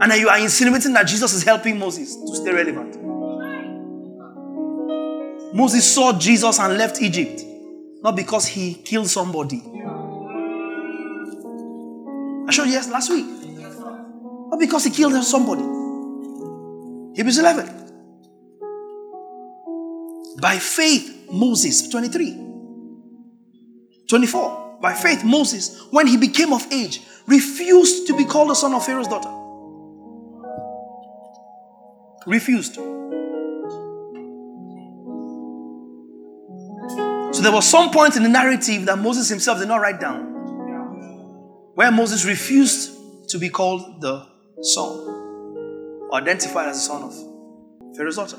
And 0.00 0.12
you 0.14 0.28
are 0.28 0.38
insinuating 0.38 0.92
that 0.94 1.06
Jesus 1.06 1.32
is 1.32 1.42
helping 1.44 1.78
Moses 1.78 2.16
to 2.16 2.36
stay 2.36 2.52
relevant. 2.52 2.98
Moses 5.54 5.94
saw 5.94 6.18
Jesus 6.18 6.58
and 6.58 6.78
left 6.78 7.00
Egypt, 7.02 7.44
not 8.02 8.16
because 8.16 8.46
he 8.46 8.74
killed 8.74 9.08
somebody. 9.08 9.62
I 12.48 12.50
showed 12.50 12.64
you 12.64 12.72
yes 12.72 12.88
last 12.88 13.10
week. 13.10 13.26
Not 13.26 14.58
because 14.58 14.84
he 14.84 14.90
killed 14.90 15.14
somebody. 15.24 15.62
Hebrews 17.14 17.38
11. 17.38 17.66
By 20.40 20.58
faith, 20.58 21.28
Moses, 21.30 21.88
23. 21.88 22.36
24. 24.08 24.78
By 24.80 24.94
faith, 24.94 25.24
Moses, 25.24 25.86
when 25.90 26.06
he 26.06 26.16
became 26.16 26.52
of 26.52 26.66
age, 26.72 27.00
refused 27.26 28.06
to 28.08 28.16
be 28.16 28.24
called 28.24 28.50
the 28.50 28.54
son 28.54 28.74
of 28.74 28.84
Pharaoh's 28.84 29.08
daughter. 29.08 29.30
Refused. 32.26 32.74
So 37.34 37.40
there 37.42 37.52
was 37.52 37.66
some 37.68 37.90
point 37.90 38.16
in 38.16 38.22
the 38.22 38.28
narrative 38.28 38.86
that 38.86 38.98
Moses 38.98 39.28
himself 39.28 39.58
did 39.58 39.68
not 39.68 39.80
write 39.80 40.00
down 40.00 40.31
where 41.74 41.90
Moses 41.90 42.24
refused 42.24 42.90
to 43.30 43.38
be 43.38 43.48
called 43.48 44.00
the 44.00 44.26
son, 44.62 46.10
identified 46.12 46.68
as 46.68 46.76
the 46.76 46.82
son 46.82 47.02
of 47.02 47.96
Pharaoh's 47.96 48.16
daughter. 48.16 48.38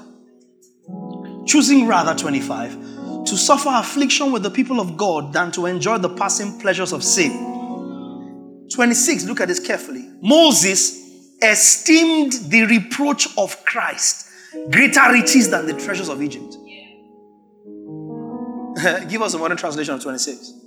Choosing 1.45 1.87
rather, 1.87 2.15
25, 2.15 3.25
to 3.25 3.37
suffer 3.37 3.69
affliction 3.71 4.31
with 4.31 4.43
the 4.43 4.51
people 4.51 4.79
of 4.79 4.97
God 4.97 5.33
than 5.33 5.51
to 5.53 5.65
enjoy 5.65 5.97
the 5.97 6.09
passing 6.09 6.59
pleasures 6.59 6.93
of 6.93 7.03
sin. 7.03 8.67
26, 8.73 9.25
look 9.25 9.41
at 9.41 9.47
this 9.47 9.59
carefully. 9.59 10.07
Moses 10.21 11.01
esteemed 11.41 12.33
the 12.49 12.63
reproach 12.63 13.27
of 13.37 13.63
Christ 13.65 14.27
greater 14.71 15.11
riches 15.11 15.49
than 15.49 15.65
the 15.65 15.73
treasures 15.73 16.09
of 16.09 16.21
Egypt. 16.21 16.57
Give 19.09 19.21
us 19.21 19.33
a 19.33 19.37
modern 19.37 19.57
translation 19.57 19.93
of 19.93 20.01
26. 20.01 20.62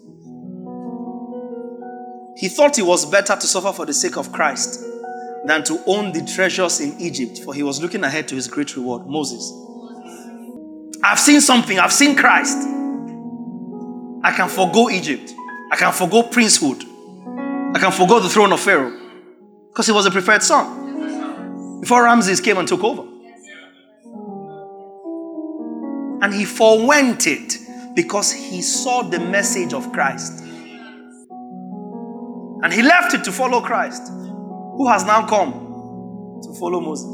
He 2.37 2.49
thought 2.49 2.79
it 2.79 2.83
was 2.83 3.07
better 3.07 3.35
to 3.35 3.47
suffer 3.47 3.73
for 3.73 3.87
the 3.87 3.95
sake 3.95 4.17
of 4.17 4.31
Christ 4.31 4.85
than 5.47 5.65
to 5.65 5.81
own 5.87 6.13
the 6.13 6.23
treasures 6.25 6.81
in 6.81 7.01
Egypt, 7.01 7.41
for 7.45 7.55
he 7.55 7.63
was 7.63 7.81
looking 7.81 8.05
ahead 8.05 8.29
to 8.29 8.35
his 8.35 8.47
great 8.47 8.77
reward. 8.77 9.07
Moses. 9.07 9.53
I've 11.03 11.19
seen 11.19 11.41
something, 11.41 11.79
I've 11.79 11.93
seen 11.93 12.17
Christ. 12.17 12.59
I 14.23 14.33
can 14.33 14.49
forego 14.49 14.91
Egypt, 14.91 15.33
I 15.73 15.77
can 15.77 15.93
forego 15.93 16.25
princehood, 16.25 16.83
I 17.75 17.79
can 17.79 17.93
forego 17.93 18.21
the 18.21 18.29
throne 18.29 18.53
of 18.53 18.61
Pharaoh 18.61 18.93
because 19.69 19.87
he 19.87 19.93
was 19.93 20.05
a 20.07 20.11
preferred 20.11 20.43
son 20.43 21.81
before 21.81 22.05
Ramses 22.05 22.41
came 22.41 22.59
and 22.59 22.67
took 22.67 22.83
over. 22.83 23.03
And 26.23 26.35
he 26.35 26.45
forewent 26.45 27.27
it 27.27 27.59
because 27.95 28.33
he 28.33 28.63
saw 28.63 29.03
the 29.03 29.21
message 29.21 29.73
of 29.73 29.93
Christ. 29.93 30.43
And 32.63 32.73
he 32.73 32.83
left 32.83 33.15
it 33.15 33.25
to 33.25 33.33
follow 33.33 33.61
Christ, 33.61 34.03
who 34.09 34.89
has 34.89 35.05
now 35.05 35.27
come 35.27 36.41
to 36.43 36.55
follow 36.59 36.81
Moses. 36.81 37.07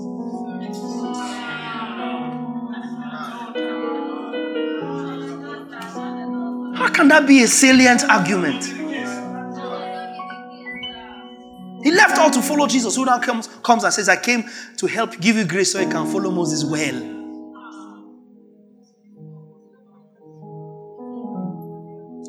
How 6.79 6.89
can 6.89 7.09
that 7.09 7.27
be 7.27 7.43
a 7.43 7.47
salient 7.49 8.05
argument? 8.05 8.65
He 11.83 11.91
left 11.91 12.17
all 12.19 12.31
to 12.31 12.41
follow 12.41 12.69
Jesus, 12.69 12.95
who 12.95 13.05
now 13.05 13.19
comes, 13.19 13.49
comes 13.63 13.83
and 13.83 13.93
says, 13.93 14.09
I 14.09 14.17
came 14.17 14.45
to 14.77 14.87
help 14.87 15.19
give 15.21 15.37
you 15.37 15.45
grace 15.45 15.73
so 15.73 15.81
you 15.81 15.89
can 15.89 16.07
follow 16.07 16.31
Moses 16.31 16.65
well. 16.65 16.95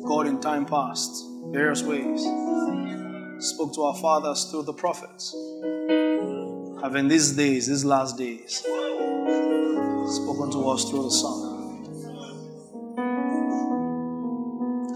God 0.04 0.26
in 0.26 0.40
time 0.40 0.66
past, 0.66 1.24
various 1.52 1.82
ways, 1.82 2.24
spoke 3.44 3.74
to 3.74 3.82
our 3.82 3.94
fathers 3.96 4.44
through 4.44 4.62
the 4.62 4.72
prophets. 4.72 5.34
Have 6.82 6.96
in 6.96 7.08
these 7.08 7.32
days, 7.32 7.66
these 7.66 7.84
last 7.84 8.16
days, 8.16 8.58
spoken 8.58 10.50
to 10.50 10.68
us 10.70 10.88
through 10.88 11.02
the 11.02 11.10
Son. 11.10 11.50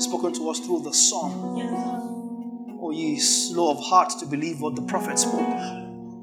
Spoken 0.01 0.33
to 0.33 0.49
us 0.51 0.61
through 0.61 0.81
the 0.83 0.95
Son. 0.95 2.79
Oh, 2.81 2.91
ye 2.91 3.19
slow 3.19 3.71
of 3.71 3.81
heart 3.81 4.13
to 4.21 4.27
believe 4.27 4.61
what 4.61 4.77
the 4.77 4.83
prophet 4.83 5.19
spoke 5.19 5.47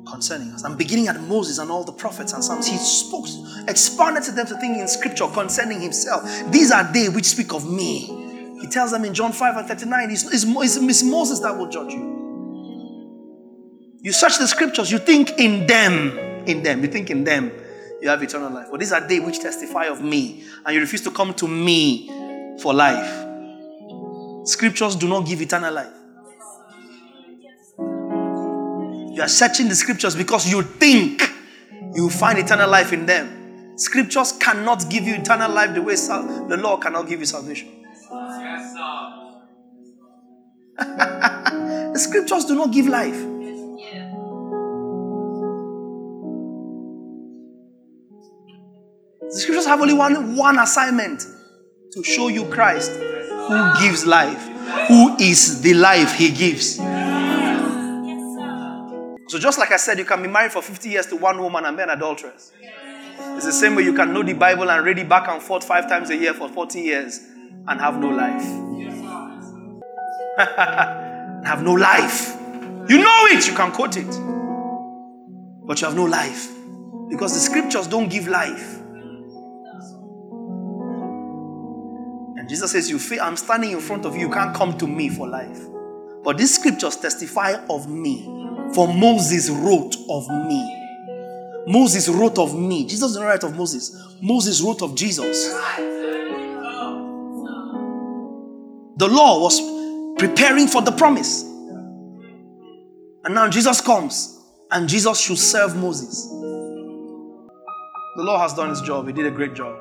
concerning 0.10 0.52
us. 0.52 0.64
I'm 0.64 0.78
beginning 0.78 1.08
at 1.08 1.20
Moses 1.22 1.58
and 1.60 1.70
all 1.70 1.84
the 1.84 1.92
prophets 1.92 2.34
and 2.34 2.44
Psalms. 2.44 2.68
He 2.68 2.78
spoke, 2.78 3.28
expanded 3.68 4.24
to 4.24 4.32
them 4.32 4.48
to 4.48 4.58
think 4.58 4.78
in 4.78 4.88
scripture 4.88 5.28
concerning 5.28 5.82
himself. 5.82 6.24
These 6.52 6.72
are 6.72 6.92
they 6.92 7.10
which 7.10 7.26
speak 7.26 7.54
of 7.54 7.70
me. 7.70 8.25
He 8.62 8.68
tells 8.68 8.92
them 8.92 9.06
in 9.06 9.14
John 9.14 9.32
5 9.32 9.58
and 9.58 9.68
39, 9.68 10.12
it's, 10.12 10.24
it's, 10.34 10.46
it's 10.78 11.04
Moses 11.04 11.40
that 11.42 11.58
will 11.58 11.68
judge 11.68 11.94
you. 11.94 12.16
You 14.02 14.14
search 14.14 14.38
the 14.38 14.48
scriptures, 14.48 14.92
you 14.92 15.00
think 15.00 15.32
in 15.40 15.66
them, 15.66 16.18
in 16.48 16.64
them, 16.64 16.82
you 16.82 16.88
think 16.88 17.10
in 17.10 17.24
them, 17.24 17.52
you 18.02 18.10
have 18.10 18.22
eternal 18.22 18.52
life. 18.52 18.68
But 18.70 18.80
these 18.80 18.92
are 18.92 19.02
they 19.02 19.20
which 19.20 19.40
testify 19.40 19.86
of 19.86 20.02
me, 20.02 20.44
and 20.66 20.76
you 20.76 20.80
refuse 20.80 21.02
to 21.02 21.12
come 21.12 21.34
to 21.36 21.48
me 21.48 22.08
for 22.62 22.74
life. 22.74 23.26
Scriptures 24.48 24.96
do 24.96 25.08
not 25.08 25.26
give 25.26 25.42
eternal 25.42 25.74
life. 25.74 25.92
You 29.16 29.22
are 29.22 29.28
searching 29.28 29.70
the 29.70 29.76
scriptures 29.76 30.16
because 30.16 30.50
you 30.52 30.62
think 30.62 31.24
you 31.96 32.04
will 32.04 32.10
find 32.10 32.38
eternal 32.38 32.70
life 32.70 32.94
in 32.94 33.06
them. 33.06 33.78
Scriptures 33.78 34.34
cannot 34.34 34.90
give 34.90 35.06
you 35.06 35.16
eternal 35.16 35.52
life 35.52 35.74
the 35.74 35.82
way 35.82 35.96
sal- 35.96 36.48
the 36.48 36.58
law 36.58 36.78
cannot 36.78 37.08
give 37.08 37.22
you 37.22 37.26
salvation. 37.26 37.85
The 41.96 42.00
scriptures 42.00 42.44
do 42.44 42.56
not 42.56 42.74
give 42.74 42.88
life. 42.88 43.18
The 49.22 49.32
scriptures 49.32 49.66
have 49.66 49.80
only 49.80 49.94
one, 49.94 50.36
one 50.36 50.60
assignment 50.60 51.26
to 51.94 52.04
show 52.04 52.28
you 52.28 52.46
Christ 52.50 52.92
who 52.92 53.80
gives 53.80 54.06
life, 54.06 54.46
who 54.90 55.16
is 55.20 55.62
the 55.62 55.74
life 55.76 56.16
he 56.16 56.32
gives. 56.32 56.76
So, 59.28 59.40
just 59.40 59.58
like 59.58 59.72
I 59.72 59.78
said, 59.78 59.98
you 59.98 60.04
can 60.04 60.22
be 60.22 60.28
married 60.28 60.52
for 60.52 60.62
50 60.62 60.90
years 60.90 61.06
to 61.08 61.16
one 61.16 61.42
woman 61.42 61.64
and 61.64 61.78
be 61.78 61.84
an 61.84 61.92
adulteress. 61.92 62.52
It's 63.18 63.46
the 63.46 63.54
same 63.54 63.76
way 63.76 63.84
you 63.84 63.94
can 63.94 64.14
know 64.14 64.22
the 64.22 64.34
Bible 64.34 64.70
and 64.70 64.86
read 64.86 65.00
it 65.00 65.08
back 65.08 65.30
and 65.30 65.42
forth 65.42 65.64
five 65.64 65.88
times 65.88 66.10
a 66.10 66.18
year 66.18 66.34
for 66.34 66.50
40 66.50 66.82
years 66.82 67.20
and 67.68 67.80
have 67.80 68.00
no 68.00 68.10
life. 68.10 68.95
have 71.46 71.64
no 71.64 71.74
life. 71.74 72.36
You 72.90 72.98
know 73.00 73.26
it, 73.28 73.48
you 73.48 73.54
can 73.54 73.72
quote 73.72 73.98
it. 73.98 74.08
But 75.66 75.82
you 75.82 75.88
have 75.88 75.96
no 75.96 76.06
life. 76.06 76.52
Because 77.10 77.34
the 77.34 77.40
scriptures 77.40 77.88
don't 77.88 78.10
give 78.10 78.28
life. 78.28 78.80
And 82.38 82.50
Jesus 82.50 82.72
says, 82.72 82.90
You 82.90 83.00
feel 83.00 83.22
I'm 83.22 83.38
standing 83.38 83.72
in 83.72 83.80
front 83.80 84.06
of 84.06 84.16
you, 84.16 84.28
you 84.28 84.30
can't 84.30 84.56
come 84.56 84.78
to 84.78 84.88
me 84.88 85.10
for 85.10 85.28
life. 85.28 85.60
But 86.24 86.38
these 86.38 86.56
scriptures 86.56 86.96
testify 86.98 87.56
of 87.70 87.90
me. 87.90 88.26
For 88.74 88.88
Moses 88.88 89.50
wrote 89.50 89.96
of 90.10 90.28
me. 90.48 90.82
Moses 91.68 92.10
wrote 92.10 92.38
of 92.38 92.54
me. 92.58 92.86
Jesus 92.86 93.14
did 93.14 93.20
not 93.20 93.26
write 93.26 93.44
of 93.44 93.56
Moses. 93.56 94.16
Moses 94.22 94.62
wrote 94.62 94.82
of 94.82 94.96
Jesus. 94.96 95.52
The 98.98 99.08
law 99.08 99.42
was 99.42 99.60
preparing 100.18 100.68
for 100.68 100.82
the 100.82 100.92
promise. 100.92 101.44
And 103.26 103.34
now 103.34 103.50
Jesus 103.50 103.82
comes 103.82 104.40
and 104.72 104.88
Jesus 104.88 105.20
should 105.20 105.38
serve 105.38 105.76
Moses. 105.76 106.28
The 108.16 108.24
law 108.24 108.40
has 108.40 108.54
done 108.54 108.72
its 108.72 108.82
job. 108.82 109.08
He 109.08 109.14
did 109.14 109.26
a 109.26 109.32
great 109.32 109.54
job. 109.54 109.76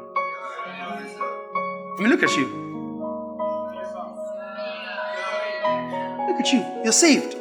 I 1.97 2.01
mean, 2.01 2.09
look 2.09 2.23
at 2.23 2.35
you. 2.37 2.47
Look 6.29 6.41
at 6.41 6.53
you. 6.53 6.65
You're 6.83 6.93
saved. 6.93 7.35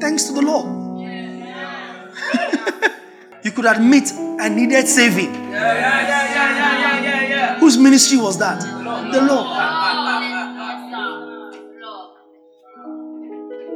Thanks 0.00 0.24
to 0.24 0.32
the 0.32 0.42
law. 0.42 0.80
you 3.42 3.50
could 3.50 3.64
admit 3.64 4.12
I 4.40 4.48
needed 4.48 4.86
saving. 4.86 5.34
Whose 7.58 7.78
ministry 7.78 8.18
was 8.18 8.38
that? 8.38 8.81
The 9.12 9.20
law. 9.20 9.72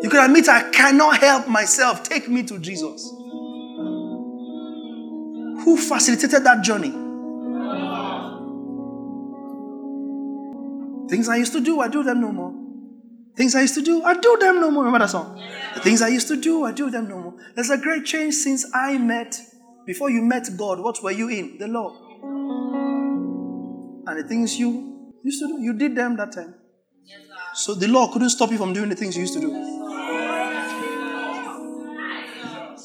You 0.03 0.11
can 0.11 0.25
admit 0.25 0.49
I 0.49 0.71
cannot 0.71 1.19
help 1.19 1.49
myself. 1.49 2.03
Take 2.03 2.29
me 2.29 2.43
to 2.45 2.59
Jesus. 2.59 3.11
Who 5.65 5.77
facilitated 5.77 6.45
that 6.45 6.63
journey? 6.63 6.93
Things 11.09 11.29
I 11.29 11.37
used 11.37 11.53
to 11.53 11.61
do, 11.61 11.81
I 11.81 11.89
do 11.89 12.03
them 12.03 12.21
no 12.21 12.33
more. 12.33 12.55
Things 13.37 13.55
I 13.55 13.63
used 13.63 13.75
to 13.75 13.83
do, 13.83 14.03
I 14.03 14.19
do 14.19 14.37
them 14.39 14.61
no 14.61 14.71
more. 14.71 14.85
Remember 14.85 15.05
that 15.05 15.11
song? 15.11 15.37
The 15.75 15.81
things 15.81 16.03
I 16.03 16.09
used 16.09 16.29
to 16.29 16.41
do, 16.41 16.65
I 16.65 16.73
do 16.73 16.91
them 16.91 17.09
no 17.09 17.19
more. 17.19 17.35
There's 17.55 17.71
a 17.71 17.79
great 17.79 18.05
change 18.05 18.35
since 18.35 18.65
I 18.75 18.99
met. 18.99 19.39
Before 19.87 20.09
you 20.11 20.23
met 20.23 20.49
God, 20.57 20.81
what 20.81 21.03
were 21.03 21.13
you 21.13 21.29
in? 21.29 21.59
The 21.59 21.69
law. 21.69 21.95
And 24.07 24.19
the 24.19 24.25
things 24.27 24.59
you 24.59 24.96
used 25.27 25.41
to 25.41 25.49
do, 25.49 25.61
you 25.61 25.73
did 25.73 25.95
them 25.97 26.17
that 26.17 26.33
time. 26.33 26.55
So 27.55 27.75
the 27.75 27.89
law 27.89 28.13
couldn't 28.13 28.31
stop 28.31 28.51
you 28.51 28.59
from 28.59 28.73
doing 28.73 28.89
the 28.89 28.97
things 28.97 29.17
you 29.17 29.23
used 29.23 29.35
to 29.35 29.41
do. 29.41 29.51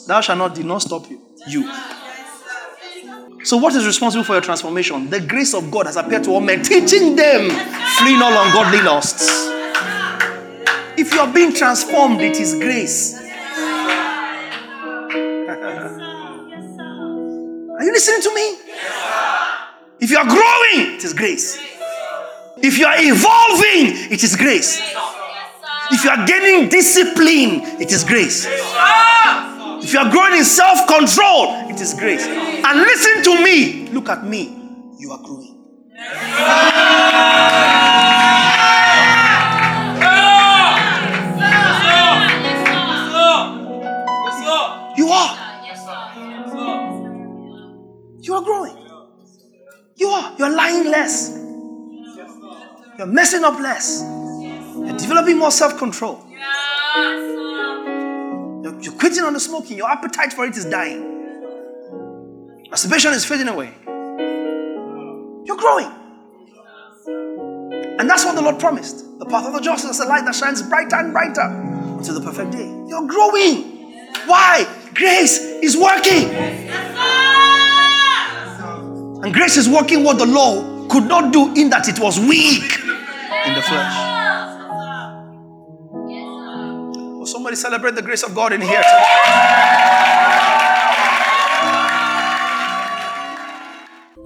Thou 0.08 0.22
shalt 0.22 0.38
not 0.38 0.56
did 0.56 0.66
not 0.66 0.82
stop 0.82 1.10
you. 1.10 1.22
You. 1.48 1.72
So 3.44 3.58
what 3.58 3.74
is 3.76 3.86
responsible 3.86 4.24
for 4.24 4.34
your 4.34 4.42
transformation? 4.42 5.10
The 5.10 5.20
grace 5.20 5.54
of 5.54 5.72
God 5.72 5.86
has 5.88 5.98
appeared 5.98 6.24
to 6.26 6.32
all 6.32 6.42
men, 6.42 6.62
teaching 6.64 7.16
them 7.16 7.50
fleeing 7.98 8.22
all 8.22 8.34
ungodly 8.46 8.82
lusts. 8.82 9.28
If 10.98 11.14
you 11.14 11.20
are 11.20 11.32
being 11.32 11.54
transformed, 11.54 12.22
it 12.22 12.40
is 12.40 12.56
grace. 12.56 13.20
Are 17.78 17.84
you 17.84 17.92
listening 17.92 18.22
to 18.22 18.34
me? 18.36 18.58
If 20.00 20.10
you 20.12 20.18
are 20.18 20.26
growing, 20.26 20.96
it 20.96 21.04
is 21.04 21.14
grace. 21.14 21.71
If 22.64 22.78
you 22.78 22.86
are 22.86 22.96
evolving, 22.98 24.12
it 24.12 24.24
is 24.24 24.36
grace. 24.36 24.80
If 25.92 26.04
you 26.04 26.10
are 26.10 26.26
gaining 26.26 26.70
discipline, 26.70 27.82
it 27.82 27.92
is 27.92 28.04
grace. 28.04 28.48
If 29.84 29.94
you 29.94 30.00
are 30.00 30.12
growing 30.12 30.38
in 30.38 30.46
self 30.46 30.88
control, 30.88 31.70
it 31.70 31.82
is 31.82 31.94
grace. 31.96 32.26
And 32.28 32.80
listen 32.80 33.24
to 33.24 33.44
me. 33.44 33.90
Look 33.90 34.10
at 34.10 34.24
me. 34.24 34.58
You 35.00 35.12
are 35.12 35.22
growing. 35.22 35.58
You 44.98 45.08
are. 45.10 45.38
You 48.22 48.34
are 48.36 48.44
growing. 48.44 48.78
You 49.96 50.08
are. 50.10 50.36
You're 50.38 50.56
lying 50.56 50.92
less. 50.92 51.41
You're 53.02 53.10
messing 53.10 53.44
up 53.44 53.60
less. 53.60 54.04
You're 54.04 54.96
developing 54.96 55.40
more 55.40 55.50
self 55.50 55.76
control. 55.76 56.24
You're, 58.64 58.80
you're 58.80 58.94
quitting 58.94 59.24
on 59.24 59.34
the 59.34 59.40
smoking. 59.40 59.76
Your 59.76 59.90
appetite 59.90 60.34
for 60.34 60.46
it 60.46 60.56
is 60.56 60.66
dying. 60.66 61.02
Masturbation 62.70 63.14
is 63.14 63.26
fading 63.26 63.48
away. 63.48 63.74
You're 63.88 65.58
growing. 65.58 65.92
And 67.98 68.08
that's 68.08 68.24
what 68.24 68.36
the 68.36 68.42
Lord 68.44 68.60
promised. 68.60 69.18
The 69.18 69.26
path 69.26 69.48
of 69.48 69.54
the 69.54 69.62
just 69.62 69.84
is 69.84 70.00
a 70.00 70.06
light 70.06 70.26
that 70.26 70.36
shines 70.36 70.62
brighter 70.62 70.98
and 70.98 71.12
brighter 71.12 71.42
until 71.98 72.14
the 72.14 72.22
perfect 72.22 72.52
day. 72.52 72.68
You're 72.88 73.08
growing. 73.08 73.64
Why? 74.28 74.68
Grace 74.94 75.40
is 75.40 75.76
working. 75.76 76.30
And 79.24 79.34
grace 79.34 79.58
is 79.58 79.68
working 79.68 80.04
what 80.04 80.20
the 80.20 80.28
law 80.28 80.81
could 80.92 81.06
not 81.06 81.32
do 81.32 81.54
in 81.56 81.70
that 81.70 81.88
it 81.88 81.98
was 82.00 82.20
weak 82.20 82.78
in 83.48 83.54
the 83.56 83.62
flesh. 83.62 83.96
Will 87.18 87.26
somebody 87.26 87.56
celebrate 87.56 87.96
the 87.96 88.02
grace 88.02 88.24
of 88.24 88.36
God 88.36 88.52
in 88.52 88.60
here? 88.60 88.84